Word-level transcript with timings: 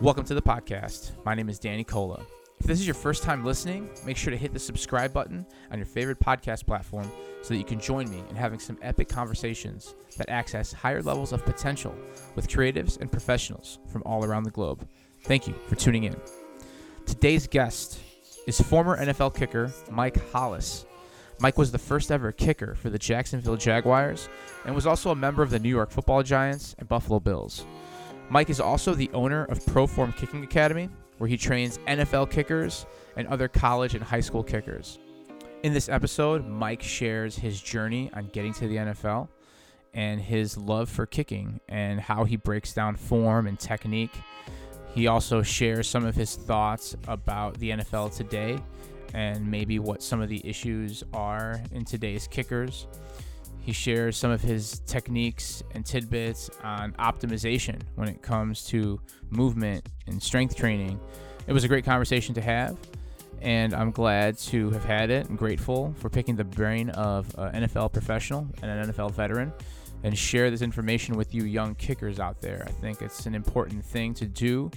Welcome 0.00 0.24
to 0.26 0.34
the 0.34 0.42
podcast. 0.42 1.10
My 1.24 1.34
name 1.34 1.48
is 1.48 1.58
Danny 1.58 1.82
Cola. 1.82 2.24
If 2.60 2.66
this 2.66 2.78
is 2.78 2.86
your 2.86 2.94
first 2.94 3.24
time 3.24 3.44
listening, 3.44 3.90
make 4.06 4.16
sure 4.16 4.30
to 4.30 4.36
hit 4.36 4.52
the 4.52 4.58
subscribe 4.60 5.12
button 5.12 5.44
on 5.72 5.78
your 5.78 5.86
favorite 5.86 6.20
podcast 6.20 6.66
platform 6.66 7.10
so 7.42 7.48
that 7.48 7.56
you 7.56 7.64
can 7.64 7.80
join 7.80 8.08
me 8.08 8.22
in 8.30 8.36
having 8.36 8.60
some 8.60 8.78
epic 8.80 9.08
conversations 9.08 9.96
that 10.16 10.30
access 10.30 10.72
higher 10.72 11.02
levels 11.02 11.32
of 11.32 11.44
potential 11.44 11.92
with 12.36 12.46
creatives 12.46 13.00
and 13.00 13.10
professionals 13.10 13.80
from 13.88 14.04
all 14.06 14.24
around 14.24 14.44
the 14.44 14.52
globe. 14.52 14.86
Thank 15.24 15.48
you 15.48 15.54
for 15.66 15.74
tuning 15.74 16.04
in. 16.04 16.14
Today's 17.04 17.48
guest 17.48 17.98
is 18.46 18.60
former 18.60 18.96
NFL 18.96 19.34
kicker 19.34 19.72
Mike 19.90 20.30
Hollis. 20.30 20.86
Mike 21.40 21.58
was 21.58 21.72
the 21.72 21.78
first 21.78 22.12
ever 22.12 22.30
kicker 22.30 22.76
for 22.76 22.88
the 22.88 23.00
Jacksonville 23.00 23.56
Jaguars 23.56 24.28
and 24.64 24.76
was 24.76 24.86
also 24.86 25.10
a 25.10 25.16
member 25.16 25.42
of 25.42 25.50
the 25.50 25.58
New 25.58 25.68
York 25.68 25.90
Football 25.90 26.22
Giants 26.22 26.76
and 26.78 26.88
Buffalo 26.88 27.18
Bills. 27.18 27.64
Mike 28.30 28.50
is 28.50 28.60
also 28.60 28.94
the 28.94 29.10
owner 29.14 29.44
of 29.46 29.58
Proform 29.60 30.14
Kicking 30.16 30.44
Academy, 30.44 30.90
where 31.16 31.28
he 31.28 31.36
trains 31.36 31.78
NFL 31.86 32.30
kickers 32.30 32.84
and 33.16 33.26
other 33.28 33.48
college 33.48 33.94
and 33.94 34.04
high 34.04 34.20
school 34.20 34.42
kickers. 34.42 34.98
In 35.62 35.72
this 35.72 35.88
episode, 35.88 36.46
Mike 36.46 36.82
shares 36.82 37.36
his 37.36 37.60
journey 37.60 38.10
on 38.14 38.28
getting 38.32 38.52
to 38.54 38.68
the 38.68 38.76
NFL 38.76 39.28
and 39.94 40.20
his 40.20 40.56
love 40.56 40.88
for 40.88 41.06
kicking 41.06 41.58
and 41.68 42.00
how 42.00 42.24
he 42.24 42.36
breaks 42.36 42.74
down 42.74 42.96
form 42.96 43.46
and 43.46 43.58
technique. 43.58 44.12
He 44.94 45.06
also 45.06 45.42
shares 45.42 45.88
some 45.88 46.04
of 46.04 46.14
his 46.14 46.36
thoughts 46.36 46.94
about 47.08 47.58
the 47.58 47.70
NFL 47.70 48.14
today 48.14 48.58
and 49.14 49.50
maybe 49.50 49.78
what 49.78 50.02
some 50.02 50.20
of 50.20 50.28
the 50.28 50.46
issues 50.46 51.02
are 51.14 51.62
in 51.72 51.84
today's 51.84 52.28
kickers. 52.28 52.86
He 53.68 53.74
shares 53.74 54.16
some 54.16 54.30
of 54.30 54.40
his 54.40 54.80
techniques 54.86 55.62
and 55.74 55.84
tidbits 55.84 56.48
on 56.64 56.94
optimization 56.94 57.82
when 57.96 58.08
it 58.08 58.22
comes 58.22 58.64
to 58.68 58.98
movement 59.28 59.86
and 60.06 60.22
strength 60.22 60.56
training. 60.56 60.98
It 61.46 61.52
was 61.52 61.64
a 61.64 61.68
great 61.68 61.84
conversation 61.84 62.34
to 62.36 62.40
have, 62.40 62.78
and 63.42 63.74
I'm 63.74 63.90
glad 63.90 64.38
to 64.38 64.70
have 64.70 64.84
had 64.84 65.10
it. 65.10 65.28
I'm 65.28 65.36
grateful 65.36 65.94
for 65.98 66.08
picking 66.08 66.34
the 66.34 66.44
brain 66.44 66.88
of 66.88 67.30
an 67.36 67.64
NFL 67.64 67.92
professional 67.92 68.48
and 68.62 68.70
an 68.70 68.90
NFL 68.90 69.12
veteran 69.12 69.52
and 70.02 70.16
share 70.16 70.50
this 70.50 70.62
information 70.62 71.14
with 71.14 71.34
you 71.34 71.44
young 71.44 71.74
kickers 71.74 72.18
out 72.18 72.40
there. 72.40 72.64
I 72.66 72.70
think 72.70 73.02
it's 73.02 73.26
an 73.26 73.34
important 73.34 73.84
thing 73.84 74.14
to 74.14 74.24
do. 74.24 74.70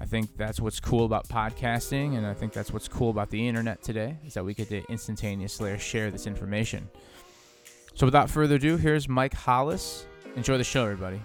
I 0.00 0.06
think 0.06 0.34
that's 0.38 0.60
what's 0.60 0.80
cool 0.80 1.04
about 1.04 1.28
podcasting, 1.28 2.16
and 2.16 2.26
I 2.26 2.32
think 2.32 2.54
that's 2.54 2.72
what's 2.72 2.88
cool 2.88 3.10
about 3.10 3.28
the 3.28 3.46
internet 3.46 3.82
today 3.82 4.16
is 4.24 4.32
that 4.32 4.46
we 4.46 4.54
get 4.54 4.70
to 4.70 4.82
instantaneously 4.90 5.78
share 5.78 6.10
this 6.10 6.26
information. 6.26 6.88
So 8.00 8.06
without 8.06 8.30
further 8.30 8.54
ado, 8.54 8.78
here's 8.78 9.10
Mike 9.10 9.34
Hollis. 9.34 10.06
Enjoy 10.34 10.56
the 10.56 10.64
show, 10.64 10.84
everybody. 10.84 11.20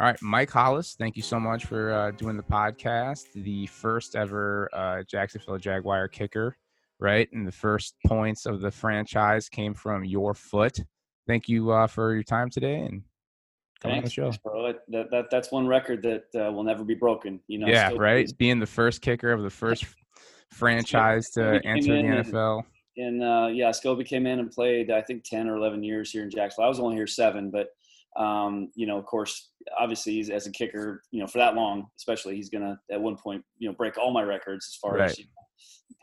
All 0.00 0.06
right, 0.06 0.20
Mike 0.20 0.50
Hollis, 0.50 0.96
thank 0.98 1.14
you 1.14 1.22
so 1.22 1.38
much 1.38 1.64
for 1.64 1.92
uh, 1.92 2.10
doing 2.10 2.36
the 2.36 2.42
podcast. 2.42 3.26
The 3.34 3.66
first 3.66 4.16
ever 4.16 4.68
uh, 4.72 5.04
Jacksonville 5.04 5.58
Jaguar 5.58 6.08
kicker, 6.08 6.56
right? 6.98 7.28
And 7.32 7.46
the 7.46 7.52
first 7.52 7.94
points 8.04 8.46
of 8.46 8.60
the 8.60 8.72
franchise 8.72 9.48
came 9.48 9.74
from 9.74 10.04
your 10.04 10.34
foot. 10.34 10.76
Thank 11.28 11.48
you 11.48 11.70
uh, 11.70 11.86
for 11.86 12.14
your 12.14 12.24
time 12.24 12.50
today 12.50 12.80
and 12.80 13.04
coming 13.80 13.98
on 13.98 14.02
the 14.02 14.10
show. 14.10 14.32
Bro. 14.42 14.72
That, 14.88 15.08
that, 15.12 15.26
that's 15.30 15.52
one 15.52 15.68
record 15.68 16.02
that 16.02 16.24
uh, 16.34 16.50
will 16.50 16.64
never 16.64 16.82
be 16.82 16.96
broken. 16.96 17.38
You 17.46 17.58
know. 17.60 17.68
Yeah, 17.68 17.92
right. 17.96 18.28
Being 18.38 18.58
the 18.58 18.66
first 18.66 19.02
kicker 19.02 19.30
of 19.30 19.44
the 19.44 19.50
first 19.50 19.84
franchise 20.50 21.30
to 21.34 21.60
enter 21.64 21.94
the 21.94 22.02
NFL. 22.02 22.56
And, 22.56 22.66
and 22.98 23.22
uh, 23.22 23.48
yeah, 23.50 23.70
Scobee 23.70 24.04
came 24.06 24.26
in 24.26 24.38
and 24.40 24.50
played 24.50 24.90
I 24.90 25.00
think 25.02 25.24
ten 25.24 25.48
or 25.48 25.56
eleven 25.56 25.82
years 25.82 26.10
here 26.10 26.22
in 26.22 26.30
Jacksonville. 26.30 26.66
I 26.66 26.68
was 26.68 26.80
only 26.80 26.96
here 26.96 27.06
seven, 27.06 27.50
but 27.50 27.68
um, 28.16 28.70
you 28.74 28.86
know, 28.86 28.98
of 28.98 29.06
course, 29.06 29.50
obviously, 29.78 30.14
he's 30.14 30.30
as 30.30 30.46
a 30.46 30.50
kicker, 30.50 31.02
you 31.10 31.20
know, 31.20 31.26
for 31.26 31.38
that 31.38 31.54
long, 31.54 31.86
especially, 31.96 32.36
he's 32.36 32.50
gonna 32.50 32.78
at 32.90 33.00
one 33.00 33.16
point, 33.16 33.44
you 33.58 33.68
know, 33.68 33.74
break 33.74 33.96
all 33.96 34.10
my 34.12 34.22
records 34.22 34.66
as 34.68 34.76
far 34.76 34.96
Right. 34.96 35.10
as 35.10 35.18
you 35.18 35.24
know, 35.24 35.30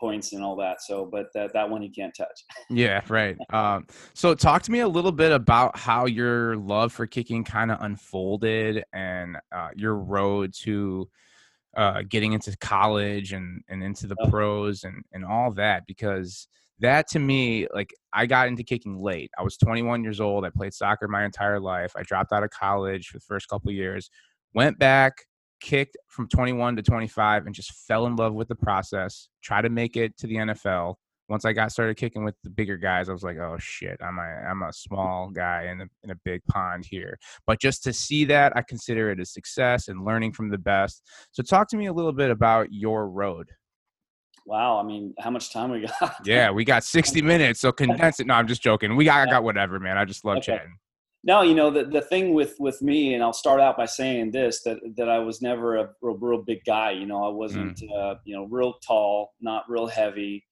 points 0.00 0.32
and 0.32 0.42
all 0.42 0.56
that. 0.56 0.82
So, 0.82 1.04
but 1.04 1.26
that 1.34 1.52
that 1.52 1.68
one 1.68 1.82
he 1.82 1.90
can't 1.90 2.14
touch. 2.16 2.44
Yeah, 2.70 3.02
right. 3.08 3.36
Um, 3.52 3.86
so 4.14 4.34
talk 4.34 4.62
to 4.62 4.72
me 4.72 4.80
a 4.80 4.88
little 4.88 5.12
bit 5.12 5.30
about 5.32 5.76
how 5.76 6.06
your 6.06 6.56
love 6.56 6.92
for 6.92 7.06
kicking 7.06 7.44
kind 7.44 7.70
of 7.70 7.78
unfolded 7.80 8.84
and 8.92 9.36
uh, 9.52 9.68
your 9.76 9.96
road 9.96 10.52
to 10.62 11.08
uh, 11.76 12.02
getting 12.08 12.32
into 12.32 12.56
college 12.56 13.32
and, 13.32 13.62
and 13.68 13.82
into 13.82 14.06
the 14.06 14.16
pros 14.30 14.84
and, 14.84 15.04
and 15.12 15.24
all 15.24 15.52
that 15.52 15.86
because 15.86 16.48
that 16.80 17.08
to 17.08 17.18
me 17.18 17.66
like 17.72 17.94
i 18.12 18.26
got 18.26 18.48
into 18.48 18.62
kicking 18.62 19.00
late. 19.00 19.30
I 19.38 19.42
was 19.42 19.56
21 19.56 20.02
years 20.02 20.20
old. 20.20 20.44
I 20.44 20.50
played 20.50 20.74
soccer 20.74 21.08
my 21.08 21.24
entire 21.24 21.60
life. 21.60 21.92
I 21.96 22.02
dropped 22.02 22.32
out 22.32 22.42
of 22.42 22.50
college 22.50 23.08
for 23.08 23.18
the 23.18 23.24
first 23.24 23.48
couple 23.48 23.70
years. 23.72 24.10
Went 24.54 24.78
back 24.78 25.14
kicked 25.60 25.96
from 26.08 26.28
21 26.28 26.76
to 26.76 26.82
25 26.82 27.46
and 27.46 27.54
just 27.54 27.72
fell 27.86 28.06
in 28.06 28.14
love 28.16 28.34
with 28.34 28.48
the 28.48 28.54
process. 28.54 29.28
Tried 29.42 29.62
to 29.62 29.70
make 29.70 29.96
it 29.96 30.16
to 30.18 30.26
the 30.26 30.36
nfl 30.36 30.96
once 31.28 31.44
i 31.44 31.52
got 31.52 31.72
started 31.72 31.96
kicking 31.96 32.22
with 32.22 32.36
the 32.44 32.50
bigger 32.50 32.76
guys 32.76 33.08
i 33.08 33.12
was 33.12 33.24
like 33.24 33.38
oh 33.38 33.56
shit. 33.58 33.96
I'm 34.00 34.18
a, 34.18 34.22
I'm 34.22 34.62
a 34.62 34.72
small 34.72 35.30
guy 35.30 35.68
in 35.72 35.80
a, 35.80 35.86
in 36.04 36.10
a 36.10 36.16
big 36.24 36.44
pond 36.44 36.86
here. 36.88 37.18
But 37.46 37.60
just 37.60 37.82
to 37.84 37.92
see 37.92 38.24
that 38.26 38.56
i 38.56 38.62
consider 38.62 39.10
it 39.10 39.20
a 39.20 39.24
success 39.24 39.88
and 39.88 40.04
learning 40.04 40.32
from 40.32 40.50
the 40.50 40.58
best. 40.58 41.02
So 41.32 41.42
talk 41.42 41.68
to 41.70 41.76
me 41.76 41.86
a 41.86 41.92
little 41.92 42.12
bit 42.12 42.30
about 42.30 42.68
your 42.70 43.08
road 43.08 43.48
Wow, 44.46 44.78
I 44.78 44.84
mean, 44.84 45.12
how 45.18 45.30
much 45.30 45.52
time 45.52 45.70
we 45.72 45.86
got? 46.00 46.14
yeah 46.24 46.50
we 46.50 46.64
got 46.64 46.84
60 46.84 47.20
minutes 47.20 47.60
so 47.60 47.72
condense 47.84 48.20
it 48.20 48.26
no 48.26 48.34
i'm 48.34 48.46
just 48.46 48.62
joking 48.62 48.96
we 48.96 49.04
got, 49.04 49.26
I 49.28 49.30
got 49.30 49.44
whatever 49.44 49.78
man 49.78 49.98
i 49.98 50.04
just 50.04 50.24
love 50.24 50.38
Okay. 50.38 50.54
chatting 50.54 50.78
No, 51.24 51.42
you 51.42 51.54
know 51.56 51.70
the 51.70 51.84
the 51.84 52.02
thing 52.02 52.34
with 52.34 52.54
with 52.60 52.80
me, 52.82 53.14
and 53.14 53.22
I'll 53.22 53.32
start 53.32 53.60
out 53.60 53.76
by 53.76 53.86
saying 53.86 54.30
this 54.30 54.62
that 54.62 54.78
that 54.96 55.08
I 55.08 55.18
was 55.18 55.42
never 55.42 55.76
a 55.76 55.88
real, 56.00 56.16
real 56.16 56.42
big 56.42 56.60
guy. 56.64 56.92
You 56.92 57.06
know, 57.06 57.24
I 57.24 57.30
wasn't 57.30 57.82
uh, 57.98 58.14
you 58.24 58.36
know 58.36 58.44
real 58.44 58.74
tall, 58.86 59.32
not 59.40 59.64
real 59.68 59.88
heavy, 59.88 60.44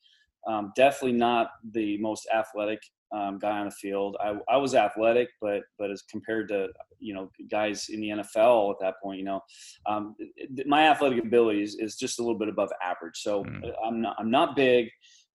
um, 0.48 0.72
definitely 0.74 1.16
not 1.18 1.50
the 1.72 1.98
most 1.98 2.26
athletic 2.34 2.80
um, 3.12 3.38
guy 3.38 3.58
on 3.58 3.66
the 3.66 3.70
field. 3.70 4.16
I 4.20 4.36
I 4.48 4.56
was 4.56 4.74
athletic, 4.74 5.28
but 5.40 5.62
but 5.78 5.90
as 5.90 6.02
compared 6.10 6.48
to 6.48 6.68
you 6.98 7.14
know 7.14 7.30
guys 7.50 7.88
in 7.88 8.00
the 8.00 8.08
NFL 8.10 8.70
at 8.72 8.76
that 8.80 8.94
point, 9.02 9.18
you 9.18 9.24
know, 9.24 9.40
um, 9.86 10.14
it- 10.18 10.66
my 10.66 10.88
athletic 10.88 11.22
ability 11.24 11.62
is, 11.62 11.76
is 11.76 11.96
just 11.96 12.18
a 12.18 12.22
little 12.22 12.38
bit 12.38 12.48
above 12.48 12.70
average. 12.82 13.16
So 13.18 13.44
Mm. 13.44 13.72
I'm 13.86 14.00
not 14.00 14.16
I'm 14.18 14.30
not 14.30 14.56
big. 14.56 14.88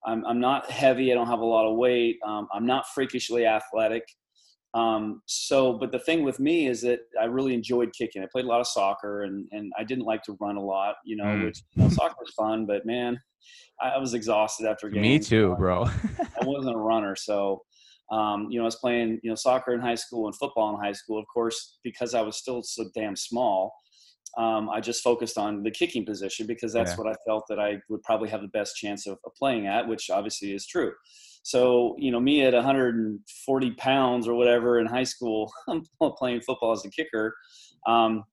I'm, 0.06 0.26
I'm 0.26 0.40
not 0.40 0.72
heavy. 0.72 1.12
I 1.12 1.16
don't 1.16 1.28
have 1.28 1.40
a 1.42 1.46
lot 1.46 1.70
of 1.70 1.76
weight. 1.78 2.20
Um, 2.26 2.48
I'm 2.54 2.66
not 2.66 2.88
freakishly 2.88 3.46
athletic. 3.46 4.04
Um, 4.74 5.22
so, 5.26 5.74
but 5.74 5.92
the 5.92 6.00
thing 6.00 6.24
with 6.24 6.40
me 6.40 6.68
is 6.68 6.82
that 6.82 7.00
I 7.20 7.26
really 7.26 7.54
enjoyed 7.56 7.92
kicking. 7.98 8.22
I 8.22 8.28
played 8.32 8.46
a 8.46 8.48
lot 8.48 8.60
of 8.62 8.68
soccer 8.68 9.24
and, 9.24 9.48
and 9.52 9.72
I 9.80 9.84
didn't 9.84 10.06
like 10.06 10.22
to 10.24 10.38
run 10.40 10.58
a 10.58 10.64
lot, 10.64 10.96
you 11.04 11.16
know, 11.16 11.24
Mm. 11.24 11.46
which 11.46 11.64
you 11.76 11.84
know, 11.84 11.90
soccer 11.90 12.16
was 12.20 12.32
fun, 12.36 12.66
but 12.68 12.86
man, 12.86 13.20
I, 13.82 13.90
I 13.90 13.98
was 13.98 14.14
exhausted 14.14 14.68
after 14.68 14.90
games. 14.90 15.02
me 15.02 15.20
too 15.20 15.56
bro 15.58 15.86
I 15.86 16.46
wasn't 16.46 16.76
a 16.76 16.80
runner. 16.80 17.16
So, 17.16 17.64
um, 18.12 18.48
you 18.50 18.58
know, 18.60 18.64
I 18.64 18.66
was 18.66 18.76
playing, 18.76 19.20
you 19.24 19.30
know, 19.32 19.36
soccer 19.36 19.74
in 19.74 19.80
high 19.80 19.96
school 19.96 20.28
and 20.28 20.36
football 20.36 20.74
in 20.76 20.84
high 20.84 20.94
school. 20.94 21.20
Of 21.20 21.26
course, 21.34 21.80
because 21.84 22.14
I 22.14 22.22
was 22.22 22.38
still 22.38 22.62
so 22.64 22.86
damn 22.94 23.16
small, 23.16 23.74
um, 24.40 24.70
I 24.70 24.80
just 24.80 25.04
focused 25.04 25.38
on 25.38 25.64
the 25.64 25.70
kicking 25.72 26.06
position 26.06 26.48
because 26.48 26.72
that's 26.72 26.92
Yeah. 26.92 26.96
what 26.98 27.08
I 27.08 27.16
felt 27.28 27.44
that 27.50 27.60
I 27.60 27.82
would 27.90 28.02
probably 28.04 28.30
have 28.30 28.42
the 28.42 28.48
best 28.48 28.78
chance 28.78 29.06
of, 29.06 29.18
of 29.26 29.36
playing 29.36 29.68
at, 29.68 29.86
which 29.86 30.10
obviously 30.10 30.54
is 30.54 30.66
true. 30.66 30.94
So, 31.44 31.96
you 32.00 32.10
know, 32.10 32.22
me 32.22 32.44
at 32.46 32.54
140 32.54 33.72
pounds 33.72 34.28
or 34.30 34.36
whatever 34.36 34.80
in 34.80 34.86
high 34.88 35.04
school, 35.04 35.52
I'm 35.68 35.84
playing 36.18 36.42
football 36.42 36.72
as 36.72 36.86
a 36.86 36.90
kicker. 36.90 37.36
Um, 37.86 38.24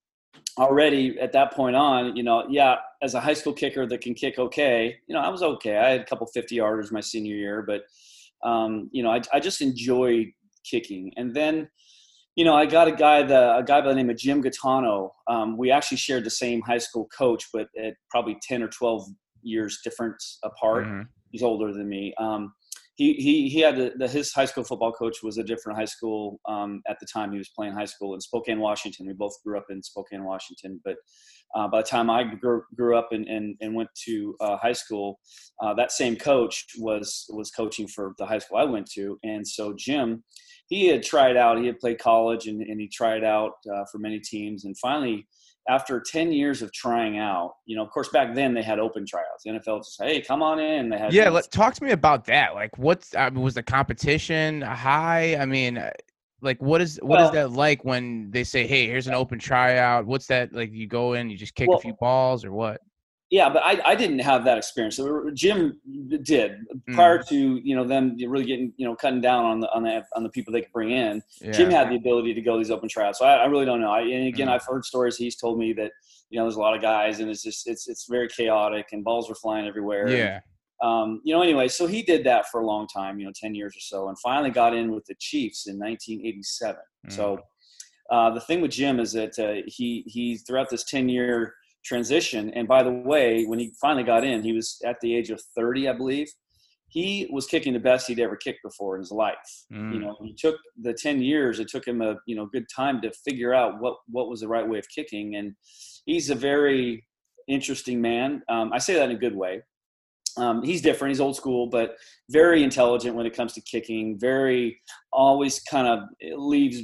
already 0.59 1.19
at 1.19 1.33
that 1.33 1.53
point 1.53 1.75
on, 1.75 2.15
you 2.17 2.23
know, 2.23 2.47
yeah, 2.49 2.77
as 3.03 3.15
a 3.15 3.21
high 3.21 3.35
school 3.35 3.53
kicker 3.53 3.85
that 3.87 4.01
can 4.01 4.15
kick 4.15 4.39
okay, 4.39 4.97
you 5.09 5.15
know, 5.15 5.21
I 5.21 5.29
was 5.29 5.43
okay. 5.43 5.77
I 5.77 5.91
had 5.91 6.03
a 6.03 6.05
couple 6.05 6.27
50 6.29 6.57
yarders 6.57 6.93
my 6.93 7.01
senior 7.01 7.35
year, 7.35 7.63
but, 7.63 7.83
um, 8.49 8.89
you 8.93 9.03
know, 9.03 9.11
I, 9.11 9.23
I 9.33 9.41
just 9.41 9.61
enjoyed 9.61 10.29
kicking. 10.65 11.13
And 11.17 11.35
then, 11.35 11.69
you 12.37 12.45
know, 12.45 12.55
I 12.55 12.67
got 12.67 12.87
a 12.87 12.93
guy, 12.93 13.23
the, 13.23 13.57
a 13.57 13.63
guy 13.65 13.81
by 13.81 13.89
the 13.89 13.95
name 13.95 14.11
of 14.11 14.19
Jim 14.19 14.43
Gaetano. 14.43 15.13
Um, 15.27 15.57
we 15.57 15.71
actually 15.71 15.97
shared 15.97 16.25
the 16.25 16.31
same 16.31 16.61
high 16.61 16.79
school 16.79 17.09
coach, 17.17 17.47
but 17.53 17.69
at 17.83 17.95
probably 18.11 18.37
10 18.43 18.63
or 18.63 18.69
12 18.69 19.09
years 19.43 19.81
difference 19.83 20.39
apart. 20.45 20.85
Mhm. 20.85 21.09
He's 21.33 21.43
older 21.43 21.73
than 21.73 21.89
me. 21.89 22.15
Um, 22.19 22.53
he, 22.97 23.15
he, 23.15 23.49
he 23.49 23.61
had 23.61 23.77
the, 23.77 23.93
the, 23.97 24.09
his 24.09 24.33
high 24.33 24.45
school 24.45 24.65
football 24.65 24.93
coach 24.93 25.23
was 25.23 25.39
a 25.39 25.45
different 25.45 25.79
high 25.79 25.87
school 25.87 26.41
um, 26.49 26.83
at 26.89 26.99
the 26.99 27.07
time 27.07 27.31
he 27.31 27.39
was 27.39 27.51
playing 27.51 27.75
high 27.75 27.85
school 27.85 28.15
in 28.15 28.21
Spokane, 28.21 28.59
Washington. 28.59 29.07
We 29.07 29.13
both 29.13 29.35
grew 29.45 29.59
up 29.59 29.67
in 29.71 29.83
Spokane, 29.83 30.25
Washington. 30.25 30.81
But 30.83 30.97
uh, 31.55 31.69
by 31.69 31.83
the 31.83 31.89
time 31.89 32.09
I 32.09 32.25
grew, 32.25 32.63
grew 32.75 32.97
up 32.97 33.09
and, 33.13 33.27
and, 33.29 33.55
and 33.61 33.75
went 33.75 33.91
to 34.07 34.35
uh, 34.41 34.57
high 34.57 34.73
school, 34.73 35.21
uh, 35.63 35.75
that 35.75 35.93
same 35.93 36.17
coach 36.17 36.67
was 36.79 37.27
was 37.31 37.51
coaching 37.51 37.87
for 37.87 38.15
the 38.19 38.27
high 38.27 38.39
school 38.39 38.59
I 38.59 38.65
went 38.65 38.91
to. 38.93 39.19
And 39.23 39.47
so 39.47 39.75
Jim, 39.77 40.25
he 40.69 40.87
had 40.87 41.03
tried 41.03 41.37
out. 41.37 41.59
He 41.59 41.67
had 41.67 41.79
played 41.79 41.99
college 41.99 42.47
and, 42.47 42.61
and 42.61 42.81
he 42.81 42.89
tried 42.89 43.25
out 43.25 43.53
uh, 43.73 43.85
for 43.91 43.99
many 43.99 44.19
teams. 44.19 44.65
And 44.65 44.77
finally, 44.79 45.27
after 45.69 46.01
10 46.01 46.33
years 46.33 46.63
of 46.63 46.73
trying 46.73 47.19
out, 47.19 47.55
you 47.67 47.77
know, 47.77 47.85
of 47.85 47.91
course, 47.91 48.09
back 48.09 48.35
then 48.35 48.55
they 48.55 48.63
had 48.63 48.79
open 48.79 49.05
tryouts. 49.07 49.43
The 49.45 49.51
NFL 49.51 49.79
just, 49.79 50.01
hey, 50.01 50.21
come 50.21 50.43
on 50.43 50.59
in. 50.59 50.89
They 50.89 50.99
had 50.99 51.13
yeah 51.13 51.29
let 51.29 51.51
talk 51.51 51.75
to 51.75 51.85
me 51.85 51.91
about 51.91 52.25
that 52.27 52.55
like 52.55 52.77
what's 52.79 53.15
I 53.15 53.31
mean, 53.31 53.43
was 53.43 53.55
the 53.55 53.63
competition 53.63 54.61
high 54.63 55.37
i 55.37 55.45
mean 55.45 55.79
uh, 55.79 55.91
like 56.43 56.61
what 56.61 56.81
is 56.81 56.99
what 57.03 57.19
well, 57.19 57.27
is 57.27 57.33
that 57.33 57.53
like 57.53 57.85
when 57.85 58.31
they 58.31 58.45
say, 58.45 58.67
"Hey, 58.67 58.87
here's 58.87 59.07
an 59.07 59.15
open 59.15 59.39
tryout"? 59.39 60.07
What's 60.07 60.27
that 60.27 60.53
like? 60.53 60.73
You 60.73 60.87
go 60.87 61.15
in, 61.15 61.31
you 61.31 61.37
just 61.37 61.55
kick 61.55 61.69
well, 61.69 61.79
a 61.79 61.81
few 61.81 61.95
balls, 61.95 62.45
or 62.45 62.53
what? 62.53 62.81
Yeah, 63.31 63.49
but 63.49 63.63
I, 63.65 63.81
I 63.85 63.95
didn't 63.97 64.21
have 64.21 64.45
that 64.45 64.57
experience. 64.57 65.01
Jim 65.35 65.81
did 66.23 66.59
prior 66.93 67.19
mm. 67.19 67.29
to 67.29 67.61
you 67.65 67.75
know 67.75 67.85
them 67.85 68.17
really 68.25 68.45
getting 68.45 68.73
you 68.77 68.87
know 68.87 68.95
cutting 68.95 69.21
down 69.21 69.45
on 69.45 69.61
the 69.61 69.73
on 69.73 69.83
the 69.83 70.05
on 70.15 70.23
the 70.23 70.29
people 70.29 70.53
they 70.53 70.61
could 70.63 70.73
bring 70.73 70.93
in. 70.93 71.21
Yeah. 71.41 71.51
Jim 71.51 71.71
had 71.71 71.91
the 71.91 71.97
ability 71.97 72.35
to 72.35 72.41
go 72.41 72.57
these 72.57 72.71
open 72.71 72.89
tryouts. 72.89 73.19
So 73.19 73.27
I, 73.27 73.39
I 73.39 73.45
really 73.47 73.65
don't 73.65 73.81
know. 73.81 73.91
I, 73.91 74.03
and 74.03 74.29
again, 74.29 74.47
mm. 74.47 74.53
I've 74.53 74.65
heard 74.65 74.85
stories. 74.85 75.17
He's 75.17 75.35
told 75.35 75.59
me 75.59 75.73
that 75.73 75.91
you 76.31 76.39
know 76.39 76.45
there's 76.45 76.55
a 76.55 76.61
lot 76.61 76.77
of 76.77 76.83
guys 76.83 77.19
and 77.19 77.29
it's 77.29 77.43
just 77.43 77.69
it's 77.69 77.89
it's 77.89 78.07
very 78.09 78.29
chaotic 78.29 78.87
and 78.93 79.03
balls 79.03 79.29
were 79.29 79.35
flying 79.35 79.67
everywhere. 79.67 80.09
Yeah. 80.09 80.35
And, 80.35 80.43
um, 80.83 81.21
you 81.25 81.35
know, 81.35 81.43
anyway, 81.43 81.69
so 81.69 81.87
he 81.87 82.03
did 82.03 82.25
that 82.25 82.47
for 82.51 82.61
a 82.61 82.67
long 82.67 82.87
time, 82.87 83.19
you 83.19 83.25
know, 83.25 83.33
10 83.35 83.55
years 83.55 83.75
or 83.75 83.81
so, 83.81 84.09
and 84.09 84.19
finally 84.19 84.51
got 84.51 84.75
in 84.75 84.93
with 84.93 85.07
the 85.07 85.15
Chiefs 85.19 85.67
in 85.67 85.79
1987. 85.79 86.77
Mm. 87.09 87.13
So 87.13 87.41
uh, 88.11 88.31
the 88.31 88.41
thing 88.41 88.61
with 88.61 88.73
Jim 88.73 89.01
is 89.01 89.13
that 89.13 89.39
uh, 89.39 89.63
he 89.67 90.05
he 90.07 90.37
throughout 90.37 90.71
this 90.71 90.85
10 90.85 91.09
year 91.09 91.55
transition. 91.87 92.51
And 92.55 92.67
by 92.67 92.83
the 92.83 92.91
way, 92.91 93.45
when 93.45 93.59
he 93.59 93.73
finally 93.81 94.03
got 94.03 94.25
in, 94.25 94.43
he 94.43 94.53
was 94.53 94.81
at 94.85 94.97
the 95.01 95.15
age 95.15 95.31
of 95.31 95.41
30, 95.57 95.89
I 95.89 95.93
believe. 95.93 96.29
He 96.89 97.29
was 97.31 97.47
kicking 97.47 97.73
the 97.73 97.81
best 97.81 98.07
he'd 98.07 98.21
ever 98.21 98.37
kicked 98.37 98.63
before 98.63 98.97
in 98.97 99.03
his 99.03 99.11
life. 99.11 99.37
Mm. 99.73 99.95
You 99.95 100.01
know, 100.01 100.17
he 100.23 100.35
took 100.35 100.57
the 100.81 100.95
10 100.95 101.21
years, 101.21 101.59
it 101.59 101.69
took 101.69 101.87
him 101.87 102.01
a, 102.01 102.17
you 102.27 102.37
know, 102.37 102.47
good 102.47 102.67
time 102.75 103.01
to 103.03 103.11
figure 103.25 103.55
out 103.55 103.81
what, 103.81 103.97
what 104.09 104.29
was 104.29 104.41
the 104.41 104.49
right 104.49 104.67
way 104.67 104.79
of 104.79 104.87
kicking. 104.89 105.37
And 105.37 105.55
he's 106.07 106.31
a 106.31 106.35
very 106.35 107.05
interesting 107.49 108.01
man. 108.01 108.43
Um, 108.49 108.73
I 108.73 108.79
say 108.79 108.95
that 108.95 109.11
in 109.11 109.17
a 109.17 109.19
good 109.19 109.37
way. 109.37 109.63
Um, 110.39 110.63
he's 110.63 110.83
different. 110.83 111.13
He's 111.13 111.21
old 111.21 111.35
school, 111.35 111.67
but 111.67 111.97
very 112.31 112.63
intelligent 112.63 113.17
when 113.17 113.27
it 113.27 113.35
comes 113.35 113.55
to 113.55 113.61
kicking. 113.63 114.19
Very 114.19 114.79
always 115.13 115.61
kind 115.61 115.87
of 115.87 116.01
leaves. 116.37 116.83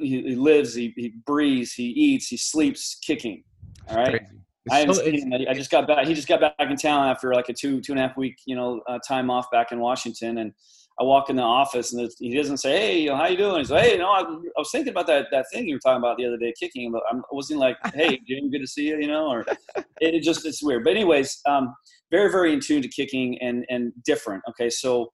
He, 0.00 0.34
lives. 0.36 0.74
He, 0.74 0.94
he 0.96 1.12
breathes. 1.26 1.72
He 1.74 1.84
eats. 1.84 2.28
He 2.28 2.38
sleeps 2.38 2.98
kicking. 3.06 3.44
All 3.90 3.96
right. 3.96 4.22
I, 4.70 4.90
so, 4.92 5.02
I 5.02 5.54
just 5.54 5.70
got 5.70 5.86
back. 5.86 6.06
He 6.06 6.14
just 6.14 6.28
got 6.28 6.40
back 6.40 6.54
in 6.58 6.76
town 6.76 7.08
after 7.08 7.32
like 7.32 7.48
a 7.48 7.54
two 7.54 7.80
two 7.80 7.92
and 7.92 8.00
a 8.00 8.08
half 8.08 8.16
week, 8.16 8.36
you 8.44 8.54
know, 8.54 8.82
uh, 8.88 8.98
time 9.06 9.30
off 9.30 9.50
back 9.50 9.72
in 9.72 9.80
Washington. 9.80 10.38
And 10.38 10.52
I 11.00 11.04
walk 11.04 11.30
in 11.30 11.36
the 11.36 11.42
office, 11.42 11.92
and 11.92 12.10
he 12.18 12.36
doesn't 12.36 12.58
say, 12.58 12.76
"Hey, 12.76 12.98
you 13.00 13.08
know, 13.10 13.16
how 13.16 13.28
you 13.28 13.36
doing?" 13.36 13.58
He's 13.58 13.70
like, 13.70 13.84
"Hey, 13.84 13.92
you 13.92 13.98
know, 13.98 14.10
I, 14.10 14.20
I, 14.20 14.58
was 14.58 14.70
thinking 14.70 14.90
about 14.90 15.06
that 15.06 15.28
that 15.30 15.46
thing 15.52 15.68
you 15.68 15.76
were 15.76 15.80
talking 15.80 16.02
about 16.02 16.18
the 16.18 16.26
other 16.26 16.36
day, 16.36 16.52
kicking." 16.58 16.90
But 16.90 17.02
I 17.10 17.16
wasn't 17.30 17.60
like, 17.60 17.76
"Hey, 17.94 18.20
Jim, 18.26 18.50
good 18.50 18.60
to 18.60 18.66
see 18.66 18.88
you," 18.88 18.98
you 18.98 19.06
know, 19.06 19.28
or 19.28 19.40
it, 19.42 19.86
it 20.00 20.22
just 20.22 20.44
it's 20.44 20.62
weird. 20.62 20.84
But 20.84 20.90
anyways, 20.90 21.40
um, 21.46 21.74
very 22.10 22.30
very 22.30 22.52
in 22.52 22.60
tune 22.60 22.82
to 22.82 22.88
kicking 22.88 23.38
and 23.40 23.64
and 23.68 23.92
different. 24.04 24.42
Okay, 24.50 24.68
so 24.68 25.12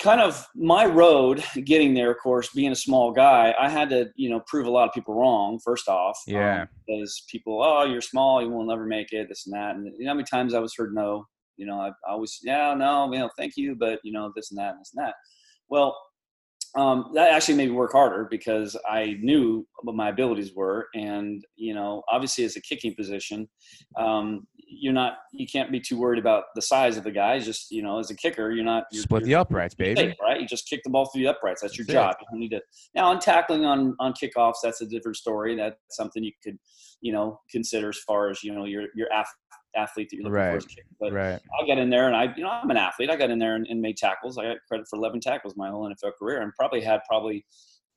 kind 0.00 0.20
of 0.20 0.46
my 0.54 0.84
road 0.86 1.42
getting 1.64 1.94
there, 1.94 2.10
of 2.10 2.18
course, 2.18 2.50
being 2.54 2.72
a 2.72 2.76
small 2.76 3.12
guy, 3.12 3.54
I 3.58 3.68
had 3.68 3.90
to, 3.90 4.10
you 4.16 4.30
know, 4.30 4.40
prove 4.46 4.66
a 4.66 4.70
lot 4.70 4.88
of 4.88 4.94
people 4.94 5.14
wrong, 5.14 5.58
first 5.64 5.88
off. 5.88 6.18
Yeah. 6.26 6.62
Um, 6.62 6.68
because 6.86 7.24
people, 7.30 7.62
oh, 7.62 7.84
you're 7.84 8.00
small, 8.00 8.42
you 8.42 8.50
will 8.50 8.66
never 8.66 8.86
make 8.86 9.12
it, 9.12 9.28
this 9.28 9.46
and 9.46 9.54
that. 9.54 9.76
And 9.76 9.86
you 9.98 10.04
know 10.04 10.10
how 10.10 10.14
many 10.14 10.26
times 10.26 10.54
I 10.54 10.60
was 10.60 10.74
heard 10.76 10.94
no? 10.94 11.26
You 11.56 11.66
know, 11.66 11.80
I, 11.80 11.88
I 11.88 12.12
always, 12.12 12.38
yeah, 12.42 12.74
no, 12.74 13.12
you 13.12 13.18
know, 13.18 13.30
thank 13.36 13.54
you, 13.56 13.74
but, 13.74 13.98
you 14.04 14.12
know, 14.12 14.32
this 14.36 14.50
and 14.50 14.58
that 14.58 14.72
and 14.72 14.80
this 14.80 14.92
and 14.94 15.06
that. 15.06 15.14
Well, 15.68 15.96
um, 16.74 17.10
that 17.14 17.32
actually 17.32 17.54
made 17.54 17.70
me 17.70 17.74
work 17.74 17.92
harder 17.92 18.28
because 18.30 18.76
I 18.88 19.16
knew 19.20 19.66
what 19.82 19.96
my 19.96 20.10
abilities 20.10 20.54
were, 20.54 20.86
and 20.94 21.42
you 21.56 21.74
know, 21.74 22.02
obviously 22.10 22.44
as 22.44 22.56
a 22.56 22.60
kicking 22.60 22.94
position, 22.94 23.48
um, 23.96 24.46
you're 24.70 24.92
not 24.92 25.14
you 25.32 25.46
can't 25.46 25.72
be 25.72 25.80
too 25.80 25.98
worried 25.98 26.18
about 26.18 26.44
the 26.54 26.62
size 26.62 26.96
of 26.96 27.04
the 27.04 27.10
guy. 27.10 27.38
Just 27.38 27.70
you 27.70 27.82
know, 27.82 27.98
as 27.98 28.10
a 28.10 28.14
kicker, 28.14 28.50
you're 28.50 28.64
not 28.64 28.84
you're, 28.92 29.02
split 29.02 29.24
the 29.24 29.34
uprights, 29.34 29.74
baby. 29.74 29.96
Safe, 29.96 30.14
right? 30.20 30.40
You 30.40 30.46
just 30.46 30.68
kick 30.68 30.82
the 30.84 30.90
ball 30.90 31.06
through 31.06 31.22
the 31.22 31.28
uprights. 31.28 31.62
That's, 31.62 31.76
that's 31.76 31.88
your 31.88 31.94
job. 31.94 32.16
It. 32.20 32.26
You 32.32 32.38
need 32.38 32.50
to 32.50 32.60
now 32.94 33.06
on 33.06 33.18
tackling 33.18 33.64
on 33.64 33.96
on 33.98 34.12
kickoffs. 34.12 34.56
That's 34.62 34.80
a 34.80 34.86
different 34.86 35.16
story. 35.16 35.56
That's 35.56 35.76
something 35.90 36.22
you 36.22 36.32
could 36.42 36.58
you 37.00 37.12
know 37.12 37.40
consider 37.50 37.88
as 37.90 37.98
far 37.98 38.30
as 38.30 38.42
you 38.42 38.54
know 38.54 38.64
your 38.64 38.86
your 38.94 39.08
athlete 39.76 40.08
that 40.10 40.16
you're 40.16 40.24
looking 40.24 40.32
right. 40.32 40.62
for. 40.62 40.68
But 41.00 41.12
right. 41.12 41.40
But 41.42 41.64
I 41.64 41.66
got 41.66 41.78
in 41.78 41.90
there 41.90 42.06
and 42.06 42.16
I, 42.16 42.34
you 42.36 42.42
know, 42.42 42.50
I'm 42.50 42.70
an 42.70 42.76
athlete. 42.76 43.10
I 43.10 43.16
got 43.16 43.30
in 43.30 43.38
there 43.38 43.54
and, 43.54 43.66
and, 43.68 43.80
made 43.80 43.96
tackles. 43.96 44.38
I 44.38 44.44
got 44.44 44.56
credit 44.66 44.86
for 44.88 44.96
11 44.96 45.20
tackles 45.20 45.54
my 45.56 45.68
whole 45.68 45.88
NFL 45.88 46.12
career 46.18 46.42
and 46.42 46.52
probably 46.58 46.80
had 46.80 47.00
probably 47.08 47.44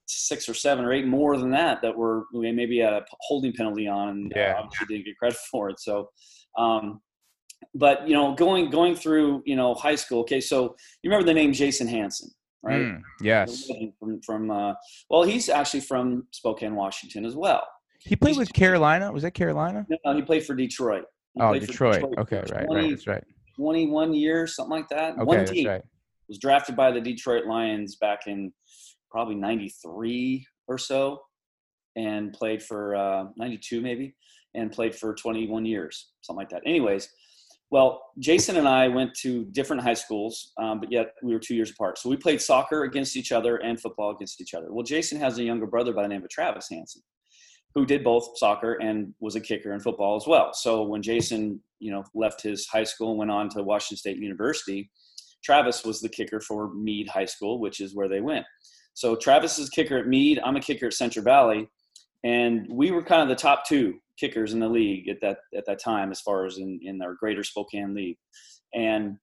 six 0.07 0.49
or 0.49 0.53
seven 0.53 0.83
or 0.83 0.91
eight 0.91 1.07
more 1.07 1.37
than 1.37 1.51
that 1.51 1.81
that 1.81 1.95
were 1.95 2.25
maybe 2.33 2.81
a 2.81 3.03
holding 3.21 3.53
penalty 3.53 3.87
on 3.87 4.29
yeah. 4.35 4.55
uh, 4.57 4.63
obviously 4.63 4.87
didn't 4.87 5.05
get 5.05 5.17
credit 5.17 5.37
for 5.51 5.69
it. 5.69 5.79
So, 5.79 6.09
um, 6.57 7.01
but 7.75 8.07
you 8.07 8.13
know, 8.13 8.35
going, 8.35 8.69
going 8.69 8.95
through, 8.95 9.43
you 9.45 9.55
know, 9.55 9.73
high 9.73 9.95
school. 9.95 10.21
Okay. 10.21 10.41
So 10.41 10.75
you 11.03 11.09
remember 11.09 11.25
the 11.25 11.33
name 11.33 11.53
Jason 11.53 11.87
Hanson, 11.87 12.29
right? 12.63 12.81
Mm, 12.81 13.01
yes. 13.21 13.69
From, 13.99 14.21
from 14.21 14.51
uh, 14.51 14.73
well, 15.09 15.23
he's 15.23 15.49
actually 15.49 15.81
from 15.81 16.27
Spokane, 16.31 16.75
Washington 16.75 17.25
as 17.25 17.35
well. 17.35 17.63
He 17.99 18.15
played 18.15 18.37
with 18.37 18.51
Carolina. 18.51 19.11
Was 19.11 19.23
that 19.23 19.31
Carolina? 19.31 19.85
No, 20.05 20.15
he 20.15 20.23
played 20.23 20.45
for 20.45 20.55
Detroit. 20.55 21.03
He 21.35 21.41
oh, 21.41 21.53
Detroit. 21.53 22.01
Detroit. 22.01 22.17
Okay, 22.17 22.37
right, 22.37 22.65
20, 22.65 22.81
right, 22.81 22.89
that's 22.89 23.07
right. 23.07 23.23
21 23.55 24.13
years, 24.13 24.55
something 24.55 24.71
like 24.71 24.89
that. 24.89 25.13
Okay, 25.13 25.23
One 25.23 25.45
team 25.45 25.67
right. 25.67 25.83
was 26.27 26.39
drafted 26.39 26.75
by 26.75 26.91
the 26.91 26.99
Detroit 26.99 27.45
Lions 27.45 27.97
back 27.97 28.21
in 28.25 28.51
probably 29.11 29.35
93 29.35 30.45
or 30.67 30.77
so 30.77 31.21
and 31.95 32.33
played 32.33 32.63
for 32.63 32.95
uh, 32.95 33.25
92 33.35 33.81
maybe 33.81 34.15
and 34.55 34.71
played 34.71 34.95
for 34.95 35.13
21 35.13 35.65
years, 35.65 36.11
something 36.21 36.39
like 36.39 36.49
that. 36.49 36.61
Anyways, 36.65 37.09
well, 37.69 38.01
Jason 38.19 38.57
and 38.57 38.67
I 38.67 38.89
went 38.89 39.13
to 39.21 39.45
different 39.45 39.81
high 39.81 39.93
schools, 39.93 40.51
um, 40.57 40.79
but 40.79 40.91
yet 40.91 41.13
we 41.23 41.33
were 41.33 41.39
two 41.39 41.55
years 41.55 41.71
apart. 41.71 41.97
So 41.97 42.09
we 42.09 42.17
played 42.17 42.41
soccer 42.41 42.83
against 42.83 43.15
each 43.15 43.31
other 43.31 43.57
and 43.57 43.79
football 43.79 44.11
against 44.11 44.41
each 44.41 44.53
other. 44.53 44.73
Well, 44.73 44.83
Jason 44.83 45.19
has 45.19 45.37
a 45.37 45.43
younger 45.43 45.67
brother 45.67 45.93
by 45.93 46.03
the 46.03 46.09
name 46.09 46.23
of 46.23 46.29
Travis 46.29 46.67
Hanson 46.69 47.01
who 47.75 47.85
did 47.85 48.03
both 48.03 48.37
soccer 48.37 48.73
and 48.73 49.13
was 49.19 49.35
a 49.35 49.41
kicker 49.41 49.73
in 49.73 49.79
football 49.79 50.15
as 50.15 50.27
well. 50.27 50.53
So 50.53 50.83
when 50.83 51.01
Jason, 51.01 51.61
you 51.79 51.91
know, 51.91 52.03
left 52.13 52.41
his 52.41 52.67
high 52.67 52.83
school 52.83 53.11
and 53.11 53.19
went 53.19 53.31
on 53.31 53.49
to 53.49 53.63
Washington 53.63 53.97
State 53.97 54.17
University, 54.17 54.89
Travis 55.43 55.85
was 55.85 56.01
the 56.01 56.09
kicker 56.09 56.39
for 56.41 56.73
Mead 56.73 57.09
High 57.09 57.25
School, 57.25 57.59
which 57.59 57.79
is 57.79 57.95
where 57.95 58.09
they 58.09 58.21
went. 58.21 58.45
So 58.93 59.15
Travis 59.15 59.57
is 59.57 59.69
kicker 59.69 59.97
at 59.97 60.07
Mead. 60.07 60.39
I'm 60.43 60.57
a 60.57 60.61
kicker 60.61 60.87
at 60.87 60.93
Central 60.93 61.23
Valley, 61.23 61.69
and 62.23 62.67
we 62.69 62.91
were 62.91 63.01
kind 63.01 63.21
of 63.21 63.29
the 63.29 63.41
top 63.41 63.65
two 63.65 63.95
kickers 64.19 64.53
in 64.53 64.59
the 64.59 64.69
league 64.69 65.07
at 65.09 65.17
that 65.21 65.39
at 65.55 65.65
that 65.65 65.81
time, 65.81 66.11
as 66.11 66.21
far 66.21 66.45
as 66.45 66.57
in 66.57 66.79
in 66.83 67.01
our 67.01 67.13
Greater 67.13 67.43
Spokane 67.43 67.93
League. 67.93 68.17
And 68.73 69.17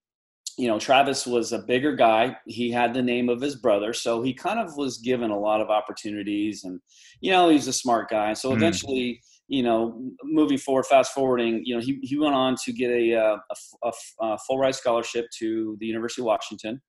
you 0.58 0.66
know, 0.66 0.78
Travis 0.78 1.24
was 1.24 1.52
a 1.52 1.60
bigger 1.60 1.94
guy. 1.94 2.36
He 2.46 2.70
had 2.70 2.92
the 2.92 3.02
name 3.02 3.28
of 3.28 3.40
his 3.40 3.54
brother, 3.54 3.92
so 3.92 4.22
he 4.22 4.34
kind 4.34 4.58
of 4.58 4.76
was 4.76 4.98
given 4.98 5.30
a 5.30 5.38
lot 5.38 5.60
of 5.60 5.70
opportunities. 5.70 6.64
And 6.64 6.80
you 7.20 7.30
know, 7.30 7.48
he's 7.48 7.68
a 7.68 7.72
smart 7.72 8.10
guy. 8.10 8.32
So 8.32 8.48
mm-hmm. 8.48 8.58
eventually, 8.58 9.20
you 9.46 9.62
know, 9.62 10.10
moving 10.24 10.58
forward, 10.58 10.86
fast 10.86 11.12
forwarding, 11.12 11.62
you 11.64 11.76
know, 11.76 11.80
he 11.80 12.00
he 12.02 12.18
went 12.18 12.34
on 12.34 12.56
to 12.64 12.72
get 12.72 12.90
a 12.90 13.14
uh, 13.14 13.36
a, 13.84 13.88
a, 13.88 13.92
a 14.26 14.38
full 14.46 14.58
ride 14.58 14.74
scholarship 14.74 15.26
to 15.38 15.76
the 15.78 15.86
University 15.86 16.22
of 16.22 16.26
Washington. 16.26 16.82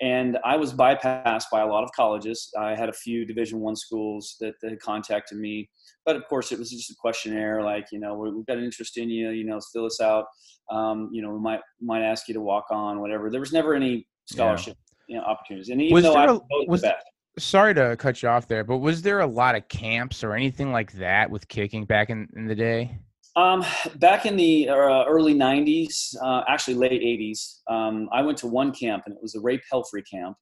And 0.00 0.38
I 0.44 0.56
was 0.56 0.72
bypassed 0.72 1.46
by 1.50 1.60
a 1.60 1.66
lot 1.66 1.82
of 1.82 1.90
colleges. 1.92 2.52
I 2.58 2.76
had 2.76 2.88
a 2.88 2.92
few 2.92 3.24
Division 3.24 3.58
One 3.58 3.74
schools 3.74 4.36
that, 4.40 4.54
that 4.62 4.70
had 4.70 4.80
contacted 4.80 5.38
me. 5.38 5.68
But 6.06 6.16
of 6.16 6.26
course 6.28 6.52
it 6.52 6.58
was 6.58 6.70
just 6.70 6.90
a 6.90 6.94
questionnaire 7.00 7.62
like 7.62 7.86
you 7.92 8.00
know 8.00 8.14
we've 8.14 8.46
got 8.46 8.56
an 8.56 8.64
interest 8.64 8.96
in 8.96 9.10
you 9.10 9.30
you 9.30 9.44
know 9.44 9.60
fill 9.72 9.86
us 9.86 10.00
out. 10.00 10.26
Um, 10.70 11.10
you 11.12 11.22
know 11.22 11.30
we 11.30 11.40
might 11.40 11.60
might 11.80 12.02
ask 12.02 12.28
you 12.28 12.34
to 12.34 12.40
walk 12.40 12.66
on 12.70 13.00
whatever. 13.00 13.30
There 13.30 13.40
was 13.40 13.52
never 13.52 13.74
any 13.74 14.06
scholarship 14.26 14.76
yeah. 15.08 15.14
you 15.14 15.20
know 15.20 15.26
opportunities. 15.26 15.68
And 15.68 15.82
even 15.82 15.94
was 15.94 16.04
though 16.04 16.14
I 16.14 16.26
a, 16.26 16.38
was, 16.66 16.82
the 16.82 16.94
sorry 17.38 17.74
to 17.74 17.96
cut 17.96 18.22
you 18.22 18.28
off 18.28 18.48
there 18.48 18.64
but 18.64 18.78
was 18.78 19.00
there 19.02 19.20
a 19.20 19.26
lot 19.26 19.54
of 19.54 19.68
camps 19.68 20.24
or 20.24 20.34
anything 20.34 20.72
like 20.72 20.90
that 20.92 21.30
with 21.30 21.46
kicking 21.46 21.84
back 21.84 22.10
in, 22.10 22.28
in 22.34 22.46
the 22.46 22.54
day 22.54 22.98
um, 23.38 23.64
back 23.96 24.26
in 24.26 24.36
the 24.36 24.68
uh, 24.68 25.04
early 25.04 25.34
90s 25.34 26.14
uh, 26.22 26.42
actually 26.48 26.74
late 26.74 27.02
80s 27.02 27.60
um, 27.70 28.08
i 28.12 28.22
went 28.22 28.38
to 28.38 28.46
one 28.46 28.72
camp 28.72 29.04
and 29.06 29.14
it 29.14 29.22
was 29.22 29.32
the 29.32 29.40
Ray 29.40 29.60
Pelfrey 29.72 30.02
camp 30.10 30.36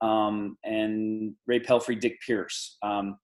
um, 0.00 0.56
and 0.64 1.34
Ray 1.46 1.60
Pelfrey 1.60 1.98
dick 1.98 2.18
pierce 2.26 2.76
um, 2.82 3.16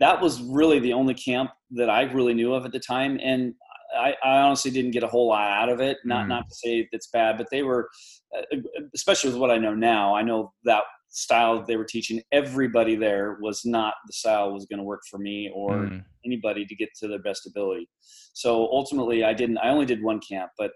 that 0.00 0.20
was 0.20 0.40
really 0.42 0.78
the 0.78 0.92
only 0.92 1.14
camp 1.14 1.50
that 1.72 1.90
I 1.90 2.02
really 2.02 2.34
knew 2.34 2.54
of 2.54 2.64
at 2.64 2.72
the 2.72 2.80
time. 2.80 3.18
And 3.22 3.54
I, 3.98 4.14
I 4.22 4.38
honestly 4.38 4.70
didn't 4.70 4.92
get 4.92 5.02
a 5.02 5.08
whole 5.08 5.28
lot 5.28 5.50
out 5.50 5.68
of 5.68 5.80
it. 5.80 5.98
Not 6.04 6.26
mm. 6.26 6.28
not 6.28 6.48
to 6.48 6.54
say 6.54 6.88
it's 6.92 7.08
bad, 7.08 7.38
but 7.38 7.48
they 7.50 7.62
were, 7.62 7.88
uh, 8.36 8.56
especially 8.94 9.30
with 9.30 9.40
what 9.40 9.50
I 9.50 9.58
know 9.58 9.74
now. 9.74 10.14
I 10.14 10.22
know 10.22 10.52
that 10.64 10.82
style 11.10 11.64
they 11.66 11.76
were 11.76 11.84
teaching 11.84 12.20
everybody 12.32 12.94
there 12.94 13.38
was 13.40 13.62
not 13.64 13.94
the 14.06 14.12
style 14.12 14.52
was 14.52 14.66
going 14.66 14.78
to 14.78 14.84
work 14.84 15.00
for 15.10 15.18
me 15.18 15.50
or 15.54 15.76
mm. 15.76 16.04
anybody 16.24 16.64
to 16.66 16.74
get 16.74 16.90
to 17.00 17.08
their 17.08 17.18
best 17.20 17.46
ability. 17.46 17.88
So 18.34 18.68
ultimately, 18.70 19.24
I 19.24 19.32
didn't. 19.32 19.58
I 19.58 19.70
only 19.70 19.86
did 19.86 20.02
one 20.02 20.20
camp, 20.20 20.50
but 20.58 20.72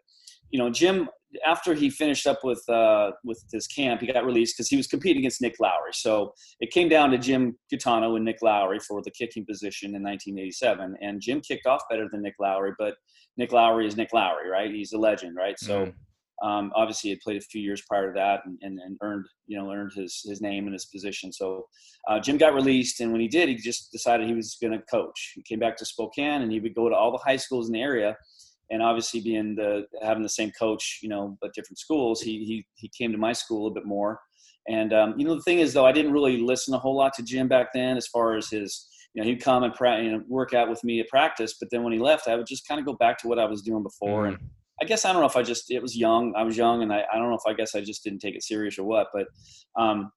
you 0.51 0.59
know, 0.59 0.71
Jim 0.71 1.09
after 1.47 1.73
he 1.73 1.89
finished 1.89 2.27
up 2.27 2.41
with 2.45 2.63
uh, 2.69 3.13
with 3.25 3.43
his 3.53 3.67
camp, 3.67 4.01
he 4.01 4.07
got 4.07 4.25
released 4.25 4.57
because 4.57 4.69
he 4.69 4.77
was 4.77 4.87
competing 4.87 5.21
against 5.21 5.41
Nick 5.41 5.57
Lowery 5.61 5.93
So 5.93 6.35
it 6.61 6.71
came 6.71 6.89
down 6.89 7.11
to 7.11 7.19
Jim 7.19 7.57
Gaetano 7.71 8.17
and 8.17 8.25
Nick 8.25 8.43
Lowery 8.43 8.79
for 8.81 9.03
the 9.03 9.11
kicking 9.11 9.47
position 9.47 9.95
in 9.95 10.03
1987. 10.03 10.97
And 11.01 11.21
Jim 11.21 11.41
kicked 11.41 11.67
off 11.67 11.83
better 11.89 12.09
than 12.11 12.23
Nick 12.23 12.35
Lowery 12.39 12.73
but 12.79 12.97
Nick 13.37 13.53
Lowery 13.53 13.87
is 13.87 13.97
Nick 13.97 14.13
Lowery 14.13 14.49
right? 14.51 14.71
He's 14.71 14.93
a 14.93 14.99
legend, 14.99 15.37
right? 15.37 15.59
So. 15.59 15.87
Mm. 15.87 15.95
Um, 16.43 16.73
obviously, 16.75 17.09
he 17.09 17.15
had 17.15 17.21
played 17.21 17.37
a 17.37 17.41
few 17.41 17.63
years 17.63 17.83
prior 17.89 18.13
to 18.13 18.19
that 18.19 18.41
and, 18.45 18.59
and, 18.63 18.81
and, 18.81 18.99
earned, 19.03 19.27
you 19.47 19.57
know, 19.57 19.71
earned 19.71 19.93
his, 19.95 20.23
his 20.25 20.41
name 20.41 20.65
and 20.65 20.73
his 20.73 20.87
position. 20.87 21.33
So 21.33 21.67
uh, 22.09 22.19
Jim 22.19 22.37
got 22.37 22.55
released, 22.55 23.01
and 23.01 23.13
when 23.13 23.21
he 23.21 23.29
did, 23.29 23.49
he 23.49 23.55
just 23.55 23.93
decided 23.93 24.27
he 24.27 24.35
was 24.35 24.57
going 24.61 24.73
to 24.73 24.85
coach. 24.87 25.33
He 25.35 25.43
came 25.43 25.61
back 25.61 25.77
to 25.77 25.85
Spokane, 25.85 26.43
and 26.43 26.51
he 26.51 26.61
would 26.61 26.75
go 26.75 26.89
to 26.89 26.97
all 26.97 27.13
the 27.13 27.19
high 27.19 27.37
schools 27.37 27.69
in 27.69 27.75
the 27.75 27.83
area. 27.83 28.17
And 28.71 28.83
obviously, 28.83 29.21
being 29.21 29.55
the 29.55 29.85
having 30.03 30.23
the 30.23 30.29
same 30.29 30.51
coach, 30.59 31.01
you 31.03 31.09
know, 31.09 31.37
but 31.41 31.53
different 31.53 31.79
schools, 31.79 32.23
he 32.23 32.45
he 32.45 32.67
he 32.75 32.89
came 32.89 33.13
to 33.13 33.19
my 33.19 33.33
school 33.33 33.69
a 33.69 33.71
bit 33.71 33.85
more. 33.85 34.19
And 34.69 34.93
um, 34.93 35.15
you 35.19 35.27
know, 35.27 35.35
the 35.35 35.43
thing 35.43 35.59
is, 35.59 35.75
though, 35.75 35.85
I 35.85 35.93
didn't 35.93 36.13
really 36.13 36.39
listen 36.39 36.73
a 36.73 36.79
whole 36.79 36.97
lot 36.97 37.13
to 37.15 37.23
Jim 37.23 37.49
back 37.49 37.69
then, 37.75 37.97
as 37.97 38.07
far 38.07 38.37
as 38.37 38.49
his 38.49 38.89
you 39.15 39.23
know, 39.23 39.29
he'd 39.29 39.43
come 39.43 39.63
and 39.63 39.75
pra- 39.75 40.03
you 40.03 40.13
know, 40.13 40.23
work 40.27 40.55
out 40.55 40.71
with 40.71 40.83
me 40.85 41.01
at 41.01 41.09
practice. 41.09 41.57
But 41.61 41.69
then 41.71 41.83
when 41.83 41.93
he 41.93 41.99
left, 41.99 42.29
I 42.29 42.37
would 42.37 42.47
just 42.47 42.67
kind 42.67 42.81
of 42.81 42.87
go 42.87 42.95
back 42.95 43.19
to 43.19 43.29
what 43.29 43.39
I 43.39 43.45
was 43.45 43.63
doing 43.63 43.83
before. 43.83 44.25
Mm-hmm. 44.25 44.37
And 44.37 44.51
I 44.81 44.85
guess 44.85 45.05
I 45.05 45.13
don't 45.13 45.21
know 45.21 45.29
if 45.29 45.37
I 45.37 45.43
just 45.43 45.71
it 45.71 45.83
was 45.83 45.97
young. 45.97 46.35
I 46.37 46.43
was 46.43 46.57
young, 46.57 46.83
and 46.83 46.93
I, 46.93 47.05
I 47.13 47.19
don't 47.19 47.29
know 47.29 47.37
if 47.37 47.47
I 47.47 47.55
guess 47.55 47.75
I 47.75 47.81
just 47.81 48.03
didn't 48.03 48.21
take 48.21 48.35
it 48.35 48.43
serious 48.43 48.79
or 48.79 48.85
what. 48.85 49.09
But 49.13 49.27
um, 49.79 50.11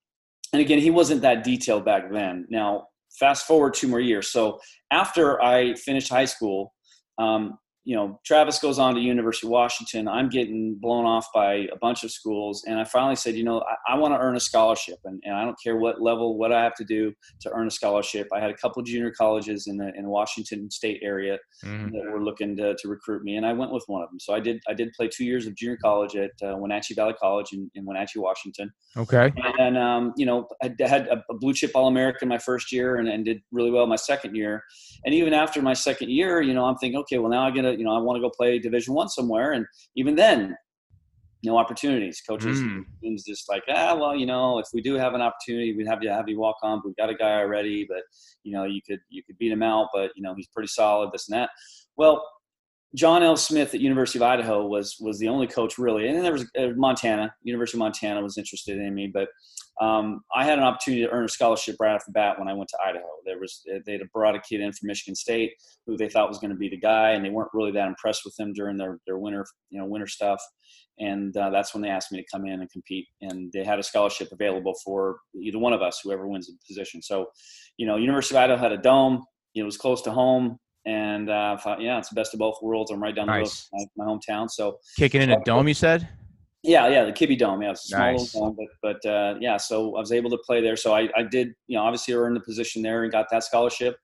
and 0.53 0.62
again, 0.62 0.79
he 0.79 0.89
wasn't 0.89 1.21
that 1.21 1.43
detailed 1.43 1.85
back 1.85 2.12
then. 2.12 2.45
Now 2.50 2.88
fast 3.19 3.45
forward 3.45 3.74
two 3.74 3.88
more 3.88 4.00
years. 4.00 4.29
So 4.29 4.59
after 4.91 5.41
I 5.41 5.75
finished 5.75 6.09
high 6.09 6.25
school, 6.25 6.74
um, 7.17 7.57
you 7.86 7.96
know, 7.96 8.20
Travis 8.25 8.58
goes 8.58 8.80
on 8.80 8.96
to 8.96 9.00
University 9.00 9.46
of 9.46 9.51
Washington. 9.51 10.08
I'm 10.08 10.27
getting 10.27 10.75
blown 10.82 11.06
off 11.06 11.27
by 11.34 11.68
a 11.72 11.77
bunch 11.80 12.04
of 12.04 12.10
schools. 12.10 12.63
And 12.65 12.80
I 12.80 12.84
finally 12.84 13.15
said, 13.15 13.36
you 13.36 13.44
know, 13.44 13.62
I, 13.62 13.94
I 13.94 13.98
want 13.98 14.15
to 14.15 14.20
earn 14.20 14.36
a 14.36 14.39
scholarship 14.39 14.98
and, 15.06 15.22
and 15.24 15.36
I 15.36 15.46
don't 15.46 15.56
care 15.63 15.77
what 15.77 16.01
level, 16.01 16.36
what 16.36 16.51
I 16.51 16.63
have 16.63 16.74
to 16.75 16.84
do 16.84 17.13
to 17.42 17.51
earn 17.51 17.68
a 17.68 17.72
scholarship. 17.72 18.27
I 18.34 18.39
had 18.39 18.50
a 18.50 18.56
couple 18.56 18.82
junior 18.82 19.12
colleges 19.12 19.68
in 19.68 19.77
the 19.77 19.94
in 19.96 20.10
Washington 20.10 20.72
state 20.72 21.00
area 21.04 21.38
mm-hmm. 21.63 21.92
that 21.92 22.12
were 22.12 22.24
looking 22.24 22.58
to, 22.58 22.75
to 22.75 22.88
recruit 22.88 23.24
me. 23.24 23.36
And 23.36 23.46
I 23.46 23.54
went 23.54 23.72
with 23.72 23.84
one 23.86 24.01
of 24.01 24.10
them. 24.10 24.20
So 24.20 24.34
I 24.34 24.39
did, 24.39 24.60
I 24.68 24.74
did 24.74 24.92
play 24.94 25.08
two 25.08 25.24
years 25.24 25.46
of 25.46 25.56
junior 25.56 25.77
college 25.80 26.15
at 26.15 26.32
uh, 26.44 26.58
Wenatchee 26.58 26.96
Valley 26.96 27.13
College 27.22 27.54
in, 27.54 27.70
in 27.75 27.86
Wenatchee, 27.86 28.18
Washington. 28.18 28.72
Okay. 28.98 29.32
And, 29.60 29.77
um, 29.77 30.12
you 30.18 30.25
know, 30.25 30.48
I 30.63 30.74
had 30.80 31.08
a, 31.08 31.24
a 31.30 31.38
blue 31.38 31.54
chip 31.54 31.72
All-American 31.75 32.30
my 32.30 32.39
first 32.39 32.72
year 32.72 32.96
and, 32.96 33.08
and 33.08 33.24
did 33.25 33.42
really 33.51 33.70
well 33.70 33.86
my 33.86 33.96
second 33.96 34.36
year. 34.36 34.63
And 35.06 35.13
even 35.13 35.36
after 35.36 35.62
my 35.62 35.74
second 35.74 36.10
year, 36.10 36.42
you 36.42 36.56
know, 36.56 36.65
I'm 36.65 36.77
thinking, 36.77 37.00
okay, 37.01 37.20
well 37.20 37.30
now 37.30 37.46
I 37.46 37.51
get 37.51 37.63
a, 37.63 37.75
you 37.77 37.86
know, 37.86 37.96
I 37.96 38.00
want 38.00 38.17
to 38.17 38.22
go 38.22 38.29
play 38.29 38.60
Division 38.60 38.94
One 38.94 39.10
somewhere, 39.10 39.53
and 39.53 39.65
even 39.96 40.15
then, 40.15 40.55
no 41.44 41.58
opportunities. 41.58 42.22
Coaches 42.27 42.60
mm. 42.60 42.84
just 43.25 43.48
like, 43.48 43.63
ah, 43.70 43.96
well, 43.96 44.15
you 44.15 44.25
know, 44.25 44.60
if 44.60 44.67
we 44.74 44.82
do 44.82 44.96
have 44.96 45.13
an 45.13 45.22
opportunity, 45.22 45.75
we'd 45.75 45.88
have 45.88 46.01
to 46.01 46.10
have 46.10 46.27
you 46.27 46.39
walk 46.39 46.58
on. 46.63 46.82
We've 46.84 46.96
got 46.96 47.10
a 47.10 47.15
guy 47.15 47.39
already, 47.39 47.86
but 47.88 48.01
you 48.44 48.51
know, 48.51 48.63
you 48.63 48.82
could 48.88 49.00
you 49.10 49.24
could 49.24 49.38
beat 49.38 49.51
him 49.51 49.63
out, 49.63 49.89
but 49.94 50.12
you 50.15 50.24
know, 50.24 50.34
he's 50.36 50.48
pretty 50.48 50.67
solid. 50.67 51.12
This 51.13 51.29
and 51.29 51.39
that. 51.39 51.50
Well, 51.96 52.25
John 52.95 53.23
L. 53.23 53.35
Smith 53.35 53.73
at 53.73 53.81
University 53.81 54.19
of 54.19 54.23
Idaho 54.23 54.65
was 54.65 54.95
was 55.01 55.19
the 55.19 55.27
only 55.27 55.47
coach 55.47 55.77
really, 55.77 56.07
and 56.07 56.15
then 56.15 56.23
there 56.23 56.31
was 56.31 56.45
uh, 56.57 56.69
Montana. 56.77 57.33
University 57.43 57.77
of 57.77 57.79
Montana 57.79 58.21
was 58.21 58.37
interested 58.37 58.77
in 58.77 58.95
me, 58.95 59.11
but 59.13 59.27
um, 59.81 60.21
I 60.33 60.45
had 60.45 60.57
an 60.57 60.63
opportunity 60.63 61.03
to 61.03 61.11
earn 61.11 61.25
a 61.25 61.29
scholarship 61.29 61.75
right 61.81 61.93
off 61.93 62.05
the 62.05 62.13
bat 62.13 62.39
when 62.39 62.47
I 62.47 62.53
went 62.53 62.69
to 62.69 62.77
Idaho. 62.83 63.05
There 63.25 63.37
was 63.39 63.61
they 63.85 63.93
had 63.93 64.11
brought 64.13 64.35
a 64.35 64.39
kid 64.39 64.61
in 64.61 64.71
from 64.71 64.87
Michigan 64.87 65.13
State 65.13 65.51
who 65.85 65.97
they 65.97 66.07
thought 66.07 66.29
was 66.29 66.39
going 66.39 66.51
to 66.51 66.57
be 66.57 66.69
the 66.69 66.77
guy, 66.77 67.11
and 67.11 67.25
they 67.25 67.29
weren't 67.29 67.51
really 67.53 67.71
that 67.73 67.87
impressed 67.87 68.21
with 68.23 68.39
him 68.39 68.53
during 68.53 68.77
their 68.77 68.99
their 69.05 69.17
winter 69.17 69.45
you 69.69 69.79
know 69.79 69.85
winter 69.85 70.07
stuff. 70.07 70.41
And 70.97 71.35
uh, 71.35 71.49
that's 71.49 71.73
when 71.73 71.83
they 71.83 71.89
asked 71.89 72.13
me 72.13 72.21
to 72.21 72.27
come 72.31 72.45
in 72.45 72.61
and 72.61 72.71
compete, 72.71 73.07
and 73.19 73.51
they 73.51 73.65
had 73.65 73.79
a 73.79 73.83
scholarship 73.83 74.29
available 74.31 74.73
for 74.85 75.17
either 75.35 75.59
one 75.59 75.73
of 75.73 75.81
us, 75.81 75.99
whoever 76.01 76.25
wins 76.25 76.47
the 76.47 76.53
position. 76.65 77.01
So, 77.01 77.25
you 77.75 77.85
know, 77.85 77.97
University 77.97 78.37
of 78.37 78.43
Idaho 78.43 78.61
had 78.61 78.71
a 78.71 78.77
dome. 78.77 79.25
It 79.55 79.63
was 79.63 79.75
close 79.75 80.01
to 80.03 80.11
home 80.11 80.57
and 80.86 81.30
uh, 81.30 81.58
thought, 81.58 81.82
yeah, 81.82 81.98
it's 81.98 82.10
the 82.10 82.15
best 82.15 82.34
of 82.34 82.39
both 82.39 82.58
worlds. 82.62 82.92
I'm 82.92 83.01
right 83.01 83.15
down 83.15 83.27
nice. 83.27 83.70
the 83.72 83.77
road, 83.80 83.88
my, 83.96 84.06
my, 84.06 84.12
hometown. 84.12 84.50
So 84.50 84.80
kicking 84.98 85.22
in 85.22 85.32
a 85.32 85.39
dome, 85.44 85.68
you 85.68 85.74
said? 85.74 86.08
Yeah, 86.63 86.88
yeah, 86.88 87.06
the 87.06 87.12
Kibby 87.12 87.38
Dome. 87.38 87.62
Yeah, 87.62 87.72
it's 87.72 87.86
a 87.86 87.96
small 87.96 88.12
nice. 88.12 88.32
dome, 88.32 88.58
but 88.58 89.01
but 89.04 89.10
uh, 89.10 89.36
yeah. 89.39 89.58
So 89.58 89.96
I 89.96 90.00
was 90.00 90.12
able 90.12 90.32
to 90.32 90.38
play 90.39 90.62
there. 90.62 90.75
So 90.75 90.96
I, 90.96 91.10
I 91.15 91.24
did, 91.24 91.54
you 91.68 91.77
know, 91.77 91.84
obviously 91.84 92.15
earned 92.15 92.36
the 92.36 92.42
position 92.42 92.82
there 92.82 93.04
and 93.04 93.12
got 93.12 93.27
that 93.32 93.44
scholarship. 93.44 93.98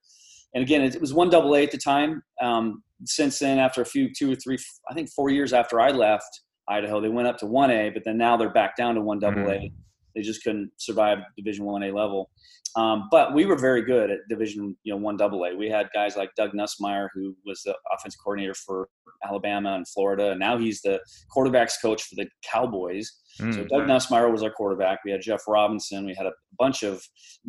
And 0.53 0.63
again, 0.63 0.81
it, 0.81 0.99
was 0.99 1.13
one 1.13 1.29
double 1.29 1.55
A 1.55 1.63
at 1.63 1.71
the 1.71 1.77
time. 1.77 2.21
Um, 2.41 2.83
since 3.05 3.39
then, 3.39 3.57
after 3.57 3.81
a 3.81 3.85
few, 3.85 4.09
two 4.13 4.31
or 4.31 4.35
three, 4.35 4.57
I 4.89 4.93
think 4.93 5.09
four 5.09 5.29
years 5.29 5.53
after 5.53 5.79
I 5.81 5.89
left 5.89 6.41
Idaho, 6.67 7.01
they 7.01 7.09
went 7.09 7.27
up 7.27 7.37
to 7.39 7.47
one 7.47 7.71
A, 7.71 7.89
but 7.89 8.03
then 8.05 8.17
now 8.17 8.37
they're 8.37 8.51
back 8.51 8.75
down 8.75 8.95
to 8.95 9.01
one 9.01 9.19
double 9.19 9.49
A. 9.49 9.71
Mm. 10.11 10.15
They 10.15 10.21
just 10.21 10.43
couldn't 10.43 10.71
survive 10.77 11.19
Division 11.37 11.65
One 11.65 11.83
A 11.83 11.91
level. 11.91 12.29
Um, 12.75 13.09
but 13.11 13.33
we 13.33 13.45
were 13.45 13.57
very 13.57 13.81
good 13.81 14.09
at 14.09 14.19
Division, 14.29 14.77
you 14.83 14.93
know, 14.93 14.97
one 14.97 15.17
double 15.17 15.43
A. 15.43 15.55
We 15.55 15.69
had 15.69 15.89
guys 15.93 16.15
like 16.15 16.33
Doug 16.35 16.51
Nussmeier, 16.53 17.09
who 17.13 17.35
was 17.45 17.61
the 17.63 17.75
offense 17.93 18.15
coordinator 18.15 18.53
for 18.53 18.87
Alabama 19.27 19.75
and 19.75 19.87
Florida, 19.87 20.31
and 20.31 20.39
now 20.39 20.57
he's 20.57 20.81
the 20.81 20.99
quarterbacks 21.35 21.73
coach 21.81 22.03
for 22.03 22.15
the 22.15 22.27
Cowboys. 22.49 23.11
Mm-hmm. 23.39 23.51
So 23.51 23.63
Doug 23.65 23.87
Nussmeier 23.87 24.31
was 24.31 24.41
our 24.41 24.51
quarterback. 24.51 24.99
We 25.03 25.11
had 25.11 25.21
Jeff 25.21 25.41
Robinson. 25.47 26.05
We 26.05 26.15
had 26.15 26.25
a 26.25 26.33
bunch 26.57 26.83
of 26.83 27.03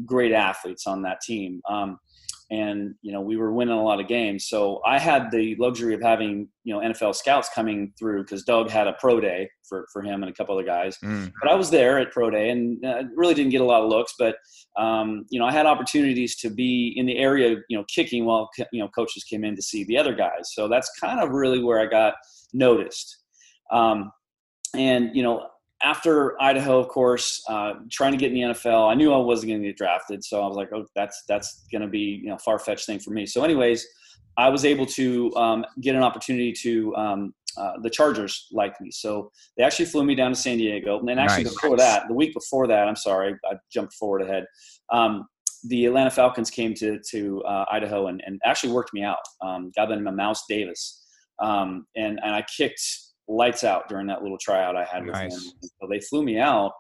great 0.05 0.33
athletes 0.33 0.87
on 0.87 1.03
that 1.03 1.21
team. 1.21 1.61
Um, 1.69 1.99
and 2.53 2.95
you 3.01 3.13
know 3.13 3.21
we 3.21 3.37
were 3.37 3.53
winning 3.53 3.75
a 3.75 3.83
lot 3.83 3.99
of 3.99 4.07
games. 4.07 4.47
So 4.47 4.81
i 4.87 4.99
had 4.99 5.31
the 5.31 5.57
luxury 5.57 5.95
of 5.95 6.03
having 6.03 6.49
you 6.65 6.73
know 6.73 6.81
nfl 6.81 7.15
scouts 7.15 7.49
coming 7.55 7.93
through 7.99 8.23
because 8.23 8.45
doug 8.45 8.71
had 8.71 8.87
a 8.87 8.93
pro 9.01 9.21
day 9.21 9.49
for, 9.69 9.87
for 9.93 10.03
him 10.03 10.23
and 10.23 10.31
a 10.31 10.35
couple 10.35 10.55
other 10.55 10.67
guys. 10.67 10.97
Mm. 11.03 11.33
but 11.41 11.51
i 11.51 11.55
was 11.55 11.71
there 11.71 11.99
at 11.99 12.13
pro 12.13 12.31
day 12.31 12.51
and 12.51 12.85
uh, 12.85 13.03
really 13.17 13.35
didn't 13.35 13.51
get 13.51 13.61
a 13.61 13.65
lot 13.65 13.83
of 13.83 13.89
looks 13.89 14.15
but 14.19 14.37
um, 14.79 15.25
you 15.31 15.39
know 15.41 15.47
i 15.47 15.53
had 15.53 15.67
opportunities 15.67 16.37
to 16.37 16.51
be 16.51 16.93
in 16.97 17.07
the 17.07 17.17
area 17.19 17.57
you 17.69 17.77
know 17.77 17.85
kicking 17.93 18.25
while 18.25 18.49
you 18.73 18.81
know 18.81 18.89
coaches 18.89 19.25
came 19.25 19.45
in 19.45 19.57
to 19.57 19.63
see 19.63 19.85
the 19.85 19.99
other 19.99 20.15
guys. 20.15 20.53
So 20.53 20.69
that's 20.69 20.91
kind 21.01 21.21
of 21.21 21.31
really 21.31 21.63
where 21.63 21.81
i 21.81 21.87
got 21.87 22.15
noticed. 22.53 23.19
Um, 23.71 24.13
and 24.75 25.11
you 25.15 25.23
know 25.23 25.47
after 25.83 26.41
Idaho, 26.41 26.79
of 26.79 26.89
course, 26.89 27.43
uh, 27.49 27.75
trying 27.91 28.13
to 28.13 28.19
get 28.19 28.33
in 28.33 28.35
the 28.35 28.55
NFL, 28.55 28.91
I 28.91 28.95
knew 28.95 29.13
I 29.13 29.19
wasn't 29.19 29.51
going 29.51 29.63
to 29.63 29.69
get 29.69 29.77
drafted, 29.77 30.23
so 30.25 30.43
I 30.43 30.47
was 30.47 30.57
like, 30.57 30.71
"Oh, 30.73 30.87
that's 30.95 31.25
that's 31.29 31.65
going 31.73 31.83
to 31.83 31.89
be 31.89 32.21
you 32.23 32.29
know 32.29 32.39
far 32.39 32.59
fetched 32.59 32.87
thing 32.87 33.01
for 33.01 33.11
me." 33.11 33.27
So, 33.27 33.43
anyways, 33.43 33.87
I 34.37 34.49
was 34.49 34.65
able 34.65 34.87
to 34.87 35.35
um, 35.37 35.65
get 35.81 35.95
an 35.97 36.03
opportunity 36.03 36.53
to 36.63 36.95
um, 36.97 37.35
uh, 37.57 37.73
the 37.83 37.91
Chargers 37.91 38.49
liked 38.53 38.81
me, 38.81 38.91
so 38.91 39.31
they 39.57 39.65
actually 39.65 39.87
flew 39.87 40.05
me 40.05 40.15
down 40.15 40.31
to 40.31 40.37
San 40.37 40.59
Diego. 40.59 40.99
And 40.99 41.09
then 41.09 41.19
actually 41.19 41.45
nice. 41.45 41.55
before 41.55 41.77
that, 41.77 42.07
the 42.09 42.15
week 42.15 42.33
before 42.33 42.67
that, 42.69 42.89
I'm 42.89 42.97
sorry, 42.97 43.35
I 43.51 43.57
jumped 43.73 43.95
forward 43.95 44.23
ahead. 44.23 44.47
Um, 44.93 45.27
the 45.65 45.87
Atlanta 45.87 46.11
Falcons 46.11 46.51
came 46.51 46.75
to 46.75 47.01
to 47.11 47.43
uh, 47.43 47.65
Idaho 47.71 48.07
and, 48.07 48.23
and 48.25 48.41
actually 48.45 48.73
worked 48.73 48.95
me 48.95 49.03
out. 49.03 49.19
Um, 49.41 49.73
guy 49.77 49.87
by 49.87 49.97
the 49.97 50.13
Mouse 50.13 50.45
Davis, 50.49 51.05
um, 51.41 51.87
and 51.97 52.21
and 52.23 52.35
I 52.35 52.45
kicked 52.57 52.81
lights 53.33 53.65
out 53.65 53.89
during 53.89 54.07
that 54.09 54.23
little 54.23 54.39
tryout 54.39 54.77
I 54.77 54.85
had 54.85 55.05
with 55.05 55.15
nice. 55.15 55.33
him. 55.33 55.53
So 55.63 55.89
they 55.91 56.01
flew 56.01 56.23
me 56.23 56.39
out 56.39 56.73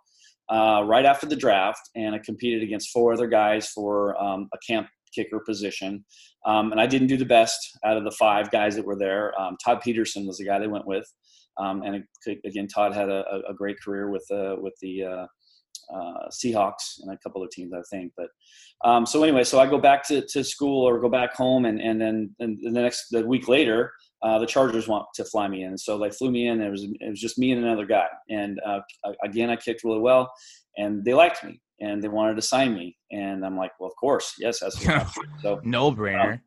uh, 0.50 0.82
right 0.84 1.04
after 1.04 1.26
the 1.26 1.36
draft, 1.36 1.80
and 1.94 2.14
I 2.14 2.18
competed 2.18 2.62
against 2.62 2.90
four 2.90 3.12
other 3.12 3.26
guys 3.26 3.68
for 3.68 4.20
um, 4.22 4.48
a 4.52 4.58
camp 4.66 4.88
kicker 5.14 5.40
position. 5.40 6.04
Um, 6.46 6.72
and 6.72 6.80
I 6.80 6.86
didn't 6.86 7.08
do 7.08 7.16
the 7.16 7.24
best 7.24 7.58
out 7.84 7.96
of 7.96 8.04
the 8.04 8.10
five 8.12 8.50
guys 8.50 8.74
that 8.76 8.84
were 8.84 8.96
there. 8.96 9.38
Um, 9.40 9.56
Todd 9.64 9.80
Peterson 9.82 10.26
was 10.26 10.38
the 10.38 10.44
guy 10.44 10.58
they 10.58 10.66
went 10.66 10.86
with, 10.86 11.06
um, 11.58 11.82
and 11.82 12.04
it, 12.26 12.38
again, 12.44 12.66
Todd 12.66 12.94
had 12.94 13.08
a, 13.08 13.42
a, 13.48 13.54
great 13.54 13.76
career 13.80 14.10
with 14.10 14.24
uh, 14.30 14.56
with 14.58 14.74
the 14.80 15.04
uh, 15.04 15.26
uh, 15.94 16.28
Seahawks 16.30 17.00
and 17.00 17.12
a 17.12 17.18
couple 17.18 17.42
of 17.42 17.50
teams, 17.50 17.72
I 17.74 17.82
think. 17.90 18.12
But 18.16 18.28
um, 18.84 19.06
so 19.06 19.22
anyway, 19.22 19.44
so 19.44 19.60
I 19.60 19.66
go 19.66 19.78
back 19.78 20.06
to, 20.08 20.26
to 20.26 20.42
school 20.42 20.88
or 20.88 20.98
go 20.98 21.08
back 21.08 21.34
home, 21.34 21.66
and 21.66 21.80
and 21.80 22.00
then 22.00 22.34
and 22.40 22.58
the 22.62 22.70
next 22.70 23.08
the 23.10 23.26
week 23.26 23.48
later, 23.48 23.92
uh, 24.22 24.38
the 24.38 24.46
Chargers 24.46 24.88
want 24.88 25.06
to 25.14 25.24
fly 25.24 25.48
me 25.48 25.64
in. 25.64 25.76
So 25.76 25.98
they 25.98 26.10
flew 26.10 26.30
me 26.30 26.46
in. 26.46 26.60
It 26.60 26.70
was 26.70 26.84
it 26.84 27.10
was 27.10 27.20
just 27.20 27.38
me 27.38 27.52
and 27.52 27.64
another 27.64 27.86
guy. 27.86 28.06
And 28.30 28.60
uh, 28.64 28.80
again, 29.24 29.50
I 29.50 29.56
kicked 29.56 29.84
really 29.84 30.00
well, 30.00 30.32
and 30.76 31.04
they 31.04 31.14
liked 31.14 31.44
me 31.44 31.60
and 31.82 32.02
they 32.02 32.08
wanted 32.08 32.36
to 32.36 32.42
sign 32.42 32.74
me. 32.74 32.96
And 33.10 33.44
I'm 33.44 33.56
like, 33.56 33.72
well, 33.78 33.90
of 33.90 33.96
course, 33.96 34.34
yes, 34.38 34.60
that's 34.60 34.80
so 35.42 35.60
no 35.64 35.92
brainer. 35.92 36.34
Um, 36.34 36.40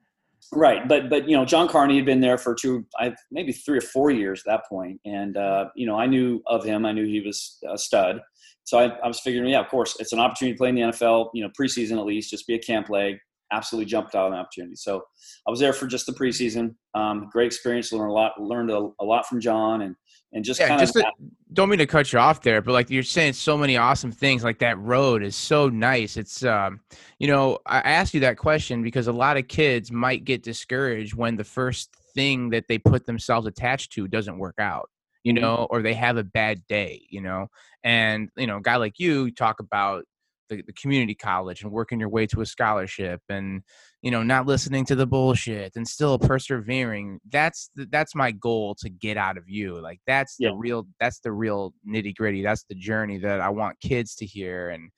right, 0.54 0.88
but 0.88 1.10
but 1.10 1.30
you 1.30 1.36
know, 1.38 1.46
John 1.46 1.68
Carney 1.68 1.98
had 1.98 2.06
been 2.06 2.22
there 2.22 2.38
for 2.38 2.56
two, 2.56 2.86
I 2.98 3.14
maybe 3.32 3.52
three 3.52 3.78
or 3.78 3.82
four 3.82 4.10
years 4.10 4.40
at 4.46 4.52
that 4.52 4.70
point, 4.70 5.00
and 5.06 5.38
uh, 5.38 5.66
you 5.76 5.86
know, 5.86 6.00
I 6.00 6.08
knew 6.08 6.42
of 6.48 6.64
him. 6.64 6.86
I 6.86 6.94
knew 6.94 7.06
he 7.06 7.22
was 7.22 7.60
a 7.70 7.78
stud. 7.78 8.22
So 8.64 8.80
I, 8.80 8.86
I 9.04 9.08
was 9.08 9.20
figuring, 9.20 9.52
yeah, 9.52 9.60
of 9.60 9.68
course, 9.68 9.96
it's 10.00 10.12
an 10.12 10.20
opportunity 10.20 10.56
to 10.56 10.58
play 10.58 10.70
in 10.70 10.76
the 10.76 10.82
NFL. 10.82 11.30
You 11.34 11.44
know, 11.44 11.52
preseason 11.60 12.00
at 12.00 12.06
least, 12.06 12.32
just 12.32 12.48
be 12.48 12.56
a 12.56 12.60
camp 12.60 12.90
leg, 12.90 13.18
absolutely 13.52 13.86
jumped 13.86 14.16
out 14.16 14.26
on 14.26 14.32
the 14.32 14.38
opportunity. 14.38 14.76
So 14.76 15.04
I 15.48 15.52
was 15.52 15.60
there 15.60 15.74
for 15.74 15.88
just 15.88 16.06
the 16.06 16.14
preseason. 16.14 16.76
Um, 16.94 17.30
great 17.32 17.48
experience. 17.48 17.92
Learned 17.92 18.12
a 18.12 18.14
lot. 18.14 18.42
Learned 18.42 18.72
a, 18.72 18.90
a 19.00 19.06
lot 19.06 19.26
from 19.26 19.40
John, 19.40 19.82
and 19.82 19.96
and 20.34 20.44
just 20.44 20.60
yeah, 20.60 20.70
kind 20.70 20.80
just 20.80 20.96
of. 20.96 21.04
To, 21.04 21.12
don't 21.54 21.70
mean 21.70 21.80
to 21.80 21.86
cut 21.86 22.12
you 22.12 22.20
off 22.20 22.42
there, 22.42 22.62
but 22.62 22.74
like 22.74 22.90
you're 22.90 23.04
saying 23.04 23.34
so 23.34 23.58
many 23.58 23.78
awesome 23.78 24.12
things. 24.12 24.44
Like 24.44 24.60
that 24.60 24.78
road 24.80 25.24
is 25.24 25.36
so 25.36 25.70
nice. 25.70 26.18
It's 26.18 26.44
um, 26.44 26.80
you 27.20 27.28
know, 27.28 27.60
I 27.66 27.80
asked 27.80 28.14
you 28.14 28.20
that 28.22 28.38
question 28.38 28.84
because 28.84 29.08
a 29.08 29.14
lot 29.14 29.38
of 29.38 29.48
kids 29.48 29.92
might 29.92 30.26
get 30.26 30.44
discouraged 30.44 31.14
when 31.14 31.36
the 31.36 31.44
first 31.44 31.94
thing 32.14 32.50
that 32.50 32.68
they 32.68 32.78
put 32.78 33.06
themselves 33.06 33.48
attached 33.48 33.92
to 33.94 34.08
doesn't 34.08 34.38
work 34.38 34.56
out 34.60 34.90
you 35.26 35.34
mm-hmm. 35.34 35.42
know, 35.42 35.68
or 35.70 35.82
they 35.82 35.96
have 35.96 36.16
a 36.16 36.24
bad 36.24 36.66
day, 36.68 37.02
you 37.10 37.20
know. 37.20 37.48
And, 37.84 38.30
you 38.38 38.48
know, 38.48 38.58
a 38.58 38.62
guy 38.62 38.78
like 38.78 39.00
you 39.00 39.32
talk 39.32 39.60
about 39.60 40.06
the, 40.50 40.62
the 40.64 40.74
community 40.74 41.16
college 41.16 41.64
and 41.64 41.72
working 41.72 42.00
your 42.00 42.10
way 42.10 42.26
to 42.28 42.42
a 42.42 42.46
scholarship 42.46 43.22
and 43.30 43.62
you 44.02 44.12
know 44.12 44.24
not 44.24 44.46
listening 44.46 44.86
to 44.86 44.96
the 44.96 45.08
bullshit 45.08 45.74
and 45.76 45.88
still 45.88 46.20
persevering 46.20 47.20
that's 47.30 47.70
the, 47.76 47.88
that's 47.92 48.16
my 48.16 48.32
goal 48.32 48.76
to 48.76 48.90
get 48.90 49.18
out 49.18 49.38
of 49.38 49.44
you 49.48 49.80
like 49.82 50.00
that's 50.06 50.36
Yeah. 50.40 50.50
the 50.50 50.56
real 50.56 50.88
that's 51.00 51.20
the 51.20 51.32
real 51.32 51.74
nitty 51.88 52.16
gritty 52.16 52.44
that's 52.44 52.64
the 52.70 52.76
journey 52.76 53.18
that 53.20 53.42
i 53.42 53.50
want 53.50 53.80
kids 53.82 54.16
to 54.16 54.26
hear 54.26 54.70
and 54.70 54.90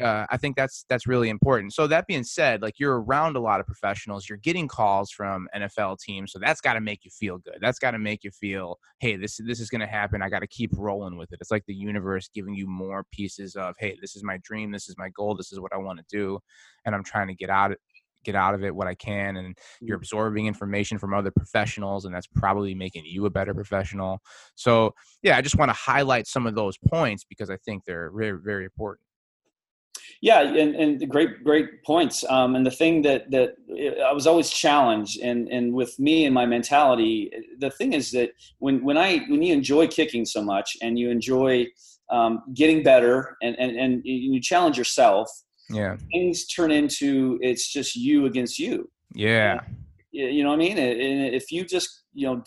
uh, 0.00 0.26
I 0.30 0.36
think 0.36 0.56
that's 0.56 0.84
that's 0.88 1.06
really 1.06 1.28
important. 1.28 1.72
So 1.72 1.86
that 1.86 2.06
being 2.06 2.22
said, 2.24 2.62
like 2.62 2.78
you're 2.78 3.00
around 3.00 3.36
a 3.36 3.40
lot 3.40 3.58
of 3.60 3.66
professionals, 3.66 4.28
you're 4.28 4.38
getting 4.38 4.68
calls 4.68 5.10
from 5.10 5.48
NFL 5.54 5.96
teams, 5.96 6.32
so 6.32 6.38
that's 6.38 6.60
got 6.60 6.74
to 6.74 6.80
make 6.80 7.04
you 7.04 7.10
feel 7.10 7.38
good. 7.38 7.58
That's 7.60 7.78
got 7.78 7.92
to 7.92 7.98
make 7.98 8.22
you 8.22 8.30
feel, 8.30 8.78
hey, 9.00 9.16
this 9.16 9.38
this 9.44 9.60
is 9.60 9.70
going 9.70 9.80
to 9.80 9.86
happen. 9.86 10.22
I 10.22 10.28
got 10.28 10.40
to 10.40 10.46
keep 10.46 10.70
rolling 10.76 11.16
with 11.16 11.32
it. 11.32 11.38
It's 11.40 11.50
like 11.50 11.64
the 11.66 11.74
universe 11.74 12.28
giving 12.28 12.54
you 12.54 12.66
more 12.66 13.04
pieces 13.12 13.56
of, 13.56 13.74
hey, 13.78 13.96
this 14.00 14.14
is 14.14 14.22
my 14.22 14.38
dream, 14.42 14.72
this 14.72 14.88
is 14.88 14.96
my 14.98 15.08
goal, 15.10 15.34
this 15.36 15.52
is 15.52 15.58
what 15.60 15.72
I 15.72 15.78
want 15.78 15.98
to 16.00 16.04
do, 16.08 16.38
and 16.84 16.94
I'm 16.94 17.04
trying 17.04 17.28
to 17.28 17.34
get 17.34 17.50
out 17.50 17.72
of 17.72 17.78
get 18.24 18.34
out 18.34 18.54
of 18.54 18.64
it 18.64 18.74
what 18.74 18.88
I 18.88 18.94
can 18.96 19.36
and 19.36 19.56
you're 19.86 19.96
Mhm. 19.96 19.96
absorbing 19.96 20.46
information 20.46 20.98
from 20.98 21.14
other 21.14 21.30
professionals 21.30 22.04
and 22.04 22.12
that's 22.14 22.26
probably 22.26 22.74
making 22.74 23.04
you 23.06 23.24
a 23.26 23.30
better 23.30 23.54
professional. 23.54 24.20
So, 24.56 24.92
yeah, 25.22 25.36
I 25.36 25.40
just 25.40 25.56
want 25.56 25.68
to 25.68 25.72
highlight 25.74 26.26
some 26.26 26.46
of 26.46 26.54
those 26.56 26.76
points 26.78 27.24
because 27.24 27.48
I 27.48 27.56
think 27.58 27.84
they're 27.84 28.10
very 28.10 28.38
very 28.42 28.64
important. 28.64 29.07
Yeah, 30.20 30.40
and, 30.42 30.74
and 30.74 31.08
great, 31.08 31.44
great 31.44 31.84
points. 31.84 32.24
Um, 32.28 32.56
and 32.56 32.66
the 32.66 32.72
thing 32.72 33.02
that 33.02 33.30
that 33.30 33.54
I 34.04 34.12
was 34.12 34.26
always 34.26 34.50
challenged, 34.50 35.20
and 35.20 35.48
and 35.48 35.72
with 35.72 35.96
me 35.98 36.24
and 36.24 36.34
my 36.34 36.44
mentality, 36.44 37.30
the 37.58 37.70
thing 37.70 37.92
is 37.92 38.10
that 38.12 38.30
when 38.58 38.82
when 38.82 38.98
I 38.98 39.18
when 39.28 39.42
you 39.42 39.52
enjoy 39.54 39.86
kicking 39.86 40.24
so 40.24 40.42
much 40.42 40.76
and 40.82 40.98
you 40.98 41.10
enjoy 41.10 41.66
um, 42.10 42.42
getting 42.54 42.82
better 42.82 43.36
and, 43.42 43.54
and 43.60 43.76
and 43.76 44.02
you 44.04 44.40
challenge 44.40 44.76
yourself, 44.76 45.30
Yeah. 45.70 45.96
things 46.12 46.46
turn 46.46 46.72
into 46.72 47.38
it's 47.40 47.72
just 47.72 47.94
you 47.94 48.26
against 48.26 48.58
you. 48.58 48.90
Yeah. 49.14 49.60
You 50.10 50.42
know 50.42 50.48
what 50.48 50.56
I 50.56 50.58
mean? 50.58 50.78
And 50.78 51.34
if 51.34 51.52
you 51.52 51.64
just 51.64 52.02
you 52.12 52.26
know 52.26 52.42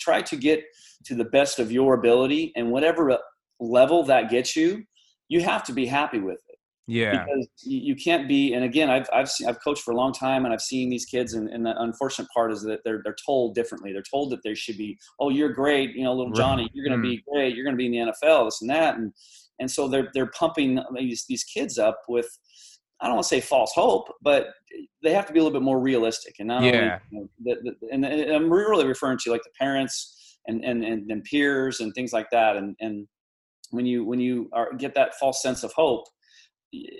try 0.00 0.22
to 0.22 0.36
get 0.36 0.64
to 1.04 1.14
the 1.14 1.24
best 1.24 1.60
of 1.60 1.70
your 1.70 1.94
ability 1.94 2.52
and 2.56 2.72
whatever 2.72 3.16
level 3.60 4.02
that 4.04 4.28
gets 4.28 4.56
you, 4.56 4.82
you 5.28 5.40
have 5.40 5.62
to 5.64 5.72
be 5.72 5.86
happy 5.86 6.18
with 6.18 6.40
it 6.45 6.45
Yeah. 6.86 7.24
because 7.24 7.48
you 7.62 7.78
you 7.80 7.96
can't 7.96 8.28
be 8.28 8.54
and 8.54 8.64
again 8.64 8.88
i've 8.88 9.08
i've 9.12 9.28
seen, 9.28 9.48
i've 9.48 9.62
coached 9.62 9.82
for 9.82 9.90
a 9.90 9.96
long 9.96 10.12
time 10.12 10.44
and 10.44 10.54
i've 10.54 10.60
seen 10.62 10.88
these 10.88 11.04
kids 11.04 11.34
and, 11.34 11.48
and 11.48 11.66
the 11.66 11.74
unfortunate 11.82 12.28
part 12.32 12.52
is 12.52 12.62
that 12.62 12.80
they're 12.84 13.00
they're 13.02 13.16
told 13.26 13.54
differently 13.54 13.92
they're 13.92 14.02
told 14.08 14.30
that 14.30 14.40
they 14.44 14.54
should 14.54 14.76
be 14.78 14.96
oh 15.20 15.28
you're 15.28 15.48
great 15.52 15.94
you 15.96 16.04
know 16.04 16.14
little 16.14 16.32
johnny 16.32 16.68
you're 16.72 16.86
going 16.86 17.00
to 17.00 17.06
Mm. 17.06 17.10
be 17.10 17.24
great 17.32 17.54
you're 17.56 17.64
going 17.64 17.74
to 17.74 17.78
be 17.78 17.86
in 17.86 17.92
the 18.06 18.12
nfl 18.12 18.46
this 18.46 18.60
and 18.60 18.70
that 18.70 18.96
and 18.96 19.12
and 19.58 19.70
so 19.70 19.88
they're 19.88 20.10
they're 20.14 20.30
pumping 20.30 20.80
these 20.94 21.24
these 21.28 21.42
kids 21.44 21.78
up 21.78 22.00
with 22.08 22.28
I 23.00 23.06
don't 23.08 23.16
want 23.16 23.24
to 23.24 23.28
say 23.28 23.42
false 23.42 23.72
hope, 23.74 24.08
but 24.22 24.46
they 25.02 25.12
have 25.12 25.26
to 25.26 25.32
be 25.34 25.38
a 25.38 25.42
little 25.42 25.58
bit 25.58 25.62
more 25.62 25.78
realistic. 25.78 26.36
And 26.38 26.48
not 26.48 26.62
Yeah. 26.62 26.70
only, 26.70 27.00
you 27.10 27.20
know, 27.20 27.28
the, 27.44 27.72
the, 27.80 27.88
and, 27.92 28.06
and 28.06 28.32
I'm 28.32 28.50
really 28.50 28.86
referring 28.86 29.18
to 29.18 29.30
like 29.30 29.42
the 29.42 29.50
parents 29.60 30.38
and, 30.46 30.64
and, 30.64 30.82
and, 30.82 31.10
and 31.10 31.22
peers 31.24 31.80
and 31.80 31.92
things 31.94 32.14
like 32.14 32.30
that. 32.32 32.56
And, 32.56 32.74
and 32.80 33.06
when 33.70 33.84
you, 33.84 34.02
when 34.06 34.18
you 34.18 34.48
are, 34.54 34.72
get 34.72 34.94
that 34.94 35.14
false 35.20 35.42
sense 35.42 35.62
of 35.62 35.74
hope 35.74 36.04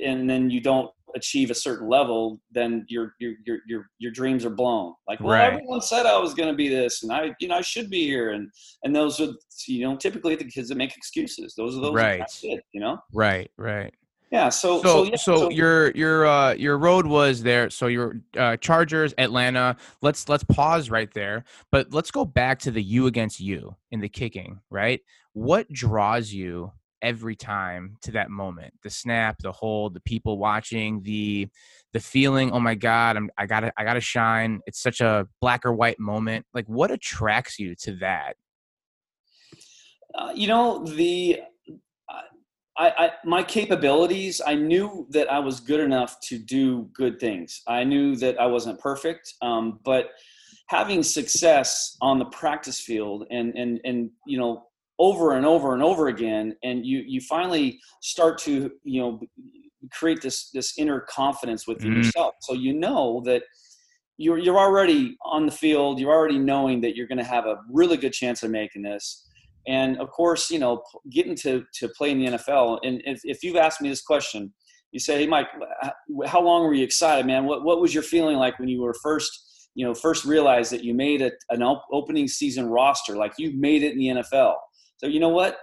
and 0.05 0.29
then 0.29 0.51
you 0.51 0.61
don't 0.61 0.91
achieve 1.15 1.51
a 1.51 1.55
certain 1.55 1.89
level, 1.89 2.41
then 2.51 2.85
your, 2.89 3.15
your, 3.19 3.35
your, 3.47 3.59
your, 3.67 3.87
your 3.99 4.13
dreams 4.13 4.45
are 4.45 4.51
blown. 4.51 4.93
Like, 5.09 5.21
well, 5.21 5.31
Right. 5.31 5.53
everyone 5.53 5.81
said 5.81 6.05
I 6.05 6.19
was 6.19 6.35
going 6.35 6.49
to 6.51 6.55
be 6.55 6.69
this 6.69 7.03
and 7.03 7.13
I, 7.13 7.35
you 7.41 7.49
know, 7.49 7.57
I 7.57 7.63
should 7.63 7.89
be 7.89 8.07
here. 8.07 8.33
And, 8.33 8.51
and 8.85 8.95
those 8.95 9.19
are, 9.21 9.29
you 9.67 9.89
know, 9.89 9.97
typically 9.97 10.37
the 10.37 10.45
kids 10.45 10.69
that 10.69 10.77
make 10.77 10.95
excuses. 10.97 11.55
Those 11.57 11.77
are 11.77 11.81
those 11.81 11.95
Right. 11.95 12.23
you 12.43 12.61
know? 12.75 12.99
Right. 13.15 13.51
Right. 13.57 13.95
Yeah. 14.31 14.49
So, 14.49 14.83
So, 14.83 14.89
so, 14.89 15.05
yeah, 15.05 15.17
so 15.17 15.51
your 15.51 15.93
your 15.93 16.27
uh 16.27 16.53
your 16.55 16.79
road 16.79 17.07
was 17.07 17.43
there. 17.43 17.71
So 17.71 17.87
your 17.87 18.21
uh, 18.37 18.57
Chargers, 18.57 19.15
Atlanta. 19.19 19.77
Let's 20.03 20.29
let's 20.29 20.43
pause 20.43 20.91
right 20.91 21.13
there. 21.15 21.45
But 21.71 21.95
let's 21.95 22.11
go 22.11 22.25
back 22.25 22.59
to 22.61 22.73
the 22.73 22.83
you 22.83 23.07
against 23.07 23.39
you 23.39 23.77
in 23.93 24.01
the 24.01 24.09
kicking. 24.09 24.61
Right. 24.69 25.01
What 25.33 25.73
draws 25.73 26.33
you 26.33 26.73
every 27.03 27.37
time 27.37 27.97
to 28.03 28.13
that 28.13 28.31
moment? 28.31 28.75
The 28.83 28.91
snap, 28.91 29.39
the 29.39 29.53
hold, 29.53 29.95
the 29.95 30.01
people 30.01 30.39
watching, 30.39 31.03
the 31.03 31.49
the 31.93 32.01
feeling. 32.01 32.53
Oh 32.53 32.61
my 32.61 32.75
God, 32.75 33.17
I'm 33.17 33.31
I 33.39 33.47
gotta 33.47 33.73
I 33.77 33.85
gotta 33.85 34.01
shine. 34.01 34.61
It's 34.67 34.83
such 34.83 35.01
a 35.01 35.27
black 35.41 35.65
or 35.65 35.73
white 35.73 35.99
moment. 35.99 36.47
Like 36.55 36.67
what 36.67 36.91
attracts 36.91 37.59
you 37.59 37.75
to 37.83 37.97
that? 37.97 38.37
Uh, 40.15 40.33
you 40.35 40.49
know 40.49 40.85
the 40.85 41.41
I, 42.79 42.93
I 42.99 43.11
my 43.25 43.43
capabilities 43.43 44.41
i 44.47 44.55
knew 44.55 45.07
that 45.11 45.31
i 45.31 45.39
was 45.39 45.61
good 45.61 45.81
enough 45.81 46.21
to 46.29 46.39
do 46.39 46.89
good 46.93 47.19
things 47.19 47.63
i 47.67 47.85
knew 47.85 48.17
that 48.17 48.39
i 48.39 48.47
wasn't 48.47 48.79
perfect 48.81 49.35
um, 49.43 49.81
but 49.85 50.11
having 50.69 51.03
success 51.03 51.97
on 52.01 52.19
the 52.19 52.25
practice 52.27 52.81
field 52.81 53.27
and 53.31 53.55
and 53.57 53.81
and 53.85 54.11
you 54.27 54.39
know 54.39 54.65
over 54.99 55.33
and 55.33 55.45
over 55.45 55.75
and 55.75 55.83
over 55.83 56.09
again 56.09 56.55
and 56.63 56.87
you 56.87 57.03
you 57.07 57.21
finally 57.21 57.79
start 58.01 58.39
to 58.39 58.71
you 58.85 59.01
know 59.01 59.21
create 59.93 60.21
this 60.23 60.51
this 60.51 60.79
inner 60.79 61.01
confidence 61.01 61.67
within 61.67 61.93
Mm. 61.93 61.97
yourself 61.97 62.35
so 62.41 62.55
you 62.55 62.73
know 62.73 63.23
that 63.25 63.43
you're 64.17 64.39
you're 64.39 64.59
already 64.59 65.17
on 65.25 65.45
the 65.45 65.53
field 65.53 66.01
you're 66.01 66.13
already 66.13 66.39
knowing 66.39 66.81
that 66.81 66.97
you're 66.97 67.07
going 67.07 67.19
to 67.19 67.25
have 67.25 67.47
a 67.47 67.57
really 67.71 67.97
good 67.99 68.13
chance 68.13 68.43
of 68.43 68.51
making 68.51 68.83
this 68.83 69.27
and 69.67 69.99
of 69.99 70.11
course, 70.11 70.51
you 70.51 70.59
know, 70.59 70.83
getting 71.11 71.35
to, 71.37 71.65
to 71.75 71.89
play 71.89 72.13
in 72.13 72.19
the 72.19 72.27
NFL. 72.33 72.79
And 72.85 73.03
if, 73.05 73.21
if 73.25 73.43
you've 73.43 73.57
asked 73.57 73.81
me 73.81 73.89
this 73.89 74.03
question, 74.03 74.53
you 74.93 75.01
say, 75.01 75.19
Hey, 75.19 75.27
Mike, 75.27 75.49
how 76.27 76.41
long 76.41 76.65
were 76.65 76.75
you 76.75 76.85
excited, 76.85 77.27
man? 77.27 77.45
What, 77.45 77.65
what 77.65 77.81
was 77.81 77.93
your 77.93 78.03
feeling 78.03 78.37
like 78.37 78.59
when 78.59 78.69
you 78.69 78.81
were 78.81 78.95
first, 79.03 79.69
you 79.75 79.85
know, 79.85 79.93
first 79.93 80.25
realized 80.25 80.73
that 80.73 80.85
you 80.85 80.95
made 80.95 81.21
a, 81.21 81.33
an 81.51 81.63
opening 81.93 82.29
season 82.29 82.67
roster, 82.69 83.17
like 83.17 83.33
you 83.39 83.59
made 83.59 83.83
it 83.83 83.93
in 83.93 83.99
the 83.99 84.23
NFL? 84.23 84.55
So, 84.99 85.07
you 85.07 85.21
know 85.21 85.29
what, 85.29 85.59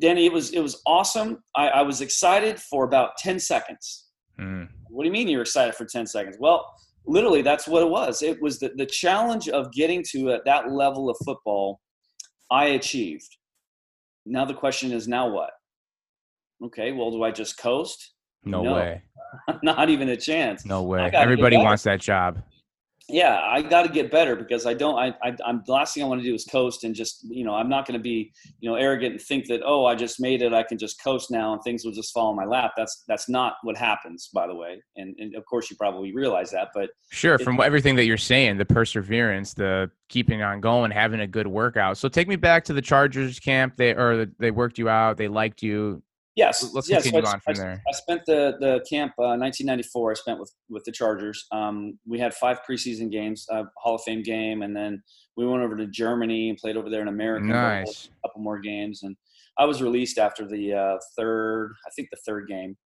Danny, 0.00 0.26
it 0.26 0.32
was, 0.32 0.50
it 0.50 0.60
was 0.60 0.82
awesome. 0.86 1.42
I, 1.56 1.68
I 1.68 1.82
was 1.82 2.00
excited 2.00 2.58
for 2.58 2.84
about 2.84 3.16
10 3.18 3.38
seconds. 3.38 4.08
Mm. 4.40 4.68
What 4.88 5.02
do 5.02 5.06
you 5.08 5.12
mean 5.12 5.28
you're 5.28 5.42
excited 5.42 5.74
for 5.74 5.84
10 5.84 6.06
seconds? 6.06 6.36
Well, 6.38 6.66
literally 7.06 7.42
that's 7.42 7.66
what 7.66 7.82
it 7.82 7.88
was. 7.88 8.22
It 8.22 8.40
was 8.40 8.58
the, 8.58 8.70
the 8.76 8.86
challenge 8.86 9.48
of 9.48 9.72
getting 9.72 10.04
to 10.10 10.32
uh, 10.32 10.38
that 10.44 10.70
level 10.70 11.10
of 11.10 11.16
football 11.24 11.80
I 12.50 12.66
achieved. 12.66 13.28
Now 14.26 14.44
the 14.44 14.54
question 14.54 14.92
is, 14.92 15.08
now 15.08 15.28
what? 15.28 15.50
Okay, 16.64 16.92
well, 16.92 17.10
do 17.10 17.22
I 17.22 17.30
just 17.30 17.58
coast? 17.58 18.14
No, 18.44 18.62
No. 18.62 18.74
way. 18.74 19.02
Not 19.62 19.90
even 19.90 20.08
a 20.08 20.16
chance. 20.16 20.64
No 20.64 20.82
way. 20.82 21.10
Everybody 21.12 21.56
wants 21.56 21.82
that 21.84 22.00
job. 22.00 22.42
Yeah, 23.10 23.40
I 23.42 23.62
got 23.62 23.84
to 23.84 23.88
get 23.88 24.10
better 24.10 24.36
because 24.36 24.66
I 24.66 24.74
don't. 24.74 24.98
I, 24.98 25.14
I, 25.22 25.34
I'm 25.46 25.62
the 25.64 25.72
last 25.72 25.94
thing 25.94 26.02
I 26.02 26.06
want 26.06 26.20
to 26.20 26.26
do 26.26 26.34
is 26.34 26.44
coast 26.44 26.84
and 26.84 26.94
just, 26.94 27.24
you 27.24 27.42
know, 27.42 27.54
I'm 27.54 27.68
not 27.70 27.86
going 27.86 27.98
to 27.98 28.02
be, 28.02 28.32
you 28.60 28.68
know, 28.68 28.76
arrogant 28.76 29.12
and 29.12 29.20
think 29.20 29.46
that 29.46 29.62
oh, 29.64 29.86
I 29.86 29.94
just 29.94 30.20
made 30.20 30.42
it. 30.42 30.52
I 30.52 30.62
can 30.62 30.76
just 30.76 31.02
coast 31.02 31.30
now 31.30 31.54
and 31.54 31.62
things 31.62 31.84
will 31.86 31.92
just 31.92 32.12
fall 32.12 32.30
in 32.30 32.36
my 32.36 32.44
lap. 32.44 32.72
That's 32.76 33.04
that's 33.08 33.26
not 33.28 33.54
what 33.62 33.78
happens, 33.78 34.28
by 34.34 34.46
the 34.46 34.54
way. 34.54 34.82
And 34.96 35.14
and 35.18 35.34
of 35.36 35.46
course 35.46 35.70
you 35.70 35.76
probably 35.76 36.14
realize 36.14 36.50
that, 36.50 36.68
but 36.74 36.90
Sure, 37.10 37.36
It- 37.36 37.44
from 37.44 37.58
everything 37.60 37.96
that 37.96 38.04
you're 38.04 38.18
saying, 38.18 38.58
the 38.58 38.66
perseverance, 38.66 39.54
the 39.54 39.90
keeping 40.10 40.42
on 40.42 40.60
going, 40.60 40.90
having 40.90 41.20
a 41.20 41.26
good 41.26 41.46
workout. 41.46 41.96
So 41.96 42.08
take 42.08 42.28
me 42.28 42.36
back 42.36 42.64
to 42.64 42.74
the 42.74 42.82
Chargers 42.82 43.38
camp. 43.40 43.76
They 43.76 43.94
or 43.94 44.26
they 44.38 44.50
worked 44.50 44.78
you 44.78 44.90
out. 44.90 45.16
They 45.16 45.28
liked 45.28 45.62
you. 45.62 46.02
Yes. 46.38 46.70
Let's 46.72 46.88
yes, 46.88 47.02
continue 47.02 47.26
I, 47.26 47.32
on 47.32 47.40
from 47.40 47.54
I, 47.54 47.58
there. 47.58 47.82
I 47.88 47.92
spent 47.92 48.22
the 48.26 48.56
the 48.60 48.84
camp 48.88 49.12
uh, 49.18 49.34
1994. 49.34 50.10
I 50.10 50.14
spent 50.14 50.38
with 50.38 50.52
with 50.70 50.84
the 50.84 50.92
Chargers. 50.92 51.44
Um, 51.50 51.98
we 52.06 52.20
had 52.20 52.32
five 52.32 52.60
preseason 52.68 53.10
games, 53.10 53.44
uh, 53.52 53.64
Hall 53.76 53.96
of 53.96 54.02
Fame 54.02 54.22
game, 54.22 54.62
and 54.62 54.74
then 54.74 55.02
we 55.36 55.46
went 55.46 55.62
over 55.62 55.76
to 55.76 55.86
Germany 55.88 56.50
and 56.50 56.58
played 56.58 56.76
over 56.76 56.88
there 56.88 57.02
in 57.02 57.08
America. 57.08 57.46
Nice. 57.46 58.08
A 58.24 58.28
couple 58.28 58.42
more 58.42 58.60
games, 58.60 59.02
and 59.02 59.16
I 59.58 59.64
was 59.64 59.82
released 59.82 60.18
after 60.18 60.46
the 60.46 60.74
uh, 60.74 60.96
third, 61.16 61.72
I 61.86 61.90
think 61.96 62.08
the 62.10 62.18
third 62.24 62.46
game. 62.48 62.76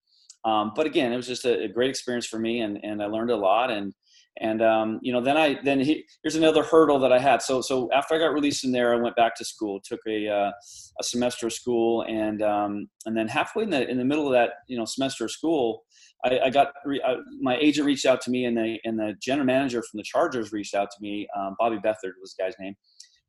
Um, 0.45 0.73
but 0.75 0.87
again, 0.87 1.13
it 1.13 1.17
was 1.17 1.27
just 1.27 1.45
a, 1.45 1.65
a 1.65 1.69
great 1.69 1.91
experience 1.91 2.27
for 2.27 2.39
me, 2.39 2.61
and 2.61 2.79
and 2.83 3.03
I 3.03 3.07
learned 3.07 3.31
a 3.31 3.37
lot. 3.37 3.71
And 3.71 3.93
and 4.41 4.63
um, 4.63 4.99
you 5.03 5.13
know, 5.13 5.21
then 5.21 5.37
I 5.37 5.59
then 5.63 5.81
he, 5.81 6.05
here's 6.23 6.37
another 6.37 6.63
hurdle 6.63 6.99
that 7.01 7.13
I 7.13 7.19
had. 7.19 7.43
So 7.43 7.61
so 7.61 7.91
after 7.93 8.15
I 8.15 8.19
got 8.19 8.33
released 8.33 8.65
in 8.65 8.73
there, 8.73 8.95
I 8.95 8.97
went 8.97 9.17
back 9.17 9.35
to 9.37 9.45
school, 9.45 9.81
took 9.85 10.01
a 10.09 10.29
uh, 10.29 10.51
a 10.99 11.05
semester 11.05 11.47
of 11.47 11.53
school, 11.53 12.03
and 12.09 12.43
um, 12.43 12.89
and 13.05 13.17
then 13.17 13.29
halfway 13.29 13.65
in 13.65 13.71
the 13.71 13.89
in 13.89 13.99
the 13.99 14.05
middle 14.05 14.27
of 14.27 14.33
that 14.33 14.51
you 14.69 14.79
know 14.79 14.87
semester 14.87 15.27
of 15.27 15.31
school, 15.31 15.85
I, 16.25 16.41
I 16.47 16.51
got 16.51 16.73
re, 16.87 17.03
I, 17.05 17.17
my 17.41 17.57
agent 17.59 17.87
reached 17.87 18.07
out 18.07 18.23
to 18.23 18.31
me, 18.31 18.47
and 18.47 18.57
the 18.57 18.79
and 18.85 18.99
the 18.99 19.15
general 19.21 19.47
manager 19.47 19.83
from 19.83 19.99
the 19.99 20.05
Chargers 20.05 20.51
reached 20.51 20.75
out 20.75 20.91
to 20.91 20.97
me. 21.01 21.29
Um, 21.39 21.55
Bobby 21.59 21.77
Beathard 21.77 22.15
was 22.21 22.35
the 22.37 22.45
guy's 22.45 22.55
name. 22.59 22.75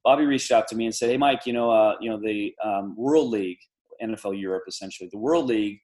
Bobby 0.05 0.25
reached 0.25 0.51
out 0.51 0.67
to 0.69 0.75
me 0.75 0.85
and 0.85 0.95
said, 0.95 1.09
"Hey, 1.09 1.17
Mike, 1.17 1.45
you 1.45 1.53
know, 1.53 1.69
uh, 1.69 1.95
you 1.99 2.09
know 2.09 2.19
the 2.19 2.53
um, 2.63 2.95
World 2.97 3.29
League, 3.29 3.59
NFL 4.01 4.39
Europe, 4.39 4.63
essentially 4.69 5.09
the 5.11 5.19
World 5.19 5.47
League." 5.47 5.79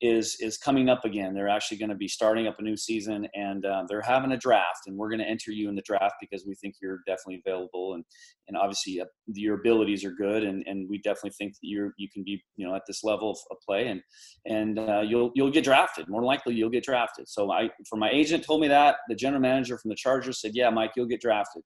Is 0.00 0.36
is 0.40 0.56
coming 0.56 0.88
up 0.88 1.04
again. 1.04 1.34
They're 1.34 1.48
actually 1.48 1.78
going 1.78 1.90
to 1.90 1.96
be 1.96 2.08
starting 2.08 2.46
up 2.46 2.58
a 2.58 2.62
new 2.62 2.76
season, 2.76 3.26
and 3.34 3.64
uh, 3.64 3.84
they're 3.88 4.00
having 4.00 4.32
a 4.32 4.36
draft, 4.36 4.82
and 4.86 4.96
we're 4.96 5.08
going 5.08 5.20
to 5.20 5.28
enter 5.28 5.50
you 5.50 5.68
in 5.68 5.74
the 5.74 5.82
draft 5.82 6.14
because 6.20 6.44
we 6.46 6.54
think 6.54 6.76
you're 6.80 7.00
definitely 7.06 7.42
available, 7.44 7.94
and 7.94 8.04
and 8.46 8.56
obviously 8.56 9.00
uh, 9.00 9.06
your 9.26 9.56
abilities 9.56 10.04
are 10.04 10.12
good, 10.12 10.44
and 10.44 10.62
and 10.66 10.88
we 10.88 10.98
definitely 10.98 11.32
think 11.38 11.54
that 11.54 11.68
you're 11.68 11.92
you 11.98 12.08
can 12.12 12.22
be 12.22 12.42
you 12.56 12.66
know 12.66 12.74
at 12.74 12.82
this 12.86 13.02
level 13.02 13.30
of, 13.30 13.38
of 13.50 13.56
play, 13.66 13.88
and 13.88 14.00
and 14.46 14.78
uh, 14.78 15.00
you'll 15.00 15.32
you'll 15.34 15.50
get 15.50 15.64
drafted. 15.64 16.08
More 16.08 16.22
likely, 16.22 16.54
you'll 16.54 16.70
get 16.70 16.84
drafted. 16.84 17.28
So 17.28 17.50
I, 17.50 17.70
for 17.88 17.96
my 17.96 18.10
agent 18.10 18.44
told 18.44 18.60
me 18.60 18.68
that 18.68 18.96
the 19.08 19.16
general 19.16 19.40
manager 19.40 19.78
from 19.78 19.88
the 19.88 19.96
Chargers 19.96 20.40
said, 20.40 20.52
"Yeah, 20.54 20.70
Mike, 20.70 20.92
you'll 20.96 21.06
get 21.06 21.20
drafted." 21.20 21.62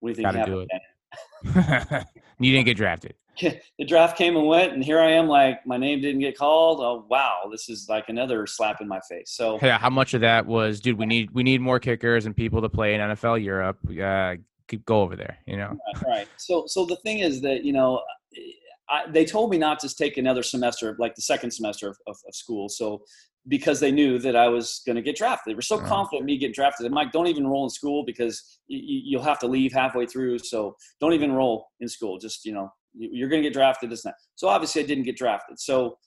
What 0.00 0.08
do 0.08 0.10
you 0.10 0.16
think 0.16 0.26
happened? 0.36 0.68
you 1.44 2.52
didn't 2.52 2.66
get 2.66 2.76
drafted. 2.76 3.14
the 3.40 3.84
draft 3.86 4.16
came 4.18 4.36
and 4.36 4.46
went, 4.46 4.72
and 4.72 4.84
here 4.84 5.00
I 5.00 5.10
am. 5.12 5.26
Like 5.26 5.66
my 5.66 5.76
name 5.76 6.00
didn't 6.00 6.20
get 6.20 6.36
called. 6.36 6.80
Oh 6.80 7.06
wow, 7.08 7.48
this 7.50 7.68
is 7.68 7.86
like 7.88 8.08
another 8.08 8.46
slap 8.46 8.80
in 8.80 8.88
my 8.88 9.00
face. 9.08 9.30
So 9.30 9.58
Yeah, 9.62 9.78
how 9.78 9.90
much 9.90 10.14
of 10.14 10.20
that 10.20 10.46
was, 10.46 10.80
dude? 10.80 10.98
We 10.98 11.06
need 11.06 11.30
we 11.32 11.42
need 11.42 11.60
more 11.60 11.80
kickers 11.80 12.26
and 12.26 12.36
people 12.36 12.60
to 12.60 12.68
play 12.68 12.94
in 12.94 13.00
NFL 13.00 13.42
Europe. 13.42 13.78
Uh, 13.90 14.36
go 14.86 15.02
over 15.02 15.16
there, 15.16 15.38
you 15.46 15.56
know. 15.56 15.76
right, 15.94 16.06
right. 16.06 16.28
So 16.36 16.64
so 16.66 16.84
the 16.84 16.96
thing 16.96 17.20
is 17.20 17.40
that 17.42 17.64
you 17.64 17.72
know. 17.72 18.02
I, 18.88 19.08
they 19.10 19.24
told 19.24 19.50
me 19.50 19.56
not 19.56 19.78
to 19.80 19.94
take 19.94 20.18
another 20.18 20.42
semester, 20.42 20.96
like 20.98 21.14
the 21.14 21.22
second 21.22 21.52
semester 21.52 21.88
of, 21.88 21.96
of, 22.06 22.16
of 22.28 22.34
school. 22.34 22.68
So 22.68 23.04
because 23.48 23.80
they 23.80 23.90
knew 23.90 24.18
that 24.20 24.36
I 24.36 24.48
was 24.48 24.82
going 24.86 24.96
to 24.96 25.02
get 25.02 25.16
drafted. 25.16 25.50
They 25.50 25.56
were 25.56 25.62
so 25.62 25.78
confident 25.78 26.24
me 26.26 26.38
getting 26.38 26.54
drafted. 26.54 26.86
And 26.86 26.94
Mike, 26.94 27.10
don't 27.12 27.26
even 27.26 27.46
roll 27.46 27.64
in 27.64 27.70
school 27.70 28.04
because 28.04 28.40
y- 28.70 28.76
y- 28.76 29.02
you'll 29.04 29.22
have 29.22 29.38
to 29.40 29.48
leave 29.48 29.72
halfway 29.72 30.06
through. 30.06 30.38
So 30.38 30.76
don't 31.00 31.12
even 31.12 31.32
roll 31.32 31.66
in 31.80 31.88
school. 31.88 32.18
Just 32.18 32.44
you 32.44 32.52
know, 32.52 32.70
you- 32.94 33.10
you're 33.12 33.28
going 33.28 33.42
to 33.42 33.48
get 33.48 33.54
drafted. 33.54 33.90
This 33.90 34.04
and 34.04 34.12
that. 34.12 34.16
So 34.36 34.48
obviously, 34.48 34.82
I 34.82 34.86
didn't 34.86 35.04
get 35.04 35.16
drafted. 35.16 35.58
So 35.58 35.98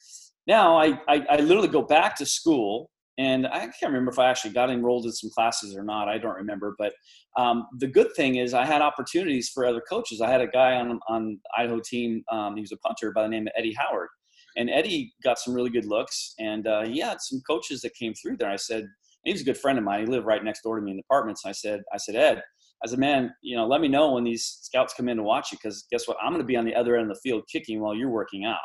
now 0.47 0.77
I, 0.77 0.99
I 1.09 1.25
I 1.29 1.35
literally 1.37 1.67
go 1.67 1.81
back 1.81 2.15
to 2.17 2.25
school, 2.25 2.89
and 3.17 3.47
I 3.47 3.59
can't 3.67 3.91
remember 3.91 4.11
if 4.11 4.19
I 4.19 4.29
actually 4.29 4.53
got 4.53 4.69
enrolled 4.69 5.05
in 5.05 5.11
some 5.11 5.29
classes 5.31 5.75
or 5.75 5.83
not. 5.83 6.07
I 6.07 6.17
don't 6.17 6.35
remember. 6.35 6.73
But 6.77 6.93
um, 7.37 7.67
the 7.79 7.87
good 7.87 8.13
thing 8.15 8.35
is 8.37 8.53
I 8.53 8.63
had 8.65 8.81
opportunities 8.81 9.49
for 9.49 9.65
other 9.65 9.81
coaches. 9.81 10.21
I 10.21 10.29
had 10.29 10.39
a 10.41 10.47
guy 10.47 10.75
on 10.77 10.99
on 11.09 11.39
Idaho 11.57 11.81
team. 11.83 12.23
Um, 12.31 12.55
he 12.55 12.61
was 12.61 12.71
a 12.71 12.77
punter 12.77 13.11
by 13.11 13.23
the 13.23 13.29
name 13.29 13.47
of 13.47 13.53
Eddie 13.57 13.75
Howard 13.77 14.07
and 14.55 14.69
Eddie 14.69 15.13
got 15.23 15.39
some 15.39 15.53
really 15.53 15.69
good 15.69 15.85
looks, 15.85 16.33
and 16.39 16.67
uh, 16.67 16.85
he 16.85 16.99
had 16.99 17.21
some 17.21 17.41
coaches 17.47 17.81
that 17.81 17.93
came 17.95 18.13
through 18.13 18.37
there. 18.37 18.49
I 18.49 18.55
said, 18.55 18.87
he 19.23 19.31
was 19.31 19.41
a 19.41 19.45
good 19.45 19.57
friend 19.57 19.77
of 19.77 19.83
mine. 19.83 20.01
He 20.01 20.05
lived 20.05 20.25
right 20.25 20.43
next 20.43 20.61
door 20.61 20.77
to 20.77 20.81
me 20.81 20.91
in 20.91 20.97
the 20.97 21.03
apartments. 21.09 21.43
I 21.45 21.51
said, 21.51 21.81
I 21.93 21.97
said, 21.97 22.15
Ed, 22.15 22.43
I 22.83 22.87
said, 22.87 22.99
man, 22.99 23.33
you 23.41 23.55
know, 23.55 23.65
let 23.65 23.81
me 23.81 23.87
know 23.87 24.13
when 24.13 24.23
these 24.23 24.59
scouts 24.61 24.93
come 24.93 25.09
in 25.09 25.17
to 25.17 25.23
watch 25.23 25.51
you, 25.51 25.57
because 25.57 25.85
guess 25.91 26.07
what? 26.07 26.17
I'm 26.21 26.29
going 26.29 26.41
to 26.41 26.45
be 26.47 26.57
on 26.57 26.65
the 26.65 26.75
other 26.75 26.95
end 26.95 27.09
of 27.09 27.15
the 27.15 27.21
field 27.21 27.43
kicking 27.51 27.81
while 27.81 27.95
you're 27.95 28.09
working 28.09 28.45
out. 28.45 28.59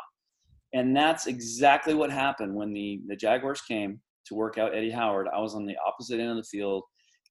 And 0.73 0.95
that's 0.95 1.27
exactly 1.27 1.93
what 1.93 2.11
happened 2.11 2.55
when 2.55 2.71
the 2.73 3.01
the 3.07 3.15
Jaguars 3.15 3.61
came 3.61 3.99
to 4.27 4.35
work 4.35 4.57
out 4.57 4.75
Eddie 4.75 4.91
Howard. 4.91 5.27
I 5.33 5.39
was 5.39 5.55
on 5.55 5.65
the 5.65 5.75
opposite 5.85 6.19
end 6.19 6.29
of 6.29 6.37
the 6.37 6.43
field, 6.43 6.83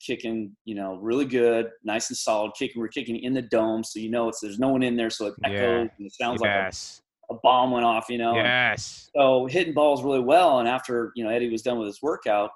kicking, 0.05 0.55
you 0.65 0.75
know, 0.75 0.97
really 0.97 1.25
good, 1.25 1.69
nice 1.85 2.11
and 2.11 2.17
solid. 2.17 2.53
Kicking, 2.59 2.81
we're 2.81 2.89
kicking 2.89 3.17
in 3.23 3.33
the 3.33 3.43
dome, 3.43 3.85
so 3.85 3.99
you 3.99 4.11
know 4.11 4.29
it's 4.29 4.41
there's 4.41 4.59
no 4.59 4.69
one 4.69 4.83
in 4.83 4.97
there, 4.97 5.11
so 5.11 5.27
it 5.27 5.35
Yeah. 5.43 5.51
echoes 5.51 5.89
and 5.99 6.07
it 6.07 6.13
sounds 6.13 6.43
yes, 6.43 7.03
a 7.31 7.35
bomb 7.43 7.71
went 7.71 7.85
off, 7.85 8.07
you 8.09 8.19
know. 8.19 8.31
and- 8.37 8.47
yes. 8.47 9.09
so 9.17 9.47
hitting 9.47 9.73
balls 9.75 10.03
really 10.03 10.21
well. 10.21 10.59
And 10.59 10.69
after 10.69 11.13
you 11.15 11.25
know 11.25 11.31
Eddie 11.31 11.51
was 11.51 11.63
done 11.63 11.79
with 11.79 11.87
his 11.87 12.03
workout, 12.03 12.51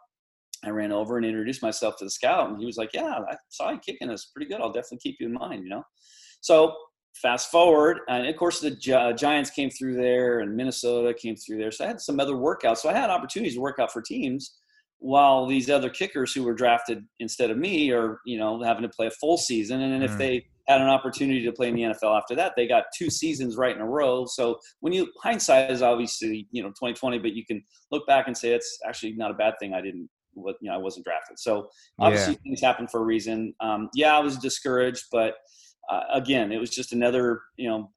I 0.65 0.71
ran 0.71 0.93
over 0.93 1.17
and 1.17 1.27
introduced 1.27 1.63
myself 1.63 1.97
to 1.99 2.05
the 2.05 2.11
scout, 2.11 2.49
and 2.49 2.59
he 2.59 2.67
was 2.67 2.77
like, 2.77 2.91
"Yeah, 2.95 3.21
I 3.29 3.37
saw 3.51 3.71
you 3.71 3.79
kicking 3.79 4.11
us 4.11 4.27
pretty 4.35 4.49
good. 4.51 4.61
I'll 4.61 4.73
definitely 4.73 4.99
keep 4.99 5.17
you 5.21 5.27
in 5.27 5.35
mind." 5.35 5.63
You 5.65 5.71
know. 5.71 5.83
So 6.41 6.75
fast 7.23 7.51
forward, 7.51 7.99
and 8.09 8.27
of 8.27 8.37
course 8.37 8.61
the 8.61 8.73
Gi- 8.73 9.13
Giants 9.17 9.51
came 9.51 9.71
through 9.71 9.95
there, 9.95 10.41
and 10.41 10.57
Minnesota 10.57 11.15
came 11.15 11.37
through 11.37 11.59
there. 11.59 11.71
So 11.71 11.85
I 11.85 11.89
had 11.89 12.01
some 12.01 12.19
other 12.19 12.33
workouts. 12.35 12.79
So 12.79 12.89
I 12.89 12.93
had 12.93 13.09
opportunities 13.11 13.55
to 13.55 13.61
work 13.61 13.79
out 13.79 13.93
for 13.93 14.03
teams. 14.03 14.59
While 14.99 15.47
these 15.47 15.69
other 15.71 15.91
kickers 15.91 16.33
who 16.33 16.43
were 16.45 16.55
drafted 16.55 17.05
instead 17.21 17.51
of 17.51 17.59
me 17.59 17.91
are, 17.93 18.21
you 18.25 18.39
know, 18.39 18.63
having 18.63 18.83
to 18.83 18.89
play 18.89 19.07
a 19.07 19.11
full 19.11 19.37
season, 19.37 19.81
and 19.83 19.93
then 19.93 20.03
if 20.03 20.13
Mm. 20.13 20.19
they 20.19 20.47
had 20.67 20.81
an 20.81 20.89
opportunity 20.89 21.43
to 21.45 21.53
play 21.53 21.69
in 21.69 21.75
the 21.75 21.83
NFL 21.83 22.17
after 22.17 22.35
that. 22.37 22.55
They 22.57 22.67
got 22.67 22.85
two 22.97 23.11
seasons 23.11 23.57
right 23.57 23.75
in 23.75 23.83
a 23.83 23.87
row. 23.87 24.25
So 24.27 24.59
when 24.81 24.93
you 24.93 25.09
hindsight 25.23 25.71
is 25.71 25.83
obviously 25.83 26.49
you 26.51 26.63
know 26.63 26.69
2020, 26.71 27.19
but 27.19 27.33
you 27.35 27.45
can 27.45 27.63
look 27.91 28.07
back 28.07 28.27
and 28.27 28.37
say 28.37 28.53
it's 28.53 28.79
actually 28.87 29.13
not 29.13 29.31
a 29.31 29.35
bad 29.35 29.55
thing. 29.61 29.75
I 29.75 29.81
didn't 29.81 30.09
what 30.33 30.57
you 30.61 30.69
know 30.69 30.75
I 30.75 30.79
wasn't 30.79 31.05
drafted. 31.05 31.39
So 31.39 31.69
obviously 32.01 32.35
Yeah. 32.35 32.39
things 32.45 32.61
happen 32.61 32.89
for 32.89 33.01
a 33.01 33.05
reason. 33.05 33.55
Um, 33.61 33.89
yeah, 33.95 34.17
I 34.17 34.21
was 34.21 34.37
discouraged, 34.37 35.05
but 35.13 35.35
uh, 35.91 36.03
again, 36.13 36.51
it 36.51 36.59
was 36.59 36.71
just 36.71 36.93
another 36.93 37.41
you 37.57 37.69
know 37.69 37.91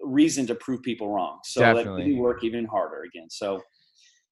reason 0.00 0.46
to 0.46 0.54
prove 0.54 0.82
people 0.82 1.08
wrong. 1.12 1.38
So 1.44 1.60
that 1.60 1.74
Definitely. 1.74 2.04
made 2.04 2.14
me 2.14 2.20
work 2.20 2.44
even 2.44 2.64
harder 2.66 3.02
again. 3.02 3.28
So 3.30 3.60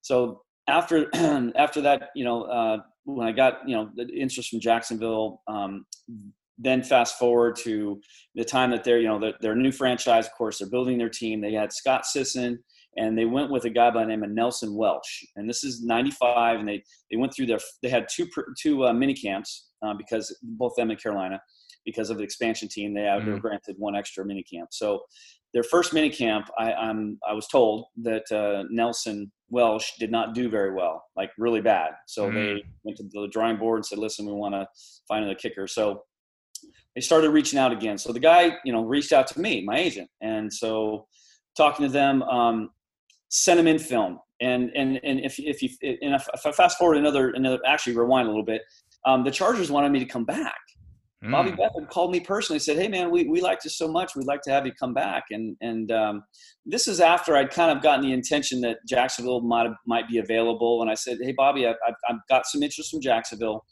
so 0.01 0.43
after 0.69 1.09
after 1.57 1.81
that, 1.83 2.11
you 2.15 2.25
know, 2.25 2.43
uh, 2.45 2.79
when 3.05 3.27
I 3.27 3.33
got 3.33 3.69
you 3.69 3.77
know 3.77 3.91
the 3.95 4.07
interest 4.09 4.51
from 4.51 4.61
Jacksonville, 4.61 5.43
um, 5.49 5.87
then 6.59 6.83
fast 6.83 7.19
forward 7.19 7.57
to 7.57 8.01
the 8.35 8.45
time 8.45 8.71
that 8.71 8.85
they're 8.85 9.01
you 9.01 9.09
know 9.09 9.19
their, 9.19 9.35
their 9.41 9.57
new 9.57 9.73
franchise. 9.73 10.27
Of 10.27 10.33
course, 10.35 10.59
they're 10.59 10.71
building 10.71 10.99
their 10.99 11.09
team. 11.09 11.41
They 11.41 11.53
had 11.53 11.73
Scott 11.73 12.07
Sisson, 12.07 12.59
and 12.97 13.19
they 13.19 13.25
went 13.25 13.51
with 13.51 13.65
a 13.65 13.71
guy 13.71 13.91
by 13.91 14.03
the 14.03 14.09
name 14.09 14.23
of 14.23 14.31
Nelson 14.31 14.75
Welch. 14.77 15.25
And 15.37 15.49
this 15.49 15.65
is 15.65 15.83
'95, 15.83 16.61
and 16.61 16.69
they 16.69 16.83
they 17.11 17.17
went 17.17 17.35
through 17.35 17.47
their 17.47 17.59
they 17.83 17.89
had 17.89 18.07
two 18.15 18.27
two 18.61 18.87
uh, 18.87 18.93
mini 18.93 19.15
camps 19.15 19.71
uh, 19.85 19.95
because 19.95 20.37
both 20.43 20.75
them 20.77 20.91
in 20.91 20.97
Carolina 20.97 21.41
because 21.85 22.09
of 22.09 22.17
the 22.17 22.25
expansion 22.25 22.67
team. 22.67 22.95
They, 22.95 23.03
had, 23.03 23.27
were 23.27 23.35
Mhm. 23.37 23.41
granted 23.41 23.77
one 23.79 23.95
extra 23.95 24.25
mini 24.25 24.43
camp. 24.43 24.71
So 24.73 25.03
their 25.53 25.63
first 25.63 25.93
mini 25.93 26.09
camp, 26.09 26.49
I, 26.59 26.73
I'm 26.73 27.19
I 27.29 27.33
was 27.35 27.47
told 27.47 27.87
that 28.03 28.25
uh, 28.33 28.65
Nelson 28.71 29.31
Welch 29.51 29.97
did 29.99 30.11
not 30.11 30.35
do 30.35 30.49
very 30.49 30.73
well, 30.75 31.05
like 31.15 31.31
really 31.39 31.61
bad. 31.61 31.91
So 32.07 32.31
they 32.33 32.65
went 32.85 32.97
to 32.99 33.05
the 33.13 33.29
drawing 33.31 33.57
board 33.59 33.79
and 33.79 33.87
said, 33.87 33.99
"Listen, 33.99 34.25
we 34.27 34.33
want 34.33 34.55
to 34.55 34.67
find 35.07 35.25
another 35.25 35.39
kicker." 35.39 35.67
So 35.69 36.03
they 36.95 37.01
started 37.01 37.31
reaching 37.31 37.59
out 37.59 37.73
again. 37.73 37.99
So 37.99 38.13
the 38.13 38.21
guy, 38.21 38.57
you 38.65 38.73
know, 38.73 38.85
reached 38.85 39.13
out 39.13 39.27
to 39.29 39.41
me, 39.41 39.65
my 39.65 39.79
agent, 39.79 40.09
and 40.21 40.53
so 40.53 41.07
talking 41.57 41.87
to 41.87 41.93
them, 41.93 42.23
um, 42.23 42.71
sent 43.29 43.59
him 43.59 43.67
in 43.67 43.79
film. 43.79 44.19
And 44.41 44.71
and 44.75 45.01
and 45.05 45.21
if 45.21 45.39
if 45.39 45.63
you 45.63 45.69
and 45.83 46.15
if, 46.15 46.29
if 46.35 46.47
I 46.47 46.53
fast 46.53 46.79
forward 46.79 46.97
another 46.97 47.31
another 47.31 47.59
actually 47.67 47.97
rewind 47.97 48.27
a 48.27 48.31
little 48.31 48.45
bit, 48.45 48.63
um, 49.07 49.25
the 49.25 49.31
Chargers 49.31 49.71
wanted 49.71 49.93
me 49.93 49.99
to 50.01 50.07
come 50.07 50.25
back. 50.25 50.59
Bobby 51.31 51.53
Mm. 51.53 51.57
Beckman 51.57 51.87
called 51.87 52.11
me 52.11 52.21
personally, 52.21 52.59
said, 52.59 52.77
"Hey 52.77 52.89
man, 52.89 53.11
we, 53.11 53.27
we 53.27 53.41
liked 53.41 53.65
you 53.65 53.71
so 53.71 53.89
much. 53.89 54.15
We'd 54.15 54.27
like 54.27 54.43
to 54.43 54.51
have 54.51 54.67
you 54.67 54.73
come 54.73 54.93
back." 54.93 55.25
And 55.31 55.57
and 55.61 55.91
um, 55.91 56.25
this 56.67 56.87
is 56.87 57.01
after 57.01 57.37
I'd 57.37 57.51
kind 57.51 57.75
of 57.75 57.83
gotten 57.83 58.05
the 58.05 58.13
intention 58.13 58.61
that 58.63 58.79
Jacksonville 58.87 59.41
might 59.41 59.71
might 59.87 60.09
be 60.09 60.19
available. 60.19 60.83
And 60.83 60.91
I 60.91 60.95
said, 60.95 61.19
"Hey 61.23 61.33
Bobby, 61.33 61.67
I've, 61.67 61.77
I've, 61.87 61.95
I've 62.09 62.21
got 62.29 62.47
some 62.47 62.63
interest 62.63 62.91
from 62.91 63.01
Jacksonville. 63.01 63.65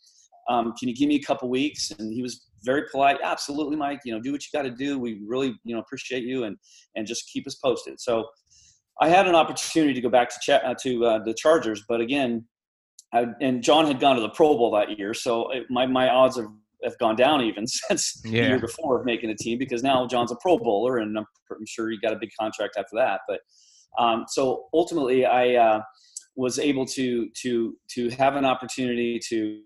Um, 0.49 0.73
can 0.79 0.89
you 0.89 0.95
give 0.95 1.09
me 1.09 1.17
a 1.17 1.23
couple 1.23 1.51
weeks?" 1.51 1.91
And 1.91 2.13
he 2.13 2.23
was 2.23 2.43
very 2.65 2.85
polite. 2.91 3.19
Absolutely, 3.23 3.77
Mike. 3.77 4.01
You 4.05 4.15
know, 4.15 4.21
do 4.21 4.33
what 4.33 4.43
you 4.43 4.49
got 4.53 4.63
to 4.63 4.71
do. 4.71 4.99
We 4.99 5.21
really 5.27 5.55
you 5.65 5.75
know 5.75 5.81
appreciate 5.81 6.25
you 6.25 6.45
and 6.45 6.57
and 6.97 7.07
just 7.07 7.29
keep 7.33 7.47
us 7.47 7.55
posted. 7.57 8.01
So 8.01 8.27
I 9.01 9.09
had 9.09 9.27
an 9.27 9.35
opportunity 9.35 9.95
to 9.95 10.01
go 10.01 10.09
back 10.09 10.29
to 10.31 10.37
Ch- 10.41 10.65
uh, 10.65 10.75
to 10.83 11.05
uh, 11.05 11.25
the 11.25 11.35
Chargers, 11.35 11.83
but 11.89 12.01
again, 12.01 12.47
I, 13.13 13.27
and 13.41 13.63
John 13.63 13.87
had 13.87 14.01
gone 14.01 14.17
to 14.17 14.23
the 14.23 14.31
Pro 14.31 14.57
Bowl 14.57 14.71
that 14.73 14.99
year, 14.99 15.15
so 15.15 15.51
it, 15.51 15.65
my 15.71 15.87
my 15.87 16.09
odds 16.09 16.37
have, 16.37 16.47
have 16.85 16.99
gone 16.99 17.17
down 17.17 17.43
even 17.43 17.67
since 17.67 18.21
the 18.23 18.31
year 18.31 18.59
before 18.59 19.01
of 19.01 19.07
making 19.07 19.31
a 19.31 19.37
team 19.37 19.59
because 19.59 19.83
now 19.83 20.07
John's 20.07 20.33
a 20.33 20.37
Pro 20.37 20.59
Bowler, 20.59 20.99
and 20.99 21.17
I'm, 21.19 21.27
I'm 21.51 21.67
sure 21.67 21.91
he 21.91 21.99
got 21.99 22.13
a 22.13 22.19
big 22.19 22.31
contract 22.39 22.77
after 22.79 22.97
that. 22.97 23.21
But 23.29 23.41
um, 23.99 24.25
so 24.29 24.67
ultimately, 24.73 25.27
I 25.27 25.55
uh, 25.55 25.83
was 26.37 26.59
able 26.59 26.87
to 26.87 27.29
to 27.43 27.77
to 27.91 28.11
have 28.11 28.37
an 28.37 28.45
opportunity 28.45 29.21
to 29.29 29.63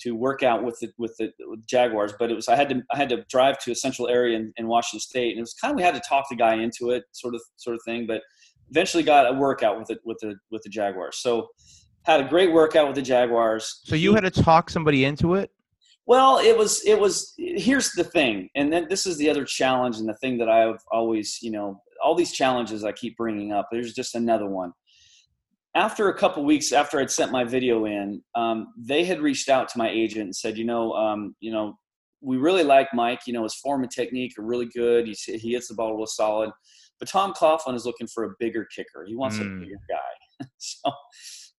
to 0.00 0.12
work 0.12 0.42
out 0.42 0.64
with 0.64 0.78
the 0.80 0.90
with 0.98 1.16
the 1.18 1.30
with 1.46 1.66
Jaguars, 1.66 2.12
but 2.18 2.30
it 2.30 2.34
was 2.34 2.48
I 2.48 2.56
had 2.56 2.68
to 2.70 2.82
I 2.92 2.96
had 2.96 3.08
to 3.10 3.24
drive 3.28 3.58
to 3.60 3.72
a 3.72 3.74
central 3.74 4.08
area 4.08 4.36
in, 4.36 4.52
in 4.56 4.66
Washington 4.66 5.00
State, 5.00 5.30
and 5.30 5.38
it 5.38 5.42
was 5.42 5.54
kind 5.54 5.72
of 5.72 5.76
we 5.76 5.82
had 5.82 5.94
to 5.94 6.02
talk 6.08 6.26
the 6.28 6.36
guy 6.36 6.54
into 6.54 6.90
it, 6.90 7.04
sort 7.12 7.34
of 7.34 7.42
sort 7.56 7.74
of 7.76 7.82
thing. 7.84 8.06
But 8.06 8.22
eventually 8.70 9.02
got 9.02 9.28
a 9.28 9.32
workout 9.32 9.78
with 9.78 9.90
it 9.90 9.98
with 10.04 10.18
the 10.20 10.36
with 10.50 10.62
the 10.62 10.70
Jaguars. 10.70 11.18
So 11.18 11.48
had 12.04 12.20
a 12.20 12.28
great 12.28 12.52
workout 12.52 12.86
with 12.86 12.96
the 12.96 13.02
Jaguars. 13.02 13.80
So 13.84 13.94
you 13.94 14.14
had 14.14 14.24
to 14.24 14.30
talk 14.30 14.70
somebody 14.70 15.04
into 15.04 15.34
it. 15.34 15.50
Well, 16.06 16.38
it 16.38 16.56
was 16.56 16.82
it 16.86 16.98
was. 16.98 17.34
Here's 17.36 17.92
the 17.92 18.04
thing, 18.04 18.48
and 18.56 18.72
then 18.72 18.86
this 18.88 19.06
is 19.06 19.16
the 19.18 19.30
other 19.30 19.44
challenge, 19.44 19.98
and 19.98 20.08
the 20.08 20.14
thing 20.14 20.38
that 20.38 20.48
I've 20.48 20.80
always, 20.90 21.38
you 21.42 21.50
know, 21.50 21.80
all 22.02 22.14
these 22.14 22.32
challenges 22.32 22.84
I 22.84 22.92
keep 22.92 23.16
bringing 23.16 23.52
up. 23.52 23.68
There's 23.70 23.92
just 23.92 24.14
another 24.14 24.46
one. 24.46 24.72
After 25.74 26.08
a 26.08 26.18
couple 26.18 26.44
weeks 26.44 26.72
after 26.72 26.98
I'd 27.00 27.10
sent 27.10 27.30
my 27.30 27.44
video 27.44 27.84
in, 27.84 28.22
um, 28.34 28.68
they 28.76 29.04
had 29.04 29.20
reached 29.20 29.48
out 29.48 29.68
to 29.68 29.78
my 29.78 29.88
agent 29.88 30.24
and 30.24 30.34
said, 30.36 30.58
you 30.58 30.64
know, 30.64 30.92
um, 30.94 31.36
you 31.40 31.52
know, 31.52 31.78
we 32.20 32.36
really 32.38 32.64
like 32.64 32.88
Mike. 32.92 33.20
You 33.26 33.32
know, 33.32 33.44
his 33.44 33.54
form 33.54 33.82
and 33.82 33.90
technique 33.90 34.32
are 34.38 34.44
really 34.44 34.66
good. 34.66 35.06
He 35.06 35.14
he 35.38 35.52
hits 35.52 35.68
the 35.68 35.74
ball 35.74 35.96
real 35.96 36.06
solid, 36.06 36.50
but 36.98 37.08
Tom 37.08 37.32
Coughlin 37.34 37.74
is 37.76 37.86
looking 37.86 38.08
for 38.08 38.24
a 38.24 38.30
bigger 38.38 38.66
kicker. 38.74 39.04
He 39.06 39.14
wants 39.14 39.38
Mm. 39.38 39.56
a 39.56 39.60
bigger 39.60 39.78
guy. 39.88 40.46
so 40.58 40.90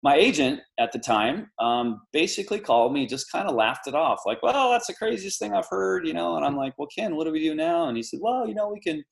my 0.04 0.16
agent 0.16 0.60
at 0.80 0.92
the 0.92 1.00
time 1.00 1.50
um, 1.60 2.02
basically 2.12 2.60
called 2.60 2.92
me, 2.94 3.06
just 3.08 3.32
kind 3.32 3.48
of 3.48 3.56
laughed 3.56 3.88
it 3.88 3.96
off, 3.96 4.20
like, 4.26 4.44
"Well, 4.44 4.72
that's 4.72 4.88
the 4.88 4.94
craziest 4.94 5.40
thing 5.40 5.54
I've 5.54 5.68
heard," 5.70 6.06
you 6.06 6.14
know. 6.14 6.36
And 6.36 6.46
I'm 6.46 6.58
like, 6.58 6.74
"Well, 6.78 6.88
Ken, 6.96 7.16
what 7.16 7.24
do 7.26 7.32
we 7.32 7.40
do 7.42 7.56
now?" 7.56 7.88
And 7.88 7.96
he 7.96 8.04
said, 8.04 8.20
"Well, 8.22 8.48
you 8.48 8.54
know, 8.56 8.68
we 8.70 8.80
can, 8.82 9.04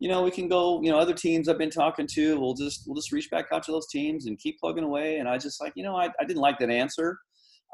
you 0.00 0.08
know, 0.08 0.22
we 0.22 0.30
can 0.30 0.48
go, 0.48 0.82
you 0.82 0.90
know, 0.90 0.98
other 0.98 1.12
teams 1.12 1.46
I've 1.48 1.58
been 1.58 1.70
talking 1.70 2.06
to, 2.14 2.40
we'll 2.40 2.54
just, 2.54 2.84
we'll 2.86 2.96
just 2.96 3.12
reach 3.12 3.30
back 3.30 3.46
out 3.52 3.62
to 3.64 3.72
those 3.72 3.86
teams 3.88 4.26
and 4.26 4.38
keep 4.38 4.58
plugging 4.58 4.82
away. 4.82 5.18
And 5.18 5.28
I 5.28 5.36
just 5.36 5.60
like, 5.60 5.74
you 5.76 5.84
know, 5.84 5.94
I, 5.94 6.06
I 6.18 6.24
didn't 6.24 6.40
like 6.40 6.58
that 6.58 6.70
answer. 6.70 7.18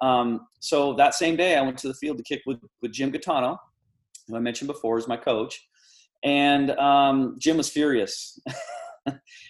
Um, 0.03 0.49
so 0.59 0.93
that 0.95 1.15
same 1.15 1.37
day 1.37 1.57
I 1.57 1.63
went 1.63 1.79
to 1.79 1.89
the 1.89 1.95
field 1.95 2.19
to 2.19 2.25
kick 2.25 2.43
with, 2.45 2.59
with 2.83 2.93
Jim 2.93 3.11
Gaetano, 3.11 3.59
who 4.27 4.37
I 4.37 4.41
mentioned 4.41 4.67
before 4.67 4.99
is 4.99 5.07
my 5.07 5.17
coach. 5.17 5.69
And 6.25 6.73
um, 6.73 7.37
Jim 7.39 7.57
was 7.57 7.71
furious. 7.71 8.39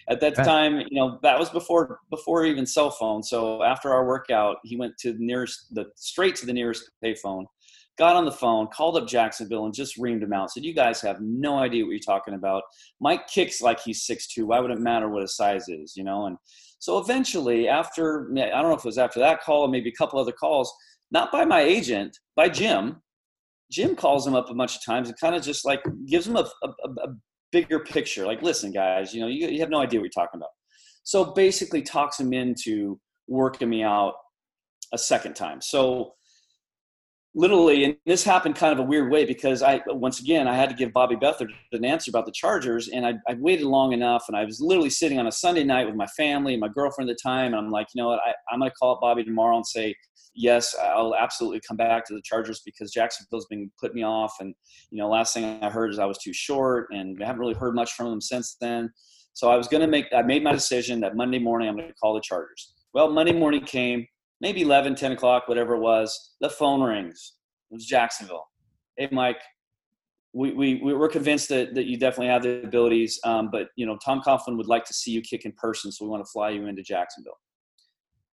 At 0.07 0.21
that 0.21 0.35
time, 0.35 0.79
you 0.79 0.85
know, 0.91 1.17
that 1.23 1.39
was 1.39 1.49
before 1.49 1.99
before 2.11 2.45
even 2.45 2.67
cell 2.67 2.91
phone. 2.91 3.23
So 3.23 3.63
after 3.63 3.91
our 3.91 4.05
workout, 4.05 4.57
he 4.63 4.77
went 4.77 4.95
to 4.99 5.13
the 5.13 5.19
nearest, 5.19 5.73
the 5.73 5.85
straight 5.95 6.35
to 6.35 6.45
the 6.45 6.53
nearest 6.53 6.91
payphone, 7.03 7.45
got 7.97 8.15
on 8.15 8.25
the 8.25 8.31
phone, 8.31 8.67
called 8.67 8.97
up 8.97 9.07
Jacksonville, 9.07 9.65
and 9.65 9.73
just 9.73 9.97
reamed 9.97 10.23
him 10.23 10.33
out. 10.33 10.51
Said, 10.51 10.65
"You 10.65 10.73
guys 10.73 11.01
have 11.01 11.19
no 11.21 11.57
idea 11.57 11.83
what 11.83 11.91
you're 11.91 11.99
talking 11.99 12.33
about. 12.33 12.63
Mike 12.99 13.27
kicks 13.27 13.61
like 13.61 13.79
he's 13.79 14.05
six 14.05 14.27
two. 14.27 14.47
Why 14.47 14.59
would 14.59 14.71
it 14.71 14.79
matter 14.79 15.09
what 15.09 15.21
his 15.21 15.35
size 15.35 15.67
is? 15.67 15.93
You 15.95 16.03
know?" 16.03 16.27
And 16.27 16.37
so 16.79 16.99
eventually, 16.99 17.67
after 17.67 18.29
I 18.31 18.61
don't 18.61 18.69
know 18.69 18.75
if 18.75 18.79
it 18.79 18.85
was 18.85 18.97
after 18.97 19.19
that 19.19 19.41
call 19.41 19.63
or 19.63 19.67
maybe 19.67 19.89
a 19.89 19.97
couple 19.97 20.19
other 20.19 20.31
calls, 20.31 20.71
not 21.11 21.31
by 21.31 21.45
my 21.45 21.61
agent, 21.61 22.17
by 22.35 22.49
Jim. 22.49 23.01
Jim 23.69 23.97
calls 23.97 24.25
him 24.25 24.33
up 24.33 24.49
a 24.49 24.53
bunch 24.53 24.77
of 24.77 24.85
times 24.85 25.09
and 25.09 25.19
kind 25.19 25.35
of 25.35 25.43
just 25.43 25.65
like 25.65 25.81
gives 26.05 26.25
him 26.25 26.37
a, 26.37 26.49
a, 26.63 26.67
a 27.03 27.07
bigger 27.51 27.79
picture. 27.79 28.25
Like, 28.25 28.41
listen, 28.41 28.71
guys, 28.71 29.13
you 29.13 29.19
know, 29.19 29.27
you, 29.27 29.49
you 29.49 29.59
have 29.59 29.69
no 29.69 29.81
idea 29.81 29.99
what 29.99 30.05
you're 30.05 30.25
talking 30.25 30.39
about. 30.39 30.51
So 31.03 31.33
basically, 31.33 31.81
talks 31.81 32.19
him 32.19 32.31
into 32.31 32.97
working 33.27 33.69
me 33.69 33.83
out 33.83 34.13
a 34.93 34.97
second 34.97 35.35
time. 35.35 35.59
So 35.61 36.13
literally, 37.37 37.83
and 37.83 37.95
this 38.07 38.23
happened 38.23 38.55
kind 38.55 38.73
of 38.73 38.79
a 38.79 38.81
weird 38.81 39.11
way 39.11 39.23
because 39.23 39.61
I, 39.61 39.79
once 39.85 40.19
again, 40.19 40.47
I 40.47 40.55
had 40.55 40.69
to 40.69 40.75
give 40.75 40.91
Bobby 40.91 41.15
Beathard 41.15 41.49
an 41.71 41.85
answer 41.85 42.09
about 42.09 42.25
the 42.25 42.31
Chargers, 42.31 42.87
and 42.87 43.05
I, 43.05 43.13
I 43.29 43.35
waited 43.35 43.65
long 43.65 43.93
enough, 43.93 44.25
and 44.27 44.35
I 44.35 44.43
was 44.43 44.59
literally 44.59 44.89
sitting 44.89 45.19
on 45.19 45.27
a 45.27 45.31
Sunday 45.31 45.63
night 45.63 45.85
with 45.85 45.95
my 45.95 46.07
family 46.07 46.53
and 46.53 46.59
my 46.59 46.67
girlfriend 46.67 47.11
at 47.11 47.15
the 47.15 47.21
time, 47.21 47.53
and 47.53 47.55
I'm 47.55 47.69
like, 47.69 47.87
you 47.93 48.01
know 48.01 48.09
what, 48.09 48.19
I, 48.25 48.33
I'm 48.51 48.59
going 48.59 48.71
to 48.71 48.75
call 48.75 48.95
up 48.95 49.01
Bobby 49.01 49.23
tomorrow 49.23 49.55
and 49.55 49.67
say, 49.67 49.95
yes, 50.33 50.75
I'll 50.81 51.13
absolutely 51.15 51.61
come 51.65 51.77
back 51.77 52.07
to 52.07 52.15
the 52.15 52.23
Chargers 52.23 52.63
because 52.65 52.91
Jacksonville's 52.91 53.45
been 53.45 53.71
putting 53.79 53.95
me 53.95 54.03
off, 54.03 54.33
and 54.39 54.55
you 54.89 54.97
know, 54.97 55.07
last 55.07 55.35
thing 55.35 55.61
I 55.61 55.69
heard 55.69 55.91
is 55.91 55.99
I 55.99 56.05
was 56.05 56.17
too 56.17 56.33
short, 56.33 56.87
and 56.89 57.21
I 57.21 57.27
haven't 57.27 57.39
really 57.39 57.53
heard 57.53 57.75
much 57.75 57.93
from 57.93 58.09
them 58.09 58.19
since 58.19 58.57
then. 58.59 58.89
So 59.33 59.51
I 59.51 59.57
was 59.57 59.67
going 59.67 59.81
to 59.81 59.87
make, 59.87 60.07
I 60.11 60.23
made 60.23 60.43
my 60.43 60.53
decision 60.53 60.99
that 61.01 61.15
Monday 61.15 61.37
morning 61.37 61.69
I'm 61.69 61.75
going 61.75 61.87
to 61.87 61.93
call 61.93 62.15
the 62.15 62.21
Chargers. 62.21 62.73
Well, 62.95 63.11
Monday 63.11 63.33
morning 63.33 63.63
came, 63.63 64.07
maybe 64.41 64.61
11, 64.61 64.95
10 64.95 65.13
o'clock, 65.13 65.47
whatever 65.47 65.75
it 65.75 65.79
was, 65.79 66.35
the 66.41 66.49
phone 66.49 66.81
rings. 66.81 67.33
It 67.71 67.75
was 67.75 67.85
Jacksonville. 67.85 68.45
Hey, 68.97 69.09
Mike, 69.11 69.41
we, 70.33 70.53
we, 70.53 70.81
we're 70.81 71.09
convinced 71.09 71.49
that, 71.49 71.73
that 71.75 71.85
you 71.85 71.97
definitely 71.97 72.27
have 72.27 72.43
the 72.43 72.63
abilities, 72.63 73.19
um, 73.23 73.49
but, 73.51 73.67
you 73.75 73.85
know, 73.85 73.97
Tom 74.03 74.21
Coughlin 74.21 74.57
would 74.57 74.67
like 74.67 74.85
to 74.85 74.93
see 74.93 75.11
you 75.11 75.21
kick 75.21 75.45
in 75.45 75.51
person, 75.53 75.91
so 75.91 76.05
we 76.05 76.11
want 76.11 76.23
to 76.23 76.31
fly 76.31 76.49
you 76.49 76.67
into 76.67 76.83
Jacksonville. 76.83 77.37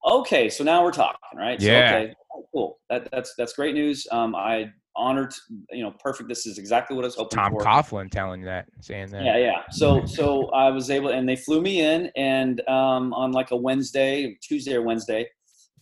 Okay, 0.07 0.51
so 0.51 0.63
now 0.65 0.85
we're 0.85 0.93
talking, 0.93 1.19
right? 1.37 1.59
Yeah. 1.61 1.91
So, 1.91 1.97
okay, 1.97 2.15
cool. 2.55 2.79
That, 2.91 3.09
that's, 3.11 3.35
that's 3.39 3.55
great 3.55 3.75
news. 3.75 4.07
Um, 4.13 4.35
I 4.35 4.71
honored, 4.97 5.33
you 5.71 5.83
know, 5.83 5.93
perfect. 5.99 6.29
This 6.29 6.47
is 6.47 6.59
exactly 6.59 6.95
what 6.97 7.05
I 7.05 7.09
was 7.09 7.17
hoping 7.17 7.39
Tom 7.39 7.53
for. 7.53 7.61
Coughlin 7.61 8.11
telling 8.11 8.41
you 8.41 8.47
that, 8.47 8.67
saying 8.81 9.09
that. 9.11 9.25
Yeah, 9.25 9.37
yeah. 9.39 9.63
So 9.71 10.05
so 10.07 10.49
I 10.51 10.71
was 10.71 10.91
able, 10.91 11.09
and 11.11 11.29
they 11.29 11.37
flew 11.37 11.61
me 11.61 11.81
in, 11.81 12.11
and 12.17 12.61
um, 12.69 13.13
on 13.15 13.33
like 13.33 13.51
a 13.51 13.57
Wednesday, 13.57 14.37
Tuesday 14.43 14.75
or 14.75 14.83
Wednesday, 14.83 15.27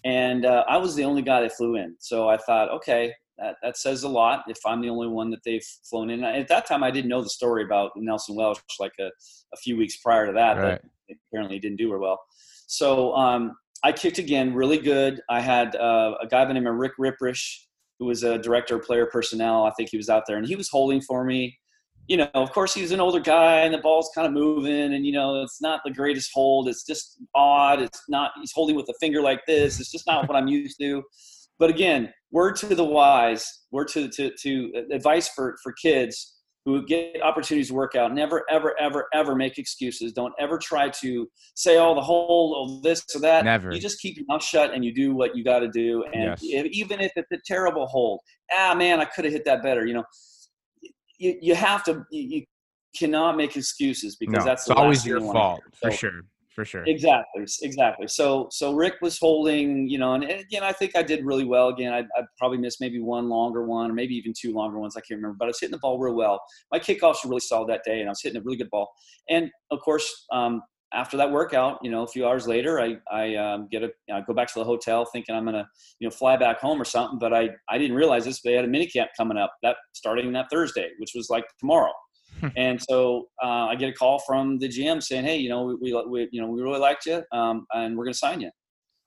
and 0.04 0.44
uh, 0.44 0.64
I 0.68 0.76
was 0.76 0.94
the 0.94 1.04
only 1.04 1.22
guy 1.22 1.42
that 1.42 1.52
flew 1.52 1.76
in. 1.76 1.96
So 1.98 2.28
I 2.28 2.36
thought, 2.36 2.70
okay, 2.70 3.12
that, 3.38 3.56
that 3.62 3.76
says 3.76 4.02
a 4.02 4.08
lot 4.08 4.44
if 4.48 4.58
I'm 4.66 4.80
the 4.80 4.88
only 4.88 5.08
one 5.08 5.30
that 5.30 5.40
they've 5.44 5.64
flown 5.88 6.10
in. 6.10 6.22
At 6.24 6.48
that 6.48 6.66
time, 6.66 6.82
I 6.82 6.90
didn't 6.90 7.08
know 7.08 7.22
the 7.22 7.30
story 7.30 7.64
about 7.64 7.92
Nelson 7.96 8.36
Welch 8.36 8.60
like 8.78 8.92
a, 9.00 9.06
a 9.06 9.56
few 9.56 9.76
weeks 9.76 9.96
prior 9.96 10.26
to 10.26 10.32
that. 10.32 10.56
Right. 10.56 10.82
That 11.08 11.16
apparently 11.28 11.58
didn't 11.58 11.78
do 11.78 11.88
very 11.88 12.00
well. 12.00 12.20
So 12.66 13.14
um, 13.14 13.56
I 13.84 13.92
kicked 13.92 14.18
again, 14.18 14.54
really 14.54 14.78
good. 14.78 15.20
I 15.28 15.40
had 15.40 15.76
uh, 15.76 16.14
a 16.20 16.26
guy 16.26 16.42
by 16.42 16.48
the 16.48 16.54
name 16.54 16.66
of 16.66 16.76
Rick 16.76 16.92
Reiprish, 16.98 17.58
who 17.98 18.06
was 18.06 18.22
a 18.22 18.38
director 18.38 18.76
of 18.76 18.82
player 18.82 19.06
personnel. 19.06 19.64
I 19.64 19.72
think 19.72 19.90
he 19.90 19.96
was 19.96 20.08
out 20.08 20.24
there, 20.26 20.36
and 20.36 20.46
he 20.46 20.56
was 20.56 20.68
holding 20.68 21.00
for 21.00 21.24
me. 21.24 21.58
You 22.12 22.18
know, 22.18 22.28
of 22.34 22.52
course, 22.52 22.74
he's 22.74 22.92
an 22.92 23.00
older 23.00 23.20
guy, 23.20 23.60
and 23.60 23.72
the 23.72 23.78
ball's 23.78 24.10
kind 24.14 24.26
of 24.26 24.34
moving, 24.34 24.92
and 24.92 25.06
you 25.06 25.12
know, 25.12 25.42
it's 25.42 25.62
not 25.62 25.80
the 25.82 25.90
greatest 25.90 26.30
hold. 26.34 26.68
It's 26.68 26.84
just 26.84 27.18
odd. 27.34 27.80
It's 27.80 28.02
not. 28.06 28.32
He's 28.38 28.52
holding 28.54 28.76
with 28.76 28.86
a 28.90 28.94
finger 29.00 29.22
like 29.22 29.40
this. 29.46 29.80
It's 29.80 29.90
just 29.90 30.06
not 30.06 30.28
what 30.28 30.36
I'm 30.36 30.46
used 30.46 30.78
to. 30.78 31.02
But 31.58 31.70
again, 31.70 32.12
word 32.30 32.56
to 32.56 32.74
the 32.74 32.84
wise, 32.84 33.46
word 33.70 33.88
to 33.94 34.10
to, 34.10 34.30
to 34.42 34.72
advice 34.92 35.30
for 35.30 35.56
for 35.62 35.72
kids 35.72 36.36
who 36.66 36.84
get 36.84 37.16
opportunities 37.22 37.68
to 37.68 37.74
work 37.74 37.94
out. 37.94 38.12
Never, 38.12 38.44
ever, 38.50 38.78
ever, 38.78 39.06
ever 39.14 39.34
make 39.34 39.56
excuses. 39.56 40.12
Don't 40.12 40.34
ever 40.38 40.58
try 40.58 40.90
to 41.00 41.26
say, 41.54 41.78
"Oh, 41.78 41.94
the 41.94 42.02
whole, 42.02 42.54
oh, 42.58 42.80
this 42.82 43.06
or 43.16 43.22
that." 43.22 43.42
Never. 43.42 43.72
You 43.72 43.80
just 43.80 44.02
keep 44.02 44.18
your 44.18 44.26
mouth 44.28 44.44
shut 44.44 44.74
and 44.74 44.84
you 44.84 44.92
do 44.94 45.14
what 45.14 45.34
you 45.34 45.44
got 45.44 45.60
to 45.60 45.68
do. 45.68 46.04
And 46.12 46.38
Yes. 46.38 46.42
even 46.42 47.00
if 47.00 47.12
it's 47.16 47.32
a 47.32 47.38
terrible 47.46 47.86
hold, 47.86 48.20
ah, 48.54 48.74
man, 48.74 49.00
I 49.00 49.06
could 49.06 49.24
have 49.24 49.32
hit 49.32 49.46
that 49.46 49.62
better. 49.62 49.86
You 49.86 49.94
know, 49.94 50.04
you 51.22 51.38
you 51.40 51.54
have 51.54 51.84
to. 51.84 51.92
You, 52.10 52.22
you 52.34 52.42
cannot 52.94 53.36
make 53.36 53.56
excuses 53.56 54.16
because 54.16 54.44
No, 54.44 54.44
that's 54.44 54.68
always 54.68 55.06
your 55.06 55.20
fault, 55.20 55.62
hear. 55.80 55.90
for 55.90 55.96
sure. 55.96 56.20
For 56.54 56.66
sure. 56.66 56.84
Exactly, 56.84 57.46
exactly. 57.62 58.06
So, 58.08 58.48
so 58.50 58.74
Rick 58.74 58.96
was 59.00 59.18
holding, 59.18 59.88
you 59.88 59.96
know, 59.96 60.12
and 60.12 60.22
again, 60.24 60.62
I 60.62 60.70
think 60.70 60.94
I 60.94 61.02
did 61.02 61.24
really 61.24 61.44
well. 61.44 61.68
Again, 61.68 61.94
I, 61.94 62.00
I 62.00 62.24
probably 62.36 62.58
missed 62.58 62.78
maybe 62.78 63.00
one 63.00 63.30
longer 63.30 63.64
one, 63.64 63.90
or 63.90 63.94
maybe 63.94 64.14
even 64.16 64.34
two 64.38 64.52
longer 64.52 64.78
ones. 64.78 64.94
I 64.94 65.00
can't 65.00 65.16
remember, 65.16 65.36
but 65.38 65.46
I 65.46 65.48
was 65.48 65.60
hitting 65.60 65.72
the 65.72 65.78
ball 65.78 65.98
real 65.98 66.14
well. 66.14 66.42
My 66.70 66.78
kickoffs 66.78 67.24
were 67.24 67.30
really 67.30 67.40
solid 67.40 67.70
that 67.70 67.80
day, 67.86 68.00
and 68.00 68.08
I 68.08 68.12
was 68.12 68.20
hitting 68.20 68.38
a 68.38 68.44
really 68.44 68.58
good 68.58 68.68
ball. 68.68 68.92
And 69.30 69.50
of 69.70 69.80
course, 69.80 70.26
um, 70.30 70.60
after 70.94 71.16
that 71.16 71.30
workout, 71.30 71.78
you 71.82 71.90
know, 71.90 72.02
a 72.02 72.06
few 72.06 72.26
hours 72.26 72.46
later, 72.46 72.80
I 72.80 72.96
I 73.10 73.34
um, 73.36 73.68
get 73.70 73.82
a 73.82 73.90
I 74.12 74.20
go 74.20 74.34
back 74.34 74.48
to 74.52 74.58
the 74.58 74.64
hotel 74.64 75.04
thinking 75.04 75.34
I'm 75.34 75.44
gonna 75.44 75.68
you 75.98 76.06
know 76.06 76.10
fly 76.10 76.36
back 76.36 76.60
home 76.60 76.80
or 76.80 76.84
something, 76.84 77.18
but 77.18 77.32
I 77.32 77.50
I 77.68 77.78
didn't 77.78 77.96
realize 77.96 78.24
this. 78.24 78.40
They 78.42 78.54
had 78.54 78.64
a 78.64 78.68
mini 78.68 78.86
camp 78.86 79.10
coming 79.16 79.38
up 79.38 79.54
that 79.62 79.76
starting 79.92 80.32
that 80.32 80.46
Thursday, 80.50 80.90
which 80.98 81.12
was 81.14 81.28
like 81.30 81.44
tomorrow. 81.58 81.92
and 82.56 82.80
so 82.80 83.28
uh, 83.42 83.66
I 83.66 83.76
get 83.76 83.90
a 83.90 83.92
call 83.92 84.18
from 84.20 84.58
the 84.58 84.68
GM 84.68 85.02
saying, 85.02 85.24
"Hey, 85.24 85.36
you 85.36 85.48
know, 85.48 85.76
we, 85.80 85.92
we, 85.92 86.28
you 86.32 86.40
know 86.40 86.48
we 86.48 86.62
really 86.62 86.80
liked 86.80 87.06
you, 87.06 87.22
um, 87.32 87.66
and 87.72 87.96
we're 87.96 88.04
going 88.04 88.14
to 88.14 88.18
sign 88.18 88.40
you. 88.40 88.50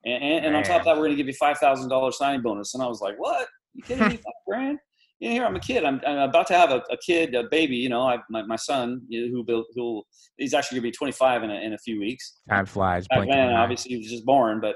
And, 0.05 0.23
and, 0.23 0.45
and 0.45 0.55
on 0.55 0.63
top 0.63 0.81
of 0.81 0.85
that, 0.85 0.95
we're 0.95 1.05
going 1.05 1.11
to 1.11 1.17
give 1.17 1.27
you 1.27 1.33
five 1.33 1.57
thousand 1.57 1.89
dollars 1.89 2.17
signing 2.17 2.41
bonus." 2.41 2.73
And 2.73 2.83
I 2.83 2.87
was 2.87 3.01
like, 3.01 3.15
"What? 3.17 3.47
You 3.73 3.83
kidding 3.83 4.07
me? 4.07 4.15
Five 4.25 4.33
grand? 4.47 4.79
You 5.19 5.29
know, 5.29 5.33
here 5.35 5.45
I'm 5.45 5.55
a 5.55 5.59
kid. 5.59 5.85
I'm, 5.85 6.01
I'm 6.05 6.29
about 6.29 6.47
to 6.47 6.53
have 6.53 6.71
a, 6.71 6.83
a 6.91 6.97
kid, 6.97 7.35
a 7.35 7.43
baby. 7.49 7.75
You 7.77 7.89
know, 7.89 8.01
I, 8.01 8.17
my, 8.29 8.43
my 8.43 8.57
son, 8.57 9.01
you 9.07 9.27
know, 9.31 9.43
who 9.47 9.65
who 9.75 10.03
he's 10.37 10.53
actually 10.53 10.77
going 10.81 10.91
to 10.91 10.91
be 10.91 10.97
25 10.97 11.43
in 11.43 11.51
a, 11.51 11.53
in 11.55 11.73
a 11.73 11.77
few 11.77 11.99
weeks. 11.99 12.39
Time 12.49 12.65
flies. 12.65 13.07
Back 13.07 13.19
then, 13.31 13.53
obviously, 13.53 13.91
he 13.91 13.97
was 13.97 14.07
just 14.09 14.25
born, 14.25 14.59
but 14.59 14.75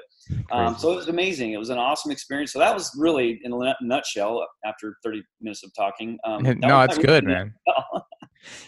um, 0.52 0.78
so 0.78 0.94
it 0.94 0.96
was 0.96 1.08
amazing. 1.10 1.52
It 1.52 1.58
was 1.58 1.70
an 1.70 1.78
awesome 1.78 2.12
experience. 2.12 2.54
So 2.54 2.60
that 2.60 2.74
was 2.74 2.90
really, 2.98 3.40
in 3.44 3.52
a 3.52 3.76
nutshell, 3.82 4.46
after 4.66 4.96
30 5.04 5.24
minutes 5.42 5.64
of 5.66 5.72
talking. 5.76 6.18
Um, 6.24 6.44
no, 6.60 6.82
it's 6.84 6.98
good, 6.98 7.26
man. 7.26 7.54
Yeah. 7.68 8.00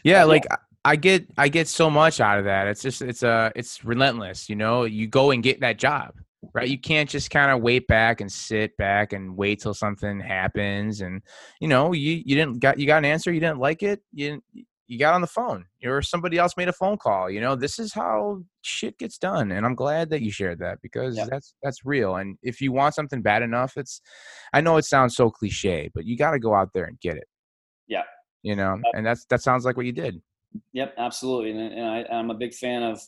Yeah, 0.03 0.23
like 0.25 0.45
I- 0.51 0.57
I 0.83 0.95
get 0.95 1.27
I 1.37 1.47
get 1.47 1.67
so 1.67 1.91
much 1.91 2.19
out 2.19 2.39
of 2.39 2.45
that. 2.45 2.65
It's 2.67 2.81
just 2.81 3.03
it's 3.03 3.21
uh 3.21 3.51
it's 3.55 3.85
relentless, 3.85 4.49
you 4.49 4.55
know. 4.55 4.83
You 4.85 5.05
go 5.05 5.29
and 5.29 5.43
get 5.43 5.59
that 5.59 5.77
job. 5.77 6.15
Right? 6.53 6.67
You 6.67 6.79
can't 6.79 7.09
just 7.09 7.29
kind 7.29 7.51
of 7.51 7.61
wait 7.61 7.87
back 7.87 8.19
and 8.19 8.31
sit 8.31 8.75
back 8.77 9.13
and 9.13 9.37
wait 9.37 9.61
till 9.61 9.75
something 9.75 10.19
happens 10.19 11.01
and 11.01 11.21
you 11.59 11.67
know, 11.67 11.93
you 11.93 12.21
you 12.25 12.35
didn't 12.35 12.59
got 12.59 12.79
you 12.79 12.87
got 12.87 12.97
an 12.97 13.05
answer, 13.05 13.31
you 13.31 13.39
didn't 13.39 13.59
like 13.59 13.83
it, 13.83 14.01
you 14.11 14.41
you 14.91 14.99
got 14.99 15.13
on 15.13 15.21
the 15.21 15.27
phone 15.27 15.63
or 15.85 16.01
somebody 16.01 16.37
else 16.37 16.57
made 16.57 16.67
a 16.67 16.73
phone 16.73 16.97
call 16.97 17.29
you 17.29 17.39
know 17.39 17.55
this 17.55 17.79
is 17.79 17.93
how 17.93 18.43
shit 18.61 18.97
gets 18.97 19.17
done 19.17 19.49
and 19.53 19.65
i'm 19.65 19.73
glad 19.73 20.09
that 20.09 20.21
you 20.21 20.29
shared 20.29 20.59
that 20.59 20.79
because 20.81 21.15
Yeah. 21.15 21.27
that's 21.29 21.53
that's 21.63 21.85
real 21.85 22.17
and 22.17 22.37
if 22.43 22.59
you 22.59 22.73
want 22.73 22.93
something 22.93 23.21
bad 23.21 23.41
enough 23.41 23.77
it's 23.77 24.01
i 24.51 24.59
know 24.59 24.75
it 24.75 24.83
sounds 24.83 25.15
so 25.15 25.29
cliche 25.29 25.89
but 25.95 26.03
you 26.05 26.17
got 26.17 26.31
to 26.31 26.39
go 26.39 26.53
out 26.53 26.71
there 26.73 26.83
and 26.83 26.99
get 26.99 27.15
it 27.15 27.27
Yeah. 27.87 28.03
you 28.43 28.57
know 28.57 28.81
and 28.93 29.05
that's 29.05 29.23
that 29.29 29.41
sounds 29.41 29.63
like 29.63 29.77
what 29.77 29.85
you 29.85 29.93
did 29.93 30.21
Yep, 30.73 30.95
absolutely, 30.97 31.51
and, 31.51 31.73
and 31.73 31.87
I, 31.87 32.05
I'm 32.11 32.29
a 32.29 32.33
big 32.33 32.53
fan 32.53 32.83
of, 32.83 33.01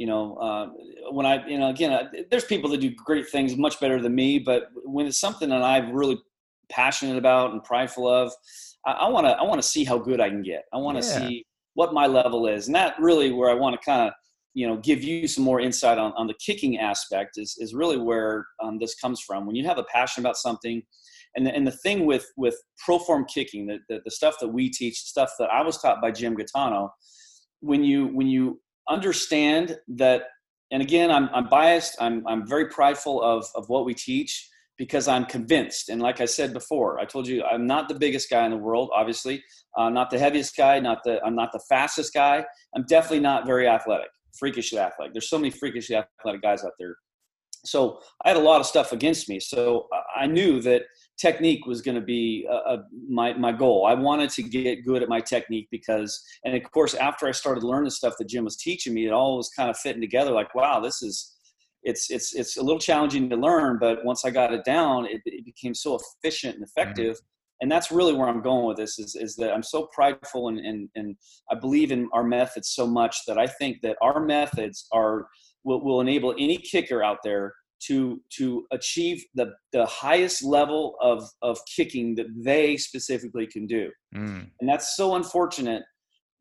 you 0.00 0.06
know, 0.06 0.36
uh, 0.36 0.66
when 1.10 1.26
I, 1.26 1.46
you 1.46 1.58
know, 1.58 1.68
again, 1.68 1.92
uh, 1.92 2.08
there's 2.30 2.46
people 2.46 2.70
that 2.70 2.80
do 2.80 2.90
great 2.90 3.28
things 3.28 3.54
much 3.54 3.78
better 3.80 4.00
than 4.00 4.14
me, 4.14 4.38
but 4.38 4.68
when 4.86 5.04
it's 5.06 5.20
something 5.20 5.50
that 5.50 5.62
I'm 5.62 5.92
really 5.92 6.18
passionate 6.70 7.18
about 7.18 7.52
and 7.52 7.62
prideful 7.62 8.08
of, 8.08 8.32
I 8.86 9.06
want 9.10 9.26
to, 9.26 9.32
I 9.32 9.42
want 9.42 9.60
to 9.60 9.68
see 9.68 9.84
how 9.84 9.98
good 9.98 10.18
I 10.18 10.30
can 10.30 10.40
get. 10.40 10.62
I 10.72 10.78
want 10.78 10.96
to 10.96 11.06
Yeah. 11.06 11.18
see 11.18 11.44
what 11.74 11.92
my 11.92 12.06
level 12.06 12.46
is, 12.46 12.66
and 12.66 12.74
that 12.76 12.94
really 12.98 13.30
where 13.30 13.50
I 13.50 13.54
want 13.54 13.78
to 13.78 13.84
kind 13.84 14.08
of, 14.08 14.14
you 14.54 14.66
know, 14.66 14.78
give 14.78 15.04
you 15.04 15.28
some 15.28 15.44
more 15.44 15.60
insight 15.60 15.98
on, 15.98 16.14
on 16.16 16.26
the 16.26 16.34
kicking 16.46 16.78
aspect 16.78 17.32
is 17.36 17.58
is 17.58 17.74
really 17.74 17.98
where 17.98 18.46
um, 18.62 18.78
this 18.78 18.94
comes 18.94 19.20
from. 19.20 19.44
When 19.44 19.54
you 19.54 19.66
have 19.66 19.76
a 19.76 19.84
passion 19.92 20.22
about 20.22 20.38
something, 20.38 20.82
and 21.36 21.46
the, 21.46 21.54
and 21.54 21.66
the 21.66 21.76
thing 21.84 22.06
with 22.06 22.24
with 22.38 22.56
ProForm 22.88 23.28
kicking, 23.28 23.66
the, 23.66 23.80
the 23.90 24.00
the 24.06 24.10
stuff 24.10 24.36
that 24.40 24.48
we 24.48 24.70
teach, 24.70 25.02
the 25.02 25.08
stuff 25.08 25.32
that 25.38 25.50
I 25.52 25.60
was 25.60 25.76
taught 25.76 26.00
by 26.00 26.10
Jim 26.10 26.34
Gaetano, 26.34 26.90
when 27.60 27.84
you 27.84 28.06
when 28.14 28.28
you 28.28 28.58
understand 28.88 29.78
that, 29.88 30.22
and 30.70 30.82
again, 30.82 31.10
I'm 31.10 31.28
I'm 31.32 31.48
biased. 31.48 31.96
I'm 32.00 32.26
I'm 32.26 32.46
very 32.46 32.68
prideful 32.68 33.22
of 33.22 33.46
of 33.54 33.68
what 33.68 33.84
we 33.84 33.94
teach 33.94 34.48
because 34.80 35.08
I'm 35.08 35.26
convinced. 35.26 35.90
And 35.90 36.00
like 36.00 36.22
I 36.22 36.24
said 36.24 36.54
before, 36.54 36.98
I 36.98 37.04
told 37.04 37.26
you 37.26 37.44
I'm 37.44 37.66
not 37.66 37.88
the 37.88 37.94
biggest 37.94 38.30
guy 38.30 38.46
in 38.46 38.50
the 38.50 38.56
world, 38.56 38.88
obviously, 38.94 39.44
uh, 39.76 39.90
not 39.90 40.08
the 40.08 40.18
heaviest 40.18 40.56
guy, 40.56 40.80
not 40.80 40.98
the 41.04 41.22
I'm 41.22 41.34
not 41.34 41.52
the 41.52 41.60
fastest 41.68 42.14
guy. 42.14 42.44
I'm 42.74 42.84
definitely 42.88 43.20
not 43.20 43.46
very 43.46 43.68
athletic, 43.68 44.08
freakishly 44.38 44.78
athletic. 44.78 45.12
There's 45.12 45.28
so 45.28 45.38
many 45.38 45.50
freakishly 45.50 45.96
athletic 45.96 46.40
guys 46.40 46.64
out 46.64 46.72
there. 46.78 46.96
So 47.66 48.00
I 48.24 48.28
had 48.28 48.38
a 48.38 48.40
lot 48.40 48.60
of 48.60 48.66
stuff 48.66 48.92
against 48.92 49.28
me. 49.28 49.38
So 49.38 49.86
I 50.16 50.26
knew 50.26 50.62
that 50.62 50.84
technique 51.20 51.66
was 51.66 51.82
going 51.82 51.94
to 51.94 52.00
be 52.00 52.48
uh, 52.50 52.78
my, 53.08 53.34
my 53.34 53.52
goal. 53.52 53.86
I 53.86 53.94
wanted 53.94 54.30
to 54.30 54.42
get 54.42 54.86
good 54.86 55.02
at 55.02 55.08
my 55.08 55.20
technique 55.20 55.68
because, 55.70 56.22
and 56.44 56.56
of 56.56 56.70
course, 56.70 56.94
after 56.94 57.28
I 57.28 57.32
started 57.32 57.62
learning 57.62 57.84
the 57.84 57.90
stuff 57.90 58.14
that 58.18 58.28
Jim 58.28 58.44
was 58.44 58.56
teaching 58.56 58.94
me, 58.94 59.06
it 59.06 59.12
all 59.12 59.36
was 59.36 59.50
kind 59.50 59.68
of 59.68 59.76
fitting 59.76 60.00
together 60.00 60.32
like, 60.32 60.54
wow, 60.54 60.80
this 60.80 61.02
is, 61.02 61.36
it's 61.82 62.10
it's 62.10 62.34
it's 62.34 62.58
a 62.58 62.62
little 62.62 62.78
challenging 62.78 63.30
to 63.30 63.36
learn, 63.36 63.78
but 63.80 64.04
once 64.04 64.26
I 64.26 64.30
got 64.30 64.52
it 64.52 64.64
down, 64.64 65.06
it, 65.06 65.22
it 65.24 65.46
became 65.46 65.74
so 65.74 65.98
efficient 65.98 66.56
and 66.56 66.64
mm-hmm. 66.64 66.80
effective. 66.80 67.16
Mm-hmm. 67.16 67.62
And 67.62 67.70
that's 67.70 67.90
really 67.90 68.14
where 68.14 68.28
I'm 68.28 68.42
going 68.42 68.66
with 68.66 68.78
this 68.78 68.98
is, 68.98 69.14
is 69.14 69.36
that 69.36 69.52
I'm 69.52 69.62
so 69.62 69.88
prideful 69.94 70.48
and, 70.48 70.58
and, 70.58 70.88
and 70.94 71.16
I 71.50 71.54
believe 71.54 71.92
in 71.92 72.08
our 72.14 72.24
methods 72.24 72.70
so 72.70 72.86
much 72.86 73.26
that 73.26 73.38
I 73.38 73.46
think 73.46 73.82
that 73.82 73.98
our 74.00 74.18
methods 74.24 74.86
are 74.92 75.26
will, 75.64 75.84
will 75.84 76.00
enable 76.00 76.32
any 76.38 76.56
kicker 76.56 77.02
out 77.02 77.18
there 77.22 77.52
to 77.86 78.20
to 78.36 78.64
achieve 78.72 79.24
the 79.34 79.52
the 79.72 79.86
highest 79.86 80.44
level 80.44 80.96
of 81.00 81.28
of 81.42 81.58
kicking 81.74 82.14
that 82.16 82.26
they 82.36 82.76
specifically 82.76 83.46
can 83.46 83.66
do. 83.66 83.90
Mm. 84.14 84.50
And 84.60 84.68
that's 84.68 84.96
so 84.96 85.14
unfortunate 85.14 85.82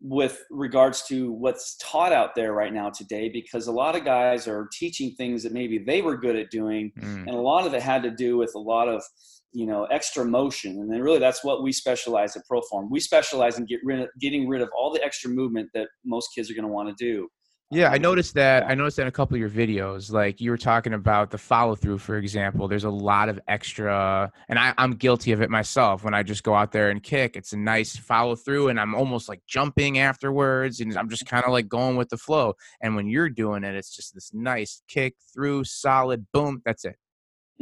with 0.02 0.44
regards 0.50 1.04
to 1.04 1.32
what's 1.32 1.76
taught 1.78 2.14
out 2.14 2.34
there 2.34 2.54
right 2.54 2.74
now 2.74 2.90
today 2.90 3.28
because 3.28 3.68
a 3.68 3.72
lot 3.72 3.96
of 3.96 4.06
guys 4.06 4.48
are 4.48 4.70
teaching 4.72 5.14
things 5.16 5.44
that 5.44 5.52
maybe 5.52 5.78
they 5.78 6.02
were 6.02 6.16
good 6.16 6.38
at 6.38 6.50
doing 6.50 6.92
mm. 6.98 7.04
and 7.04 7.30
a 7.30 7.42
lot 7.42 7.68
of 7.68 7.74
it 7.74 7.82
had 7.82 8.02
to 8.02 8.10
do 8.10 8.38
with 8.38 8.52
a 8.56 8.60
lot 8.60 8.88
of 8.88 9.04
you 9.52 9.66
know 9.66 9.84
extra 9.86 10.24
motion 10.24 10.72
and 10.80 10.90
then 10.92 11.02
really 11.02 11.20
that's 11.20 11.44
what 11.44 11.64
we 11.64 11.72
specialize 11.72 12.36
at 12.38 12.44
proform 12.50 12.88
we 12.90 13.00
specialize 13.00 13.58
in 13.58 13.66
get 13.66 13.80
rid 13.84 14.00
of, 14.00 14.08
getting 14.22 14.48
rid 14.48 14.62
of 14.62 14.70
all 14.78 14.94
the 14.94 15.04
extra 15.04 15.30
movement 15.30 15.68
that 15.74 15.88
most 16.06 16.30
kids 16.34 16.50
are 16.50 16.54
going 16.54 16.66
to 16.66 16.72
want 16.72 16.88
to 16.88 16.96
do 17.04 17.28
yeah, 17.72 17.92
I 17.92 18.00
noticed 18.00 18.34
that. 18.34 18.64
I 18.68 18.74
noticed 18.74 18.98
that 18.98 19.04
in 19.04 19.08
a 19.10 19.12
couple 19.12 19.36
of 19.36 19.40
your 19.40 19.50
videos, 19.50 20.12
like 20.12 20.42
you 20.42 20.50
were 20.50 20.58
talking 20.58 20.94
about 20.94 21.30
the 21.30 21.38
follow 21.38 21.76
through, 21.76 22.00
for 22.00 22.18
example. 22.18 22.68
There's 22.68 22.84
a 22.84 22.90
lot 22.90 23.30
of 23.30 23.40
extra, 23.48 24.32
and 24.48 24.58
I, 24.58 24.74
I'm 24.80 24.94
guilty 24.94 25.34
of 25.34 25.42
it 25.42 25.52
myself. 25.52 26.04
When 26.04 26.16
I 26.16 26.24
just 26.24 26.44
go 26.44 26.56
out 26.56 26.72
there 26.72 26.90
and 26.90 27.04
kick, 27.04 27.36
it's 27.36 27.54
a 27.54 27.58
nice 27.58 27.96
follow 27.96 28.36
through, 28.36 28.70
and 28.70 28.80
I'm 28.80 28.96
almost 28.96 29.30
like 29.30 29.42
jumping 29.46 30.00
afterwards, 30.00 30.80
and 30.80 30.98
I'm 30.98 31.10
just 31.10 31.28
kind 31.28 31.46
of 31.46 31.52
like 31.52 31.68
going 31.68 31.96
with 31.96 32.10
the 32.10 32.18
flow. 32.18 32.56
And 32.82 32.96
when 32.96 33.08
you're 33.08 33.30
doing 33.30 33.64
it, 33.64 33.76
it's 33.76 33.96
just 33.96 34.16
this 34.16 34.32
nice 34.34 34.82
kick 34.88 35.16
through, 35.32 35.66
solid, 35.66 36.26
boom, 36.34 36.64
that's 36.66 36.86
it. 36.86 36.96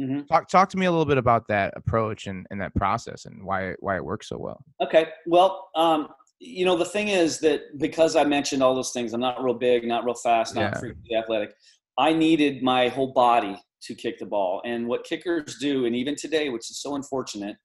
Mm-hmm. 0.00 0.26
Talk 0.26 0.48
talk 0.48 0.70
to 0.70 0.78
me 0.78 0.86
a 0.86 0.90
little 0.90 1.04
bit 1.04 1.18
about 1.18 1.48
that 1.48 1.74
approach 1.76 2.28
and, 2.28 2.46
and 2.50 2.60
that 2.60 2.74
process 2.74 3.26
and 3.26 3.44
why 3.44 3.74
why 3.80 3.96
it 3.96 4.04
works 4.04 4.28
so 4.28 4.38
well. 4.38 4.62
Okay, 4.80 5.08
well, 5.26 5.68
um, 5.74 6.08
you 6.40 6.64
know, 6.64 6.76
the 6.76 6.84
thing 6.84 7.08
is 7.08 7.40
that 7.40 7.78
because 7.78 8.14
I 8.14 8.24
mentioned 8.24 8.62
all 8.62 8.74
those 8.74 8.92
things, 8.92 9.12
I'm 9.12 9.20
not 9.20 9.42
real 9.42 9.54
big, 9.54 9.84
not 9.84 10.04
real 10.04 10.14
fast, 10.14 10.54
not 10.54 10.74
yeah. 10.74 10.80
freakily 10.80 11.18
athletic. 11.18 11.50
I 11.98 12.12
needed 12.12 12.62
my 12.62 12.88
whole 12.88 13.12
body 13.12 13.60
to 13.82 13.94
kick 13.94 14.18
the 14.18 14.26
ball. 14.26 14.62
And 14.64 14.86
what 14.86 15.04
kickers 15.04 15.56
do, 15.60 15.86
and 15.86 15.96
even 15.96 16.14
today, 16.14 16.48
which 16.48 16.70
is 16.70 16.80
so 16.80 16.94
unfortunate, 16.94 17.56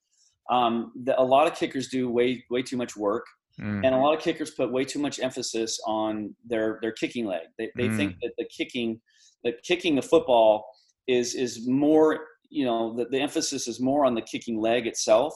um, 0.49 0.91
the, 1.03 1.19
a 1.19 1.23
lot 1.23 1.47
of 1.47 1.55
kickers 1.55 1.88
do 1.89 2.09
way 2.09 2.43
way 2.49 2.63
too 2.63 2.77
much 2.77 2.97
work, 2.97 3.25
mm. 3.62 3.86
and 3.86 3.95
a 3.95 3.97
lot 3.97 4.15
of 4.15 4.21
kickers 4.21 4.51
put 4.51 4.71
way 4.71 4.83
too 4.83 4.99
much 4.99 5.19
emphasis 5.19 5.79
on 5.86 6.36
their 6.45 6.79
their 6.81 6.91
kicking 6.91 7.25
leg. 7.25 7.43
They, 7.57 7.69
they 7.77 7.88
mm. 7.88 7.95
think 7.95 8.15
that 8.21 8.33
the 8.38 8.45
kicking, 8.45 8.99
that 9.43 9.62
kicking 9.63 9.95
the 9.95 10.01
football 10.01 10.65
is 11.07 11.36
is 11.36 11.67
more, 11.67 12.25
you 12.49 12.65
know, 12.65 12.95
the, 12.95 13.05
the 13.05 13.19
emphasis 13.19 13.67
is 13.67 13.79
more 13.79 14.05
on 14.05 14.15
the 14.15 14.21
kicking 14.21 14.59
leg 14.59 14.88
itself 14.88 15.33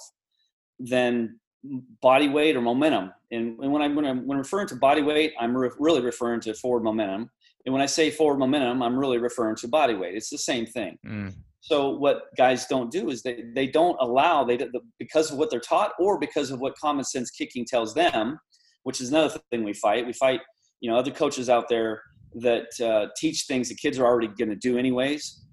than 0.80 1.40
body 2.02 2.30
weight 2.30 2.56
or 2.56 2.62
momentum. 2.62 3.12
And, 3.32 3.60
and 3.60 3.72
when 3.72 3.82
I'm 3.82 3.96
when 3.96 4.06
I'm 4.06 4.26
when 4.28 4.38
referring 4.38 4.68
to 4.68 4.76
body 4.76 5.02
weight, 5.02 5.34
I'm 5.40 5.56
re- 5.56 5.72
really 5.80 6.02
referring 6.02 6.42
to 6.42 6.54
forward 6.54 6.84
momentum. 6.84 7.30
And 7.66 7.74
when 7.74 7.82
I 7.82 7.86
say 7.86 8.10
forward 8.10 8.40
momentum, 8.40 8.82
I'm 8.82 8.98
really 8.98 9.18
referring 9.18 9.56
to 9.58 9.68
body 9.68 9.94
weight. 9.94 10.16
It's 10.16 10.30
the 10.30 10.38
same 10.38 10.66
thing. 10.66 10.98
Mm. 11.06 11.34
So 11.62 11.90
what 11.90 12.34
guys 12.38 12.66
don't 12.68 12.90
do 12.92 13.10
is 13.10 13.24
they 13.24 13.44
they 13.54 13.68
don't 13.68 13.98
allow 14.00 14.44
they 14.44 14.58
because 15.00 15.32
of 15.32 15.38
what 15.38 15.50
they're 15.50 15.60
taught 15.60 15.92
or 16.00 16.18
because 16.18 16.52
of 16.52 16.60
what 16.60 16.78
common 16.78 17.04
sense 17.04 17.30
kicking 17.30 17.66
tells 17.66 17.94
them, 17.94 18.40
which 18.84 19.02
is 19.02 19.10
another 19.10 19.38
thing 19.52 19.64
we 19.64 19.74
fight. 19.74 20.06
We 20.06 20.14
fight 20.14 20.42
you 20.80 20.90
know 20.90 20.98
other 20.98 21.12
coaches 21.12 21.50
out 21.50 21.68
there 21.68 22.02
that 22.36 22.68
uh, 22.82 23.08
teach 23.18 23.46
things 23.48 23.68
that 23.70 23.78
kids 23.78 24.00
are 24.00 24.06
already 24.06 24.28
going 24.28 24.50
to 24.50 24.56
do 24.56 24.78
anyways. 24.78 25.44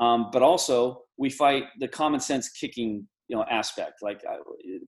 Um, 0.00 0.30
but 0.32 0.42
also 0.42 1.02
we 1.18 1.28
fight 1.28 1.64
the 1.78 1.88
common 1.88 2.18
sense 2.18 2.48
kicking 2.48 3.06
you 3.30 3.36
know 3.36 3.44
aspect. 3.48 4.02
Like 4.02 4.22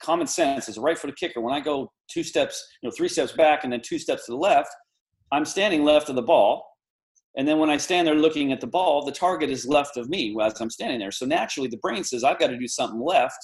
common 0.02 0.26
sense 0.26 0.68
is 0.68 0.76
right 0.76 0.98
for 0.98 1.06
the 1.06 1.12
kicker. 1.12 1.40
When 1.40 1.54
i 1.54 1.60
go 1.60 1.90
two 2.10 2.24
steps 2.24 2.62
you 2.82 2.88
know 2.88 2.94
three 2.94 3.08
steps 3.08 3.32
back 3.32 3.62
and 3.62 3.72
then 3.72 3.80
two 3.80 3.98
steps 3.98 4.26
to 4.26 4.32
the 4.32 4.38
left 4.38 4.68
i'm 5.30 5.44
standing 5.44 5.84
left 5.84 6.08
of 6.08 6.16
the 6.16 6.22
ball. 6.22 6.66
And 7.36 7.46
then 7.46 7.58
when 7.58 7.70
i 7.70 7.76
stand 7.76 8.06
there 8.06 8.16
looking 8.16 8.52
at 8.52 8.60
the 8.60 8.66
ball 8.66 9.04
the 9.04 9.12
target 9.12 9.48
is 9.48 9.64
left 9.66 9.96
of 9.96 10.08
me 10.08 10.36
as 10.42 10.60
i'm 10.60 10.70
standing 10.70 10.98
there. 10.98 11.12
So 11.12 11.24
naturally 11.24 11.68
the 11.68 11.78
brain 11.78 12.02
says 12.02 12.24
i've 12.24 12.40
got 12.40 12.48
to 12.48 12.58
do 12.58 12.68
something 12.68 13.00
left 13.00 13.40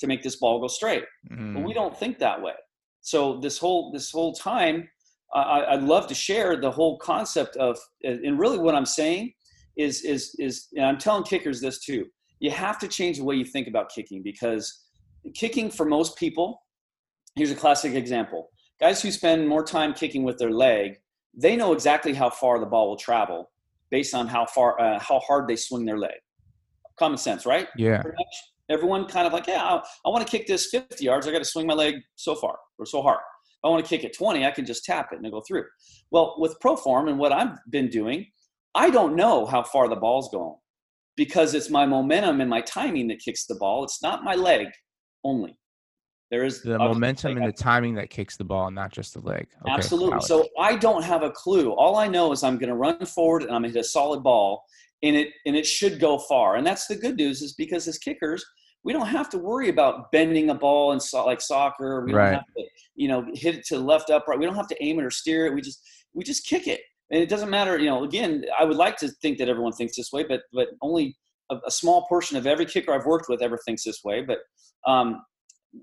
to 0.00 0.06
make 0.06 0.22
this 0.22 0.36
ball 0.36 0.60
go 0.60 0.68
straight. 0.68 1.04
Mm. 1.32 1.54
but 1.54 1.62
we 1.64 1.72
mm. 1.72 1.74
don't 1.74 1.96
think 1.96 2.18
that 2.18 2.40
way. 2.42 2.54
So 3.00 3.40
this 3.40 3.56
whole 3.58 3.90
this 3.90 4.10
whole 4.10 4.34
time 4.34 4.88
I, 5.34 5.64
i'd 5.70 5.82
love 5.82 6.06
to 6.08 6.14
share 6.14 6.60
the 6.60 6.70
whole 6.70 6.98
concept 6.98 7.56
of 7.56 7.78
and 8.04 8.38
really 8.38 8.58
what 8.58 8.74
i'm 8.74 8.84
saying 8.84 9.32
is 9.78 10.02
is 10.02 10.36
is 10.38 10.68
and 10.76 10.84
i'm 10.84 10.98
telling 10.98 11.24
kickers 11.24 11.58
this 11.58 11.78
too 11.80 12.04
you 12.42 12.50
have 12.50 12.76
to 12.76 12.88
change 12.88 13.18
the 13.18 13.24
way 13.24 13.36
you 13.36 13.44
think 13.44 13.68
about 13.68 13.88
kicking 13.88 14.20
because 14.20 14.86
kicking 15.32 15.70
for 15.70 15.86
most 15.86 16.16
people, 16.16 16.60
here's 17.36 17.52
a 17.52 17.54
classic 17.54 17.94
example. 17.94 18.50
Guys 18.80 19.00
who 19.00 19.12
spend 19.12 19.48
more 19.48 19.62
time 19.62 19.94
kicking 19.94 20.24
with 20.24 20.38
their 20.38 20.50
leg, 20.50 20.96
they 21.34 21.54
know 21.54 21.72
exactly 21.72 22.12
how 22.12 22.28
far 22.28 22.58
the 22.58 22.66
ball 22.66 22.88
will 22.88 22.96
travel 22.96 23.48
based 23.92 24.12
on 24.12 24.26
how 24.26 24.44
far, 24.44 24.78
uh, 24.80 24.98
how 24.98 25.20
hard 25.20 25.46
they 25.46 25.54
swing 25.54 25.84
their 25.84 25.98
leg. 25.98 26.16
Common 26.98 27.16
sense, 27.16 27.46
right? 27.46 27.68
Yeah. 27.76 28.02
Everyone 28.68 29.06
kind 29.06 29.24
of 29.24 29.32
like, 29.32 29.46
yeah, 29.46 29.62
I, 29.62 29.76
I 30.04 30.08
want 30.08 30.26
to 30.26 30.30
kick 30.30 30.48
this 30.48 30.68
50 30.70 31.04
yards. 31.04 31.28
I 31.28 31.30
got 31.30 31.38
to 31.38 31.44
swing 31.44 31.68
my 31.68 31.74
leg 31.74 31.94
so 32.16 32.34
far 32.34 32.56
or 32.76 32.86
so 32.86 33.02
hard. 33.02 33.20
If 33.20 33.64
I 33.64 33.68
want 33.68 33.84
to 33.84 33.88
kick 33.88 34.02
it 34.02 34.16
20, 34.16 34.44
I 34.44 34.50
can 34.50 34.66
just 34.66 34.84
tap 34.84 35.10
it 35.12 35.16
and 35.18 35.24
it'll 35.24 35.38
go 35.38 35.44
through. 35.46 35.66
Well, 36.10 36.34
with 36.38 36.56
ProForm 36.58 37.08
and 37.08 37.20
what 37.20 37.30
I've 37.30 37.56
been 37.70 37.88
doing, 37.88 38.26
I 38.74 38.90
don't 38.90 39.14
know 39.14 39.46
how 39.46 39.62
far 39.62 39.88
the 39.88 39.94
ball's 39.94 40.28
going 40.30 40.56
because 41.16 41.54
it's 41.54 41.70
my 41.70 41.86
momentum 41.86 42.40
and 42.40 42.48
my 42.48 42.60
timing 42.62 43.08
that 43.08 43.18
kicks 43.18 43.46
the 43.46 43.54
ball. 43.56 43.84
It's 43.84 44.02
not 44.02 44.24
my 44.24 44.34
leg 44.34 44.68
only. 45.24 45.56
There 46.30 46.44
is 46.44 46.62
the 46.62 46.78
momentum 46.78 47.36
and 47.36 47.46
the 47.46 47.52
timing 47.52 47.94
that 47.96 48.08
kicks 48.08 48.38
the 48.38 48.44
ball, 48.44 48.70
not 48.70 48.90
just 48.90 49.12
the 49.12 49.20
leg. 49.20 49.46
Okay, 49.62 49.70
Absolutely. 49.70 50.22
So 50.22 50.48
I 50.58 50.76
don't 50.76 51.02
have 51.02 51.22
a 51.22 51.30
clue. 51.30 51.72
All 51.72 51.96
I 51.96 52.08
know 52.08 52.32
is 52.32 52.42
I'm 52.42 52.56
going 52.56 52.70
to 52.70 52.74
run 52.74 53.04
forward 53.04 53.42
and 53.42 53.50
I'm 53.50 53.60
going 53.60 53.72
to 53.74 53.78
hit 53.78 53.84
a 53.84 53.88
solid 53.88 54.22
ball, 54.22 54.64
and 55.02 55.14
it 55.14 55.28
and 55.44 55.54
it 55.54 55.66
should 55.66 56.00
go 56.00 56.16
far. 56.16 56.56
And 56.56 56.66
that's 56.66 56.86
the 56.86 56.96
good 56.96 57.16
news 57.16 57.42
is 57.42 57.52
because 57.52 57.86
as 57.86 57.98
kickers, 57.98 58.42
we 58.82 58.94
don't 58.94 59.08
have 59.08 59.28
to 59.30 59.38
worry 59.38 59.68
about 59.68 60.10
bending 60.10 60.48
a 60.48 60.54
ball 60.54 60.92
and 60.92 61.02
so, 61.02 61.26
like 61.26 61.42
soccer. 61.42 62.02
We 62.02 62.12
don't 62.12 62.32
have 62.32 62.46
to, 62.56 62.64
you 62.94 63.08
know, 63.08 63.26
hit 63.34 63.56
it 63.56 63.66
to 63.66 63.76
the 63.76 63.84
left 63.84 64.08
upright. 64.08 64.38
We 64.38 64.46
don't 64.46 64.56
have 64.56 64.68
to 64.68 64.82
aim 64.82 64.98
it 65.00 65.04
or 65.04 65.10
steer 65.10 65.44
it. 65.44 65.54
We 65.54 65.60
just 65.60 65.86
we 66.14 66.24
just 66.24 66.46
kick 66.46 66.66
it 66.66 66.80
and 67.12 67.22
it 67.22 67.28
doesn't 67.28 67.50
matter 67.50 67.78
you 67.78 67.86
know 67.86 68.02
again 68.02 68.44
i 68.58 68.64
would 68.64 68.76
like 68.76 68.96
to 68.96 69.08
think 69.22 69.38
that 69.38 69.48
everyone 69.48 69.72
thinks 69.72 69.96
this 69.96 70.12
way 70.12 70.24
but 70.24 70.42
but 70.52 70.68
only 70.80 71.16
a, 71.50 71.56
a 71.66 71.70
small 71.70 72.06
portion 72.06 72.36
of 72.36 72.46
every 72.46 72.66
kicker 72.66 72.92
i've 72.92 73.06
worked 73.06 73.28
with 73.28 73.42
ever 73.42 73.58
thinks 73.64 73.84
this 73.84 74.00
way 74.04 74.22
but 74.22 74.38
um, 74.86 75.22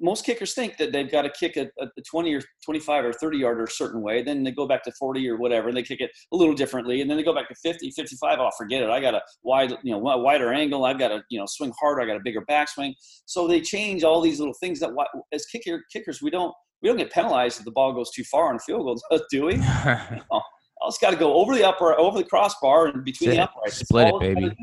most 0.01 0.23
kickers 0.23 0.53
think 0.53 0.77
that 0.77 0.91
they've 0.91 1.11
got 1.11 1.23
to 1.23 1.31
kick 1.31 1.57
a, 1.57 1.67
a 1.81 1.87
20 2.07 2.33
or 2.35 2.41
25 2.63 3.05
or 3.05 3.13
30 3.13 3.37
yarder 3.39 3.63
a 3.63 3.71
certain 3.71 4.01
way 4.01 4.21
then 4.21 4.43
they 4.43 4.51
go 4.51 4.67
back 4.67 4.83
to 4.83 4.91
40 4.91 5.27
or 5.27 5.37
whatever 5.37 5.69
and 5.69 5.77
they 5.77 5.83
kick 5.83 6.01
it 6.01 6.11
a 6.31 6.35
little 6.35 6.53
differently 6.53 7.01
and 7.01 7.09
then 7.09 7.17
they 7.17 7.23
go 7.23 7.33
back 7.33 7.47
to 7.47 7.55
50 7.55 7.91
55 7.91 8.39
oh 8.39 8.49
forget 8.57 8.83
it 8.83 8.89
i 8.89 8.99
got 8.99 9.15
a 9.15 9.21
wide 9.43 9.71
you 9.83 9.91
know 9.91 9.97
wider 9.97 10.53
angle 10.53 10.85
i've 10.85 10.99
got 10.99 11.07
to 11.07 11.23
you 11.29 11.39
know 11.39 11.45
swing 11.47 11.73
harder 11.79 12.01
i 12.01 12.05
got 12.05 12.17
a 12.17 12.23
bigger 12.23 12.43
backswing. 12.49 12.93
So 13.25 13.47
they 13.47 13.61
change 13.61 14.03
all 14.03 14.21
these 14.21 14.39
little 14.39 14.53
things 14.59 14.79
that 14.81 14.91
as 15.33 15.45
kicker 15.47 15.83
kickers 15.91 16.21
we 16.21 16.29
don't 16.29 16.53
we 16.81 16.89
don't 16.89 16.97
get 16.97 17.11
penalized 17.11 17.59
if 17.59 17.65
the 17.65 17.71
ball 17.71 17.93
goes 17.93 18.11
too 18.11 18.23
far 18.25 18.49
on 18.49 18.55
a 18.55 18.59
field 18.59 18.83
goal 18.83 19.21
do 19.31 19.45
we 19.45 19.55
I 20.81 20.87
just 20.87 21.01
got 21.01 21.11
to 21.11 21.17
go 21.17 21.35
over 21.35 21.53
the 21.53 21.67
upper, 21.67 21.97
over 21.99 22.17
the 22.17 22.23
crossbar, 22.23 22.87
and 22.87 23.03
between 23.03 23.31
the 23.31 23.43
uprights. 23.43 23.77
Split 23.77 24.07
it, 24.07 24.19
baby. 24.19 24.55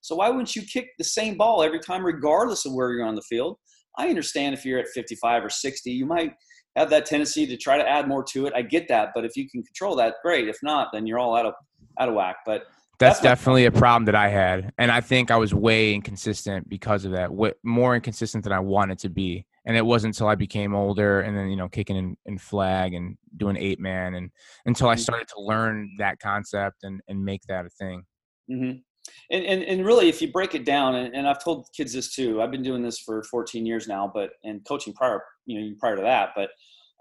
So 0.00 0.16
why 0.16 0.28
wouldn't 0.28 0.54
you 0.54 0.62
kick 0.62 0.90
the 0.98 1.04
same 1.04 1.36
ball 1.36 1.62
every 1.62 1.80
time, 1.80 2.04
regardless 2.04 2.66
of 2.66 2.74
where 2.74 2.92
you're 2.92 3.06
on 3.06 3.14
the 3.14 3.22
field? 3.22 3.56
I 3.96 4.08
understand 4.08 4.54
if 4.54 4.64
you're 4.64 4.78
at 4.78 4.88
55 4.88 5.44
or 5.44 5.50
60, 5.50 5.90
you 5.90 6.04
might 6.04 6.34
have 6.76 6.90
that 6.90 7.06
tendency 7.06 7.46
to 7.46 7.56
try 7.56 7.78
to 7.78 7.88
add 7.88 8.08
more 8.08 8.22
to 8.24 8.46
it. 8.46 8.52
I 8.54 8.62
get 8.62 8.88
that, 8.88 9.10
but 9.14 9.24
if 9.24 9.36
you 9.36 9.48
can 9.48 9.62
control 9.62 9.96
that, 9.96 10.16
great. 10.22 10.48
If 10.48 10.58
not, 10.62 10.88
then 10.92 11.06
you're 11.06 11.18
all 11.18 11.36
out 11.36 11.46
of 11.46 11.54
out 11.98 12.08
of 12.08 12.14
whack. 12.14 12.36
But 12.44 12.64
that's, 12.98 13.18
that's 13.18 13.20
definitely 13.20 13.66
a 13.66 13.72
problem 13.72 14.04
that 14.06 14.14
I 14.14 14.28
had, 14.28 14.72
and 14.78 14.90
I 14.90 15.00
think 15.00 15.30
I 15.30 15.36
was 15.36 15.54
way 15.54 15.94
inconsistent 15.94 16.68
because 16.68 17.04
of 17.04 17.12
that. 17.12 17.30
more 17.62 17.94
inconsistent 17.94 18.44
than 18.44 18.52
I 18.52 18.60
wanted 18.60 18.98
to 19.00 19.08
be 19.08 19.46
and 19.66 19.76
it 19.76 19.84
wasn't 19.84 20.14
until 20.14 20.28
I 20.28 20.34
became 20.34 20.74
older 20.74 21.20
and 21.20 21.36
then 21.36 21.48
you 21.48 21.56
know 21.56 21.68
kicking 21.68 21.96
in, 21.96 22.16
in 22.26 22.38
flag 22.38 22.94
and 22.94 23.16
doing 23.36 23.56
eight 23.56 23.80
man 23.80 24.14
and 24.14 24.30
until 24.66 24.88
I 24.88 24.94
mm-hmm. 24.94 25.00
started 25.00 25.28
to 25.28 25.40
learn 25.40 25.90
that 25.98 26.20
concept 26.20 26.84
and 26.84 27.00
and 27.08 27.24
make 27.24 27.42
that 27.48 27.66
a 27.66 27.70
thing. 27.70 28.04
Mm-hmm. 28.50 28.78
And, 29.30 29.44
and, 29.44 29.62
and 29.62 29.84
really, 29.84 30.08
if 30.08 30.22
you 30.22 30.32
break 30.32 30.54
it 30.54 30.64
down, 30.64 30.94
and, 30.94 31.14
and 31.14 31.28
I've 31.28 31.42
told 31.42 31.68
kids 31.76 31.92
this 31.92 32.14
too. 32.14 32.40
I've 32.40 32.50
been 32.50 32.62
doing 32.62 32.82
this 32.82 32.98
for 32.98 33.22
14 33.24 33.66
years 33.66 33.86
now, 33.86 34.10
but 34.12 34.30
and 34.44 34.64
coaching 34.64 34.94
prior, 34.94 35.22
you 35.44 35.60
know, 35.60 35.76
prior 35.78 35.96
to 35.96 36.02
that. 36.02 36.30
But 36.34 36.48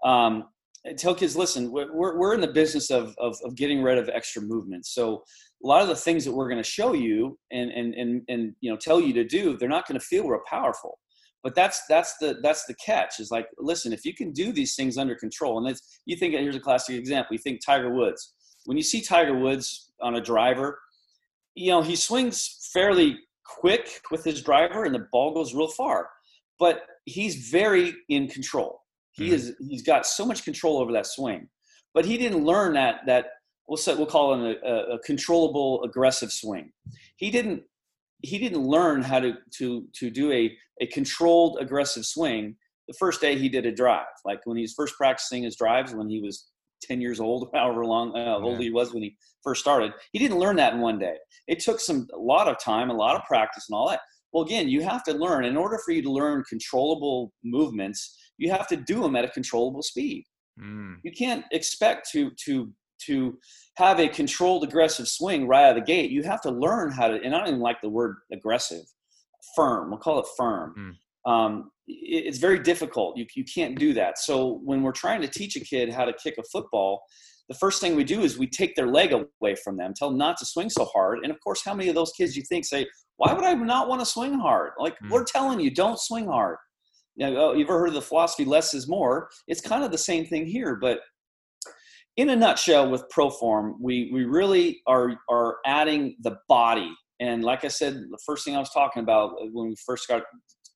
um, 0.07 0.49
tell 0.97 1.15
kids, 1.15 1.37
listen, 1.37 1.71
we're, 1.71 2.17
we're 2.17 2.33
in 2.33 2.41
the 2.41 2.47
business 2.47 2.91
of, 2.91 3.15
of, 3.17 3.37
of 3.45 3.55
getting 3.55 3.81
rid 3.81 3.97
of 3.97 4.09
extra 4.09 4.41
movement. 4.41 4.85
So 4.85 5.23
a 5.63 5.67
lot 5.67 5.81
of 5.81 5.87
the 5.87 5.95
things 5.95 6.25
that 6.25 6.33
we're 6.33 6.49
going 6.49 6.61
to 6.61 6.69
show 6.69 6.93
you 6.93 7.37
and, 7.51 7.71
and, 7.71 7.93
and, 7.93 8.21
and, 8.27 8.53
you 8.61 8.71
know, 8.71 8.77
tell 8.77 8.99
you 8.99 9.13
to 9.13 9.23
do, 9.23 9.57
they're 9.57 9.69
not 9.69 9.87
going 9.87 9.99
to 9.99 10.05
feel 10.05 10.27
real 10.27 10.41
powerful. 10.49 10.99
But 11.41 11.55
that's, 11.55 11.83
that's 11.87 12.15
the, 12.17 12.39
that's 12.41 12.65
the 12.65 12.75
catch 12.75 13.19
is 13.19 13.31
like, 13.31 13.47
listen, 13.57 13.91
if 13.91 14.05
you 14.05 14.13
can 14.13 14.31
do 14.31 14.51
these 14.51 14.75
things 14.75 14.97
under 14.97 15.15
control 15.15 15.57
and 15.57 15.67
it's, 15.67 15.99
you 16.05 16.15
think, 16.15 16.33
here's 16.33 16.55
a 16.55 16.59
classic 16.59 16.95
example. 16.95 17.33
You 17.33 17.39
think 17.39 17.59
Tiger 17.65 17.93
Woods, 17.93 18.33
when 18.65 18.77
you 18.77 18.83
see 18.83 19.01
Tiger 19.01 19.37
Woods 19.37 19.91
on 20.01 20.15
a 20.15 20.21
driver, 20.21 20.79
you 21.55 21.71
know, 21.71 21.81
he 21.81 21.95
swings 21.95 22.69
fairly 22.73 23.17
quick 23.45 24.01
with 24.09 24.23
his 24.23 24.41
driver 24.41 24.85
and 24.85 24.95
the 24.95 25.07
ball 25.11 25.33
goes 25.33 25.53
real 25.53 25.67
far, 25.67 26.09
but 26.59 26.83
he's 27.05 27.49
very 27.49 27.93
in 28.09 28.27
control 28.27 28.83
he 29.13 29.25
mm-hmm. 29.25 29.33
is 29.33 29.55
he's 29.59 29.83
got 29.83 30.05
so 30.05 30.25
much 30.25 30.43
control 30.43 30.79
over 30.79 30.91
that 30.91 31.05
swing, 31.05 31.47
but 31.93 32.05
he 32.05 32.17
didn't 32.17 32.43
learn 32.43 32.73
that 32.73 33.01
that 33.07 33.27
we'll 33.67 33.77
say 33.77 33.95
we'll 33.95 34.05
call 34.05 34.45
it 34.45 34.57
a, 34.63 34.93
a 34.93 34.99
controllable 34.99 35.83
aggressive 35.83 36.31
swing. 36.31 36.71
He 37.17 37.31
didn't 37.31 37.63
he 38.21 38.37
didn't 38.39 38.65
learn 38.65 39.01
how 39.01 39.19
to 39.19 39.33
to 39.57 39.87
to 39.93 40.09
do 40.09 40.31
a 40.31 40.55
a 40.81 40.87
controlled 40.87 41.57
aggressive 41.59 42.05
swing 42.05 42.55
the 42.87 42.93
first 42.99 43.21
day 43.21 43.37
he 43.37 43.49
did 43.49 43.65
a 43.65 43.71
drive. 43.71 44.05
Like 44.25 44.41
when 44.45 44.57
he 44.57 44.63
was 44.63 44.73
first 44.73 44.95
practicing 44.97 45.43
his 45.43 45.55
drives 45.55 45.93
when 45.93 46.09
he 46.09 46.21
was 46.21 46.49
10 46.81 46.99
years 46.99 47.19
old, 47.19 47.49
however 47.53 47.85
long 47.85 48.15
uh, 48.15 48.37
old 48.39 48.59
he 48.59 48.71
was 48.71 48.93
when 48.93 49.03
he 49.03 49.15
first 49.43 49.61
started. 49.61 49.93
He 50.11 50.19
didn't 50.19 50.39
learn 50.39 50.55
that 50.57 50.73
in 50.73 50.81
one 50.81 50.99
day. 50.99 51.15
It 51.47 51.59
took 51.59 51.79
some 51.79 52.07
a 52.13 52.17
lot 52.17 52.47
of 52.47 52.59
time, 52.59 52.89
a 52.89 52.93
lot 52.93 53.15
of 53.15 53.23
practice, 53.23 53.67
and 53.69 53.75
all 53.75 53.89
that. 53.89 54.01
Well, 54.31 54.43
again, 54.43 54.67
you 54.67 54.81
have 54.81 55.03
to 55.03 55.13
learn. 55.13 55.45
In 55.45 55.55
order 55.55 55.79
for 55.85 55.91
you 55.91 56.01
to 56.01 56.11
learn 56.11 56.43
controllable 56.49 57.31
movements, 57.43 58.17
you 58.37 58.49
have 58.51 58.67
to 58.69 58.75
do 58.75 59.01
them 59.01 59.15
at 59.15 59.25
a 59.25 59.29
controllable 59.29 59.83
speed. 59.83 60.25
Mm. 60.59 60.97
You 61.03 61.11
can't 61.11 61.45
expect 61.51 62.09
to 62.11 62.31
to 62.45 62.71
to 63.05 63.37
have 63.77 63.99
a 63.99 64.07
controlled 64.07 64.63
aggressive 64.63 65.07
swing 65.07 65.47
right 65.47 65.65
out 65.65 65.77
of 65.77 65.83
the 65.83 65.85
gate. 65.85 66.11
You 66.11 66.23
have 66.23 66.41
to 66.41 66.51
learn 66.51 66.91
how 66.91 67.07
to. 67.07 67.21
And 67.21 67.35
I 67.35 67.39
don't 67.39 67.47
even 67.47 67.59
like 67.59 67.81
the 67.81 67.89
word 67.89 68.17
aggressive. 68.31 68.83
Firm. 69.55 69.89
We'll 69.89 69.99
call 69.99 70.19
it 70.19 70.25
firm. 70.37 70.97
Mm. 71.27 71.31
Um, 71.31 71.71
it, 71.87 72.25
it's 72.25 72.37
very 72.37 72.59
difficult. 72.59 73.17
You 73.17 73.25
you 73.35 73.43
can't 73.43 73.77
do 73.77 73.93
that. 73.93 74.17
So 74.17 74.61
when 74.63 74.81
we're 74.83 74.91
trying 74.91 75.21
to 75.21 75.27
teach 75.27 75.55
a 75.55 75.59
kid 75.59 75.91
how 75.91 76.05
to 76.05 76.13
kick 76.13 76.35
a 76.39 76.43
football, 76.51 77.01
the 77.49 77.55
first 77.55 77.81
thing 77.81 77.95
we 77.95 78.03
do 78.03 78.21
is 78.21 78.37
we 78.37 78.47
take 78.47 78.75
their 78.75 78.87
leg 78.87 79.11
away 79.11 79.55
from 79.63 79.77
them, 79.77 79.93
tell 79.95 80.09
them 80.09 80.17
not 80.17 80.37
to 80.37 80.45
swing 80.45 80.69
so 80.69 80.85
hard. 80.85 81.19
And 81.23 81.31
of 81.31 81.39
course, 81.41 81.61
how 81.63 81.73
many 81.73 81.89
of 81.89 81.95
those 81.95 82.11
kids 82.13 82.35
you 82.35 82.43
think 82.43 82.65
say, 82.65 82.87
"Why 83.17 83.33
would 83.33 83.43
I 83.43 83.53
not 83.53 83.89
want 83.89 84.01
to 84.01 84.05
swing 84.05 84.33
hard?" 84.33 84.71
Like 84.79 84.95
mm. 84.99 85.09
we're 85.09 85.25
telling 85.25 85.59
you, 85.59 85.71
don't 85.71 85.99
swing 85.99 86.25
hard 86.25 86.57
you 87.15 87.29
know, 87.29 87.37
oh, 87.37 87.53
you've 87.53 87.69
ever 87.69 87.79
heard 87.79 87.89
of 87.89 87.93
the 87.93 88.01
philosophy 88.01 88.45
less 88.45 88.73
is 88.73 88.87
more? 88.87 89.29
It's 89.47 89.61
kind 89.61 89.83
of 89.83 89.91
the 89.91 89.97
same 89.97 90.25
thing 90.25 90.45
here, 90.45 90.75
but 90.75 90.99
in 92.17 92.29
a 92.29 92.35
nutshell, 92.35 92.89
with 92.89 93.03
ProForm, 93.09 93.73
we 93.79 94.09
we 94.13 94.25
really 94.25 94.81
are 94.87 95.15
are 95.29 95.57
adding 95.65 96.15
the 96.21 96.37
body. 96.47 96.91
And 97.19 97.43
like 97.43 97.63
I 97.63 97.69
said, 97.69 97.93
the 97.93 98.19
first 98.25 98.45
thing 98.45 98.55
I 98.55 98.59
was 98.59 98.69
talking 98.71 99.01
about 99.01 99.35
when 99.51 99.69
we 99.69 99.75
first 99.85 100.07
got 100.07 100.23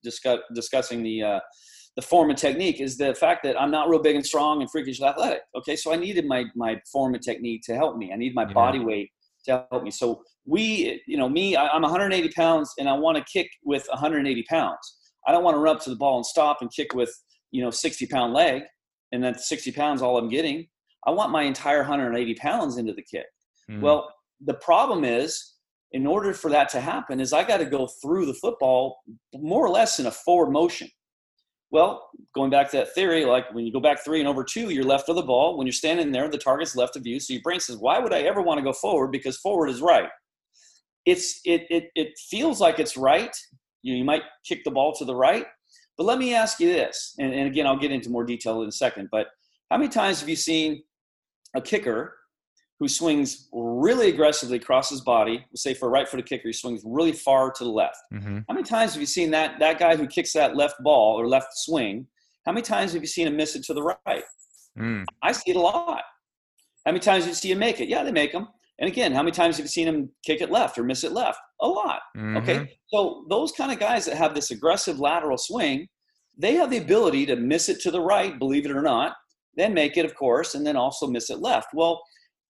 discuss, 0.03 0.39
discussing 0.53 1.03
the 1.03 1.23
uh, 1.23 1.39
the 1.95 2.01
form 2.01 2.29
and 2.29 2.37
technique 2.37 2.79
is 2.79 2.97
the 2.97 3.13
fact 3.15 3.43
that 3.43 3.59
I'm 3.59 3.71
not 3.71 3.89
real 3.89 4.01
big 4.01 4.15
and 4.15 4.25
strong 4.25 4.61
and 4.61 4.69
freakish 4.69 5.01
athletic. 5.01 5.41
Okay, 5.55 5.75
so 5.75 5.91
I 5.91 5.95
needed 5.95 6.25
my 6.25 6.45
my 6.55 6.79
form 6.91 7.13
and 7.13 7.23
technique 7.23 7.61
to 7.65 7.75
help 7.75 7.97
me. 7.97 8.11
I 8.13 8.17
need 8.17 8.33
my 8.33 8.47
yeah. 8.47 8.53
body 8.53 8.79
weight 8.79 9.09
to 9.45 9.65
help 9.71 9.83
me. 9.83 9.91
So 9.91 10.21
we, 10.45 11.01
you 11.07 11.17
know, 11.17 11.27
me, 11.27 11.57
I'm 11.57 11.81
180 11.81 12.29
pounds 12.29 12.73
and 12.79 12.87
I 12.87 12.93
want 12.93 13.17
to 13.17 13.23
kick 13.31 13.49
with 13.63 13.85
180 13.89 14.43
pounds. 14.49 14.77
I 15.27 15.31
don't 15.31 15.43
want 15.43 15.55
to 15.55 15.59
run 15.59 15.75
up 15.75 15.83
to 15.83 15.89
the 15.89 15.95
ball 15.95 16.17
and 16.17 16.25
stop 16.25 16.57
and 16.61 16.71
kick 16.73 16.93
with, 16.93 17.11
you 17.51 17.61
know, 17.61 17.69
60 17.69 18.05
pound 18.07 18.33
leg 18.33 18.63
and 19.11 19.23
then 19.23 19.37
60 19.37 19.71
pounds 19.73 20.01
all 20.01 20.17
I'm 20.17 20.29
getting. 20.29 20.67
I 21.07 21.11
want 21.11 21.31
my 21.31 21.43
entire 21.43 21.79
180 21.79 22.35
pounds 22.35 22.77
into 22.77 22.93
the 22.93 23.01
kick. 23.01 23.25
Mm. 23.71 23.81
Well, 23.81 24.13
the 24.45 24.55
problem 24.55 25.05
is, 25.05 25.53
in 25.93 26.05
order 26.05 26.33
for 26.33 26.51
that 26.51 26.67
to 26.69 26.81
happen, 26.81 27.21
is 27.21 27.31
I 27.31 27.45
got 27.45 27.57
to 27.57 27.65
go 27.65 27.87
through 28.01 28.25
the 28.25 28.33
football 28.33 28.97
more 29.33 29.65
or 29.65 29.69
less 29.69 29.99
in 29.99 30.05
a 30.05 30.11
forward 30.11 30.51
motion. 30.51 30.89
Well, 31.71 32.09
going 32.35 32.49
back 32.49 32.69
to 32.71 32.77
that 32.77 32.93
theory, 32.93 33.25
like 33.25 33.53
when 33.53 33.65
you 33.65 33.73
go 33.73 33.79
back 33.79 34.03
three 34.03 34.19
and 34.19 34.27
over 34.27 34.43
two, 34.43 34.69
you're 34.69 34.83
left 34.83 35.09
of 35.09 35.15
the 35.15 35.21
ball. 35.21 35.57
When 35.57 35.65
you're 35.65 35.73
standing 35.73 36.11
there, 36.11 36.29
the 36.29 36.37
target's 36.37 36.75
left 36.75 36.95
of 36.95 37.05
you. 37.05 37.19
So 37.19 37.33
your 37.33 37.41
brain 37.41 37.59
says, 37.59 37.77
"Why 37.77 37.99
would 37.99 38.13
I 38.13 38.21
ever 38.21 38.41
want 38.41 38.57
to 38.57 38.63
go 38.63 38.73
forward? 38.73 39.11
Because 39.11 39.37
forward 39.37 39.67
is 39.69 39.81
right." 39.81 40.09
It's 41.05 41.39
it 41.45 41.67
it 41.69 41.89
it 41.95 42.17
feels 42.29 42.61
like 42.61 42.79
it's 42.79 42.95
right, 42.95 43.35
you, 43.81 43.93
know, 43.93 43.97
you 43.97 44.05
might 44.05 44.23
kick 44.45 44.63
the 44.63 44.71
ball 44.71 44.93
to 44.95 45.05
the 45.05 45.15
right. 45.15 45.45
But 45.97 46.05
let 46.05 46.19
me 46.19 46.33
ask 46.33 46.59
you 46.59 46.71
this, 46.71 47.15
and, 47.17 47.33
and 47.33 47.47
again, 47.47 47.65
I'll 47.65 47.79
get 47.79 47.91
into 47.91 48.09
more 48.09 48.23
detail 48.23 48.61
in 48.61 48.69
a 48.69 48.71
second. 48.71 49.09
But 49.11 49.27
how 49.69 49.77
many 49.77 49.89
times 49.89 50.19
have 50.19 50.29
you 50.29 50.35
seen 50.35 50.83
a 51.57 51.61
kicker 51.61 52.13
who 52.79 52.87
swings 52.87 53.49
really 53.51 54.09
aggressively 54.09 54.57
across 54.57 54.89
his 54.89 55.01
body. 55.01 55.43
We'll 55.49 55.57
say 55.57 55.73
for 55.73 55.87
a 55.87 55.89
right-footed 55.89 56.27
kicker, 56.27 56.47
he 56.47 56.53
swings 56.53 56.83
really 56.85 57.11
far 57.11 57.51
to 57.51 57.63
the 57.63 57.69
left. 57.69 57.97
Mm-hmm. 58.13 58.39
How 58.47 58.53
many 58.53 58.63
times 58.63 58.93
have 58.93 59.01
you 59.01 59.07
seen 59.07 59.31
that 59.31 59.59
that 59.59 59.79
guy 59.79 59.95
who 59.95 60.07
kicks 60.07 60.31
that 60.33 60.55
left 60.55 60.75
ball 60.83 61.19
or 61.19 61.27
left 61.27 61.47
swing? 61.53 62.05
How 62.45 62.51
many 62.51 62.61
times 62.61 62.93
have 62.93 63.01
you 63.01 63.07
seen 63.07 63.27
him 63.27 63.35
miss 63.35 63.55
it 63.55 63.63
to 63.63 63.73
the 63.73 63.81
right? 63.81 64.23
Mm. 64.77 65.05
I 65.23 65.31
see 65.31 65.51
it 65.51 65.57
a 65.57 65.59
lot. 65.59 66.03
How 66.85 66.91
many 66.91 66.99
times 66.99 67.23
do 67.23 67.29
you 67.29 67.35
see 67.35 67.51
him 67.51 67.59
make 67.59 67.81
it? 67.81 67.89
Yeah, 67.89 68.03
they 68.03 68.11
make 68.11 68.31
them. 68.31 68.47
And 68.79 68.87
again, 68.87 69.11
how 69.11 69.23
many 69.23 69.31
times 69.31 69.57
have 69.57 69.65
you 69.65 69.69
seen 69.69 69.87
him 69.87 70.09
kick 70.23 70.39
it 70.39 70.51
left 70.51 70.77
or 70.77 70.83
miss 70.83 71.03
it 71.03 71.11
left? 71.11 71.39
A 71.61 71.67
lot. 71.67 71.99
Mm-hmm. 72.15 72.37
Okay. 72.37 72.77
So 72.93 73.25
those 73.27 73.51
kind 73.51 73.71
of 73.71 73.79
guys 73.79 74.05
that 74.05 74.15
have 74.15 74.35
this 74.35 74.51
aggressive 74.51 74.99
lateral 74.99 75.37
swing, 75.37 75.87
they 76.37 76.53
have 76.53 76.69
the 76.69 76.77
ability 76.77 77.25
to 77.25 77.35
miss 77.35 77.69
it 77.69 77.81
to 77.81 77.91
the 77.91 77.99
right, 77.99 78.37
believe 78.37 78.65
it 78.65 78.71
or 78.71 78.83
not, 78.83 79.15
then 79.57 79.73
make 79.73 79.97
it, 79.97 80.05
of 80.05 80.15
course, 80.15 80.55
and 80.55 80.65
then 80.65 80.77
also 80.77 81.07
miss 81.07 81.29
it 81.29 81.39
left. 81.39 81.69
Well, 81.73 82.01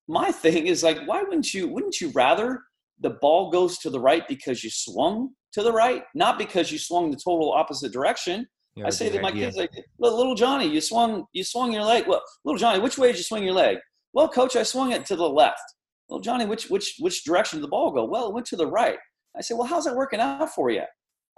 my 0.07 0.31
thing 0.43 0.67
is 0.67 0.83
like, 0.83 0.99
why 1.05 1.23
wouldn't 1.23 1.53
you 1.53 1.67
wouldn't 1.67 1.99
you 1.99 2.11
rather 2.11 2.63
the 2.99 3.17
ball 3.21 3.51
goes 3.51 3.77
to 3.79 3.89
the 3.89 3.99
right 3.99 4.27
because 4.27 4.63
you 4.63 4.69
swung 4.69 5.29
to 5.53 5.63
the 5.63 5.71
right, 5.71 6.03
not 6.13 6.37
because 6.37 6.71
you 6.71 6.77
swung 6.77 7.09
the 7.09 7.17
total 7.17 7.51
opposite 7.51 7.91
direction? 7.91 8.45
Yeah, 8.75 8.85
I 8.85 8.89
say 8.91 9.09
to 9.09 9.19
my 9.19 9.29
idea. 9.29 9.45
kids 9.45 9.57
like, 9.57 9.71
little 9.99 10.35
Johnny, 10.35 10.67
you 10.67 10.81
swung 10.81 11.25
you 11.33 11.43
swung 11.43 11.71
your 11.71 11.83
leg. 11.83 12.05
Well, 12.07 12.21
little 12.45 12.59
Johnny, 12.59 12.79
which 12.79 12.97
way 12.97 13.07
did 13.07 13.17
you 13.17 13.23
swing 13.23 13.43
your 13.43 13.53
leg? 13.53 13.77
Well, 14.13 14.29
coach, 14.29 14.55
I 14.55 14.63
swung 14.63 14.91
it 14.91 15.05
to 15.07 15.15
the 15.15 15.27
left 15.27 15.61
well, 16.09 16.19
Johnny, 16.19 16.45
which 16.45 16.69
which 16.69 16.95
which 16.99 17.23
direction 17.23 17.59
did 17.59 17.65
the 17.65 17.69
ball 17.69 17.91
go? 17.91 18.05
Well, 18.05 18.27
it 18.27 18.33
went 18.33 18.45
to 18.47 18.55
the 18.55 18.67
right. 18.67 18.97
I 19.35 19.41
said, 19.41 19.57
well, 19.57 19.67
how's 19.67 19.85
that 19.85 19.95
working 19.95 20.19
out 20.19 20.53
for 20.53 20.69
you? 20.69 20.83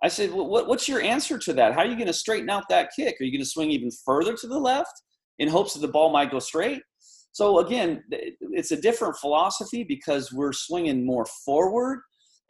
I 0.01 0.07
said, 0.07 0.32
well, 0.32 0.47
what, 0.47 0.67
what's 0.67 0.88
your 0.88 1.01
answer 1.01 1.38
to 1.38 1.53
that? 1.53 1.74
How 1.74 1.82
are 1.82 1.86
you 1.86 1.95
going 1.95 2.07
to 2.07 2.13
straighten 2.13 2.49
out 2.49 2.63
that 2.70 2.91
kick? 2.95 3.17
Are 3.20 3.26
you 3.26 3.32
going 3.32 3.43
to 3.43 3.49
swing 3.49 3.72
even 3.72 3.89
further 4.05 4.34
to 4.38 4.47
the 4.47 4.57
left 4.57 4.93
in 5.40 5.50
hopes 5.50 5.74
that 5.74 5.80
the 5.80 5.88
ball 5.92 6.12
might 6.12 6.32
go 6.32 6.40
straight? 6.40 6.82
So 7.32 7.60
again, 7.60 8.04
it's 8.12 8.72
a 8.72 8.80
different 8.80 9.18
philosophy 9.18 9.84
because 9.84 10.32
we're 10.32 10.54
swinging 10.54 11.06
more 11.06 11.26
forward 11.46 12.02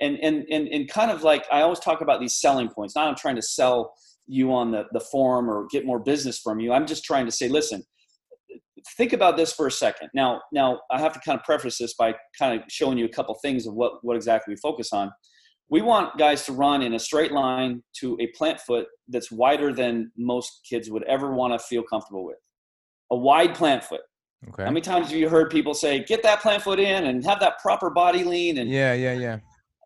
and 0.02 0.18
and 0.22 0.46
and, 0.50 0.68
and 0.68 0.90
kind 0.90 1.12
of 1.12 1.24
like 1.24 1.46
I 1.52 1.62
always 1.62 1.80
talk 1.80 2.02
about 2.02 2.20
these 2.20 2.40
selling 2.40 2.70
points. 2.70 2.96
Not 2.96 3.08
I'm 3.08 3.16
trying 3.16 3.36
to 3.36 3.42
sell 3.42 3.94
you 4.28 4.54
on 4.54 4.72
the, 4.72 4.86
the 4.92 5.00
form 5.00 5.50
or 5.50 5.68
get 5.72 5.86
more 5.86 6.00
business 6.00 6.40
from 6.40 6.60
you. 6.60 6.72
I'm 6.72 6.86
just 6.86 7.04
trying 7.04 7.26
to 7.26 7.32
say, 7.32 7.50
listen, 7.50 7.84
think 8.96 9.12
about 9.12 9.38
this 9.38 9.52
for 9.52 9.68
a 9.68 9.72
second. 9.72 10.10
Now, 10.14 10.42
now 10.54 10.80
I 10.92 11.00
have 11.00 11.14
to 11.14 11.20
kind 11.20 11.38
of 11.38 11.44
preface 11.44 11.80
this 11.80 11.96
by 11.96 12.14
kind 12.38 12.60
of 12.60 12.66
showing 12.70 12.98
you 12.98 13.06
a 13.06 13.10
couple 13.10 13.36
things 13.42 13.66
of 13.66 13.74
what, 13.74 13.94
what 14.04 14.16
exactly 14.16 14.54
we 14.54 14.58
focus 14.58 14.94
on. 14.94 15.12
We 15.70 15.82
want 15.82 16.18
guys 16.18 16.46
to 16.46 16.54
run 16.54 16.82
in 16.82 16.94
a 16.94 17.00
straight 17.00 17.32
line 17.32 17.84
to 18.02 18.18
a 18.20 18.28
plant 18.28 18.60
foot 18.62 18.88
that's 19.08 19.32
wider 19.32 19.74
than 19.74 20.12
most 20.18 20.62
kids 20.68 20.90
would 20.90 21.04
ever 21.04 21.34
want 21.34 21.54
to 21.54 21.60
feel 21.60 21.84
comfortable 21.84 22.26
with. 22.26 22.38
A 23.12 23.16
wide 23.16 23.56
plant 23.56 23.84
foot. 23.84 24.02
Okay. 24.50 24.64
How 24.64 24.70
many 24.70 24.82
times 24.82 25.08
have 25.10 25.18
you 25.18 25.28
heard 25.28 25.50
people 25.50 25.74
say, 25.74 26.04
"Get 26.04 26.24
that 26.24 26.42
plant 26.42 26.64
foot 26.64 26.80
in 26.80 27.06
and 27.06 27.26
have 27.26 27.40
that 27.42 27.60
proper 27.60 27.90
body 27.90 28.24
lean"? 28.24 28.58
And 28.60 28.70
yeah, 28.70 28.94
yeah, 28.94 29.14
yeah. 29.14 29.40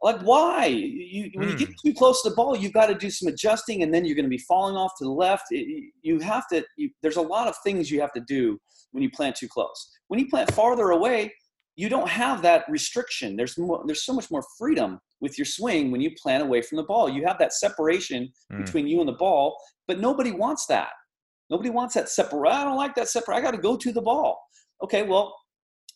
Like, 0.04 0.20
why? 0.22 0.66
You, 0.66 1.32
when 1.36 1.50
you 1.50 1.58
get 1.58 1.70
hmm. 1.70 1.88
too 1.88 1.94
close 1.94 2.22
to 2.24 2.30
the 2.30 2.36
ball, 2.36 2.58
you've 2.58 2.74
got 2.74 2.88
to 2.88 2.96
do 2.96 3.10
some 3.10 3.30
adjusting, 3.30 3.84
and 3.84 3.94
then 3.94 4.04
you're 4.04 4.16
going 4.16 4.26
to 4.26 4.30
be 4.30 4.38
falling 4.38 4.76
off 4.76 4.92
to 4.98 5.06
the 5.06 5.12
left. 5.12 5.46
It, 5.50 5.92
you 6.02 6.20
have 6.20 6.48
to. 6.50 6.64
You, 6.78 6.90
there's 7.02 7.16
a 7.16 7.22
lot 7.22 7.48
of 7.48 7.56
things 7.64 7.90
you 7.90 8.02
have 8.02 8.12
to 8.14 8.22
do 8.28 8.60
when 8.92 9.02
you 9.02 9.10
plant 9.10 9.36
too 9.36 9.48
close. 9.48 9.90
When 10.10 10.20
you 10.20 10.28
plant 10.28 10.54
farther 10.54 10.92
away, 10.92 11.34
you 11.76 11.90
don't 11.90 12.10
have 12.10 12.42
that 12.44 12.66
restriction. 12.70 13.36
There's 13.36 13.58
more, 13.58 13.84
there's 13.86 14.06
so 14.06 14.14
much 14.14 14.30
more 14.30 14.44
freedom 14.58 15.00
with 15.22 15.38
your 15.38 15.46
swing 15.46 15.92
when 15.92 16.02
you 16.02 16.12
plant 16.22 16.44
away 16.44 16.62
from 16.62 16.76
the 16.76 16.84
ball. 16.84 17.10
You 17.10 17.26
have 17.26 17.40
that 17.40 17.54
separation 17.54 18.32
mm. 18.52 18.64
between 18.64 18.88
you 18.88 19.00
and 19.00 19.08
the 19.08 19.14
ball, 19.14 19.58
but 19.88 20.00
nobody 20.00 20.32
wants 20.32 20.66
that. 20.68 20.90
Nobody 21.50 21.70
wants 21.70 21.94
that 21.96 22.10
separate. 22.10 22.50
I 22.50 22.64
don't 22.64 22.78
like 22.78 22.96
that 22.96 23.10
separate. 23.10 23.36
I 23.36 23.42
got 23.42 23.52
to 23.52 23.58
go 23.58 23.76
to 23.78 23.92
the 23.92 24.02
ball. 24.02 24.42
Okay, 24.84 25.04
well, 25.04 25.36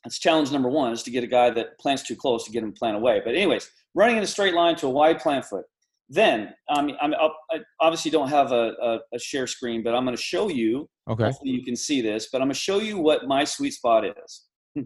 that's 0.04 0.20
challenge 0.20 0.52
number 0.52 0.70
one 0.70 0.94
is 0.94 1.04
to 1.04 1.12
get 1.12 1.24
a 1.24 1.28
guy 1.28 1.50
that 1.50 1.78
plants 1.80 2.04
too 2.04 2.16
close 2.16 2.46
to 2.46 2.52
get 2.52 2.64
him 2.64 2.72
plant 2.74 2.96
away. 2.96 3.22
But 3.24 3.36
anyways, 3.36 3.70
running 3.96 4.18
in 4.18 4.24
a 4.24 4.28
straight 4.28 4.54
line 4.54 4.76
to 4.78 4.88
a 4.88 4.90
wide 4.90 5.20
plant 5.20 5.46
foot. 5.46 5.66
Then 6.10 6.54
um, 6.70 6.92
I'm, 7.02 7.14
I 7.14 7.60
obviously 7.82 8.12
don't 8.12 8.30
have 8.30 8.54
a, 8.54 8.72
a, 8.82 9.00
a 9.16 9.20
share 9.20 9.46
screen, 9.48 9.84
but 9.84 9.94
I'm 9.94 10.06
going 10.06 10.16
to 10.16 10.22
show 10.22 10.48
you. 10.50 10.88
Okay. 11.10 11.26
Hopefully 11.26 11.52
you 11.52 11.64
can 11.66 11.76
see 11.76 12.02
this, 12.02 12.30
but 12.32 12.42
I'm 12.42 12.48
going 12.48 12.54
to 12.54 12.60
show 12.60 12.80
you 12.80 12.98
what 12.98 13.28
my 13.28 13.44
sweet 13.44 13.74
spot 13.74 14.06
is. 14.06 14.46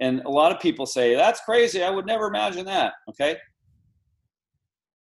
and 0.00 0.20
a 0.20 0.28
lot 0.28 0.52
of 0.52 0.60
people 0.60 0.84
say 0.84 1.14
that's 1.14 1.40
crazy. 1.40 1.82
I 1.82 1.88
would 1.88 2.04
never 2.04 2.26
imagine 2.26 2.66
that. 2.66 2.92
Okay. 3.08 3.36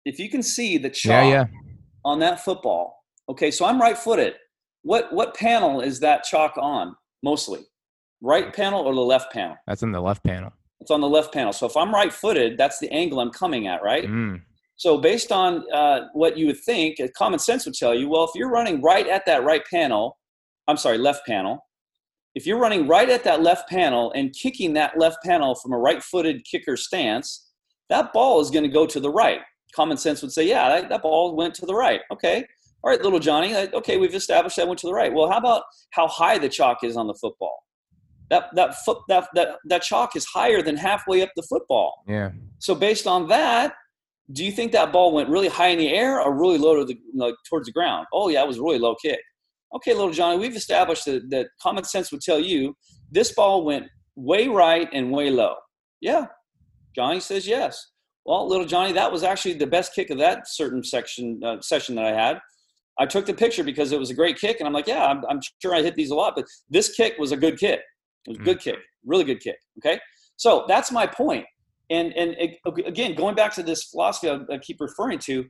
if 0.04 0.20
you 0.20 0.30
can 0.30 0.42
see 0.42 0.78
the 0.78 0.90
chalk 0.90 1.24
Yeah, 1.24 1.28
yeah. 1.28 1.44
on 2.04 2.20
that 2.20 2.44
football, 2.44 3.02
okay, 3.28 3.50
so 3.50 3.64
I'm 3.64 3.80
right 3.80 3.98
footed. 3.98 4.34
What 4.86 5.12
what 5.12 5.34
panel 5.34 5.80
is 5.80 5.98
that 6.00 6.22
chalk 6.22 6.56
on 6.56 6.94
mostly? 7.20 7.66
Right 8.20 8.54
panel 8.54 8.82
or 8.82 8.94
the 8.94 9.00
left 9.00 9.32
panel? 9.32 9.56
That's 9.66 9.82
in 9.82 9.90
the 9.90 10.00
left 10.00 10.22
panel. 10.22 10.52
It's 10.80 10.92
on 10.92 11.00
the 11.00 11.08
left 11.08 11.34
panel. 11.34 11.52
So 11.52 11.66
if 11.66 11.76
I'm 11.76 11.92
right 11.92 12.12
footed, 12.12 12.56
that's 12.56 12.78
the 12.78 12.88
angle 12.92 13.18
I'm 13.18 13.32
coming 13.32 13.66
at, 13.66 13.82
right? 13.82 14.04
Mm. 14.04 14.42
So 14.76 14.98
based 14.98 15.32
on 15.32 15.64
uh, 15.72 16.02
what 16.12 16.38
you 16.38 16.46
would 16.46 16.60
think, 16.60 17.00
uh, 17.00 17.08
common 17.18 17.40
sense 17.40 17.64
would 17.64 17.74
tell 17.74 17.94
you, 17.94 18.08
well, 18.08 18.24
if 18.24 18.30
you're 18.36 18.48
running 18.48 18.80
right 18.80 19.08
at 19.08 19.26
that 19.26 19.42
right 19.42 19.64
panel, 19.68 20.18
I'm 20.68 20.76
sorry, 20.76 20.98
left 20.98 21.26
panel. 21.26 21.66
If 22.36 22.46
you're 22.46 22.60
running 22.60 22.86
right 22.86 23.10
at 23.10 23.24
that 23.24 23.42
left 23.42 23.68
panel 23.68 24.12
and 24.14 24.32
kicking 24.34 24.74
that 24.74 24.96
left 24.96 25.18
panel 25.24 25.56
from 25.56 25.72
a 25.72 25.78
right-footed 25.78 26.44
kicker 26.44 26.76
stance, 26.76 27.50
that 27.88 28.12
ball 28.12 28.40
is 28.40 28.50
going 28.50 28.64
to 28.64 28.68
go 28.68 28.86
to 28.86 29.00
the 29.00 29.10
right. 29.10 29.40
Common 29.74 29.96
sense 29.96 30.22
would 30.22 30.32
say, 30.32 30.46
yeah, 30.46 30.68
that, 30.68 30.90
that 30.90 31.02
ball 31.02 31.34
went 31.34 31.54
to 31.54 31.66
the 31.66 31.74
right. 31.74 32.02
Okay, 32.12 32.46
all 32.86 32.92
right, 32.92 33.02
little 33.02 33.18
Johnny. 33.18 33.52
Okay, 33.52 33.96
we've 33.96 34.14
established 34.14 34.54
that 34.54 34.68
went 34.68 34.78
to 34.78 34.86
the 34.86 34.92
right. 34.92 35.12
Well, 35.12 35.28
how 35.28 35.38
about 35.38 35.64
how 35.90 36.06
high 36.06 36.38
the 36.38 36.48
chalk 36.48 36.84
is 36.84 36.96
on 36.96 37.08
the 37.08 37.14
football? 37.14 37.64
That 38.30 38.44
that 38.54 38.76
foot 38.84 38.98
that 39.08 39.26
that 39.34 39.56
that 39.64 39.82
chalk 39.82 40.14
is 40.14 40.24
higher 40.24 40.62
than 40.62 40.76
halfway 40.76 41.20
up 41.20 41.30
the 41.34 41.42
football. 41.42 42.04
Yeah. 42.06 42.30
So 42.60 42.76
based 42.76 43.08
on 43.08 43.26
that, 43.26 43.74
do 44.30 44.44
you 44.44 44.52
think 44.52 44.70
that 44.70 44.92
ball 44.92 45.12
went 45.12 45.28
really 45.28 45.48
high 45.48 45.68
in 45.68 45.80
the 45.80 45.88
air 45.88 46.20
or 46.22 46.38
really 46.38 46.58
low 46.58 46.76
to 46.76 46.84
the 46.84 46.96
like 47.12 47.34
towards 47.50 47.66
the 47.66 47.72
ground? 47.72 48.06
Oh 48.12 48.28
yeah, 48.28 48.42
it 48.42 48.46
was 48.46 48.60
really 48.60 48.78
low 48.78 48.94
kick. 49.02 49.18
Okay, 49.74 49.92
little 49.92 50.12
Johnny, 50.12 50.38
we've 50.38 50.54
established 50.54 51.06
that, 51.06 51.28
that 51.30 51.48
common 51.60 51.82
sense 51.82 52.12
would 52.12 52.20
tell 52.20 52.38
you 52.38 52.76
this 53.10 53.32
ball 53.32 53.64
went 53.64 53.86
way 54.14 54.46
right 54.46 54.88
and 54.92 55.10
way 55.10 55.30
low. 55.30 55.56
Yeah, 56.00 56.26
Johnny 56.94 57.18
says 57.18 57.48
yes. 57.48 57.84
Well, 58.24 58.48
little 58.48 58.64
Johnny, 58.64 58.92
that 58.92 59.10
was 59.10 59.24
actually 59.24 59.54
the 59.54 59.66
best 59.66 59.92
kick 59.92 60.10
of 60.10 60.18
that 60.18 60.46
certain 60.46 60.84
section 60.84 61.40
uh, 61.44 61.60
session 61.60 61.96
that 61.96 62.04
I 62.04 62.12
had. 62.12 62.38
I 62.98 63.06
took 63.06 63.26
the 63.26 63.34
picture 63.34 63.62
because 63.62 63.92
it 63.92 63.98
was 63.98 64.10
a 64.10 64.14
great 64.14 64.38
kick, 64.38 64.58
and 64.58 64.66
I'm 64.66 64.72
like, 64.72 64.86
yeah, 64.86 65.04
I'm, 65.06 65.22
I'm 65.28 65.40
sure 65.60 65.74
I 65.74 65.82
hit 65.82 65.94
these 65.94 66.10
a 66.10 66.14
lot, 66.14 66.34
but 66.36 66.46
this 66.70 66.94
kick 66.94 67.18
was 67.18 67.32
a 67.32 67.36
good 67.36 67.58
kick. 67.58 67.80
It 68.26 68.30
was 68.30 68.38
a 68.38 68.42
good 68.42 68.58
mm. 68.58 68.62
kick, 68.62 68.78
really 69.04 69.24
good 69.24 69.40
kick. 69.40 69.56
Okay, 69.78 70.00
so 70.36 70.64
that's 70.66 70.90
my 70.90 71.06
point. 71.06 71.44
And 71.90 72.12
and 72.14 72.34
it, 72.38 72.58
again, 72.86 73.14
going 73.14 73.34
back 73.34 73.54
to 73.54 73.62
this 73.62 73.84
philosophy 73.84 74.30
I, 74.30 74.54
I 74.54 74.58
keep 74.58 74.80
referring 74.80 75.18
to, 75.20 75.44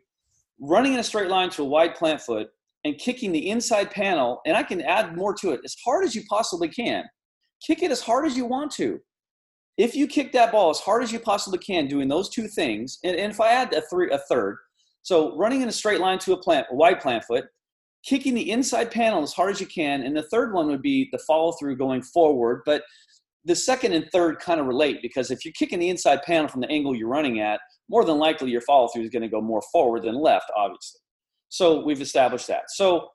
running 0.60 0.94
in 0.94 0.98
a 0.98 1.04
straight 1.04 1.30
line 1.30 1.50
to 1.50 1.62
a 1.62 1.66
wide 1.66 1.94
plant 1.94 2.20
foot 2.20 2.48
and 2.84 2.98
kicking 2.98 3.32
the 3.32 3.50
inside 3.50 3.90
panel, 3.90 4.40
and 4.46 4.56
I 4.56 4.62
can 4.62 4.80
add 4.82 5.16
more 5.16 5.34
to 5.34 5.50
it 5.50 5.60
as 5.64 5.74
hard 5.84 6.04
as 6.04 6.14
you 6.14 6.22
possibly 6.28 6.68
can. 6.68 7.04
Kick 7.66 7.82
it 7.82 7.90
as 7.90 8.00
hard 8.00 8.26
as 8.26 8.36
you 8.36 8.44
want 8.44 8.70
to. 8.72 9.00
If 9.76 9.94
you 9.94 10.06
kick 10.06 10.32
that 10.32 10.52
ball 10.52 10.70
as 10.70 10.78
hard 10.78 11.02
as 11.02 11.12
you 11.12 11.18
possibly 11.18 11.58
can, 11.58 11.86
doing 11.86 12.08
those 12.08 12.28
two 12.30 12.48
things, 12.48 12.98
and, 13.04 13.16
and 13.16 13.32
if 13.32 13.40
I 13.40 13.52
add 13.52 13.72
a 13.74 13.82
three, 13.82 14.10
a 14.10 14.18
third, 14.30 14.58
so 15.06 15.36
running 15.36 15.62
in 15.62 15.68
a 15.68 15.72
straight 15.72 16.00
line 16.00 16.18
to 16.18 16.32
a 16.32 16.36
plant, 16.36 16.66
a 16.68 16.74
wide 16.74 16.98
plant 16.98 17.22
foot, 17.22 17.44
kicking 18.04 18.34
the 18.34 18.50
inside 18.50 18.90
panel 18.90 19.22
as 19.22 19.32
hard 19.32 19.52
as 19.52 19.60
you 19.60 19.66
can, 19.68 20.02
and 20.02 20.16
the 20.16 20.24
third 20.24 20.52
one 20.52 20.66
would 20.66 20.82
be 20.82 21.08
the 21.12 21.18
follow 21.18 21.52
through 21.52 21.76
going 21.76 22.02
forward. 22.02 22.62
But 22.66 22.82
the 23.44 23.54
second 23.54 23.92
and 23.92 24.10
third 24.10 24.40
kind 24.40 24.58
of 24.58 24.66
relate 24.66 24.98
because 25.02 25.30
if 25.30 25.44
you're 25.44 25.54
kicking 25.56 25.78
the 25.78 25.90
inside 25.90 26.22
panel 26.24 26.48
from 26.48 26.60
the 26.60 26.68
angle 26.68 26.92
you're 26.92 27.06
running 27.06 27.38
at, 27.38 27.60
more 27.88 28.04
than 28.04 28.18
likely 28.18 28.50
your 28.50 28.62
follow 28.62 28.88
through 28.88 29.04
is 29.04 29.10
going 29.10 29.22
to 29.22 29.28
go 29.28 29.40
more 29.40 29.62
forward 29.70 30.02
than 30.02 30.20
left, 30.20 30.50
obviously. 30.56 30.98
So 31.50 31.84
we've 31.84 32.00
established 32.00 32.48
that. 32.48 32.64
So 32.70 33.08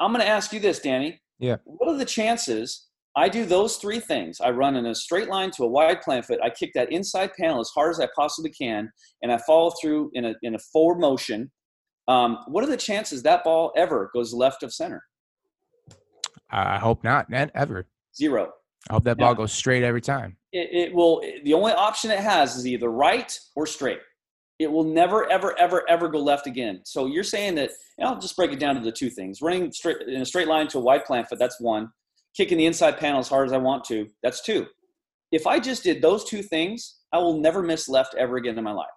I'm 0.00 0.12
going 0.12 0.20
to 0.20 0.28
ask 0.28 0.52
you 0.52 0.60
this, 0.60 0.78
Danny. 0.78 1.22
Yeah. 1.38 1.56
What 1.64 1.88
are 1.88 1.96
the 1.96 2.04
chances 2.04 2.86
I 3.16 3.28
do 3.28 3.44
those 3.44 3.76
three 3.76 4.00
things? 4.00 4.40
I 4.40 4.50
run 4.50 4.76
in 4.76 4.86
a 4.86 4.94
straight 4.94 5.28
line 5.28 5.50
to 5.52 5.64
a 5.64 5.68
wide 5.68 6.02
plant 6.02 6.24
foot. 6.26 6.40
I 6.42 6.50
kick 6.50 6.72
that 6.74 6.90
inside 6.90 7.30
panel 7.38 7.60
as 7.60 7.70
hard 7.74 7.90
as 7.92 8.00
I 8.00 8.08
possibly 8.16 8.50
can, 8.50 8.90
and 9.22 9.30
I 9.32 9.38
follow 9.46 9.72
through 9.80 10.10
in 10.14 10.24
a 10.24 10.34
in 10.42 10.54
a 10.54 10.58
forward 10.72 10.98
motion. 11.00 11.50
Um, 12.08 12.38
what 12.48 12.64
are 12.64 12.66
the 12.68 12.76
chances 12.76 13.22
that 13.22 13.44
ball 13.44 13.72
ever 13.76 14.10
goes 14.12 14.34
left 14.34 14.62
of 14.62 14.72
center? 14.74 15.02
I 16.50 16.78
hope 16.78 17.02
not, 17.02 17.30
not 17.30 17.50
ever. 17.54 17.86
Zero. 18.16 18.52
I 18.90 18.94
hope 18.94 19.04
that 19.04 19.16
ball 19.16 19.34
goes 19.34 19.52
straight 19.52 19.82
every 19.82 20.02
time. 20.02 20.36
it, 20.52 20.88
it 20.88 20.94
will 20.94 21.22
the 21.44 21.54
only 21.54 21.72
option 21.72 22.10
it 22.10 22.20
has 22.20 22.56
is 22.56 22.66
either 22.66 22.90
right 22.90 23.38
or 23.56 23.66
straight 23.66 24.00
it 24.58 24.70
will 24.70 24.84
never 24.84 25.28
ever 25.32 25.58
ever 25.58 25.82
ever 25.88 26.08
go 26.08 26.18
left 26.18 26.46
again 26.46 26.80
so 26.84 27.06
you're 27.06 27.24
saying 27.24 27.54
that 27.54 27.70
and 27.98 28.06
i'll 28.06 28.20
just 28.20 28.36
break 28.36 28.52
it 28.52 28.60
down 28.60 28.74
to 28.74 28.80
the 28.80 28.92
two 28.92 29.10
things 29.10 29.40
running 29.42 29.72
straight 29.72 29.96
in 30.06 30.20
a 30.20 30.24
straight 30.26 30.46
line 30.46 30.68
to 30.68 30.78
a 30.78 30.80
wide 30.80 31.04
plant 31.06 31.26
foot 31.28 31.38
that's 31.38 31.60
one 31.60 31.88
kicking 32.36 32.58
the 32.58 32.66
inside 32.66 32.98
panel 32.98 33.20
as 33.20 33.28
hard 33.28 33.46
as 33.46 33.52
i 33.52 33.58
want 33.58 33.84
to 33.84 34.06
that's 34.22 34.42
two 34.42 34.66
if 35.32 35.46
i 35.46 35.58
just 35.58 35.82
did 35.82 36.00
those 36.00 36.24
two 36.24 36.42
things 36.42 37.00
i 37.12 37.18
will 37.18 37.40
never 37.40 37.62
miss 37.62 37.88
left 37.88 38.14
ever 38.16 38.36
again 38.36 38.58
in 38.58 38.64
my 38.64 38.72
life 38.72 38.88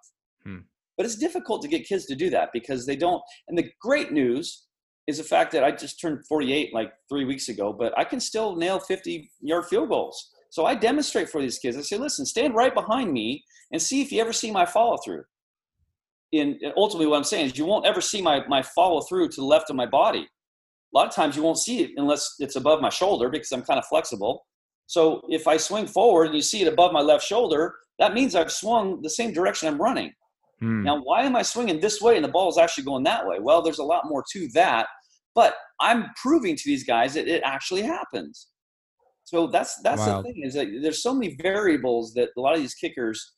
Hmm. 0.44 0.58
but 0.96 1.04
it's 1.04 1.16
difficult 1.16 1.62
to 1.62 1.68
get 1.68 1.86
kids 1.86 2.06
to 2.06 2.14
do 2.14 2.30
that 2.30 2.50
because 2.52 2.86
they 2.86 2.96
don't 2.96 3.22
and 3.48 3.58
the 3.58 3.70
great 3.80 4.12
news 4.12 4.66
is 5.06 5.18
the 5.18 5.24
fact 5.24 5.50
that 5.52 5.64
i 5.64 5.70
just 5.70 6.00
turned 6.00 6.24
48 6.26 6.72
like 6.72 6.92
three 7.08 7.24
weeks 7.24 7.48
ago 7.48 7.72
but 7.72 7.96
i 7.98 8.04
can 8.04 8.20
still 8.20 8.54
nail 8.56 8.78
50 8.78 9.30
yard 9.40 9.66
field 9.66 9.88
goals 9.88 10.30
so 10.50 10.64
I 10.66 10.74
demonstrate 10.74 11.28
for 11.28 11.40
these 11.40 11.58
kids. 11.58 11.76
I 11.76 11.82
say, 11.82 11.98
listen, 11.98 12.24
stand 12.24 12.54
right 12.54 12.74
behind 12.74 13.12
me 13.12 13.44
and 13.72 13.80
see 13.80 14.00
if 14.00 14.10
you 14.10 14.20
ever 14.20 14.32
see 14.32 14.50
my 14.50 14.64
follow 14.64 14.96
through. 15.04 15.24
And 16.32 16.56
ultimately, 16.76 17.06
what 17.06 17.16
I'm 17.16 17.24
saying 17.24 17.46
is, 17.46 17.58
you 17.58 17.64
won't 17.64 17.86
ever 17.86 18.00
see 18.00 18.20
my, 18.20 18.46
my 18.48 18.62
follow 18.62 19.00
through 19.02 19.28
to 19.28 19.36
the 19.40 19.46
left 19.46 19.70
of 19.70 19.76
my 19.76 19.86
body. 19.86 20.26
A 20.94 20.96
lot 20.96 21.06
of 21.06 21.14
times, 21.14 21.36
you 21.36 21.42
won't 21.42 21.58
see 21.58 21.80
it 21.82 21.90
unless 21.96 22.34
it's 22.38 22.56
above 22.56 22.80
my 22.80 22.88
shoulder 22.88 23.28
because 23.28 23.52
I'm 23.52 23.62
kind 23.62 23.78
of 23.78 23.86
flexible. 23.86 24.44
So 24.86 25.22
if 25.28 25.46
I 25.46 25.58
swing 25.58 25.86
forward 25.86 26.26
and 26.26 26.34
you 26.34 26.40
see 26.42 26.62
it 26.62 26.72
above 26.72 26.92
my 26.92 27.00
left 27.02 27.24
shoulder, 27.24 27.74
that 27.98 28.14
means 28.14 28.34
I've 28.34 28.50
swung 28.52 29.02
the 29.02 29.10
same 29.10 29.32
direction 29.32 29.68
I'm 29.68 29.80
running. 29.80 30.12
Hmm. 30.60 30.82
Now, 30.84 31.00
why 31.02 31.22
am 31.22 31.36
I 31.36 31.42
swinging 31.42 31.78
this 31.80 32.00
way 32.00 32.16
and 32.16 32.24
the 32.24 32.28
ball 32.30 32.48
is 32.48 32.58
actually 32.58 32.84
going 32.84 33.04
that 33.04 33.26
way? 33.26 33.38
Well, 33.38 33.60
there's 33.60 33.78
a 33.78 33.84
lot 33.84 34.08
more 34.08 34.24
to 34.32 34.48
that, 34.54 34.86
but 35.34 35.54
I'm 35.78 36.06
proving 36.20 36.56
to 36.56 36.62
these 36.64 36.84
guys 36.84 37.14
that 37.14 37.28
it 37.28 37.42
actually 37.44 37.82
happens. 37.82 38.48
So 39.24 39.46
that's 39.46 39.78
that's 39.82 40.00
Wow. 40.00 40.22
the 40.22 40.32
thing 40.32 40.42
is 40.42 40.54
that 40.54 40.68
there's 40.82 41.02
so 41.02 41.12
many 41.14 41.36
variables 41.36 42.14
that 42.14 42.30
a 42.36 42.40
lot 42.40 42.54
of 42.54 42.60
these 42.60 42.74
kickers, 42.74 43.34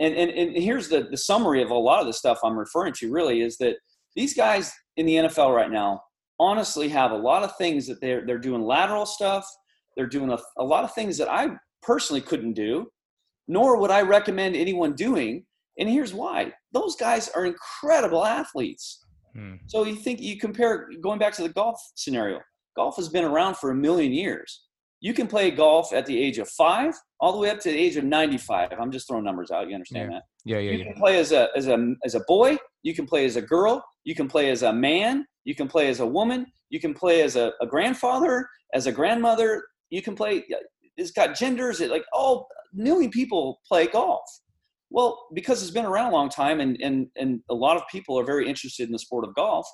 and, 0.00 0.14
and 0.14 0.30
and 0.30 0.56
here's 0.56 0.88
the 0.88 1.02
the 1.10 1.18
summary 1.18 1.60
of 1.62 1.70
a 1.70 1.74
lot 1.74 2.00
of 2.00 2.06
the 2.06 2.14
stuff 2.14 2.38
I'm 2.42 2.58
referring 2.58 2.94
to. 2.94 3.12
Really, 3.12 3.42
is 3.42 3.58
that 3.58 3.76
these 4.16 4.32
guys 4.32 4.72
in 4.96 5.04
the 5.04 5.16
NFL 5.16 5.54
right 5.54 5.70
now 5.70 6.00
honestly 6.38 6.88
have 6.88 7.12
a 7.12 7.16
lot 7.16 7.42
of 7.42 7.56
things 7.56 7.86
that 7.86 8.00
they're 8.00 8.24
they're 8.26 8.38
doing 8.38 8.62
lateral 8.62 9.06
stuff. 9.06 9.48
They're 9.96 10.06
doing 10.06 10.30
a, 10.30 10.38
a 10.58 10.64
lot 10.64 10.84
of 10.84 10.94
things 10.94 11.16
that 11.18 11.30
I 11.30 11.50
personally 11.82 12.20
couldn't 12.20 12.54
do, 12.54 12.90
nor 13.46 13.78
would 13.78 13.90
I 13.90 14.02
recommend 14.02 14.56
anyone 14.56 14.94
doing. 14.94 15.44
And 15.78 15.88
here's 15.88 16.14
why: 16.14 16.52
those 16.72 16.96
guys 16.96 17.28
are 17.30 17.46
incredible 17.46 18.24
athletes. 18.24 19.04
Hmm. 19.34 19.54
So 19.66 19.84
you 19.84 19.96
think 19.96 20.20
you 20.20 20.38
compare 20.38 20.88
going 21.00 21.18
back 21.18 21.32
to 21.34 21.42
the 21.42 21.48
golf 21.48 21.80
scenario. 21.94 22.40
Golf 22.76 22.96
has 22.96 23.08
been 23.08 23.24
around 23.24 23.56
for 23.56 23.70
a 23.70 23.74
million 23.74 24.12
years. 24.12 24.64
You 25.00 25.14
can 25.14 25.26
play 25.26 25.50
golf 25.50 25.92
at 25.92 26.06
the 26.06 26.20
age 26.20 26.38
of 26.38 26.48
five 26.48 26.94
all 27.20 27.32
the 27.32 27.38
way 27.38 27.50
up 27.50 27.60
to 27.60 27.70
the 27.70 27.78
age 27.78 27.96
of 27.96 28.04
95. 28.04 28.72
I'm 28.80 28.90
just 28.90 29.06
throwing 29.06 29.24
numbers 29.24 29.50
out. 29.50 29.68
You 29.68 29.74
understand 29.74 30.12
that? 30.12 30.22
Yeah, 30.44 30.58
yeah, 30.58 30.72
You 30.72 30.78
yeah. 30.78 30.84
can 30.92 30.94
play 30.94 31.18
as 31.18 31.32
a 31.32 31.48
as 31.56 31.68
a 31.68 31.94
as 32.04 32.14
a 32.14 32.20
boy. 32.28 32.56
You 32.82 32.94
can 32.94 33.06
play 33.06 33.24
as 33.24 33.36
a 33.36 33.42
girl. 33.42 33.84
You 34.04 34.14
can 34.14 34.28
play 34.28 34.50
as 34.50 34.62
a 34.62 34.72
man. 34.72 35.26
You 35.44 35.54
can 35.54 35.68
play 35.68 35.88
as 35.88 36.00
a 36.00 36.06
woman. 36.06 36.46
You 36.68 36.80
can 36.80 36.94
play 36.94 37.22
as 37.22 37.36
a, 37.36 37.52
a 37.60 37.66
grandfather, 37.66 38.46
as 38.74 38.86
a 38.86 38.92
grandmother. 38.92 39.64
You 39.90 40.02
can 40.02 40.14
play. 40.14 40.44
It's 40.96 41.12
got 41.12 41.34
genders. 41.34 41.80
It 41.80 41.90
like 41.90 42.04
oh, 42.12 42.46
a 42.72 42.82
million 42.82 43.10
people 43.10 43.60
play 43.66 43.86
golf. 43.86 44.24
Well, 44.90 45.26
because 45.34 45.62
it's 45.62 45.72
been 45.72 45.86
around 45.86 46.12
a 46.12 46.14
long 46.14 46.28
time, 46.28 46.60
and 46.60 46.76
and 46.82 47.06
and 47.16 47.40
a 47.48 47.54
lot 47.54 47.76
of 47.76 47.82
people 47.90 48.18
are 48.18 48.24
very 48.24 48.48
interested 48.48 48.86
in 48.86 48.92
the 48.92 48.98
sport 48.98 49.26
of 49.26 49.34
golf. 49.34 49.66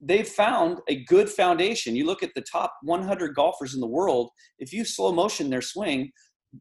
They've 0.00 0.28
found 0.28 0.78
a 0.88 1.04
good 1.04 1.28
foundation. 1.28 1.96
You 1.96 2.04
look 2.04 2.22
at 2.22 2.30
the 2.34 2.42
top 2.42 2.74
100 2.82 3.34
golfers 3.34 3.74
in 3.74 3.80
the 3.80 3.86
world. 3.86 4.30
If 4.58 4.72
you 4.72 4.84
slow 4.84 5.10
motion 5.10 5.48
their 5.48 5.62
swing, 5.62 6.12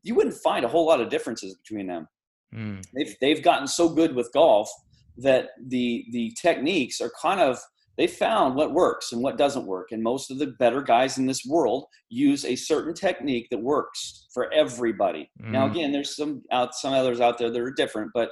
you 0.03 0.15
wouldn't 0.15 0.35
find 0.35 0.63
a 0.63 0.69
whole 0.69 0.85
lot 0.85 1.01
of 1.01 1.09
differences 1.09 1.53
between 1.57 1.85
them 1.87 2.07
Hmm. 2.55 2.79
they've 2.95 3.15
they've 3.21 3.43
gotten 3.43 3.67
so 3.67 3.89
good 3.89 4.15
with 4.15 4.31
golf 4.33 4.69
that 5.17 5.49
the 5.67 6.05
the 6.11 6.33
techniques 6.41 7.01
are 7.01 7.11
kind 7.21 7.39
of 7.39 7.59
they 7.97 8.07
found 8.07 8.55
what 8.55 8.73
works 8.73 9.11
and 9.13 9.21
what 9.21 9.37
doesn't 9.37 9.65
work 9.65 9.91
and 9.91 10.01
most 10.03 10.29
of 10.31 10.37
the 10.39 10.47
better 10.59 10.81
guys 10.81 11.17
in 11.17 11.25
this 11.25 11.45
world 11.45 11.85
use 12.09 12.43
a 12.45 12.55
certain 12.55 12.93
technique 12.93 13.47
that 13.51 13.59
works 13.61 14.27
for 14.33 14.51
everybody 14.53 15.29
now 15.39 15.67
Mhm. 15.67 15.71
again 15.71 15.91
there's 15.91 16.15
some 16.15 16.41
out 16.51 16.73
some 16.75 16.93
others 16.93 17.19
out 17.21 17.37
there 17.37 17.49
that 17.49 17.61
are 17.61 17.71
different 17.71 18.11
but 18.13 18.31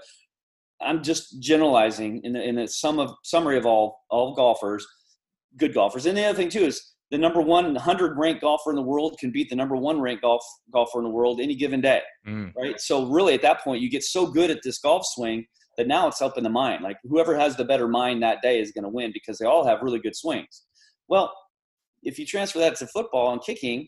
i'm 0.82 1.02
just 1.04 1.40
generalizing 1.42 2.20
in 2.24 2.34
the, 2.34 2.42
in 2.44 2.56
the 2.56 2.68
sum 2.68 3.00
of 3.00 3.12
summary 3.24 3.58
of 3.58 3.66
all 3.66 4.04
all 4.10 4.34
golfers 4.36 4.86
good 5.58 5.74
golfers 5.74 6.06
and 6.06 6.18
the 6.18 6.24
other 6.26 6.36
thing 6.38 6.50
too 6.50 6.64
is 6.66 6.93
the 7.14 7.18
number 7.20 7.40
100 7.42 8.18
ranked 8.18 8.42
golfer 8.42 8.72
in 8.72 8.76
the 8.76 8.82
world 8.82 9.16
can 9.20 9.32
beat 9.32 9.48
the 9.48 9.56
number 9.56 9.76
one 9.76 10.02
ranked 10.02 10.24
golf 10.24 10.42
golfer 10.74 10.98
in 10.98 11.04
the 11.04 11.12
world 11.12 11.40
any 11.40 11.54
given 11.56 11.80
day 11.80 12.02
Hmm. 12.26 12.48
right? 12.58 12.80
So 12.82 13.06
really, 13.06 13.36
at 13.36 13.44
that 13.44 13.62
point, 13.64 13.84
you 13.84 13.90
get 13.90 14.04
so 14.04 14.26
good 14.26 14.50
at 14.50 14.62
this 14.64 14.80
golf 14.80 15.04
swing 15.06 15.46
that 15.78 15.86
now 15.88 16.08
it's 16.08 16.24
up 16.24 16.40
in 16.40 16.44
the 16.44 16.50
mind. 16.50 16.84
Like 16.84 16.98
whoever 17.04 17.38
has 17.38 17.56
the 17.56 17.66
better 17.66 17.88
mind 17.88 18.24
that 18.24 18.42
day 18.42 18.60
is 18.60 18.72
going 18.72 18.84
to 18.84 18.90
win 18.90 19.12
because 19.14 19.38
they 19.38 19.46
all 19.46 19.64
have 19.66 19.84
really 19.84 20.00
good 20.00 20.16
swings. 20.16 20.64
Well, 21.08 21.32
if 22.02 22.18
you 22.18 22.26
transfer 22.26 22.58
that 22.60 22.78
to 22.78 22.88
football 22.88 23.32
and 23.32 23.42
kicking, 23.44 23.88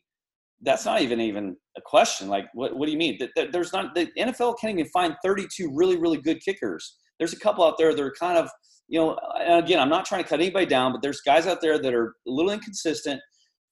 that's 0.62 0.86
not 0.86 1.02
even 1.02 1.20
even 1.20 1.58
a 1.76 1.82
question. 1.82 2.28
Like, 2.28 2.46
what, 2.54 2.78
what 2.78 2.86
do 2.86 2.92
you 2.92 2.98
mean? 3.00 3.18
That- 3.20 3.32
that 3.36 3.52
There's 3.52 3.74
not 3.74 3.96
the 3.96 4.08
NFL 4.20 4.60
can't 4.62 4.78
even 4.80 4.90
find 4.92 5.16
32 5.26 5.72
really 5.74 5.98
really 5.98 6.18
good 6.22 6.40
kickers 6.46 6.96
there's 7.18 7.34
a 7.34 7.40
couple 7.40 7.64
out 7.64 7.78
there 7.78 7.94
that 7.96 8.02
are 8.04 8.14
kind 8.20 8.38
of, 8.38 8.50
you 8.88 9.00
know, 9.00 9.18
again, 9.48 9.80
I'm 9.80 9.90
not 9.90 10.06
trying 10.06 10.24
to 10.24 10.30
cut 10.30 10.40
anybody 10.40 10.66
down, 10.66 10.92
but 10.92 11.02
there's 11.02 11.22
guys 11.22 11.48
out 11.48 11.62
there 11.62 11.80
that 11.80 11.94
are 11.94 12.16
a 12.28 12.32
little 12.32 12.52
inconsistent 12.52 13.22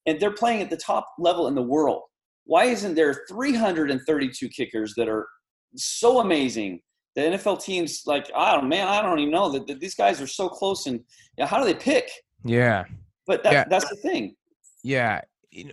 and 0.05 0.19
they're 0.19 0.31
playing 0.31 0.61
at 0.61 0.69
the 0.69 0.77
top 0.77 1.07
level 1.19 1.47
in 1.47 1.55
the 1.55 1.61
world. 1.61 2.01
Why 2.45 2.65
isn't 2.65 2.95
there 2.95 3.23
332 3.29 4.49
kickers 4.49 4.93
that 4.97 5.07
are 5.07 5.27
so 5.75 6.19
amazing? 6.19 6.81
The 7.15 7.21
NFL 7.21 7.63
teams, 7.63 8.01
like, 8.05 8.29
I 8.35 8.55
don't, 8.55 8.67
man, 8.67 8.87
I 8.87 9.01
don't 9.01 9.19
even 9.19 9.31
know 9.31 9.49
that, 9.51 9.67
that 9.67 9.79
these 9.79 9.95
guys 9.95 10.19
are 10.19 10.27
so 10.27 10.49
close. 10.49 10.87
And 10.87 10.97
you 11.37 11.43
know, 11.43 11.45
how 11.45 11.59
do 11.59 11.65
they 11.65 11.75
pick? 11.75 12.09
Yeah. 12.43 12.85
But 13.27 13.43
that, 13.43 13.53
yeah. 13.53 13.63
that's 13.69 13.87
the 13.89 13.95
thing. 13.97 14.35
Yeah 14.83 15.21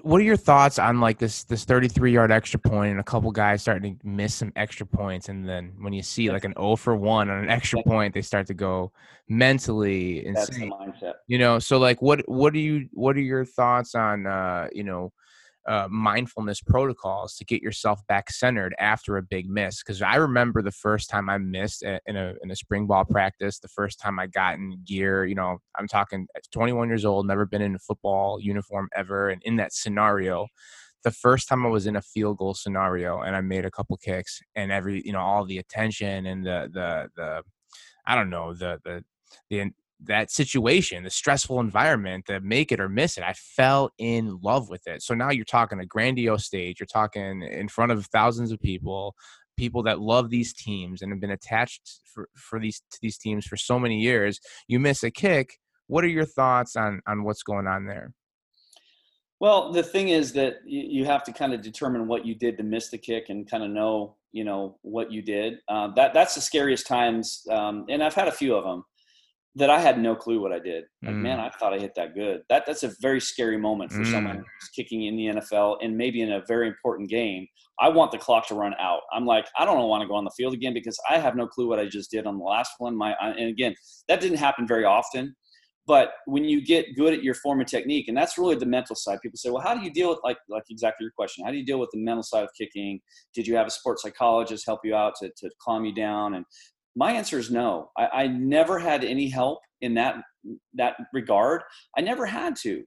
what 0.02 0.20
are 0.20 0.24
your 0.24 0.36
thoughts 0.36 0.78
on 0.78 1.00
like 1.00 1.18
this 1.18 1.44
this 1.44 1.64
33 1.64 2.12
yard 2.12 2.30
extra 2.30 2.60
point 2.60 2.90
and 2.90 3.00
a 3.00 3.04
couple 3.04 3.30
guys 3.30 3.62
starting 3.62 3.96
to 3.96 4.06
miss 4.06 4.34
some 4.34 4.52
extra 4.56 4.84
points 4.84 5.28
and 5.28 5.48
then 5.48 5.72
when 5.80 5.92
you 5.92 6.02
see 6.02 6.30
like 6.30 6.44
an 6.44 6.54
0 6.58 6.76
for 6.76 6.94
1 6.94 7.30
on 7.30 7.44
an 7.44 7.50
extra 7.50 7.82
point 7.82 8.12
they 8.12 8.22
start 8.22 8.46
to 8.46 8.54
go 8.54 8.92
mentally 9.30 10.26
insane. 10.26 10.34
That's 10.34 10.56
the 10.58 11.06
mindset. 11.06 11.14
You 11.28 11.38
know, 11.38 11.58
so 11.58 11.78
like 11.78 12.02
what 12.02 12.28
what 12.28 12.52
do 12.52 12.58
you 12.58 12.88
what 12.92 13.16
are 13.16 13.20
your 13.20 13.44
thoughts 13.44 13.94
on 13.94 14.26
uh, 14.26 14.68
you 14.72 14.84
know, 14.84 15.12
uh, 15.70 15.86
mindfulness 15.88 16.60
protocols 16.60 17.36
to 17.36 17.44
get 17.44 17.62
yourself 17.62 18.04
back 18.08 18.28
centered 18.28 18.74
after 18.80 19.16
a 19.16 19.22
big 19.22 19.48
miss. 19.48 19.80
Because 19.80 20.02
I 20.02 20.16
remember 20.16 20.62
the 20.62 20.72
first 20.72 21.08
time 21.08 21.30
I 21.30 21.38
missed 21.38 21.84
in 21.84 22.16
a 22.16 22.34
in 22.42 22.50
a 22.50 22.56
spring 22.56 22.88
ball 22.88 23.04
practice, 23.04 23.60
the 23.60 23.68
first 23.68 24.00
time 24.00 24.18
I 24.18 24.26
got 24.26 24.56
in 24.56 24.80
gear. 24.84 25.24
You 25.24 25.36
know, 25.36 25.58
I'm 25.78 25.86
talking 25.86 26.26
21 26.50 26.88
years 26.88 27.04
old, 27.04 27.24
never 27.24 27.46
been 27.46 27.62
in 27.62 27.76
a 27.76 27.78
football 27.78 28.40
uniform 28.40 28.88
ever, 28.96 29.30
and 29.30 29.40
in 29.44 29.56
that 29.56 29.72
scenario. 29.72 30.48
The 31.04 31.12
first 31.12 31.48
time 31.48 31.64
I 31.64 31.68
was 31.68 31.86
in 31.86 31.96
a 31.96 32.02
field 32.02 32.38
goal 32.38 32.52
scenario 32.52 33.20
and 33.20 33.34
I 33.34 33.40
made 33.40 33.64
a 33.64 33.70
couple 33.70 33.96
kicks 33.96 34.38
and 34.56 34.70
every 34.70 35.00
you 35.06 35.12
know 35.12 35.20
all 35.20 35.46
the 35.46 35.58
attention 35.58 36.26
and 36.26 36.44
the 36.44 36.68
the 36.72 37.08
the 37.16 37.42
I 38.04 38.16
don't 38.16 38.28
know 38.28 38.54
the 38.54 38.80
the 38.84 39.04
the 39.48 39.70
that 40.04 40.30
situation, 40.30 41.04
the 41.04 41.10
stressful 41.10 41.60
environment, 41.60 42.26
the 42.26 42.40
make 42.40 42.72
it 42.72 42.80
or 42.80 42.88
miss 42.88 43.18
it. 43.18 43.24
I 43.24 43.34
fell 43.34 43.90
in 43.98 44.38
love 44.42 44.70
with 44.70 44.86
it. 44.86 45.02
So 45.02 45.14
now 45.14 45.30
you're 45.30 45.44
talking 45.44 45.80
a 45.80 45.86
grandiose 45.86 46.46
stage. 46.46 46.80
You're 46.80 46.86
talking 46.86 47.42
in 47.42 47.68
front 47.68 47.92
of 47.92 48.06
thousands 48.06 48.52
of 48.52 48.60
people, 48.60 49.14
people 49.56 49.82
that 49.84 50.00
love 50.00 50.30
these 50.30 50.54
teams 50.54 51.02
and 51.02 51.12
have 51.12 51.20
been 51.20 51.30
attached 51.30 52.00
for, 52.12 52.28
for 52.34 52.58
these 52.58 52.82
to 52.90 52.98
these 53.02 53.18
teams 53.18 53.46
for 53.46 53.56
so 53.56 53.78
many 53.78 54.00
years. 54.00 54.40
You 54.68 54.80
miss 54.80 55.02
a 55.02 55.10
kick. 55.10 55.58
What 55.86 56.04
are 56.04 56.08
your 56.08 56.26
thoughts 56.26 56.76
on 56.76 57.00
on 57.06 57.24
what's 57.24 57.42
going 57.42 57.66
on 57.66 57.86
there? 57.86 58.12
Well, 59.38 59.72
the 59.72 59.82
thing 59.82 60.10
is 60.10 60.34
that 60.34 60.56
you, 60.66 61.06
have 61.06 61.24
to 61.24 61.32
kind 61.32 61.54
of 61.54 61.62
determine 61.62 62.06
what 62.06 62.26
you 62.26 62.34
did 62.34 62.58
to 62.58 62.62
miss 62.62 62.90
the 62.90 62.98
kick 62.98 63.30
and 63.30 63.50
kind 63.50 63.64
of 63.64 63.70
know, 63.70 64.16
you 64.32 64.44
know, 64.44 64.76
what 64.82 65.10
you 65.10 65.22
did. 65.22 65.60
Uh, 65.66 65.88
that 65.94 66.12
that's 66.12 66.34
the 66.34 66.42
scariest 66.42 66.86
times, 66.86 67.46
um, 67.50 67.86
and 67.88 68.04
I've 68.04 68.12
had 68.12 68.28
a 68.28 68.32
few 68.32 68.54
of 68.54 68.64
them 68.64 68.84
that 69.56 69.70
I 69.70 69.80
had 69.80 69.98
no 69.98 70.14
clue 70.14 70.40
what 70.40 70.52
I 70.52 70.60
did. 70.60 70.84
Like, 71.02 71.14
mm. 71.14 71.22
man, 71.22 71.40
I 71.40 71.50
thought 71.50 71.74
I 71.74 71.78
hit 71.78 71.92
that 71.96 72.14
good. 72.14 72.42
That 72.48 72.64
that's 72.66 72.84
a 72.84 72.92
very 73.00 73.20
scary 73.20 73.58
moment 73.58 73.90
for 73.90 74.00
mm. 74.00 74.10
someone 74.10 74.36
who's 74.36 74.68
kicking 74.74 75.06
in 75.06 75.16
the 75.16 75.40
NFL 75.40 75.78
and 75.82 75.96
maybe 75.96 76.20
in 76.20 76.32
a 76.32 76.42
very 76.46 76.68
important 76.68 77.10
game. 77.10 77.46
I 77.80 77.88
want 77.88 78.12
the 78.12 78.18
clock 78.18 78.46
to 78.48 78.54
run 78.54 78.74
out. 78.78 79.00
I'm 79.12 79.26
like, 79.26 79.46
I 79.58 79.64
don't 79.64 79.88
want 79.88 80.02
to 80.02 80.08
go 80.08 80.14
on 80.14 80.24
the 80.24 80.30
field 80.36 80.54
again 80.54 80.74
because 80.74 80.98
I 81.08 81.18
have 81.18 81.34
no 81.34 81.46
clue 81.46 81.68
what 81.68 81.80
I 81.80 81.86
just 81.86 82.10
did 82.10 82.26
on 82.26 82.38
the 82.38 82.44
last 82.44 82.72
one. 82.78 82.96
My 82.96 83.14
and 83.20 83.48
again, 83.48 83.74
that 84.08 84.20
didn't 84.20 84.38
happen 84.38 84.68
very 84.68 84.84
often. 84.84 85.34
But 85.86 86.12
when 86.26 86.44
you 86.44 86.64
get 86.64 86.94
good 86.94 87.12
at 87.12 87.24
your 87.24 87.34
form 87.34 87.58
and 87.58 87.68
technique, 87.68 88.06
and 88.06 88.16
that's 88.16 88.38
really 88.38 88.54
the 88.54 88.66
mental 88.66 88.94
side. 88.94 89.18
People 89.22 89.38
say, 89.38 89.50
well, 89.50 89.62
how 89.62 89.74
do 89.74 89.80
you 89.80 89.90
deal 89.90 90.10
with 90.10 90.20
like 90.22 90.36
like 90.48 90.62
exactly 90.70 91.04
your 91.04 91.12
question? 91.16 91.44
How 91.44 91.50
do 91.50 91.56
you 91.56 91.66
deal 91.66 91.80
with 91.80 91.90
the 91.92 91.98
mental 91.98 92.22
side 92.22 92.44
of 92.44 92.50
kicking? 92.56 93.00
Did 93.34 93.46
you 93.48 93.56
have 93.56 93.66
a 93.66 93.70
sports 93.70 94.02
psychologist 94.02 94.64
help 94.66 94.80
you 94.84 94.94
out 94.94 95.14
to, 95.20 95.30
to 95.38 95.50
calm 95.60 95.84
you 95.84 95.92
down? 95.92 96.34
And 96.34 96.44
my 96.96 97.12
answer 97.12 97.38
is 97.38 97.50
no. 97.50 97.90
I, 97.96 98.06
I 98.06 98.26
never 98.26 98.78
had 98.78 99.04
any 99.04 99.28
help 99.28 99.60
in 99.80 99.94
that 99.94 100.16
that 100.74 100.96
regard. 101.12 101.62
I 101.96 102.00
never 102.00 102.26
had 102.26 102.56
to, 102.62 102.84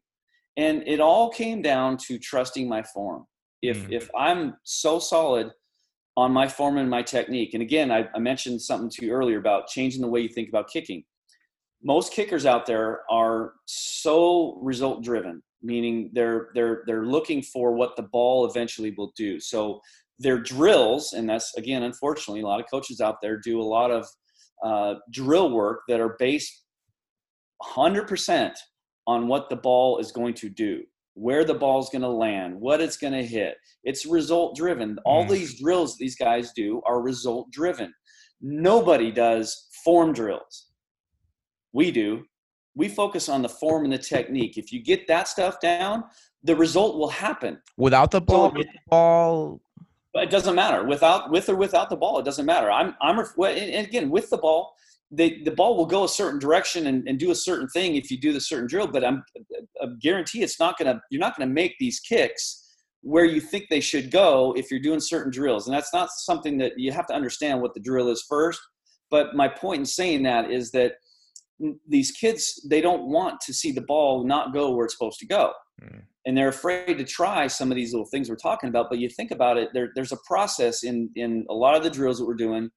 and 0.58 0.84
it 0.88 1.00
all 1.00 1.30
came 1.30 1.62
down 1.62 1.98
to 2.08 2.18
trusting 2.20 2.68
my 2.68 2.84
form. 2.84 3.26
If 3.62 3.88
mm. 3.88 3.92
if 3.92 4.10
I'm 4.18 4.56
so 4.64 5.00
solid 5.00 5.52
on 6.16 6.32
my 6.32 6.48
form 6.48 6.78
and 6.78 6.90
my 6.90 7.02
technique, 7.02 7.54
and 7.54 7.64
again, 7.64 7.92
I, 7.92 8.08
I 8.14 8.20
mentioned 8.20 8.62
something 8.62 8.90
to 8.92 9.06
you 9.06 9.14
earlier 9.14 9.40
about 9.40 9.68
changing 9.68 10.02
the 10.02 10.08
way 10.08 10.22
you 10.22 10.30
think 10.30 10.50
about 10.50 10.70
kicking. 10.70 11.04
Most 11.84 12.14
kickers 12.14 12.46
out 12.46 12.66
there 12.66 13.02
are 13.10 13.54
so 13.66 14.60
result 14.62 15.04
driven, 15.04 15.42
meaning 15.62 16.12
they're 16.14 16.50
they're 16.56 16.84
they're 16.86 17.06
looking 17.06 17.42
for 17.42 17.74
what 17.74 17.96
the 17.96 18.04
ball 18.04 18.46
eventually 18.46 18.94
will 18.98 19.14
do. 19.16 19.40
So 19.40 19.82
their 20.20 20.40
drills, 20.40 21.14
and 21.14 21.30
that's 21.30 21.54
again, 21.58 21.84
unfortunately, 21.84 22.42
a 22.42 22.48
lot 22.48 22.60
of 22.60 22.66
coaches 22.72 23.02
out 23.02 23.18
there 23.22 23.38
do 23.38 23.60
a 23.60 23.64
lot 23.64 23.92
of 23.92 24.08
uh, 24.64 24.96
drill 25.12 25.52
work 25.52 25.82
that 25.88 26.00
are 26.00 26.16
based 26.20 26.64
100% 27.62 28.54
on 29.08 29.28
what 29.28 29.50
the 29.50 29.56
ball 29.56 30.00
is 30.00 30.12
going 30.12 30.34
to 30.36 30.50
do, 30.50 30.84
where 31.14 31.44
the 31.44 31.54
ball 31.54 31.80
is 31.80 31.90
going 31.90 32.02
to 32.02 32.08
land, 32.08 32.56
what 32.60 32.82
it's 32.82 32.98
going 32.98 33.14
to 33.14 33.26
hit. 33.26 33.56
It's 33.84 34.06
result 34.06 34.56
driven. 34.56 34.98
All 35.06 35.26
mm. 35.26 35.30
these 35.30 35.60
drills 35.60 35.98
these 35.98 36.16
guys 36.16 36.52
do 36.54 36.82
are 36.86 37.02
result 37.02 37.52
driven. 37.52 37.94
Nobody 38.42 39.12
does 39.12 39.68
form 39.84 40.14
drills. 40.14 40.68
We 41.74 41.92
do. 41.92 42.24
We 42.76 42.90
focus 42.90 43.30
on 43.30 43.42
the 43.42 43.50
form 43.50 43.84
and 43.84 43.94
the 43.94 43.98
technique. 43.98 44.58
If 44.58 44.72
you 44.72 44.82
get 44.84 45.08
that 45.08 45.28
stuff 45.28 45.60
down, 45.60 46.06
the 46.44 46.56
result 46.56 46.98
will 46.98 47.10
happen. 47.10 47.60
Without 47.78 48.12
the 48.12 48.22
ball, 48.22 48.50
so, 48.50 48.58
with 48.58 48.68
the 48.68 48.80
ball 48.88 49.62
it 50.16 50.30
doesn't 50.30 50.56
matter 50.56 50.84
without 50.84 51.32
with 51.32 51.50
or 51.50 51.56
without 51.56 51.90
the 51.90 51.96
ball. 51.96 52.20
It 52.20 52.26
doesn't 52.26 52.46
matter. 52.46 52.70
I'm 52.72 52.96
I'm 53.02 53.20
and 53.20 53.88
again 53.88 54.10
with 54.10 54.30
the 54.30 54.38
ball, 54.38 54.76
the 55.12 55.44
the 55.44 55.52
ball 55.52 55.76
will 55.76 55.86
go 55.86 56.04
a 56.04 56.10
certain 56.10 56.40
direction 56.40 56.88
and, 56.88 57.08
and 57.08 57.18
do 57.18 57.32
a 57.32 57.36
certain 57.36 57.68
thing 57.70 57.96
if 57.96 58.12
you 58.12 58.20
do 58.20 58.34
the 58.34 58.42
certain 58.42 58.68
drill. 58.68 58.88
But 58.88 59.04
I'm 59.04 59.24
I 59.82 59.88
guarantee 60.00 60.44
it's 60.44 60.60
not 60.60 60.78
gonna 60.78 61.02
you're 61.10 61.20
not 61.20 61.38
gonna 61.38 61.52
make 61.52 61.76
these 61.80 62.00
kicks 62.00 62.60
where 63.02 63.26
you 63.26 63.42
think 63.42 63.66
they 63.70 63.82
should 63.82 64.12
go 64.12 64.54
if 64.56 64.72
you're 64.72 64.80
doing 64.80 65.00
certain 65.00 65.32
drills. 65.32 65.68
And 65.68 65.76
that's 65.76 65.94
not 65.94 66.10
something 66.10 66.58
that 66.60 66.74
you 66.78 66.92
have 66.92 67.08
to 67.08 67.14
understand 67.14 67.62
what 67.62 67.74
the 67.74 67.82
drill 67.82 68.10
is 68.10 68.24
first. 68.30 68.62
But 69.10 69.36
my 69.36 69.48
point 69.48 69.80
in 69.80 69.86
saying 69.86 70.24
that 70.24 70.52
is 70.52 70.72
that 70.72 70.94
these 71.88 72.12
kids 72.12 72.66
they 72.70 72.82
don't 72.82 73.08
want 73.08 73.42
to 73.42 73.54
see 73.54 73.72
the 73.72 73.82
ball 73.82 74.24
not 74.24 74.54
go 74.54 74.72
where 74.72 74.86
it's 74.86 74.94
supposed 74.94 75.20
to 75.20 75.28
go. 75.28 75.54
Mm 75.84 76.04
and 76.26 76.38
they're 76.38 76.50
afraid 76.50 76.98
to 76.98 77.04
try 77.04 77.48
some 77.48 77.72
of 77.72 77.76
these 77.76 77.92
little 77.92 78.08
things 78.08 78.30
we're 78.30 78.36
talking 78.36 78.70
about. 78.70 78.88
But 78.90 79.00
you 79.00 79.10
think 79.10 79.32
about 79.32 79.58
it, 79.58 79.70
there, 79.74 79.90
there's 79.96 80.12
a 80.12 80.18
process 80.26 80.84
in 80.84 81.10
in 81.16 81.46
a 81.50 81.54
lot 81.54 81.76
of 81.76 81.84
the 81.84 81.90
drills 81.90 82.20
that 82.20 82.26
we're 82.26 82.36
doing 82.36 82.70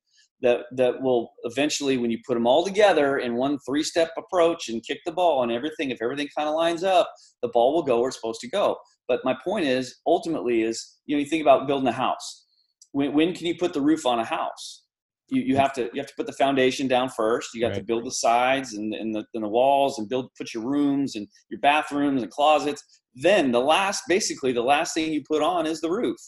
that 0.43 0.61
that 0.73 1.01
will 1.01 1.33
eventually, 1.45 1.97
when 1.97 2.11
you 2.11 2.19
put 2.27 2.35
them 2.35 2.47
all 2.47 2.65
together 2.65 3.19
in 3.19 3.37
one 3.37 3.59
three 3.67 3.83
step 3.83 4.11
approach 4.19 4.69
and 4.69 4.85
kick 4.87 4.99
the 5.07 5.13
ball 5.13 5.43
and 5.43 5.53
everything, 5.53 5.91
if 5.91 6.03
everything 6.03 6.29
kind 6.37 6.49
of 6.49 6.55
lines 6.55 6.85
up, 6.85 7.11
the 7.43 7.49
ball 7.49 7.75
will 7.75 7.83
go 7.83 8.01
where 8.01 8.09
it's 8.09 8.17
supposed 8.17 8.41
to 8.41 8.51
go. 8.51 8.77
But 9.09 9.25
my 9.25 9.37
point 9.45 9.67
is, 9.67 9.97
ultimately, 10.07 10.63
is 10.63 10.99
you 11.07 11.17
know 11.17 11.21
you 11.21 11.27
think 11.27 11.43
about 11.43 11.67
building 11.67 11.89
a 11.89 11.93
house. 11.93 12.45
When, 12.93 13.13
when 13.13 13.35
can 13.35 13.47
you 13.47 13.57
put 13.57 13.73
the 13.73 13.81
roof 13.81 14.07
on 14.07 14.19
a 14.19 14.25
house? 14.25 14.86
You, 15.29 15.43
you 15.43 15.57
have 15.57 15.73
to 15.75 15.91
you 15.93 16.01
have 16.01 16.07
to 16.07 16.15
put 16.17 16.27
the 16.27 16.33
foundation 16.33 16.87
down 16.87 17.09
first. 17.09 17.51
You 17.53 17.61
got 17.61 17.69
right. 17.69 17.79
to 17.79 17.85
build 17.85 18.05
the 18.07 18.13
sides 18.13 18.75
and, 18.75 18.95
and 18.95 19.15
the 19.15 19.25
and 19.35 19.43
the 19.43 19.49
walls 19.49 19.99
and 19.99 20.09
build 20.09 20.31
put 20.39 20.55
your 20.55 20.65
rooms 20.65 21.17
and 21.17 21.27
your 21.51 21.61
bathrooms 21.61 22.23
and 22.23 22.31
closets 22.31 22.83
then 23.17 23.51
the 23.51 23.61
last, 23.61 24.05
basically, 24.07 24.53
the 24.53 24.63
last 24.63 24.95
thing 24.95 25.11
you 25.11 25.23
put 25.27 25.43
on 25.43 25.67
is 25.67 25.81
the 25.81 25.91
roof. 25.91 26.19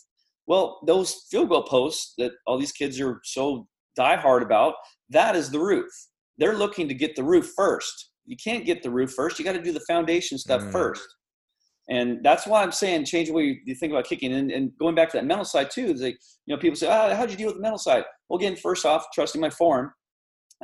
Well, 0.47 0.81
those 0.87 1.27
field 1.31 1.51
goal 1.51 1.65
posts 1.65 2.15
that 2.17 2.33
all 2.47 2.59
these 2.59 2.73
kids 2.73 2.99
are 2.99 3.21
so 3.25 3.69
diehard 3.97 4.43
about, 4.43 4.75
that 5.11 5.37
is 5.37 5.51
the 5.51 5.61
roof. 5.61 5.91
They're 6.39 6.57
looking 6.57 6.89
to 6.89 6.95
get 6.95 7.15
the 7.15 7.23
roof 7.23 7.53
first. 7.55 8.13
You 8.25 8.37
can't 8.43 8.65
get 8.65 8.83
the 8.83 8.91
roof 8.91 9.13
first. 9.13 9.39
You 9.39 9.45
got 9.45 9.53
to 9.53 9.63
do 9.63 9.73
the 9.73 9.85
foundation 9.87 10.39
stuff 10.39 10.63
mm. 10.63 10.73
first. 10.73 11.07
And 11.91 12.23
that's 12.23 12.47
why 12.47 12.63
I'm 12.63 12.73
saying 12.73 13.07
change 13.07 13.29
the 13.29 13.35
way 13.35 13.61
you 13.65 13.75
think 13.75 13.93
about 13.93 14.05
kicking. 14.05 14.35
And, 14.35 14.51
and 14.51 14.77
going 14.79 14.95
back 14.95 15.11
to 15.11 15.17
that 15.17 15.25
mental 15.25 15.45
side 15.45 15.71
too, 15.71 15.87
is 15.87 16.03
like, 16.03 16.19
you 16.47 16.55
know, 16.55 16.61
people 16.61 16.77
say, 16.77 16.87
oh, 16.87 17.15
how'd 17.15 17.31
you 17.31 17.37
deal 17.37 17.47
with 17.47 17.57
the 17.57 17.63
mental 17.63 17.79
side? 17.79 18.05
Well, 18.29 18.39
again, 18.39 18.57
first 18.57 18.85
off, 18.85 19.07
trusting 19.15 19.41
my 19.41 19.51
form. 19.51 19.93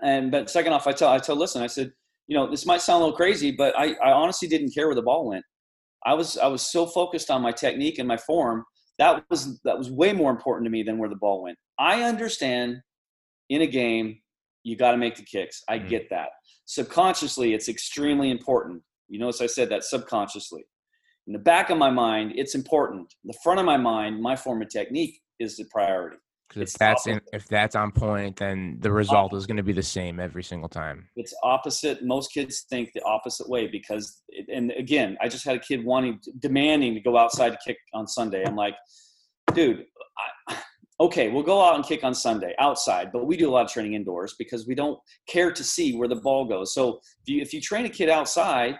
And 0.03 0.31
but 0.31 0.51
second 0.51 0.72
off, 0.72 0.87
I 0.87 0.93
tell 0.93 1.09
I 1.09 1.18
tell 1.18 1.37
listen, 1.37 1.62
I 1.62 1.66
said, 1.66 1.93
you 2.27 2.37
know, 2.37 2.51
this 2.51 2.66
might 2.66 2.83
sound 2.83 3.03
a 3.03 3.05
little 3.05 3.16
crazy, 3.16 3.53
but 3.53 3.79
I, 3.79 3.95
I 4.05 4.12
honestly 4.12 4.49
didn't 4.49 4.75
care 4.75 4.87
where 4.87 4.95
the 4.95 5.03
ball 5.03 5.29
went. 5.29 5.45
I 6.05 6.14
was 6.14 6.37
I 6.37 6.49
was 6.49 6.70
so 6.70 6.85
focused 6.87 7.31
on 7.31 7.43
my 7.43 7.53
technique 7.53 7.99
and 7.99 8.09
my 8.09 8.16
form 8.16 8.64
that 8.99 9.25
was 9.31 9.61
that 9.64 9.79
was 9.79 9.91
way 9.91 10.12
more 10.12 10.31
important 10.31 10.66
to 10.66 10.70
me 10.70 10.83
than 10.83 10.99
where 10.99 11.09
the 11.09 11.16
ball 11.16 11.43
went. 11.43 11.59
I 11.79 12.03
understand 12.03 12.81
in 13.49 13.62
a 13.62 13.66
game 13.66 14.18
you 14.62 14.77
got 14.77 14.93
to 14.93 14.97
make 14.97 15.16
the 15.16 15.25
kicks. 15.25 15.62
I 15.68 15.79
mm-hmm. 15.79 15.89
get 15.89 16.11
that. 16.11 16.29
Subconsciously, 16.66 17.55
it's 17.55 17.68
extremely 17.68 18.31
important. 18.31 18.83
You 19.09 19.18
notice 19.18 19.41
I 19.41 19.47
said 19.47 19.68
that 19.70 19.85
subconsciously. 19.85 20.64
In 21.27 21.33
the 21.33 21.39
back 21.39 21.70
of 21.70 21.79
my 21.79 21.91
mind, 21.91 22.33
it's 22.35 22.55
important. 22.55 23.14
In 23.25 23.29
the 23.29 23.39
front 23.43 23.59
of 23.59 23.66
my 23.66 23.77
mind, 23.77 24.20
my 24.20 24.37
form 24.37 24.61
of 24.61 24.68
technique 24.68 25.20
is 25.39 25.57
the 25.57 25.64
priority. 25.70 26.18
Because 26.49 26.70
if 26.70 26.79
that's 26.79 27.07
in, 27.07 27.20
if 27.33 27.49
that's 27.49 27.75
on 27.75 27.91
point, 27.91 28.37
then 28.37 28.77
the 28.81 28.93
result 28.93 29.27
opposite. 29.27 29.39
is 29.39 29.47
going 29.47 29.57
to 29.57 29.62
be 29.62 29.72
the 29.72 29.83
same 29.83 30.20
every 30.20 30.43
single 30.43 30.68
time. 30.68 31.09
It's 31.16 31.35
opposite. 31.43 32.05
Most 32.05 32.33
kids 32.33 32.66
think 32.68 32.91
the 32.95 33.03
opposite 33.03 33.49
way 33.49 33.66
because, 33.66 34.22
it, 34.29 34.47
and 34.53 34.70
again, 34.72 35.16
I 35.22 35.29
just 35.29 35.45
had 35.45 35.57
a 35.57 35.59
kid 35.59 35.85
wanting, 35.85 36.20
demanding 36.41 36.95
to 36.95 37.01
go 37.01 37.16
outside 37.16 37.51
to 37.51 37.59
kick 37.66 37.79
on 37.95 38.07
Sunday. 38.07 38.45
I'm 38.47 38.57
like, 38.57 38.75
dude, 39.55 39.87
I, 40.49 40.59
okay, 41.01 41.31
we'll 41.31 41.43
go 41.43 41.64
out 41.64 41.77
and 41.77 41.85
kick 41.85 42.05
on 42.05 42.14
Sunday 42.14 42.55
outside, 42.61 43.11
but 43.11 43.27
we 43.27 43.39
do 43.39 43.49
a 43.49 43.53
lot 43.53 43.64
of 43.64 43.72
training 43.72 43.95
indoors 43.95 44.35
because 44.39 44.66
we 44.66 44.75
don't 44.75 44.99
care 45.27 45.51
to 45.51 45.64
see 45.64 45.97
where 45.97 46.09
the 46.09 46.16
ball 46.16 46.45
goes. 46.45 46.75
So 46.75 47.01
if 47.22 47.35
you, 47.35 47.41
if 47.41 47.55
you 47.55 47.62
train 47.62 47.87
a 47.87 47.91
kid 47.91 48.11
outside 48.11 48.77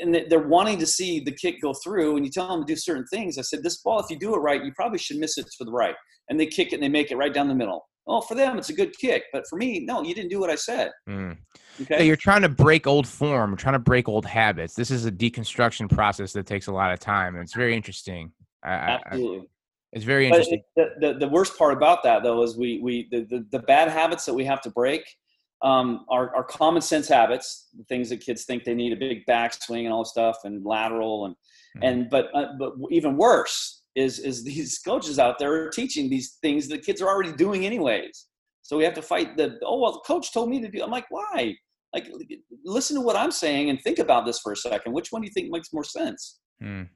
and 0.00 0.24
they're 0.28 0.46
wanting 0.46 0.78
to 0.78 0.86
see 0.86 1.20
the 1.20 1.32
kick 1.32 1.60
go 1.60 1.72
through 1.74 2.16
and 2.16 2.24
you 2.24 2.30
tell 2.30 2.48
them 2.48 2.66
to 2.66 2.72
do 2.72 2.76
certain 2.76 3.06
things, 3.06 3.38
I 3.38 3.42
said, 3.42 3.62
this 3.62 3.78
ball, 3.78 4.00
if 4.00 4.10
you 4.10 4.18
do 4.18 4.34
it 4.34 4.38
right, 4.38 4.64
you 4.64 4.72
probably 4.72 4.98
should 4.98 5.18
miss 5.18 5.38
it 5.38 5.46
to 5.58 5.64
the 5.64 5.72
right. 5.72 5.94
And 6.28 6.38
they 6.38 6.46
kick 6.46 6.68
it 6.68 6.74
and 6.74 6.82
they 6.82 6.88
make 6.88 7.10
it 7.10 7.16
right 7.16 7.32
down 7.32 7.48
the 7.48 7.54
middle. 7.54 7.86
Oh, 8.06 8.20
for 8.20 8.34
them, 8.34 8.58
it's 8.58 8.68
a 8.68 8.74
good 8.74 8.96
kick. 8.98 9.24
But 9.32 9.46
for 9.48 9.56
me, 9.56 9.80
no, 9.80 10.02
you 10.02 10.14
didn't 10.14 10.30
do 10.30 10.40
what 10.40 10.50
I 10.50 10.56
said. 10.56 10.90
Mm. 11.08 11.36
Okay. 11.82 11.98
So 11.98 12.04
you're 12.04 12.16
trying 12.16 12.42
to 12.42 12.48
break 12.48 12.86
old 12.86 13.06
form, 13.06 13.56
trying 13.56 13.74
to 13.74 13.78
break 13.78 14.08
old 14.08 14.26
habits. 14.26 14.74
This 14.74 14.90
is 14.90 15.06
a 15.06 15.12
deconstruction 15.12 15.88
process 15.88 16.32
that 16.32 16.46
takes 16.46 16.66
a 16.66 16.72
lot 16.72 16.92
of 16.92 16.98
time. 16.98 17.34
And 17.34 17.44
it's 17.44 17.54
very 17.54 17.76
interesting. 17.76 18.32
Absolutely. 18.64 19.38
I, 19.38 19.42
it's 19.92 20.04
very 20.04 20.26
interesting. 20.26 20.62
The, 20.74 20.90
the, 21.00 21.14
the, 21.14 21.28
worst 21.28 21.56
part 21.58 21.74
about 21.74 22.02
that, 22.04 22.22
though, 22.22 22.42
is 22.42 22.56
we, 22.56 22.80
we 22.82 23.08
the, 23.10 23.26
the, 23.28 23.46
the 23.50 23.58
bad 23.60 23.88
habits 23.88 24.24
that 24.24 24.34
we 24.34 24.44
have 24.44 24.62
to 24.62 24.70
break 24.70 25.02
um, 25.62 26.04
are, 26.08 26.34
are 26.34 26.44
common 26.44 26.82
sense 26.82 27.08
habits, 27.08 27.68
the 27.76 27.84
things 27.84 28.08
that 28.10 28.20
kids 28.20 28.44
think 28.44 28.64
they 28.64 28.74
need 28.74 28.92
a 28.92 28.96
big 28.96 29.24
backswing 29.26 29.84
and 29.84 29.92
all 29.92 30.02
this 30.02 30.10
stuff 30.10 30.38
and 30.44 30.64
lateral 30.64 31.26
and 31.26 31.34
mm-hmm. 31.34 31.84
and 31.84 32.10
but 32.10 32.28
uh, 32.34 32.52
but 32.58 32.74
even 32.90 33.16
worse 33.16 33.82
is 33.94 34.18
is 34.18 34.44
these 34.44 34.78
coaches 34.78 35.18
out 35.18 35.38
there 35.38 35.52
are 35.52 35.70
teaching 35.70 36.10
these 36.10 36.38
things 36.42 36.68
that 36.68 36.84
kids 36.84 37.00
are 37.00 37.08
already 37.08 37.32
doing 37.32 37.64
anyways. 37.64 38.26
So 38.62 38.76
we 38.76 38.84
have 38.84 38.94
to 38.94 39.02
fight 39.02 39.36
the 39.36 39.58
oh 39.64 39.78
well 39.78 39.92
the 39.92 40.00
coach 40.06 40.32
told 40.32 40.50
me 40.50 40.60
to 40.60 40.68
do. 40.68 40.82
I'm 40.82 40.90
like 40.90 41.06
why? 41.10 41.54
Like 41.94 42.10
listen 42.64 42.96
to 42.96 43.02
what 43.02 43.16
I'm 43.16 43.30
saying 43.30 43.70
and 43.70 43.80
think 43.82 43.98
about 43.98 44.24
this 44.24 44.40
for 44.40 44.52
a 44.52 44.56
second. 44.56 44.92
Which 44.92 45.08
one 45.10 45.22
do 45.22 45.26
you 45.26 45.32
think 45.32 45.50
makes 45.50 45.72
more 45.72 45.84
sense? 45.84 46.38
Mm. 46.62 46.88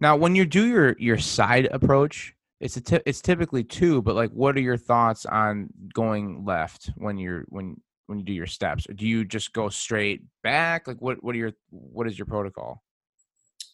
Now, 0.00 0.16
when 0.16 0.34
you 0.34 0.44
do 0.44 0.66
your 0.66 0.96
your 0.98 1.18
side 1.18 1.68
approach, 1.72 2.34
it's 2.60 2.76
a 2.76 2.80
t- 2.80 3.00
it's 3.06 3.20
typically 3.20 3.64
two, 3.64 4.02
but 4.02 4.14
like, 4.14 4.30
what 4.30 4.56
are 4.56 4.60
your 4.60 4.76
thoughts 4.76 5.26
on 5.26 5.68
going 5.94 6.44
left 6.44 6.90
when 6.96 7.18
you're 7.18 7.44
when 7.48 7.76
when 8.10 8.18
you 8.18 8.24
do 8.24 8.32
your 8.32 8.46
steps? 8.46 8.86
do 8.94 9.06
you 9.06 9.24
just 9.24 9.52
go 9.52 9.68
straight 9.68 10.22
back? 10.42 10.86
Like, 10.86 11.00
what 11.00 11.22
what 11.22 11.34
are 11.34 11.38
your 11.38 11.52
what 11.70 12.06
is 12.06 12.18
your 12.18 12.26
protocol? 12.26 12.82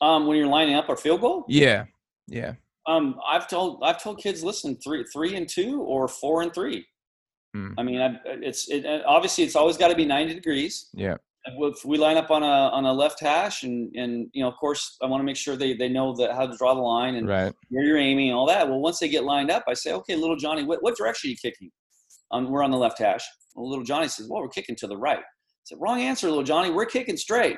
Um, 0.00 0.26
when 0.26 0.36
you're 0.36 0.46
lining 0.46 0.74
up 0.74 0.88
our 0.88 0.96
field 0.96 1.22
goal? 1.22 1.44
Yeah, 1.48 1.86
yeah. 2.28 2.52
Um, 2.86 3.18
I've 3.26 3.48
told 3.48 3.82
I've 3.82 4.00
told 4.00 4.18
kids, 4.18 4.44
listen, 4.44 4.76
three 4.76 5.04
three 5.12 5.34
and 5.34 5.48
two 5.48 5.80
or 5.80 6.06
four 6.06 6.42
and 6.42 6.54
three. 6.54 6.86
Hmm. 7.54 7.72
I 7.78 7.82
mean, 7.82 8.00
I, 8.00 8.20
it's 8.24 8.68
it, 8.68 8.84
obviously 9.06 9.42
it's 9.42 9.56
always 9.56 9.76
got 9.76 9.88
to 9.88 9.96
be 9.96 10.04
ninety 10.04 10.34
degrees. 10.34 10.90
Yeah 10.94 11.16
if 11.46 11.84
we 11.84 11.96
line 11.96 12.16
up 12.16 12.30
on 12.30 12.42
a 12.42 12.46
on 12.46 12.84
a 12.84 12.92
left 12.92 13.20
hash 13.20 13.62
and 13.62 13.94
and 13.94 14.28
you 14.32 14.42
know 14.42 14.48
of 14.48 14.56
course 14.56 14.96
I 15.02 15.06
want 15.06 15.20
to 15.20 15.24
make 15.24 15.36
sure 15.36 15.56
they 15.56 15.74
they 15.74 15.88
know 15.88 16.14
that 16.16 16.32
how 16.32 16.46
to 16.46 16.56
draw 16.56 16.74
the 16.74 16.80
line 16.80 17.14
and 17.16 17.28
right. 17.28 17.52
where 17.68 17.84
you're 17.84 17.98
aiming 17.98 18.30
and 18.30 18.36
all 18.36 18.46
that. 18.46 18.68
Well, 18.68 18.80
once 18.80 18.98
they 18.98 19.08
get 19.08 19.24
lined 19.24 19.50
up, 19.50 19.64
I 19.68 19.74
say, 19.74 19.92
okay, 19.92 20.16
little 20.16 20.36
Johnny, 20.36 20.64
what, 20.64 20.82
what 20.82 20.96
direction 20.96 21.28
are 21.28 21.30
you 21.30 21.36
kicking? 21.36 21.70
Um, 22.32 22.50
we're 22.50 22.62
on 22.62 22.70
the 22.70 22.76
left 22.76 22.98
hash. 22.98 23.24
Well, 23.54 23.68
little 23.68 23.84
Johnny 23.84 24.08
says, 24.08 24.28
well, 24.28 24.42
we're 24.42 24.48
kicking 24.48 24.76
to 24.76 24.86
the 24.86 24.96
right. 24.96 25.18
I 25.18 25.64
said, 25.64 25.78
wrong 25.80 26.00
answer, 26.00 26.28
little 26.28 26.44
Johnny. 26.44 26.70
We're 26.70 26.86
kicking 26.86 27.16
straight. 27.16 27.56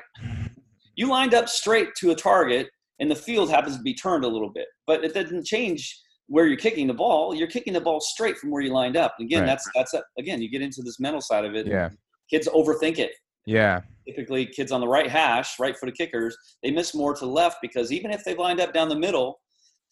You 0.95 1.09
lined 1.09 1.33
up 1.33 1.49
straight 1.49 1.89
to 1.99 2.11
a 2.11 2.15
target, 2.15 2.69
and 2.99 3.09
the 3.09 3.15
field 3.15 3.49
happens 3.49 3.77
to 3.77 3.81
be 3.81 3.93
turned 3.93 4.23
a 4.23 4.27
little 4.27 4.51
bit, 4.51 4.65
but 4.87 5.03
it 5.03 5.13
doesn't 5.13 5.45
change 5.45 5.97
where 6.27 6.45
you're 6.45 6.57
kicking 6.57 6.87
the 6.87 6.93
ball. 6.93 7.33
You're 7.33 7.47
kicking 7.47 7.73
the 7.73 7.81
ball 7.81 7.99
straight 7.99 8.37
from 8.37 8.51
where 8.51 8.61
you 8.61 8.71
lined 8.71 8.97
up. 8.97 9.15
And 9.17 9.25
again, 9.25 9.41
right. 9.41 9.47
that's 9.47 9.67
that's 9.73 9.93
a, 9.93 10.03
again, 10.17 10.41
you 10.41 10.49
get 10.49 10.61
into 10.61 10.81
this 10.83 10.99
mental 10.99 11.21
side 11.21 11.45
of 11.45 11.55
it. 11.55 11.65
Yeah. 11.65 11.89
Kids 12.29 12.47
overthink 12.47 12.99
it 12.99 13.13
yeah. 13.49 13.81
Typically, 14.07 14.45
kids 14.45 14.71
on 14.71 14.79
the 14.79 14.87
right 14.87 15.09
hash, 15.09 15.59
right 15.59 15.75
footed 15.75 15.97
kickers, 15.97 16.37
they 16.63 16.71
miss 16.71 16.93
more 16.93 17.15
to 17.15 17.25
the 17.25 17.31
left 17.31 17.57
because 17.61 17.91
even 17.91 18.11
if 18.11 18.23
they've 18.23 18.37
lined 18.37 18.59
up 18.59 18.73
down 18.73 18.89
the 18.89 18.95
middle, 18.95 19.39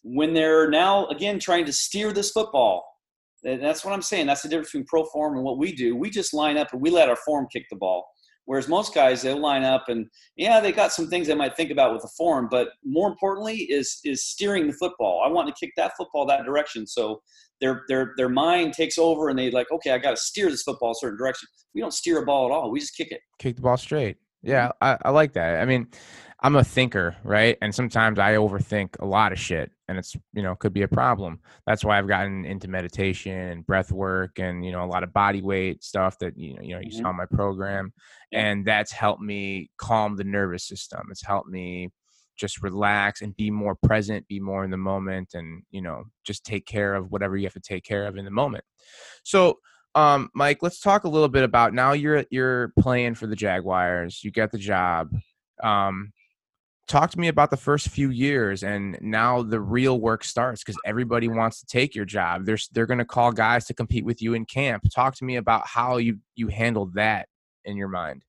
when 0.02 0.32
they're 0.32 0.70
now 0.70 1.06
again 1.06 1.40
trying 1.40 1.64
to 1.64 1.72
steer 1.72 2.12
this 2.12 2.30
football, 2.30 2.84
that's 3.42 3.84
what 3.84 3.94
I'm 3.94 4.02
saying. 4.02 4.26
That's 4.26 4.42
the 4.42 4.48
difference 4.48 4.72
between 4.72 4.86
ProForm 4.86 5.34
and 5.34 5.44
what 5.44 5.58
we 5.58 5.72
do. 5.72 5.96
We 5.96 6.10
just 6.10 6.34
line 6.34 6.56
up 6.56 6.72
and 6.72 6.80
we 6.80 6.90
let 6.90 7.08
our 7.08 7.18
form 7.24 7.46
kick 7.52 7.64
the 7.70 7.76
ball. 7.76 8.06
Whereas 8.46 8.66
most 8.66 8.94
guys, 8.94 9.20
they'll 9.20 9.38
line 9.38 9.62
up 9.62 9.84
and 9.88 10.06
yeah, 10.36 10.58
they 10.58 10.72
got 10.72 10.90
some 10.90 11.08
things 11.08 11.26
they 11.26 11.34
might 11.34 11.54
think 11.54 11.70
about 11.70 11.92
with 11.92 12.00
the 12.00 12.10
form, 12.16 12.48
but 12.50 12.68
more 12.82 13.06
importantly 13.06 13.56
is 13.56 14.00
is 14.04 14.24
steering 14.24 14.66
the 14.66 14.72
football. 14.72 15.22
I 15.22 15.28
want 15.28 15.48
to 15.48 15.54
kick 15.60 15.74
that 15.76 15.92
football 15.98 16.24
that 16.26 16.46
direction. 16.46 16.86
So 16.86 17.20
their 17.60 17.82
their 17.88 18.14
their 18.16 18.30
mind 18.30 18.72
takes 18.72 18.96
over 18.96 19.28
and 19.28 19.38
they 19.38 19.50
like, 19.50 19.70
okay, 19.70 19.90
I 19.90 19.98
got 19.98 20.12
to 20.12 20.16
steer 20.16 20.48
this 20.48 20.62
football 20.62 20.92
a 20.92 20.94
certain 20.94 21.18
direction. 21.18 21.46
We 21.74 21.82
don't 21.82 21.92
steer 21.92 22.22
a 22.22 22.24
ball 22.24 22.46
at 22.46 22.52
all. 22.52 22.70
We 22.70 22.80
just 22.80 22.96
kick 22.96 23.12
it. 23.12 23.20
Kick 23.38 23.56
the 23.56 23.62
ball 23.62 23.76
straight. 23.76 24.16
Yeah, 24.42 24.68
mm-hmm. 24.68 24.84
I, 25.04 25.08
I 25.08 25.10
like 25.10 25.34
that. 25.34 25.60
I 25.60 25.66
mean, 25.66 25.86
I'm 26.40 26.54
a 26.54 26.62
thinker, 26.62 27.16
right? 27.24 27.58
And 27.60 27.74
sometimes 27.74 28.18
I 28.20 28.34
overthink 28.34 28.90
a 29.00 29.04
lot 29.04 29.32
of 29.32 29.40
shit, 29.40 29.72
and 29.88 29.98
it's 29.98 30.14
you 30.32 30.42
know 30.42 30.54
could 30.54 30.72
be 30.72 30.82
a 30.82 30.88
problem. 30.88 31.40
That's 31.66 31.84
why 31.84 31.98
I've 31.98 32.06
gotten 32.06 32.44
into 32.44 32.68
meditation 32.68 33.32
and 33.32 33.66
breath 33.66 33.90
work, 33.90 34.38
and 34.38 34.64
you 34.64 34.70
know 34.70 34.84
a 34.84 34.86
lot 34.86 35.02
of 35.02 35.12
body 35.12 35.42
weight 35.42 35.82
stuff 35.82 36.18
that 36.20 36.38
you 36.38 36.54
know 36.54 36.62
you 36.62 36.74
know 36.74 36.80
you 36.80 36.90
mm-hmm. 36.90 37.02
saw 37.02 37.12
my 37.12 37.26
program, 37.26 37.92
and 38.32 38.64
that's 38.64 38.92
helped 38.92 39.20
me 39.20 39.70
calm 39.78 40.16
the 40.16 40.24
nervous 40.24 40.64
system. 40.64 41.08
It's 41.10 41.24
helped 41.26 41.48
me 41.48 41.90
just 42.38 42.62
relax 42.62 43.20
and 43.20 43.36
be 43.36 43.50
more 43.50 43.74
present, 43.74 44.28
be 44.28 44.38
more 44.38 44.64
in 44.64 44.70
the 44.70 44.76
moment, 44.76 45.34
and 45.34 45.62
you 45.70 45.82
know, 45.82 46.04
just 46.24 46.44
take 46.44 46.66
care 46.66 46.94
of 46.94 47.10
whatever 47.10 47.36
you 47.36 47.44
have 47.46 47.54
to 47.54 47.60
take 47.60 47.84
care 47.84 48.06
of 48.06 48.16
in 48.16 48.24
the 48.24 48.30
moment. 48.30 48.62
So, 49.24 49.58
um, 49.96 50.30
Mike, 50.34 50.58
let's 50.62 50.78
talk 50.78 51.02
a 51.02 51.08
little 51.08 51.28
bit 51.28 51.42
about 51.42 51.74
now. 51.74 51.92
You're 51.92 52.24
you're 52.30 52.72
playing 52.78 53.16
for 53.16 53.26
the 53.26 53.34
Jaguars. 53.34 54.22
You 54.22 54.30
get 54.30 54.52
the 54.52 54.58
job. 54.58 55.10
Um, 55.64 56.12
talk 56.88 57.10
to 57.10 57.20
me 57.20 57.28
about 57.28 57.50
the 57.50 57.56
first 57.56 57.88
few 57.88 58.10
years 58.10 58.62
and 58.62 58.98
now 59.00 59.42
the 59.42 59.60
real 59.60 60.00
work 60.00 60.24
starts 60.24 60.64
because 60.64 60.78
everybody 60.84 61.28
wants 61.28 61.60
to 61.60 61.66
take 61.66 61.94
your 61.94 62.04
job 62.04 62.44
they're, 62.44 62.58
they're 62.72 62.86
going 62.86 62.98
to 62.98 63.04
call 63.04 63.30
guys 63.30 63.64
to 63.66 63.74
compete 63.74 64.04
with 64.04 64.20
you 64.22 64.34
in 64.34 64.44
camp 64.44 64.82
talk 64.94 65.14
to 65.14 65.24
me 65.24 65.36
about 65.36 65.66
how 65.66 65.98
you 65.98 66.18
you 66.34 66.48
handled 66.48 66.94
that 66.94 67.28
in 67.64 67.76
your 67.76 67.88
mind 67.88 68.22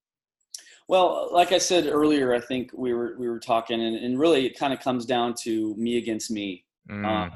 well, 0.89 1.29
like 1.31 1.51
I 1.51 1.59
said 1.59 1.85
earlier, 1.85 2.33
I 2.33 2.39
think 2.39 2.71
we 2.73 2.95
were 2.95 3.15
we 3.19 3.29
were 3.29 3.39
talking, 3.39 3.79
and, 3.79 3.95
and 3.95 4.19
really 4.19 4.47
it 4.47 4.57
kind 4.57 4.73
of 4.73 4.79
comes 4.79 5.05
down 5.05 5.35
to 5.43 5.75
me 5.75 5.97
against 5.97 6.31
me. 6.31 6.65
Mm. 6.89 7.05
Um, 7.05 7.31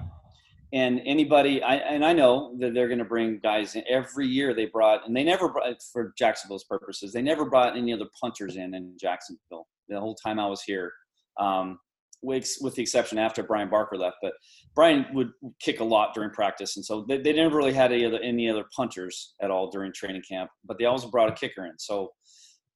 and 0.73 0.99
anybody, 1.05 1.61
I, 1.61 1.75
and 1.75 2.03
I 2.03 2.13
know 2.13 2.55
that 2.57 2.73
they're 2.73 2.87
going 2.87 2.97
to 2.97 3.05
bring 3.05 3.37
guys 3.43 3.75
in 3.75 3.83
every 3.87 4.25
year. 4.25 4.55
They 4.55 4.65
brought, 4.65 5.05
and 5.05 5.15
they 5.15 5.23
never 5.23 5.49
brought 5.49 5.83
for 5.83 6.15
Jacksonville's 6.17 6.63
purposes. 6.63 7.13
They 7.13 7.21
never 7.21 7.45
brought 7.45 7.77
any 7.77 7.93
other 7.93 8.07
punters 8.19 8.55
in 8.55 8.73
in 8.73 8.97
Jacksonville 8.99 9.67
the 9.87 9.99
whole 9.99 10.15
time 10.15 10.39
I 10.39 10.47
was 10.47 10.63
here, 10.63 10.91
um, 11.39 11.79
with, 12.21 12.49
with 12.61 12.75
the 12.75 12.81
exception 12.81 13.17
after 13.17 13.43
Bryan 13.43 13.69
Barker 13.69 13.97
left. 13.97 14.17
But 14.21 14.33
Bryan 14.75 15.05
would 15.13 15.31
kick 15.59 15.79
a 15.79 15.83
lot 15.83 16.13
during 16.13 16.31
practice, 16.31 16.77
and 16.77 16.85
so 16.85 17.05
they, 17.07 17.17
they 17.17 17.33
never 17.33 17.57
really 17.57 17.73
had 17.73 17.91
any 17.91 18.05
other 18.05 18.19
any 18.23 18.49
other 18.49 18.65
punters 18.75 19.33
at 19.41 19.51
all 19.51 19.69
during 19.69 19.91
training 19.93 20.23
camp. 20.29 20.49
But 20.65 20.77
they 20.77 20.85
always 20.85 21.05
brought 21.05 21.29
a 21.29 21.33
kicker 21.33 21.65
in. 21.65 21.77
So 21.77 22.11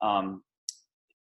um, 0.01 0.41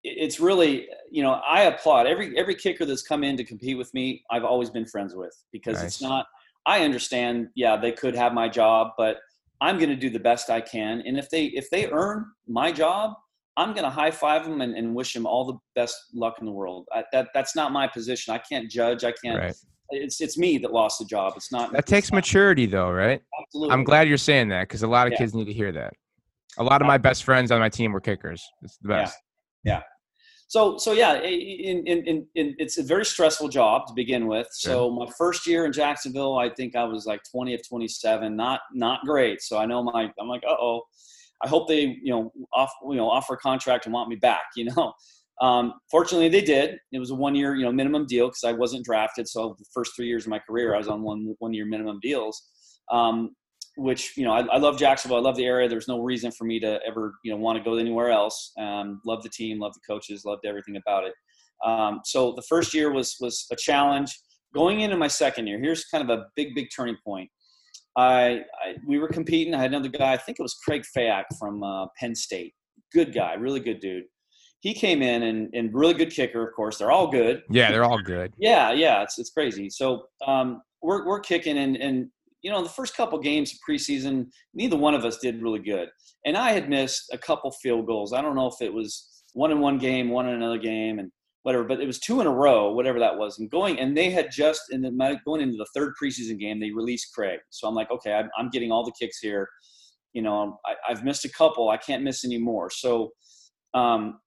it's 0.04 0.40
really 0.40 0.88
you 1.12 1.22
know 1.22 1.42
i 1.48 1.64
applaud 1.64 2.08
every 2.08 2.38
every 2.38 2.56
kicker 2.56 2.86
that's 2.86 3.02
come 3.02 3.24
in 3.24 3.36
to 3.36 3.44
compete 3.44 3.78
with 3.78 3.94
me 3.94 4.24
i've 4.32 4.44
always 4.44 4.70
been 4.70 4.86
friends 4.86 5.16
with 5.16 5.34
because 5.52 5.78
nice. 5.78 5.86
it's 5.86 6.02
not 6.02 6.26
i 6.66 6.84
understand 6.84 7.48
yeah 7.56 7.76
they 7.76 7.92
could 7.92 8.16
have 8.16 8.34
my 8.34 8.48
job 8.48 8.92
but 8.98 9.18
i'm 9.60 9.78
going 9.78 9.90
to 9.90 9.96
do 9.96 10.10
the 10.10 10.20
best 10.20 10.50
i 10.50 10.62
can 10.62 11.02
and 11.06 11.18
if 11.18 11.30
they 11.30 11.46
if 11.46 11.70
they 11.70 11.90
earn 11.92 12.26
my 12.48 12.72
job 12.72 13.14
i'm 13.58 13.74
going 13.74 13.84
to 13.84 13.90
high 13.90 14.12
five 14.12 14.46
them 14.46 14.62
and, 14.62 14.76
and, 14.76 14.96
wish 14.96 15.14
them 15.14 15.26
all 15.26 15.46
the 15.46 15.58
best 15.76 15.96
luck 16.14 16.36
in 16.40 16.46
the 16.46 16.52
world. 16.52 16.88
I, 16.94 17.04
that 17.12 17.30
that's 17.34 17.56
not 17.56 17.72
my 17.72 17.88
position. 17.88 18.34
I 18.34 18.38
can't 18.38 18.70
judge. 18.70 19.04
I 19.04 19.12
can't 19.12 19.40
right. 19.40 19.56
it's 19.90 20.22
it's 20.22 20.38
me 20.38 20.58
that 20.60 20.72
lost 20.72 21.00
the 21.00 21.06
job. 21.06 21.34
It's 21.36 21.52
not 21.52 21.72
that 21.74 21.86
takes 21.86 22.12
not, 22.12 22.18
maturity 22.18 22.66
though 22.66 22.92
right? 22.92 23.22
Absolutely. 23.42 23.74
I'm 23.74 23.84
glad 23.84 24.08
you're 24.08 24.18
saying 24.18 24.50
that 24.50 24.68
because 24.68 24.84
a 24.84 24.88
lot 24.88 25.08
of 25.08 25.14
yeah. 25.14 25.20
kids 25.20 25.34
need 25.34 25.46
to 25.46 25.54
hear 25.54 25.72
that. 25.74 25.94
A 26.60 26.64
lot 26.64 26.82
of 26.82 26.88
my 26.88 26.98
best 26.98 27.24
friends 27.24 27.52
on 27.52 27.60
my 27.60 27.70
team 27.70 27.92
were 27.92 28.02
kickers. 28.02 28.48
It's 28.64 28.78
the 28.78 28.88
best. 28.88 29.18
Yeah. 29.64 29.74
yeah 29.74 29.82
so 30.50 30.78
so 30.78 30.94
yeah 30.94 31.16
in, 31.22 31.86
in, 31.86 32.06
in, 32.06 32.28
in, 32.36 32.56
it's 32.58 32.78
a 32.78 32.84
very 32.84 33.06
stressful 33.06 33.50
job 33.50 33.86
to 33.88 33.94
begin 33.94 34.28
with. 34.28 34.48
So 34.52 34.90
my 34.90 35.08
first 35.18 35.46
year 35.46 35.66
in 35.66 35.74
jacksonville 35.74 36.38
i 36.38 36.50
think 36.50 36.76
i 36.76 36.84
was 36.84 37.06
like 37.06 37.22
20 37.30 37.54
of 37.54 37.68
27 37.68 38.36
not 38.36 38.62
not 38.74 39.02
great. 39.06 39.42
So 39.42 39.58
i 39.58 39.66
know 39.66 39.84
my 39.84 40.12
i'm 40.20 40.28
like 40.28 40.44
uh-oh 40.48 40.82
i 41.44 41.48
hope 41.48 41.68
they 41.68 41.98
you 42.02 42.12
know 42.12 42.32
off 42.54 42.72
you 42.90 42.96
know 42.96 43.10
offer 43.10 43.34
a 43.34 43.38
contract 43.38 43.86
and 43.86 43.94
want 43.94 44.10
me 44.10 44.16
back 44.16 44.46
you 44.56 44.66
know 44.66 44.94
um, 45.42 45.74
fortunately 45.92 46.30
they 46.30 46.42
did 46.42 46.78
it 46.92 47.00
was 47.00 47.12
a 47.12 47.16
one 47.16 47.36
year 47.36 47.56
you 47.56 47.64
know 47.64 47.72
minimum 47.72 48.06
deal 48.08 48.28
because 48.28 48.44
i 48.44 48.52
wasn't 48.52 48.84
drafted 48.84 49.28
so 49.28 49.56
the 49.60 49.66
first 49.74 49.92
three 49.96 50.08
years 50.08 50.26
of 50.26 50.30
my 50.30 50.40
career 50.40 50.74
i 50.74 50.78
was 50.78 50.88
on 50.88 51.04
one 51.04 51.36
one 51.40 51.54
year 51.54 51.66
minimum 51.66 52.00
deals 52.02 52.44
um, 52.92 53.36
which 53.78 54.18
you 54.18 54.26
know 54.26 54.32
I, 54.32 54.42
I, 54.48 54.58
love 54.58 54.78
Jacksonville. 54.78 55.18
I 55.18 55.22
love 55.22 55.38
the 55.38 55.46
area. 55.46 55.70
There's 55.70 55.88
no 55.88 56.02
reason 56.02 56.32
for 56.32 56.46
me 56.46 56.60
to 56.60 56.80
ever 56.86 57.14
you 57.24 57.32
know 57.32 57.38
want 57.38 57.58
to 57.58 57.64
go 57.64 57.78
anywhere 57.78 58.10
else. 58.10 58.52
Um, 58.60 59.02
love 59.06 59.24
the 59.24 59.30
team, 59.30 59.60
love 59.60 59.74
the 59.74 59.82
coaches, 59.88 60.26
loved 60.26 60.46
everything 60.46 60.78
about 60.78 61.06
it. 61.06 61.14
Um, 61.64 62.02
so 62.04 62.34
the 62.34 62.42
first 62.44 62.74
year 62.74 62.92
was 62.92 63.16
was 63.20 63.46
a 63.52 63.56
challenge. 63.56 64.18
Going 64.54 64.82
into 64.82 64.98
my 64.98 65.08
second 65.08 65.48
year, 65.48 65.60
here's 65.60 65.86
kind 65.86 66.10
of 66.10 66.18
a 66.18 66.26
big 66.36 66.56
big 66.56 66.68
turning 66.76 66.98
point. 67.06 67.30
I, 67.98 68.44
I 68.64 68.76
we 68.86 69.00
were 69.00 69.08
competing. 69.08 69.54
I 69.54 69.60
had 69.60 69.72
another 69.72 69.90
guy. 69.90 70.14
I 70.14 70.18
think 70.18 70.40
it 70.40 70.44
was 70.44 70.56
Craig 70.64 70.84
Fayak 70.96 71.26
from 71.38 71.64
uh, 71.64 71.88
Penn 72.00 72.16
State. 72.16 72.54
Good 72.94 73.14
guy, 73.14 73.34
really 73.34 73.60
good 73.60 73.80
dude. 73.80 74.04
He 74.62 74.74
came 74.74 75.02
in 75.02 75.24
and, 75.24 75.50
and 75.54 75.74
really 75.74 75.94
good 75.94 76.12
kicker. 76.12 76.48
Of 76.48 76.56
course, 76.56 76.78
they're 76.78 76.92
all 76.92 77.08
good. 77.08 77.44
Yeah, 77.50 77.72
they're 77.72 77.84
all 77.84 78.02
good. 78.02 78.34
Yeah, 78.38 78.72
yeah, 78.72 79.02
it's 79.02 79.18
it's 79.20 79.32
crazy. 79.32 79.70
So 79.70 80.04
um, 80.26 80.62
we're 80.82 81.06
we're 81.06 81.20
kicking 81.20 81.58
and 81.58 81.76
and 81.78 82.10
you 82.42 82.52
know, 82.52 82.64
the 82.64 82.70
first 82.70 82.96
couple 82.96 83.20
games 83.20 83.52
of 83.52 83.60
preseason, 83.68 84.28
neither 84.54 84.78
one 84.78 84.94
of 84.94 85.04
us 85.04 85.18
did 85.18 85.42
really 85.42 85.60
good. 85.60 85.90
And 86.26 86.38
I 86.38 86.52
had 86.52 86.70
missed 86.70 87.10
a 87.12 87.18
couple 87.18 87.52
field 87.52 87.88
goals. 87.88 88.14
I 88.14 88.22
don't 88.22 88.36
know 88.36 88.48
if 88.48 88.62
it 88.62 88.74
was 88.74 89.24
one 89.34 89.52
in 89.52 89.60
one 89.60 89.78
game, 89.78 90.10
one 90.10 90.28
in 90.28 90.36
another 90.36 90.58
game, 90.58 91.00
and 91.00 91.12
whatever, 91.48 91.64
but 91.64 91.80
it 91.80 91.88
was 91.88 91.98
two 91.98 92.20
in 92.20 92.28
a 92.28 92.30
row, 92.30 92.74
whatever 92.74 93.00
that 93.00 93.18
was. 93.18 93.40
And 93.40 93.50
going, 93.50 93.80
and 93.80 93.96
they 93.96 94.10
had 94.10 94.30
just, 94.30 94.64
in 94.70 94.82
the, 94.82 95.18
going 95.24 95.40
into 95.40 95.56
the 95.56 95.66
third 95.74 95.94
preseason 95.96 96.38
game, 96.38 96.60
they 96.60 96.72
released 96.72 97.16
Craig. 97.16 97.40
So 97.52 97.70
I'm 97.70 97.74
like, 97.74 97.90
okay, 97.90 98.12
I'm, 98.12 98.30
I'm 98.38 98.50
getting 98.50 98.70
all 98.70 98.84
the 98.84 98.92
kicks 99.00 99.20
here. 99.20 99.48
You 100.12 100.24
know, 100.24 100.60
I, 100.66 100.76
have 100.90 101.06
missed 101.06 101.24
a 101.24 101.30
couple. 101.30 101.70
I 101.70 101.78
can't 101.78 102.04
miss 102.04 102.26
any 102.26 102.38
more. 102.38 102.70
So, 102.70 103.12
um, 103.74 104.20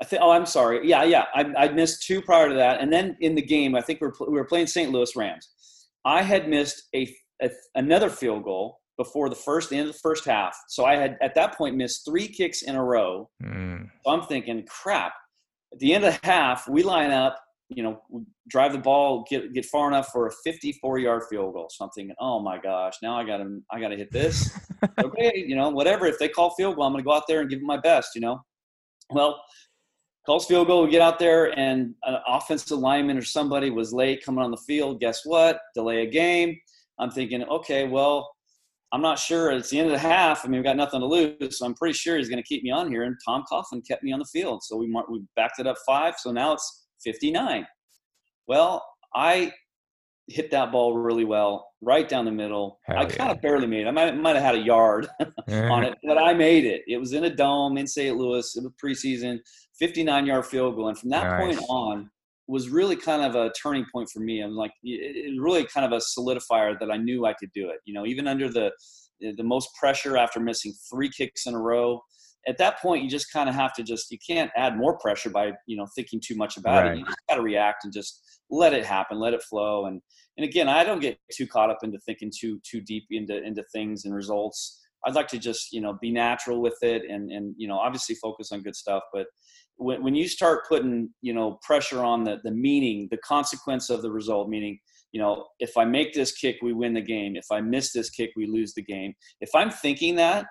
I 0.00 0.06
think. 0.06 0.22
Oh, 0.22 0.30
I'm 0.30 0.46
sorry. 0.46 0.88
Yeah, 0.88 1.04
yeah. 1.04 1.26
I, 1.34 1.42
I 1.54 1.68
missed 1.68 2.06
two 2.06 2.22
prior 2.22 2.48
to 2.48 2.54
that, 2.54 2.80
and 2.80 2.90
then 2.90 3.18
in 3.20 3.34
the 3.34 3.42
game, 3.42 3.74
I 3.74 3.82
think 3.82 4.00
we 4.00 4.06
were, 4.06 4.14
we 4.20 4.32
were 4.32 4.46
playing 4.46 4.66
St. 4.66 4.90
Louis 4.90 5.14
Rams. 5.14 5.46
I 6.06 6.22
had 6.22 6.48
missed 6.48 6.84
a, 6.94 7.14
a 7.42 7.50
another 7.74 8.08
field 8.08 8.42
goal 8.42 8.78
before 8.96 9.28
the 9.28 9.36
first 9.36 9.68
the 9.68 9.76
end 9.76 9.88
of 9.88 9.92
the 9.92 10.00
first 10.00 10.24
half. 10.24 10.56
So 10.68 10.86
I 10.86 10.96
had 10.96 11.18
at 11.20 11.34
that 11.34 11.58
point 11.58 11.76
missed 11.76 12.06
three 12.06 12.26
kicks 12.26 12.62
in 12.62 12.74
a 12.74 12.82
row. 12.82 13.28
Mm. 13.42 13.90
So 14.04 14.12
I'm 14.12 14.22
thinking, 14.22 14.64
crap. 14.66 15.12
At 15.74 15.80
the 15.80 15.92
end 15.92 16.04
of 16.04 16.14
the 16.14 16.26
half, 16.26 16.68
we 16.68 16.84
line 16.84 17.10
up, 17.10 17.36
you 17.68 17.82
know, 17.82 18.00
drive 18.48 18.72
the 18.72 18.78
ball, 18.78 19.24
get 19.28 19.52
get 19.52 19.64
far 19.66 19.88
enough 19.88 20.08
for 20.08 20.28
a 20.28 20.32
54 20.44 21.00
yard 21.00 21.24
field 21.28 21.52
goal. 21.52 21.68
So 21.68 21.84
I'm 21.84 21.90
thinking, 21.90 22.14
oh 22.20 22.40
my 22.40 22.58
gosh, 22.58 22.94
now 23.02 23.16
I 23.18 23.24
got 23.24 23.38
to 23.38 23.60
I 23.72 23.80
got 23.80 23.88
to 23.88 23.96
hit 23.96 24.12
this. 24.12 24.56
okay, 25.02 25.32
you 25.34 25.56
know, 25.56 25.70
whatever. 25.70 26.06
If 26.06 26.20
they 26.20 26.28
call 26.28 26.54
field 26.54 26.76
goal, 26.76 26.84
I'm 26.84 26.92
going 26.92 27.02
to 27.02 27.06
go 27.06 27.12
out 27.12 27.24
there 27.26 27.40
and 27.40 27.50
give 27.50 27.58
it 27.58 27.64
my 27.64 27.78
best. 27.78 28.10
You 28.14 28.20
know, 28.20 28.44
well. 29.10 29.42
Calls 30.26 30.46
field 30.46 30.68
goal. 30.68 30.84
We 30.84 30.90
get 30.90 31.02
out 31.02 31.18
there, 31.18 31.52
and 31.58 31.94
an 32.04 32.16
offensive 32.26 32.78
lineman 32.78 33.18
or 33.18 33.22
somebody 33.22 33.68
was 33.68 33.92
late 33.92 34.24
coming 34.24 34.42
on 34.42 34.50
the 34.50 34.56
field. 34.56 34.98
Guess 34.98 35.26
what? 35.26 35.60
Delay 35.74 36.00
a 36.00 36.10
game. 36.10 36.56
I'm 36.98 37.10
thinking, 37.10 37.44
okay, 37.44 37.86
well, 37.86 38.33
I'm 38.94 39.02
not 39.02 39.18
sure. 39.18 39.50
It's 39.50 39.70
the 39.70 39.80
end 39.80 39.88
of 39.88 39.92
the 39.92 39.98
half. 39.98 40.44
I 40.44 40.48
mean, 40.48 40.60
we've 40.60 40.64
got 40.64 40.76
nothing 40.76 41.00
to 41.00 41.06
lose, 41.06 41.58
so 41.58 41.66
I'm 41.66 41.74
pretty 41.74 41.94
sure 41.94 42.16
he's 42.16 42.28
going 42.28 42.40
to 42.40 42.46
keep 42.46 42.62
me 42.62 42.70
on 42.70 42.88
here. 42.88 43.02
And 43.02 43.16
Tom 43.26 43.42
Coughlin 43.50 43.84
kept 43.84 44.04
me 44.04 44.12
on 44.12 44.20
the 44.20 44.24
field, 44.26 44.62
so 44.62 44.76
we 44.76 44.86
we 45.10 45.24
backed 45.34 45.58
it 45.58 45.66
up 45.66 45.76
five. 45.84 46.14
So 46.16 46.30
now 46.30 46.52
it's 46.52 46.86
59. 47.02 47.66
Well, 48.46 48.86
I 49.12 49.52
hit 50.28 50.52
that 50.52 50.70
ball 50.70 50.96
really 50.96 51.24
well, 51.24 51.66
right 51.80 52.08
down 52.08 52.24
the 52.24 52.30
middle. 52.30 52.78
Hell 52.84 52.98
I 52.98 53.06
kind 53.06 53.32
of 53.32 53.42
barely 53.42 53.66
made 53.66 53.82
it. 53.82 53.88
I 53.88 53.90
might, 53.90 54.16
might 54.16 54.36
have 54.36 54.44
had 54.44 54.54
a 54.54 54.58
yard 54.58 55.08
on 55.48 55.82
it, 55.82 55.98
but 56.04 56.16
I 56.16 56.32
made 56.32 56.64
it. 56.64 56.82
It 56.86 56.98
was 56.98 57.14
in 57.14 57.24
a 57.24 57.34
dome 57.34 57.76
in 57.76 57.88
St. 57.88 58.16
Louis. 58.16 58.56
It 58.56 58.62
was 58.62 58.72
preseason, 58.80 59.40
59 59.76 60.24
yard 60.24 60.46
field 60.46 60.76
goal. 60.76 60.88
And 60.88 60.96
from 60.96 61.10
that 61.10 61.24
nice. 61.24 61.56
point 61.56 61.66
on, 61.68 62.10
was 62.46 62.68
really 62.68 62.96
kind 62.96 63.22
of 63.22 63.34
a 63.34 63.50
turning 63.60 63.86
point 63.92 64.08
for 64.10 64.20
me. 64.20 64.40
I'm 64.40 64.54
like, 64.54 64.72
it, 64.82 65.40
really 65.40 65.66
kind 65.66 65.86
of 65.86 65.92
a 65.92 66.02
solidifier 66.02 66.78
that 66.78 66.90
I 66.90 66.96
knew 66.96 67.24
I 67.24 67.32
could 67.32 67.50
do 67.52 67.70
it. 67.70 67.78
You 67.84 67.94
know, 67.94 68.06
even 68.06 68.26
under 68.26 68.48
the 68.48 68.72
the 69.20 69.44
most 69.44 69.70
pressure 69.78 70.16
after 70.16 70.40
missing 70.40 70.74
three 70.90 71.08
kicks 71.08 71.46
in 71.46 71.54
a 71.54 71.58
row. 71.58 72.02
At 72.46 72.58
that 72.58 72.78
point, 72.80 73.02
you 73.02 73.08
just 73.08 73.32
kind 73.32 73.48
of 73.48 73.54
have 73.54 73.72
to 73.74 73.82
just 73.82 74.10
you 74.10 74.18
can't 74.26 74.50
add 74.56 74.76
more 74.76 74.98
pressure 74.98 75.30
by 75.30 75.52
you 75.66 75.76
know 75.76 75.86
thinking 75.94 76.20
too 76.22 76.36
much 76.36 76.56
about 76.56 76.84
right. 76.84 76.92
it. 76.92 76.98
You 76.98 77.04
just 77.06 77.18
got 77.28 77.36
to 77.36 77.42
react 77.42 77.84
and 77.84 77.92
just 77.92 78.20
let 78.50 78.74
it 78.74 78.84
happen, 78.84 79.18
let 79.18 79.32
it 79.32 79.42
flow. 79.42 79.86
And 79.86 80.02
and 80.36 80.44
again, 80.44 80.68
I 80.68 80.84
don't 80.84 81.00
get 81.00 81.18
too 81.32 81.46
caught 81.46 81.70
up 81.70 81.78
into 81.82 81.98
thinking 82.00 82.30
too 82.36 82.60
too 82.68 82.80
deep 82.82 83.04
into 83.10 83.42
into 83.42 83.64
things 83.72 84.04
and 84.04 84.14
results. 84.14 84.83
I'd 85.06 85.14
like 85.14 85.28
to 85.28 85.38
just 85.38 85.72
you 85.72 85.80
know 85.80 85.96
be 86.00 86.10
natural 86.10 86.60
with 86.60 86.76
it 86.82 87.02
and 87.08 87.30
and 87.30 87.54
you 87.56 87.68
know 87.68 87.78
obviously 87.78 88.14
focus 88.16 88.52
on 88.52 88.62
good 88.62 88.76
stuff, 88.76 89.02
but 89.12 89.26
when, 89.76 90.02
when 90.02 90.14
you 90.14 90.28
start 90.28 90.68
putting 90.68 91.10
you 91.20 91.34
know 91.34 91.58
pressure 91.62 92.02
on 92.02 92.24
the 92.24 92.38
the 92.44 92.50
meaning 92.50 93.08
the 93.10 93.18
consequence 93.18 93.90
of 93.90 94.02
the 94.02 94.10
result 94.10 94.48
meaning 94.48 94.78
you 95.12 95.20
know 95.20 95.46
if 95.58 95.76
i 95.76 95.84
make 95.84 96.12
this 96.14 96.32
kick 96.32 96.56
we 96.62 96.72
win 96.72 96.94
the 96.94 97.00
game. 97.00 97.36
If 97.36 97.46
i 97.50 97.60
miss 97.60 97.92
this 97.92 98.10
kick 98.10 98.30
we 98.36 98.46
lose 98.46 98.74
the 98.74 98.82
game. 98.82 99.12
If 99.40 99.50
i'm 99.54 99.70
thinking 99.70 100.14
that 100.16 100.46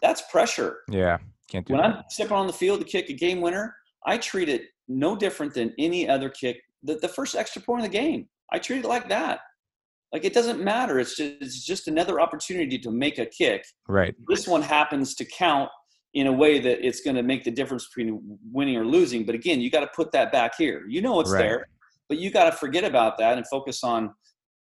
that's 0.00 0.22
pressure. 0.30 0.78
Yeah 0.88 1.18
can't 1.50 1.66
do 1.66 1.74
when 1.74 1.82
that. 1.82 1.96
i'm 1.96 2.02
stepping 2.10 2.36
on 2.36 2.46
the 2.46 2.52
field 2.52 2.78
to 2.78 2.86
kick 2.86 3.08
a 3.08 3.14
game 3.14 3.40
winner 3.40 3.74
i 4.06 4.18
treat 4.18 4.50
it 4.50 4.62
no 4.86 5.16
different 5.16 5.54
than 5.54 5.72
any 5.78 6.08
other 6.08 6.28
kick 6.28 6.58
the, 6.82 6.96
the 6.96 7.08
first 7.08 7.34
extra 7.34 7.62
point 7.62 7.84
of 7.84 7.90
the 7.90 7.98
game. 7.98 8.28
I 8.52 8.58
treat 8.58 8.84
it 8.84 8.88
like 8.88 9.08
that 9.08 9.40
like 10.12 10.24
it 10.24 10.32
doesn't 10.32 10.62
matter 10.62 10.98
it's 10.98 11.16
just 11.16 11.34
it's 11.40 11.64
just 11.64 11.88
another 11.88 12.20
opportunity 12.20 12.78
to 12.78 12.90
make 12.90 13.18
a 13.18 13.26
kick 13.26 13.64
right 13.88 14.14
this 14.28 14.46
one 14.48 14.62
happens 14.62 15.14
to 15.14 15.24
count 15.24 15.70
in 16.14 16.26
a 16.26 16.32
way 16.32 16.58
that 16.58 16.84
it's 16.84 17.00
going 17.00 17.16
to 17.16 17.22
make 17.22 17.44
the 17.44 17.50
difference 17.50 17.86
between 17.86 18.38
winning 18.50 18.76
or 18.76 18.84
losing. 18.84 19.24
But 19.24 19.34
again, 19.34 19.60
you 19.60 19.70
got 19.70 19.80
to 19.80 19.90
put 19.94 20.12
that 20.12 20.32
back 20.32 20.56
here. 20.56 20.84
You 20.88 21.02
know 21.02 21.20
it's 21.20 21.30
right. 21.30 21.38
there, 21.38 21.68
but 22.08 22.18
you 22.18 22.30
got 22.30 22.50
to 22.50 22.52
forget 22.52 22.84
about 22.84 23.18
that 23.18 23.36
and 23.36 23.46
focus 23.46 23.84
on 23.84 24.14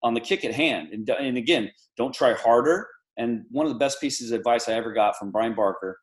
on 0.03 0.15
the 0.15 0.21
kick 0.21 0.45
at 0.45 0.53
hand. 0.53 0.89
And, 0.93 1.09
and 1.09 1.37
again, 1.37 1.71
don't 1.97 2.15
try 2.15 2.35
harder. 2.35 2.87
And 3.17 3.45
one 3.51 3.67
of 3.67 3.73
the 3.73 3.79
best 3.79 4.01
pieces 4.01 4.31
of 4.31 4.39
advice 4.39 4.69
I 4.69 4.73
ever 4.73 4.93
got 4.93 5.17
from 5.17 5.31
Bryan 5.31 5.55
Barker, 5.55 5.99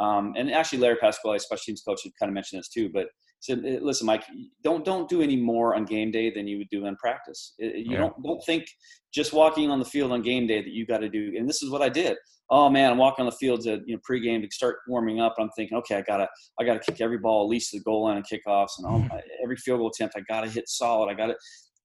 um, 0.00 0.34
and 0.36 0.50
actually 0.50 0.80
Larry 0.80 0.96
Pasquale, 0.96 1.38
special 1.38 1.62
teams 1.64 1.82
coach, 1.82 2.00
had 2.02 2.12
kind 2.18 2.28
of 2.28 2.34
mentioned 2.34 2.58
this 2.58 2.68
too. 2.68 2.90
But 2.92 3.06
said, 3.40 3.62
eh, 3.64 3.78
"Listen, 3.80 4.06
Mike, 4.06 4.24
don't 4.62 4.84
don't 4.84 5.08
do 5.08 5.22
any 5.22 5.36
more 5.36 5.74
on 5.74 5.84
game 5.84 6.10
day 6.10 6.30
than 6.30 6.46
you 6.46 6.58
would 6.58 6.70
do 6.70 6.86
in 6.86 6.96
practice. 6.96 7.54
Eh, 7.60 7.66
eh, 7.66 7.76
you 7.76 7.92
yeah. 7.92 7.98
don't 7.98 8.22
don't 8.22 8.44
think 8.44 8.66
just 9.12 9.32
walking 9.32 9.70
on 9.70 9.78
the 9.78 9.84
field 9.84 10.12
on 10.12 10.22
game 10.22 10.46
day 10.46 10.62
that 10.62 10.72
you 10.72 10.86
got 10.86 10.98
to 10.98 11.08
do. 11.08 11.32
And 11.36 11.48
this 11.48 11.62
is 11.62 11.70
what 11.70 11.82
I 11.82 11.88
did 11.88 12.16
oh 12.50 12.70
man, 12.70 12.90
I'm 12.90 12.98
walking 12.98 13.24
on 13.24 13.30
the 13.30 13.36
field 13.36 13.62
to 13.62 13.80
you 13.86 13.96
know 13.96 14.00
pregame 14.08 14.42
to 14.42 14.54
start 14.54 14.78
warming 14.88 15.20
up. 15.20 15.34
I'm 15.38 15.50
thinking, 15.56 15.76
okay, 15.78 15.96
I 15.96 16.02
gotta 16.02 16.28
I 16.60 16.64
gotta 16.64 16.80
kick 16.80 17.00
every 17.00 17.18
ball 17.18 17.44
at 17.44 17.48
least 17.48 17.70
to 17.70 17.78
the 17.78 17.84
goal 17.84 18.04
line 18.04 18.16
and 18.16 18.26
kickoffs, 18.26 18.78
and 18.78 18.86
oh, 18.86 18.90
mm-hmm. 18.90 19.16
every 19.42 19.56
field 19.56 19.80
goal 19.80 19.90
attempt 19.94 20.16
I 20.16 20.20
gotta 20.28 20.48
hit 20.48 20.68
solid. 20.68 21.10
I 21.10 21.14
got 21.14 21.26
to 21.26 21.36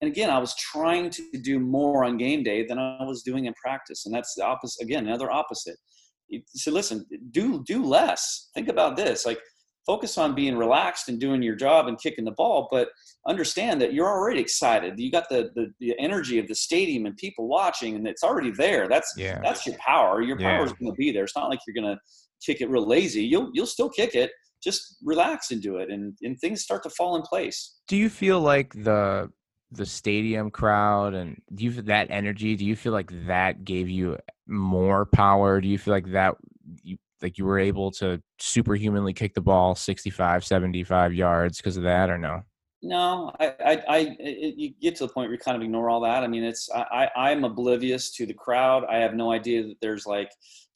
And 0.02 0.12
again, 0.12 0.30
I 0.30 0.39
was 0.39 0.56
trying 0.56 1.10
to 1.12 1.24
do 1.43 1.60
more 1.60 2.04
on 2.04 2.18
game 2.18 2.43
day 2.43 2.66
than 2.66 2.80
I 2.80 3.04
was 3.04 3.24
doing 3.24 3.45
in 3.45 3.54
practice, 3.54 4.06
and 4.06 4.14
that's 4.14 4.34
the 4.36 4.45
opposite. 4.45 4.84
Again, 4.84 5.08
another 5.08 5.32
opposite. 5.32 5.78
So 6.54 6.72
listen, 6.72 7.06
do 7.32 7.64
do 7.66 7.84
less. 7.84 8.49
Think 8.54 8.70
about 8.70 8.95
this. 8.95 9.26
Like 9.26 9.39
focus 9.86 10.18
on 10.18 10.36
being 10.36 10.58
relaxed 10.58 11.10
and 11.10 11.20
doing 11.20 11.42
your 11.42 11.56
job 11.56 11.88
and 11.88 12.00
kicking 12.00 12.26
the 12.26 12.32
ball, 12.32 12.68
but 12.72 12.90
understand 13.28 13.82
that 13.82 13.94
you're 13.94 14.08
already 14.08 14.40
excited. 14.40 15.00
You 15.00 15.12
got 15.12 15.30
the, 15.30 15.52
the, 15.56 15.72
the 15.80 15.96
energy 16.00 16.40
of 16.40 16.48
the 16.48 16.56
stadium 16.56 17.06
and 17.06 17.16
people 17.18 17.48
watching, 17.48 17.96
and 17.96 18.08
it's 18.08 18.24
already 18.24 18.52
there. 18.52 18.88
That's 18.88 19.14
yeah. 19.18 19.40
that's 19.44 19.66
your 19.66 19.76
power. 19.78 20.22
Your 20.22 20.38
power 20.38 20.66
is 20.66 20.74
going 20.74 20.92
to 20.92 20.98
be 20.98 21.12
there. 21.12 21.24
It's 21.24 21.36
not 21.36 21.50
like 21.50 21.60
you're 21.68 21.82
going 21.82 21.96
to 21.96 22.00
kick 22.46 22.62
it 22.62 22.70
real 22.70 22.88
lazy. 22.88 23.24
You'll 23.24 23.50
you'll 23.54 23.66
still 23.66 23.90
kick 23.90 24.16
it. 24.16 24.32
Just 24.64 24.98
relax 25.04 25.50
and 25.50 25.62
do 25.62 25.78
it, 25.78 25.90
and 25.90 26.16
and 26.22 26.40
things 26.40 26.62
start 26.62 26.84
to 26.84 26.90
fall 26.92 27.16
in 27.16 27.24
place. 27.24 27.80
Do 27.88 27.98
you 27.98 28.10
feel 28.10 28.40
like 28.40 28.74
the 28.74 29.32
the 29.72 29.86
stadium 29.86 30.52
crowd 30.52 31.14
and 31.14 31.42
do 31.56 31.64
you 31.64 31.72
that 31.72 32.12
energy? 32.12 32.56
Do 32.56 32.66
you 32.66 32.76
feel 32.76 32.92
like 32.92 33.12
that 33.26 33.64
gave 33.64 33.90
you 33.90 34.18
more 34.48 35.06
power? 35.06 35.62
Do 35.62 35.68
you 35.68 35.78
feel 35.78 35.94
like 35.94 36.12
that 36.12 36.36
you 36.84 36.98
like 37.22 37.38
you 37.38 37.45
were 37.45 37.59
able 37.59 37.91
to 37.91 38.22
superhumanly 38.39 39.13
kick 39.13 39.34
the 39.34 39.41
ball 39.41 39.76
65 39.76 40.45
75 40.45 41.13
yards 41.13 41.57
because 41.57 41.78
of 41.78 41.84
that 41.84 42.09
or 42.09 42.17
no? 42.17 42.41
No 42.84 43.32
i 43.39 43.53
i, 43.65 43.84
I 43.88 43.97
it, 44.19 44.55
you 44.57 44.74
get 44.82 44.95
to 44.97 45.05
the 45.05 45.13
point 45.13 45.28
where 45.28 45.34
you 45.34 45.39
kind 45.39 45.55
of 45.55 45.61
ignore 45.61 45.89
all 45.89 46.01
that 46.01 46.24
i 46.24 46.28
mean 46.28 46.43
it's 46.43 46.67
i 46.74 47.07
i'm 47.15 47.43
oblivious 47.43 48.11
to 48.15 48.26
the 48.26 48.34
crowd 48.34 48.86
i 48.89 48.97
have 48.97 49.13
no 49.13 49.32
idea 49.32 49.61
that 49.63 49.78
there's 49.82 50.07
like 50.07 50.32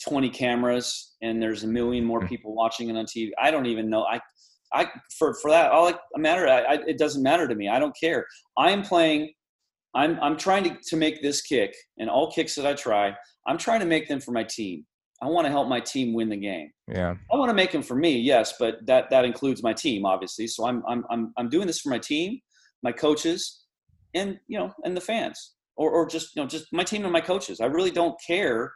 20 0.07 0.29
cameras 0.29 1.15
and 1.23 1.41
there's 1.41 1.63
a 1.63 1.67
million 1.67 2.05
more 2.05 2.21
hmm. 2.21 2.27
people 2.27 2.53
watching 2.53 2.89
it 2.89 2.97
on 2.97 3.05
tv 3.05 3.31
i 3.39 3.49
don't 3.49 3.65
even 3.65 3.89
know 3.89 4.03
i 4.03 4.19
i 4.71 4.87
for 5.17 5.33
for 5.41 5.49
that 5.49 5.71
all 5.71 5.87
it 5.87 5.97
matter 6.17 6.47
I, 6.47 6.59
I, 6.61 6.73
it 6.85 6.99
doesn't 6.99 7.23
matter 7.23 7.47
to 7.47 7.55
me 7.55 7.69
i 7.69 7.79
don't 7.79 7.95
care. 7.99 8.25
I'm 8.57 8.83
playing 8.83 9.33
i'm 9.95 10.19
i'm 10.21 10.37
trying 10.37 10.63
to, 10.65 10.77
to 10.89 10.97
make 10.97 11.21
this 11.21 11.41
kick 11.41 11.73
and 11.97 12.09
all 12.09 12.31
kicks 12.31 12.53
that 12.55 12.67
i 12.67 12.73
try 12.73 13.15
i'm 13.47 13.57
trying 13.57 13.79
to 13.79 13.85
make 13.85 14.07
them 14.07 14.19
for 14.19 14.31
my 14.31 14.43
team 14.43 14.85
I 15.21 15.27
want 15.27 15.45
to 15.45 15.51
help 15.51 15.67
my 15.67 15.79
team 15.79 16.13
win 16.13 16.29
the 16.29 16.37
game. 16.37 16.71
Yeah. 16.87 17.15
I 17.31 17.37
want 17.37 17.49
to 17.49 17.53
make 17.53 17.71
them 17.71 17.81
for 17.81 17.95
me, 17.95 18.19
yes, 18.19 18.55
but 18.59 18.85
that 18.85 19.09
that 19.09 19.25
includes 19.25 19.63
my 19.63 19.73
team, 19.73 20.05
obviously. 20.05 20.47
So 20.47 20.67
I'm 20.67 20.83
I'm 20.87 21.03
I'm 21.09 21.33
I'm 21.37 21.49
doing 21.49 21.67
this 21.67 21.79
for 21.79 21.89
my 21.89 21.99
team, 21.99 22.39
my 22.83 22.91
coaches, 22.91 23.63
and 24.13 24.37
you 24.47 24.59
know, 24.59 24.73
and 24.83 24.95
the 24.95 25.01
fans, 25.01 25.55
or 25.77 25.91
or 25.91 26.07
just 26.07 26.35
you 26.35 26.41
know, 26.41 26.47
just 26.47 26.65
my 26.71 26.83
team 26.83 27.03
and 27.03 27.13
my 27.13 27.21
coaches. 27.21 27.59
I 27.59 27.65
really 27.65 27.91
don't 27.91 28.15
care. 28.25 28.73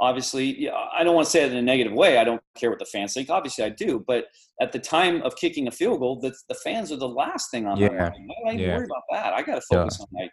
Obviously, 0.00 0.70
I 0.70 1.02
don't 1.02 1.16
want 1.16 1.24
to 1.26 1.30
say 1.30 1.42
it 1.42 1.50
in 1.50 1.58
a 1.58 1.62
negative 1.62 1.92
way. 1.92 2.18
I 2.18 2.24
don't 2.24 2.40
care 2.56 2.70
what 2.70 2.78
the 2.78 2.84
fans 2.84 3.14
think. 3.14 3.30
Obviously, 3.30 3.64
I 3.64 3.70
do. 3.70 4.04
But 4.06 4.26
at 4.60 4.70
the 4.70 4.78
time 4.78 5.22
of 5.22 5.34
kicking 5.34 5.66
a 5.66 5.72
field 5.72 5.98
goal, 5.98 6.20
the, 6.20 6.32
the 6.48 6.54
fans 6.54 6.92
are 6.92 6.96
the 6.96 7.08
last 7.08 7.50
thing 7.50 7.66
on 7.66 7.78
yeah. 7.78 7.88
my 7.88 7.98
mind. 7.98 8.14
I 8.46 8.50
don't 8.50 8.58
yeah. 8.60 8.76
worry 8.76 8.84
about 8.84 9.02
that. 9.10 9.32
I 9.32 9.42
got 9.42 9.56
to 9.56 9.60
focus 9.62 9.96
yeah. 9.98 10.04
on 10.04 10.08
my 10.12 10.28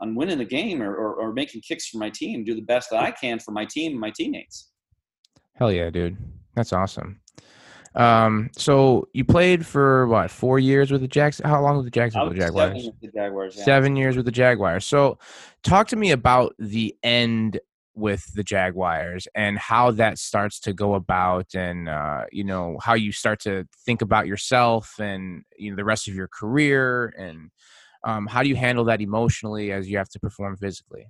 on 0.00 0.14
winning 0.14 0.38
the 0.38 0.44
game 0.44 0.82
or, 0.82 0.94
or, 0.94 1.14
or 1.16 1.32
making 1.32 1.60
kicks 1.60 1.88
for 1.88 1.98
my 1.98 2.10
team, 2.10 2.44
do 2.44 2.54
the 2.54 2.62
best 2.62 2.88
that 2.90 3.02
I 3.02 3.10
can 3.10 3.38
for 3.38 3.52
my 3.52 3.66
team 3.66 3.92
and 3.92 4.00
my 4.00 4.10
teammates. 4.10 4.70
Hell 5.60 5.70
yeah, 5.70 5.90
dude. 5.90 6.16
That's 6.54 6.72
awesome. 6.72 7.20
Um, 7.94 8.48
so 8.56 9.08
you 9.12 9.26
played 9.26 9.66
for 9.66 10.06
what 10.06 10.30
four 10.30 10.58
years 10.58 10.90
with 10.90 11.02
the 11.02 11.08
Jacks? 11.08 11.38
How 11.44 11.60
long 11.60 11.76
with 11.76 11.84
the 11.84 11.90
Jacksonville 11.90 12.32
Jaguars? 12.32 12.84
Seven, 12.84 12.98
the 13.02 13.08
Jaguars 13.08 13.56
yeah. 13.56 13.64
seven 13.64 13.96
years 13.96 14.16
with 14.16 14.24
the 14.24 14.32
Jaguars. 14.32 14.86
So, 14.86 15.18
talk 15.62 15.88
to 15.88 15.96
me 15.96 16.12
about 16.12 16.54
the 16.58 16.96
end 17.02 17.60
with 17.94 18.32
the 18.32 18.42
Jaguars 18.42 19.28
and 19.34 19.58
how 19.58 19.90
that 19.90 20.18
starts 20.18 20.60
to 20.60 20.72
go 20.72 20.94
about, 20.94 21.54
and 21.54 21.90
uh, 21.90 22.24
you 22.32 22.44
know 22.44 22.78
how 22.80 22.94
you 22.94 23.12
start 23.12 23.40
to 23.40 23.66
think 23.84 24.00
about 24.00 24.26
yourself 24.26 24.94
and 24.98 25.44
you 25.58 25.70
know 25.70 25.76
the 25.76 25.84
rest 25.84 26.08
of 26.08 26.14
your 26.14 26.28
career, 26.28 27.12
and 27.18 27.50
um, 28.04 28.26
how 28.26 28.42
do 28.42 28.48
you 28.48 28.56
handle 28.56 28.84
that 28.84 29.02
emotionally 29.02 29.72
as 29.72 29.90
you 29.90 29.98
have 29.98 30.08
to 30.08 30.20
perform 30.20 30.56
physically? 30.56 31.06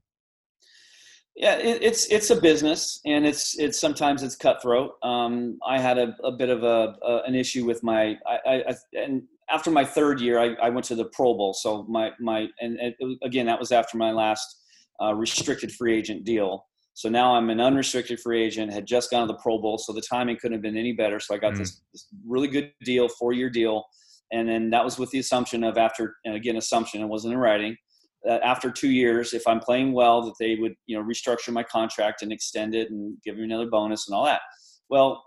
Yeah, 1.36 1.56
it, 1.56 1.82
it's 1.82 2.06
it's 2.06 2.30
a 2.30 2.40
business, 2.40 3.00
and 3.06 3.26
it's 3.26 3.58
it's 3.58 3.80
sometimes 3.80 4.22
it's 4.22 4.36
cutthroat. 4.36 4.92
Um, 5.02 5.58
I 5.66 5.78
had 5.78 5.96
a, 5.96 6.14
a 6.22 6.32
bit 6.32 6.50
of 6.50 6.64
a, 6.64 6.96
a, 7.02 7.22
an 7.26 7.34
issue 7.34 7.64
with 7.64 7.82
my 7.82 8.16
I, 8.26 8.64
I, 8.68 8.74
and 8.94 9.22
after 9.48 9.70
my 9.70 9.84
third 9.84 10.20
year, 10.20 10.38
I, 10.38 10.54
I 10.62 10.70
went 10.70 10.86
to 10.86 10.94
the 10.94 11.06
Pro 11.06 11.34
Bowl. 11.34 11.54
So 11.54 11.84
my 11.88 12.10
my 12.20 12.48
and, 12.60 12.78
and 12.78 12.94
again 13.22 13.46
that 13.46 13.58
was 13.58 13.72
after 13.72 13.96
my 13.96 14.12
last 14.12 14.60
uh, 15.02 15.14
restricted 15.14 15.72
free 15.72 15.96
agent 15.96 16.24
deal. 16.24 16.66
So 16.94 17.08
now 17.08 17.34
I'm 17.34 17.48
an 17.48 17.60
unrestricted 17.60 18.20
free 18.20 18.42
agent, 18.44 18.72
had 18.72 18.84
just 18.84 19.10
gone 19.10 19.26
to 19.26 19.32
the 19.32 19.38
Pro 19.38 19.58
Bowl, 19.58 19.78
so 19.78 19.92
the 19.92 20.02
timing 20.02 20.36
couldn't 20.36 20.56
have 20.56 20.62
been 20.62 20.76
any 20.76 20.92
better. 20.92 21.18
So 21.20 21.34
I 21.34 21.38
got 21.38 21.54
mm. 21.54 21.58
this, 21.58 21.80
this, 21.92 22.06
really 22.26 22.48
good 22.48 22.72
deal, 22.84 23.08
four 23.08 23.32
year 23.32 23.48
deal, 23.48 23.84
and 24.32 24.48
then 24.48 24.70
that 24.70 24.84
was 24.84 24.98
with 24.98 25.10
the 25.10 25.18
assumption 25.18 25.64
of 25.64 25.78
after, 25.78 26.16
and 26.24 26.34
again 26.34 26.56
assumption, 26.56 27.00
it 27.00 27.06
wasn't 27.06 27.32
in 27.32 27.38
writing, 27.38 27.76
that 28.24 28.42
after 28.42 28.70
two 28.70 28.90
years, 28.90 29.32
if 29.32 29.46
I'm 29.46 29.60
playing 29.60 29.92
well, 29.92 30.22
that 30.22 30.34
they 30.38 30.56
would 30.56 30.74
you 30.86 30.96
know 30.96 31.04
restructure 31.04 31.52
my 31.52 31.62
contract 31.62 32.22
and 32.22 32.32
extend 32.32 32.74
it 32.74 32.90
and 32.90 33.16
give 33.24 33.36
me 33.36 33.44
another 33.44 33.68
bonus 33.68 34.08
and 34.08 34.14
all 34.14 34.24
that. 34.24 34.40
Well, 34.88 35.22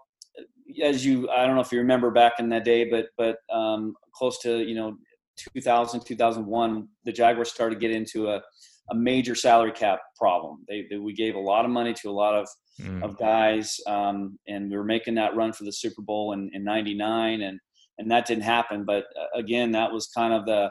as 0.82 1.06
you, 1.06 1.30
I 1.30 1.46
don't 1.46 1.56
know 1.56 1.62
if 1.62 1.72
you 1.72 1.80
remember 1.80 2.12
back 2.12 2.34
in 2.40 2.50
that 2.50 2.66
day, 2.66 2.90
but 2.90 3.08
but 3.18 3.38
um, 3.56 3.96
close 4.16 4.40
to 4.40 4.60
you 4.60 4.76
know 4.76 4.96
2000 5.56 6.02
2001, 6.02 6.88
the 7.06 7.12
Jaguars 7.12 7.52
started 7.52 7.76
to 7.76 7.82
get 7.82 7.92
into 7.92 8.30
a 8.30 8.42
a 8.92 8.96
major 8.96 9.36
salary 9.36 9.72
cap 9.72 10.00
problem. 10.18 10.66
They, 10.68 10.86
they, 10.90 10.98
we 10.98 11.14
gave 11.14 11.36
a 11.36 11.40
lot 11.40 11.66
of 11.66 11.72
money 11.72 11.94
to 11.94 12.10
a 12.10 12.12
lot 12.12 12.36
of 12.36 12.48
mm. 12.82 13.02
of 13.04 13.18
guys, 13.18 13.80
um, 13.88 14.38
and 14.48 14.70
we 14.70 14.78
were 14.78 14.84
making 14.84 15.16
that 15.16 15.36
run 15.36 15.54
for 15.54 15.64
the 15.64 15.72
Super 15.72 16.02
Bowl 16.02 16.34
in, 16.34 16.50
in 16.54 16.64
'99, 16.64 17.42
and 17.42 17.60
and 17.98 18.12
that 18.12 18.26
didn't 18.26 18.44
happen. 18.44 18.84
But 18.86 19.06
uh, 19.20 19.40
again, 19.40 19.72
that 19.72 19.92
was 19.92 20.08
kind 20.08 20.34
of 20.34 20.46
the 20.46 20.70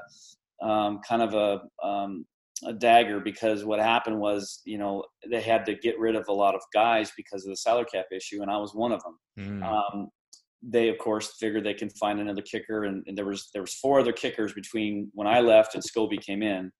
um, 0.63 1.01
kind 1.07 1.23
of 1.23 1.35
a 1.35 1.87
um, 1.87 2.25
a 2.65 2.73
dagger 2.73 3.19
because 3.19 3.65
what 3.65 3.81
happened 3.81 4.19
was 4.19 4.61
you 4.65 4.79
know 4.79 5.05
they 5.31 5.41
had 5.41 5.67
to 5.67 5.75
get 5.75 5.99
rid 5.99 6.15
of 6.15 6.29
a 6.29 6.33
lot 6.33 6.55
of 6.55 6.61
guys 6.73 7.11
because 7.17 7.45
of 7.45 7.51
the 7.51 7.57
salary 7.57 7.87
cap 7.93 8.07
issue, 8.15 8.43
and 8.43 8.51
I 8.51 8.59
was 8.59 8.75
one 8.75 8.93
of 8.93 9.03
them. 9.03 9.19
Mm. 9.39 9.63
Um, 9.65 10.09
they 10.63 10.89
of 10.89 10.99
course 10.99 11.35
figured 11.41 11.65
they 11.65 11.75
can 11.75 11.91
find 11.91 12.21
another 12.21 12.43
kicker, 12.43 12.85
and, 12.85 13.03
and, 13.07 13.19
there 13.19 13.25
was 13.25 13.51
there 13.53 13.63
was 13.63 13.75
four 13.75 13.99
other 14.01 14.13
kickers 14.13 14.53
between 14.53 15.11
when 15.15 15.27
I 15.27 15.41
left 15.41 15.75
and 15.75 15.83
Scobee 15.83 16.21
came 16.25 16.43
in. 16.43 16.71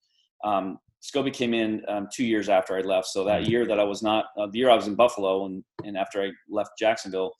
Um, 0.45 0.77
Scobee 1.03 1.33
came 1.33 1.53
in 1.53 1.81
um, 1.89 2.07
two 2.13 2.23
years 2.23 2.47
after 2.47 2.77
I 2.77 2.81
left. 2.81 3.07
So 3.07 3.25
that 3.25 3.41
mm-hmm. 3.41 3.51
year 3.51 3.65
that 3.65 3.79
I 3.79 3.83
was 3.83 4.01
not, 4.01 4.25
uh, 4.39 4.47
the 4.51 4.59
year 4.59 4.69
I 4.69 4.75
was 4.75 4.87
in 4.87 4.95
Buffalo 4.95 5.45
and, 5.45 5.63
and 5.83 5.97
after 5.97 6.21
I 6.21 6.29
left 6.49 6.71
Jacksonville, 6.79 7.33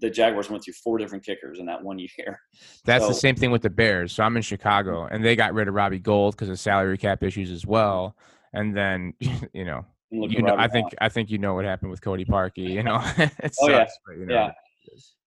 the 0.00 0.10
Jaguars 0.10 0.50
went 0.50 0.64
through 0.64 0.74
four 0.74 0.98
different 0.98 1.24
kickers 1.24 1.58
in 1.58 1.66
that 1.66 1.82
one 1.82 1.98
year. 1.98 2.40
That's 2.84 3.04
so, 3.04 3.08
the 3.08 3.14
same 3.14 3.36
thing 3.36 3.50
with 3.50 3.62
the 3.62 3.70
Bears. 3.70 4.12
So 4.12 4.22
I'm 4.22 4.36
in 4.36 4.42
Chicago 4.42 5.04
and 5.10 5.24
they 5.24 5.36
got 5.36 5.54
rid 5.54 5.68
of 5.68 5.74
Robbie 5.74 5.98
Gould 5.98 6.34
because 6.34 6.48
of 6.48 6.58
salary 6.58 6.98
cap 6.98 7.22
issues 7.22 7.50
as 7.50 7.66
well. 7.66 8.16
And 8.52 8.76
then, 8.76 9.14
you 9.52 9.64
know, 9.64 9.84
you 10.10 10.42
know, 10.42 10.56
I 10.58 10.68
think 10.68 10.94
I 11.00 11.08
think 11.08 11.30
you 11.30 11.38
know 11.38 11.54
what 11.54 11.64
happened 11.64 11.90
with 11.90 12.02
Cody 12.02 12.26
Parkey. 12.26 12.68
You 12.68 12.82
know, 12.82 13.00
it 13.16 13.56
oh 13.60 13.68
yeah, 13.70 13.86
but, 14.06 14.18
you 14.18 14.26
know, 14.26 14.34
yeah, 14.34 14.50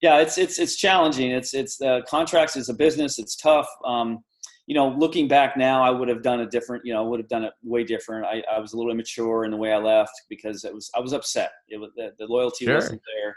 yeah. 0.02 0.18
It's 0.20 0.38
it's 0.38 0.60
it's 0.60 0.76
challenging. 0.76 1.32
It's 1.32 1.56
it's 1.56 1.82
uh, 1.82 2.02
contracts 2.08 2.56
is 2.56 2.70
a 2.70 2.74
business. 2.76 3.18
It's 3.18 3.36
tough. 3.36 3.68
Um, 3.84 4.24
you 4.68 4.74
know, 4.74 4.90
looking 4.90 5.28
back 5.28 5.58
now, 5.58 5.84
I 5.84 5.92
would 5.92 6.08
have 6.08 6.24
done 6.24 6.40
a 6.40 6.48
different, 6.48 6.86
you 6.86 6.94
know, 6.94 7.04
I 7.04 7.08
would 7.08 7.20
have 7.20 7.30
done 7.30 7.44
it 7.44 7.54
way 7.64 7.84
different. 7.84 8.26
I, 8.26 8.44
I 8.52 8.60
was 8.60 8.74
a 8.74 8.78
little 8.78 8.92
immature 8.92 9.46
in 9.46 9.52
the 9.52 9.58
way 9.58 9.72
I 9.72 9.78
left 9.78 10.14
because 10.28 10.66
it 10.66 10.74
was, 10.74 10.90
I 10.96 11.00
was 11.00 11.14
upset. 11.14 11.52
It 11.68 11.78
was 11.80 11.92
the, 11.96 12.14
the 12.18 12.26
loyalty 12.26 12.66
sure. 12.66 12.76
wasn't 12.76 13.02
there. 13.16 13.36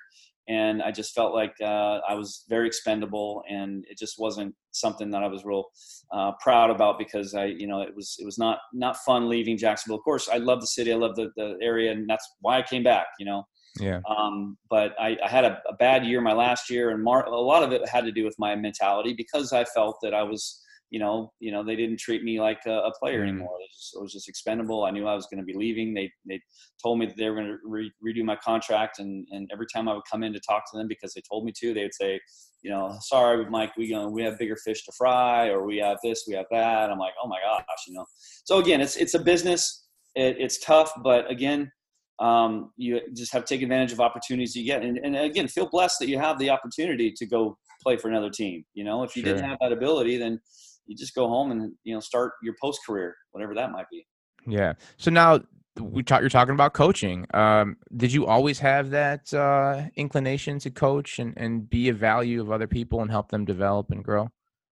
And 0.49 0.83
I 0.83 0.91
just 0.91 1.15
felt 1.15 1.35
like 1.35 1.55
uh, 1.63 2.01
I 2.09 2.15
was 2.15 2.45
very 2.49 2.67
expendable, 2.67 3.43
and 3.51 3.85
it 3.91 3.99
just 3.99 4.15
wasn't 4.19 4.55
something 4.73 5.11
that 5.11 5.23
I 5.23 5.29
was 5.29 5.45
real 5.45 5.65
uh, 6.13 6.33
proud 6.41 6.71
about 6.71 6.99
because 6.99 7.35
I, 7.35 7.47
you 7.47 7.67
know, 7.67 7.83
it 7.83 7.95
was 7.95 8.17
it 8.19 8.25
was 8.25 8.39
not 8.39 8.59
not 8.73 8.97
fun 8.99 9.29
leaving 9.29 9.59
Jacksonville. 9.59 9.99
Of 9.99 10.05
course, 10.05 10.29
I 10.29 10.39
love 10.39 10.61
the 10.61 10.67
city, 10.67 10.93
I 10.93 10.97
love 10.97 11.17
the, 11.17 11.31
the 11.37 11.59
area, 11.63 11.93
and 11.93 12.09
that's 12.09 12.27
why 12.41 12.59
I 12.59 12.63
came 12.63 12.83
back. 12.83 13.07
You 13.19 13.27
know, 13.27 13.45
yeah. 13.79 14.01
Um, 14.09 14.57
but 14.71 14.95
I, 14.99 15.17
I 15.23 15.29
had 15.29 15.45
a, 15.45 15.61
a, 15.69 15.75
bad 15.75 16.05
year 16.05 16.21
my 16.21 16.33
last 16.33 16.71
year, 16.71 16.91
and 16.91 17.03
Mar- 17.03 17.27
a 17.27 17.41
lot 17.41 17.63
of 17.63 17.73
it 17.73 17.87
had 17.89 18.05
to 18.05 18.13
do 18.13 18.25
with 18.25 18.35
my 18.39 18.57
mentality 18.57 19.15
because 19.17 19.53
I 19.53 19.65
felt 19.65 19.99
that 20.03 20.15
I 20.15 20.23
was 20.23 20.63
you 20.91 20.99
know, 20.99 21.33
you 21.39 21.53
know, 21.53 21.63
they 21.63 21.77
didn't 21.77 21.99
treat 21.99 22.23
me 22.23 22.41
like 22.41 22.61
a, 22.67 22.73
a 22.73 22.93
player 22.99 23.21
mm. 23.21 23.29
anymore. 23.29 23.57
It 23.61 23.69
was, 23.71 23.77
just, 23.77 23.97
it 23.97 24.01
was, 24.01 24.13
just, 24.13 24.29
expendable. 24.29 24.85
I 24.85 24.91
knew 24.91 25.07
I 25.07 25.15
was 25.15 25.27
going 25.27 25.39
to 25.39 25.45
be 25.45 25.57
leaving. 25.57 25.93
They 25.93 26.11
they 26.27 26.41
told 26.83 26.99
me 26.99 27.07
that 27.07 27.17
they 27.17 27.29
were 27.29 27.37
going 27.37 27.49
to 27.49 27.59
re- 27.65 27.93
redo 28.05 28.25
my 28.25 28.37
contract, 28.37 28.99
and 28.99 29.27
and 29.31 29.51
every 29.53 29.67
time 29.73 29.89
I 29.89 29.95
would 29.95 30.05
come 30.11 30.23
in 30.23 30.33
to 30.33 30.41
talk 30.41 30.71
to 30.71 30.79
them 30.79 30.89
because 30.89 31.13
they 31.13 31.23
told 31.31 31.45
me 31.45 31.53
to, 31.61 31.75
they 31.75 31.83
would 31.83 31.95
say, 31.95 32.21
you 32.63 32.71
know, 32.71 32.97
sorry, 33.01 33.49
Mike, 33.51 33.77
we 33.77 33.87
you 33.87 33.95
know, 33.95 34.09
we 34.09 34.23
have 34.23 34.39
bigger 34.39 34.57
fish 34.57 34.85
to 34.87 34.93
fry, 34.97 35.49
or 35.49 35.67
we 35.67 35.77
have 35.79 35.99
this, 36.03 36.25
we 36.27 36.35
have 36.35 36.47
that. 36.51 36.91
I'm 36.91 36.99
like, 36.99 37.15
oh 37.23 37.29
my 37.29 37.39
gosh, 37.45 37.65
you 37.87 37.95
know. 37.95 38.07
So 38.45 38.59
again, 38.59 38.81
it's 38.81 38.97
it's 38.97 39.15
a 39.15 39.21
business. 39.21 39.85
It, 40.15 40.37
it's 40.39 40.59
tough, 40.59 40.93
but 41.05 41.31
again, 41.31 41.71
um, 42.19 42.73
you 42.77 43.01
just 43.15 43.33
have 43.33 43.45
to 43.45 43.55
take 43.55 43.63
advantage 43.63 43.93
of 43.93 44.01
opportunities 44.01 44.57
you 44.57 44.65
get, 44.65 44.83
and, 44.83 44.99
and 44.99 45.17
again, 45.17 45.49
feel 45.49 45.69
blessed 45.69 45.99
that 46.01 46.09
you 46.09 46.19
have 46.19 46.39
the 46.39 46.51
opportunity 46.51 47.13
to 47.13 47.27
go 47.27 47.59
play 47.83 47.97
for 47.97 48.09
another 48.09 48.31
team. 48.31 48.65
You 48.75 48.85
know, 48.85 49.03
if 49.05 49.17
you 49.17 49.23
sure. 49.23 49.35
didn't 49.35 49.49
have 49.49 49.59
that 49.61 49.73
ability, 49.73 50.17
then 50.17 50.41
you 50.89 50.97
just 50.97 51.15
go 51.15 51.29
home 51.29 51.53
and 51.53 51.73
you 51.85 51.95
know 51.95 52.01
start 52.01 52.33
your 52.43 52.55
post 52.61 52.81
career, 52.87 53.15
whatever 53.31 53.55
that 53.55 53.71
might 53.71 53.87
be. 53.91 54.07
Yeah. 54.47 54.73
So 54.97 55.11
now 55.11 55.41
we 55.81 56.03
talk. 56.03 56.21
You're 56.21 56.31
talking 56.31 56.55
about 56.55 56.73
coaching. 56.73 57.27
Um, 57.35 57.77
did 57.97 58.13
you 58.13 58.27
always 58.27 58.59
have 58.59 58.91
that 58.91 59.33
uh, 59.33 59.83
inclination 59.97 60.59
to 60.61 60.71
coach 60.71 61.19
and 61.19 61.35
and 61.37 61.69
be 61.69 61.89
a 61.89 61.95
value 61.95 62.41
of 62.41 62.51
other 62.51 62.67
people 62.67 63.03
and 63.03 63.11
help 63.11 63.31
them 63.31 63.45
develop 63.45 63.91
and 63.91 64.03
grow? 64.03 64.31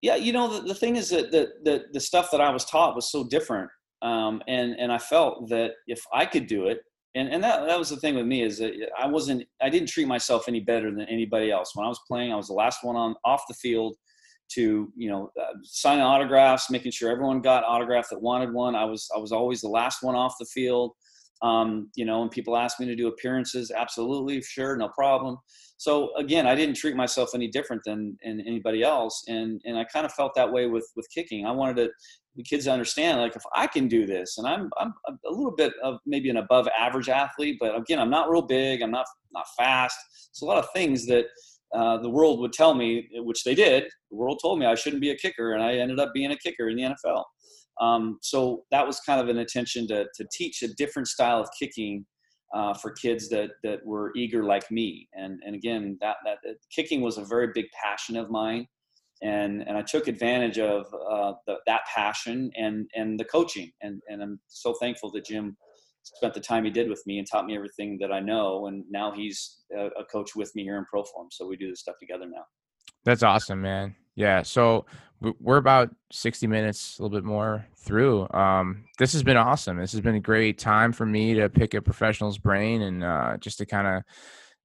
Yeah, 0.02 0.16
you 0.16 0.32
know 0.32 0.48
the, 0.48 0.68
the 0.68 0.74
thing 0.74 0.96
is 0.96 1.10
that 1.10 1.30
the, 1.30 1.52
the 1.62 1.84
the 1.92 2.00
stuff 2.00 2.30
that 2.32 2.40
I 2.40 2.50
was 2.50 2.64
taught 2.64 2.94
was 2.94 3.10
so 3.10 3.26
different, 3.28 3.70
um, 4.02 4.42
and 4.48 4.74
and 4.78 4.92
I 4.92 4.98
felt 4.98 5.48
that 5.50 5.72
if 5.86 6.02
I 6.12 6.26
could 6.26 6.46
do 6.46 6.66
it, 6.66 6.80
and 7.14 7.28
and 7.28 7.42
that 7.44 7.66
that 7.66 7.78
was 7.78 7.90
the 7.90 7.96
thing 7.96 8.14
with 8.16 8.26
me 8.26 8.42
is 8.42 8.58
that 8.58 8.72
I 8.98 9.06
wasn't 9.06 9.44
I 9.60 9.68
didn't 9.68 9.88
treat 9.88 10.08
myself 10.08 10.48
any 10.48 10.60
better 10.60 10.90
than 10.90 11.02
anybody 11.02 11.50
else. 11.50 11.72
When 11.74 11.86
I 11.86 11.88
was 11.88 12.00
playing, 12.08 12.32
I 12.32 12.36
was 12.36 12.48
the 12.48 12.54
last 12.54 12.82
one 12.82 12.96
on 12.96 13.14
off 13.24 13.42
the 13.48 13.54
field 13.54 13.96
to 14.54 14.92
you 14.96 15.10
know 15.10 15.30
uh, 15.40 15.54
signing 15.62 16.02
autographs, 16.02 16.70
making 16.70 16.92
sure 16.92 17.10
everyone 17.10 17.40
got 17.40 17.64
autograph 17.64 18.08
that 18.10 18.20
wanted 18.20 18.52
one. 18.52 18.74
I 18.74 18.84
was 18.84 19.08
I 19.14 19.18
was 19.18 19.32
always 19.32 19.60
the 19.60 19.68
last 19.68 20.02
one 20.02 20.14
off 20.14 20.34
the 20.38 20.46
field. 20.46 20.92
Um, 21.42 21.90
you 21.94 22.04
know, 22.04 22.20
and 22.20 22.30
people 22.30 22.54
ask 22.54 22.78
me 22.78 22.84
to 22.84 22.94
do 22.94 23.08
appearances, 23.08 23.70
absolutely, 23.70 24.42
sure, 24.42 24.76
no 24.76 24.90
problem. 24.90 25.38
So 25.78 26.14
again, 26.16 26.46
I 26.46 26.54
didn't 26.54 26.74
treat 26.74 26.94
myself 26.94 27.30
any 27.34 27.48
different 27.48 27.80
than, 27.86 28.18
than 28.22 28.42
anybody 28.46 28.82
else, 28.82 29.24
and 29.28 29.58
and 29.64 29.78
I 29.78 29.84
kind 29.84 30.04
of 30.04 30.12
felt 30.12 30.34
that 30.34 30.52
way 30.52 30.66
with 30.66 30.86
with 30.96 31.08
kicking. 31.14 31.46
I 31.46 31.52
wanted 31.52 31.76
to, 31.76 31.90
the 32.36 32.42
kids 32.42 32.66
to 32.66 32.72
understand, 32.72 33.18
like 33.20 33.34
if 33.36 33.42
I 33.54 33.66
can 33.66 33.88
do 33.88 34.06
this, 34.06 34.36
and 34.36 34.46
I'm 34.46 34.70
I'm 34.78 34.92
a 35.08 35.30
little 35.30 35.56
bit 35.56 35.72
of 35.82 35.98
maybe 36.04 36.28
an 36.28 36.36
above 36.36 36.68
average 36.78 37.08
athlete, 37.08 37.56
but 37.58 37.74
again, 37.74 37.98
I'm 37.98 38.10
not 38.10 38.28
real 38.28 38.42
big, 38.42 38.82
I'm 38.82 38.90
not 38.90 39.06
not 39.32 39.46
fast. 39.56 39.96
It's 40.28 40.42
a 40.42 40.44
lot 40.44 40.58
of 40.58 40.68
things 40.74 41.06
that 41.06 41.24
uh, 41.74 41.98
the 41.98 42.10
world 42.10 42.40
would 42.40 42.52
tell 42.52 42.74
me, 42.74 43.08
which 43.14 43.44
they 43.44 43.54
did. 43.54 43.84
The 44.10 44.16
world 44.16 44.40
told 44.42 44.58
me 44.58 44.66
I 44.66 44.74
shouldn't 44.74 45.02
be 45.02 45.10
a 45.10 45.16
kicker, 45.16 45.52
and 45.52 45.62
I 45.62 45.74
ended 45.76 46.00
up 46.00 46.12
being 46.12 46.32
a 46.32 46.36
kicker 46.36 46.68
in 46.68 46.76
the 46.76 46.82
NFL. 46.82 47.24
Um, 47.80 48.18
so 48.20 48.64
that 48.70 48.86
was 48.86 49.00
kind 49.00 49.20
of 49.20 49.28
an 49.28 49.38
intention 49.38 49.86
to 49.88 50.06
to 50.14 50.26
teach 50.32 50.62
a 50.62 50.74
different 50.74 51.08
style 51.08 51.40
of 51.40 51.48
kicking 51.58 52.04
uh, 52.54 52.74
for 52.74 52.90
kids 52.90 53.28
that 53.28 53.50
that 53.62 53.84
were 53.84 54.12
eager 54.16 54.44
like 54.44 54.70
me. 54.70 55.08
And 55.14 55.40
and 55.46 55.54
again, 55.54 55.96
that, 56.00 56.16
that, 56.24 56.38
that 56.44 56.56
kicking 56.74 57.00
was 57.00 57.18
a 57.18 57.24
very 57.24 57.48
big 57.54 57.66
passion 57.82 58.16
of 58.16 58.30
mine, 58.30 58.66
and 59.22 59.62
and 59.66 59.78
I 59.78 59.82
took 59.82 60.08
advantage 60.08 60.58
of 60.58 60.86
uh, 60.94 61.34
the, 61.46 61.56
that 61.66 61.82
passion 61.94 62.50
and 62.56 62.88
and 62.94 63.18
the 63.18 63.24
coaching. 63.24 63.70
And 63.80 64.02
and 64.08 64.22
I'm 64.22 64.40
so 64.48 64.74
thankful 64.74 65.10
that 65.12 65.24
Jim 65.24 65.56
spent 66.02 66.34
the 66.34 66.40
time 66.40 66.64
he 66.64 66.70
did 66.70 66.88
with 66.88 67.02
me 67.06 67.18
and 67.18 67.26
taught 67.30 67.46
me 67.46 67.54
everything 67.54 67.98
that 68.00 68.12
I 68.12 68.20
know. 68.20 68.66
And 68.66 68.84
now 68.90 69.12
he's 69.12 69.58
a, 69.76 70.04
coach 70.10 70.34
with 70.34 70.54
me 70.54 70.62
here 70.62 70.76
in 70.76 70.84
ProForm. 70.92 71.26
So 71.30 71.46
we 71.46 71.56
do 71.56 71.68
this 71.68 71.80
stuff 71.80 71.96
together 72.00 72.26
now. 72.26 72.44
That's 73.04 73.22
awesome, 73.22 73.60
man. 73.60 73.94
Yeah. 74.14 74.42
So 74.42 74.86
we're 75.38 75.58
about 75.58 75.94
60 76.12 76.46
minutes, 76.46 76.98
a 76.98 77.02
little 77.02 77.16
bit 77.16 77.24
more 77.24 77.66
through. 77.76 78.28
Um, 78.32 78.84
this 78.98 79.12
has 79.12 79.22
been 79.22 79.36
awesome. 79.36 79.78
This 79.78 79.92
has 79.92 80.00
been 80.00 80.14
a 80.14 80.20
great 80.20 80.58
time 80.58 80.92
for 80.92 81.06
me 81.06 81.34
to 81.34 81.48
pick 81.48 81.74
a 81.74 81.82
professional's 81.82 82.38
brain 82.38 82.82
and 82.82 83.04
uh, 83.04 83.36
just 83.38 83.58
to 83.58 83.66
kind 83.66 84.04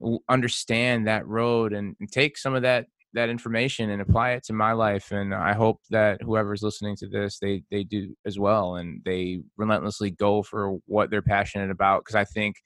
of 0.02 0.20
understand 0.30 1.08
that 1.08 1.28
road 1.28 1.74
and 1.74 1.96
take 2.12 2.38
some 2.38 2.56
of 2.56 2.62
that 2.64 2.88
that 3.16 3.30
information 3.30 3.90
and 3.90 4.02
apply 4.02 4.32
it 4.32 4.44
to 4.44 4.54
my 4.54 4.74
life 4.74 5.12
and 5.12 5.34
i 5.34 5.54
hope 5.54 5.80
that 5.90 6.22
whoever's 6.22 6.62
listening 6.62 6.96
to 6.96 7.08
this 7.08 7.40
they 7.40 7.64
they 7.72 7.84
do 7.84 8.16
as 8.26 8.38
well 8.38 8.76
and 8.76 9.02
they 9.06 9.40
relentlessly 9.58 10.12
go 10.12 10.44
for 10.44 10.78
what 10.86 11.10
they're 11.10 11.22
passionate 11.22 11.72
about 11.72 12.02
because 12.02 12.16
i 12.16 12.26
think 12.26 12.58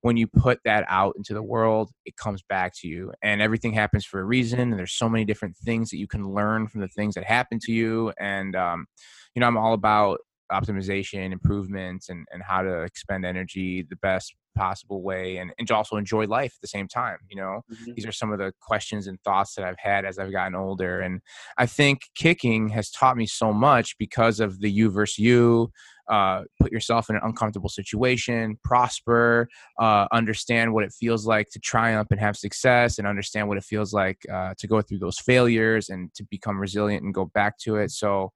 when 0.00 0.16
you 0.16 0.26
put 0.26 0.58
that 0.64 0.84
out 0.88 1.14
into 1.16 1.34
the 1.34 1.42
world 1.42 1.90
it 2.04 2.16
comes 2.16 2.42
back 2.48 2.72
to 2.74 2.88
you 2.88 3.12
and 3.22 3.42
everything 3.42 3.72
happens 3.72 4.06
for 4.06 4.20
a 4.20 4.24
reason 4.24 4.60
and 4.60 4.78
there's 4.78 4.94
so 4.94 5.08
many 5.08 5.24
different 5.24 5.56
things 5.56 5.90
that 5.90 5.98
you 5.98 6.06
can 6.06 6.32
learn 6.32 6.68
from 6.68 6.80
the 6.80 6.88
things 6.88 7.14
that 7.14 7.24
happen 7.24 7.58
to 7.60 7.72
you 7.72 8.12
and 8.18 8.54
um, 8.54 8.86
you 9.34 9.40
know 9.40 9.46
i'm 9.46 9.58
all 9.58 9.74
about 9.74 10.18
optimization 10.52 11.32
improvements 11.32 12.08
and, 12.08 12.24
and 12.32 12.42
how 12.42 12.62
to 12.62 12.82
expend 12.82 13.24
energy 13.24 13.84
the 13.90 13.96
best 13.96 14.34
possible 14.56 15.02
way 15.02 15.36
and, 15.36 15.52
and 15.58 15.70
also 15.70 15.96
enjoy 15.96 16.24
life 16.26 16.52
at 16.56 16.60
the 16.60 16.68
same 16.68 16.88
time 16.88 17.18
you 17.28 17.36
know 17.36 17.62
mm-hmm. 17.72 17.92
these 17.94 18.06
are 18.06 18.12
some 18.12 18.32
of 18.32 18.38
the 18.38 18.52
questions 18.60 19.06
and 19.06 19.20
thoughts 19.22 19.54
that 19.54 19.64
i've 19.64 19.78
had 19.78 20.04
as 20.04 20.18
i've 20.18 20.32
gotten 20.32 20.54
older 20.54 21.00
and 21.00 21.20
i 21.58 21.66
think 21.66 22.00
kicking 22.14 22.68
has 22.68 22.90
taught 22.90 23.16
me 23.16 23.26
so 23.26 23.52
much 23.52 23.96
because 23.98 24.40
of 24.40 24.60
the 24.60 24.70
you 24.70 24.90
versus 24.90 25.18
you 25.18 25.70
uh, 26.08 26.42
put 26.60 26.70
yourself 26.70 27.10
in 27.10 27.16
an 27.16 27.22
uncomfortable 27.24 27.68
situation, 27.68 28.56
prosper, 28.62 29.48
uh, 29.80 30.06
understand 30.12 30.72
what 30.72 30.84
it 30.84 30.92
feels 30.92 31.26
like 31.26 31.48
to 31.50 31.58
triumph 31.58 32.08
and 32.10 32.20
have 32.20 32.36
success, 32.36 32.98
and 32.98 33.08
understand 33.08 33.48
what 33.48 33.58
it 33.58 33.64
feels 33.64 33.92
like 33.92 34.18
uh, 34.32 34.54
to 34.58 34.66
go 34.66 34.80
through 34.80 34.98
those 34.98 35.18
failures 35.18 35.88
and 35.88 36.14
to 36.14 36.24
become 36.30 36.60
resilient 36.60 37.02
and 37.02 37.12
go 37.12 37.24
back 37.24 37.58
to 37.58 37.76
it. 37.76 37.90
So, 37.90 38.32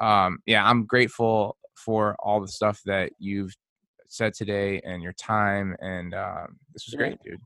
um, 0.00 0.38
yeah, 0.46 0.68
I'm 0.68 0.86
grateful 0.86 1.56
for 1.76 2.16
all 2.18 2.40
the 2.40 2.48
stuff 2.48 2.80
that 2.86 3.12
you've 3.18 3.54
said 4.08 4.34
today 4.34 4.80
and 4.84 5.02
your 5.02 5.12
time. 5.14 5.76
And 5.80 6.14
uh, 6.14 6.46
this 6.72 6.86
was 6.86 6.94
great, 6.94 7.18
dude. 7.22 7.40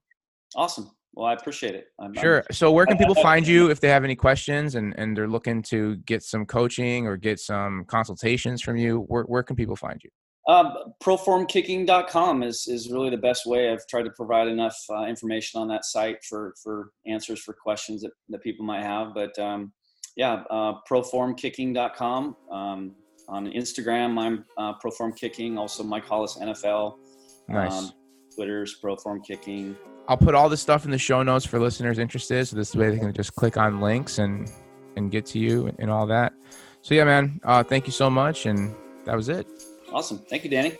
Awesome. 0.57 0.91
Well, 1.15 1.27
I 1.27 1.33
appreciate 1.33 1.75
it. 1.75 1.87
I'm, 1.99 2.15
sure. 2.15 2.39
I'm, 2.39 2.45
so, 2.53 2.71
where 2.71 2.87
can 2.87 2.97
people 2.99 3.15
find 3.17 3.47
you 3.47 3.71
if 3.71 3.81
they 3.81 3.89
have 3.89 4.05
any 4.05 4.15
questions 4.15 4.75
and, 4.75 4.95
and 4.99 5.17
they're 5.17 5.29
looking 5.29 5.63
to 5.65 5.97
get 5.97 6.23
some 6.23 6.47
coaching 6.47 7.07
or 7.07 7.17
get 7.17 7.41
some 7.41 7.85
consultations 7.87 8.63
from 8.63 8.77
you? 8.77 9.01
Where, 9.09 9.25
where 9.25 9.43
can 9.43 9.57
people 9.57 9.77
find 9.77 10.01
you? 10.03 10.11
Um, 10.49 10.73
proformkicking.com 11.03 12.43
is, 12.43 12.67
is 12.69 12.91
really 12.91 13.11
the 13.11 13.19
best 13.19 13.45
way. 13.45 13.71
I've 13.71 13.87
tried 13.87 14.05
to 14.05 14.11
provide 14.11 14.49
enough 14.49 14.79
uh, 14.89 15.05
information 15.05 15.61
on 15.61 15.69
that 15.69 15.85
site 15.85 16.25
for, 16.25 16.55
for 16.63 16.93
answers 17.07 17.41
for 17.41 17.53
questions 17.53 18.03
that, 18.03 18.13
that 18.31 18.43
people 18.43 18.65
might 18.65 18.83
have. 18.83 19.13
But 19.13 19.39
um, 19.39 19.73
yeah, 20.17 20.45
uh, 20.51 20.75
proformkicking.com. 20.91 22.37
Um, 22.51 22.95
on 23.29 23.47
Instagram, 23.53 24.19
I'm 24.19 24.45
uh, 24.57 24.79
proformkicking. 24.79 25.57
Also, 25.59 25.83
Mike 25.83 26.07
Hollis 26.07 26.39
NFL. 26.41 26.99
Nice. 27.49 27.73
Um, 27.73 27.93
Twitter's 28.35 28.79
proformkicking. 28.81 29.77
I'll 30.09 30.17
put 30.17 30.35
all 30.35 30.49
this 30.49 30.63
stuff 30.63 30.85
in 30.85 30.91
the 30.91 30.99
show 30.99 31.23
notes 31.23 31.45
for 31.45 31.59
listeners 31.59 31.99
interested. 31.99 32.47
So 32.49 32.57
this 32.57 32.75
way 32.75 32.91
they 32.91 32.99
can 32.99 33.13
just 33.13 33.35
click 33.35 33.57
on 33.57 33.81
links 33.81 34.19
and 34.19 34.51
and 34.97 35.11
get 35.11 35.27
to 35.27 35.39
you 35.39 35.73
and 35.79 35.91
all 35.91 36.07
that. 36.07 36.33
So 36.83 36.95
yeah, 36.95 37.05
man. 37.05 37.41
Uh, 37.45 37.63
thank 37.63 37.87
you 37.87 37.93
so 37.93 38.09
much, 38.09 38.47
and 38.47 38.75
that 39.05 39.15
was 39.15 39.29
it. 39.29 39.47
Awesome. 39.93 40.19
Thank 40.19 40.45
you, 40.45 40.51
Danny. 40.51 40.77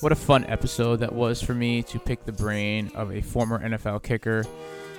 What 0.00 0.12
a 0.12 0.16
fun 0.16 0.44
episode 0.44 0.96
that 0.96 1.12
was 1.12 1.40
for 1.40 1.54
me 1.54 1.82
to 1.84 1.98
pick 1.98 2.24
the 2.24 2.32
brain 2.32 2.90
of 2.94 3.12
a 3.12 3.22
former 3.22 3.58
NFL 3.58 4.02
kicker 4.02 4.44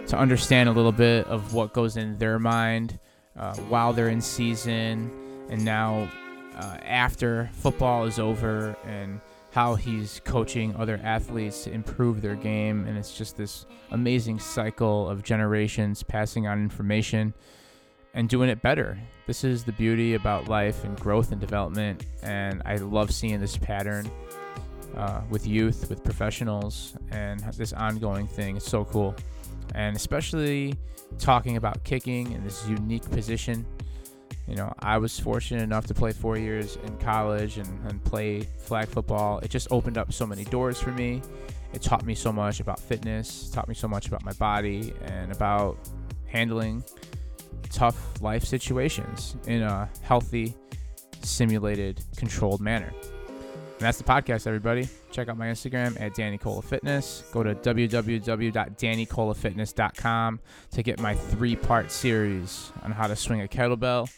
to 0.08 0.18
understand 0.18 0.70
a 0.70 0.72
little 0.72 0.92
bit 0.92 1.28
of 1.28 1.54
what 1.54 1.74
goes 1.74 1.98
in 1.98 2.18
their 2.18 2.40
mind 2.40 3.00
uh, 3.38 3.56
while 3.70 3.94
they're 3.94 4.10
in 4.10 4.22
season 4.22 5.12
and 5.50 5.64
now 5.64 6.10
uh, 6.58 6.78
after 6.84 7.50
football 7.54 8.06
is 8.06 8.20
over 8.20 8.76
and 8.86 9.22
how 9.52 9.76
he's 9.76 10.22
coaching 10.26 10.76
other 10.76 11.00
athletes 11.04 11.64
to 11.64 11.72
improve 11.72 12.22
their 12.22 12.36
game. 12.36 12.86
And 12.88 12.98
it's 12.98 13.18
just 13.18 13.38
this 13.38 13.66
amazing 13.92 14.40
cycle 14.40 15.10
of 15.10 15.24
generations 15.24 16.04
passing 16.04 16.48
on 16.48 16.62
information 16.62 17.34
and 18.14 18.28
doing 18.28 18.50
it 18.50 18.62
better. 18.62 19.00
This 19.26 19.44
is 19.44 19.64
the 19.64 19.72
beauty 19.72 20.16
about 20.16 20.48
life 20.48 20.84
and 20.84 21.00
growth 21.00 21.32
and 21.32 21.40
development. 21.40 22.06
And 22.24 22.62
I 22.66 22.76
love 22.76 23.12
seeing 23.12 23.40
this 23.40 23.58
pattern 23.58 24.10
uh, 24.96 25.22
with 25.30 25.46
youth, 25.46 25.90
with 25.90 26.04
professionals, 26.04 26.96
and 27.12 27.40
this 27.56 27.74
ongoing 27.74 28.28
thing. 28.28 28.58
It's 28.58 28.70
so 28.70 28.86
cool. 28.86 29.16
And 29.76 29.96
especially 29.96 30.76
talking 31.20 31.58
about 31.58 31.84
kicking 31.84 32.32
in 32.32 32.44
this 32.44 32.68
unique 32.68 33.10
position 33.12 33.66
you 34.48 34.56
know, 34.56 34.74
I 34.80 34.98
was 34.98 35.20
fortunate 35.20 35.62
enough 35.62 35.86
to 35.88 35.94
play 35.94 36.14
four 36.14 36.38
years 36.38 36.78
in 36.86 36.96
college 36.98 37.58
and, 37.58 37.68
and 37.88 38.02
play 38.04 38.42
flag 38.42 38.88
football. 38.88 39.40
It 39.40 39.50
just 39.50 39.68
opened 39.72 39.98
up 39.98 40.14
so 40.14 40.26
many 40.26 40.46
doors 40.46 40.80
for 40.80 40.92
me. 40.92 41.22
It 41.74 41.82
taught 41.82 42.06
me 42.06 42.16
so 42.16 42.32
much 42.32 42.62
about 42.62 42.80
fitness, 42.80 43.50
taught 43.50 43.68
me 43.68 43.76
so 43.76 43.90
much 43.90 44.08
about 44.08 44.24
my 44.24 44.32
body 44.34 44.94
and 45.04 45.34
about 45.34 45.78
handling 46.28 46.84
tough 47.70 48.22
life 48.22 48.46
situations 48.46 49.36
in 49.48 49.64
a 49.64 49.90
healthy, 50.02 50.56
simulated, 51.22 52.02
controlled 52.16 52.62
manner. 52.62 52.94
And 52.94 53.86
that's 53.86 53.98
the 53.98 54.06
podcast, 54.06 54.48
everybody. 54.48 54.88
Check 55.12 55.28
out 55.28 55.38
my 55.38 55.48
Instagram 55.48 56.00
at 56.02 56.16
Danny 56.16 56.38
Cola 56.38 56.62
Fitness. 56.62 57.26
Go 57.34 57.44
to 57.44 57.54
www.dannycolafitness.com 57.54 60.40
to 60.72 60.84
get 60.84 61.02
my 61.02 61.14
three 61.14 61.58
part 61.58 61.92
series 61.92 62.72
on 62.82 62.92
how 62.92 63.08
to 63.08 63.16
swing 63.16 63.42
a 63.42 63.48
kettlebell 63.48 64.10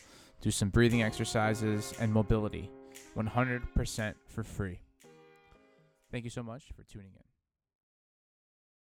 do 0.41 0.51
some 0.51 0.69
breathing 0.69 1.03
exercises, 1.03 1.93
and 1.99 2.11
mobility 2.11 2.69
100% 3.15 4.13
for 4.27 4.43
free. 4.43 4.79
Thank 6.11 6.23
you 6.23 6.29
so 6.29 6.43
much 6.43 6.63
for 6.75 6.83
tuning 6.83 7.11
in. 7.15 7.28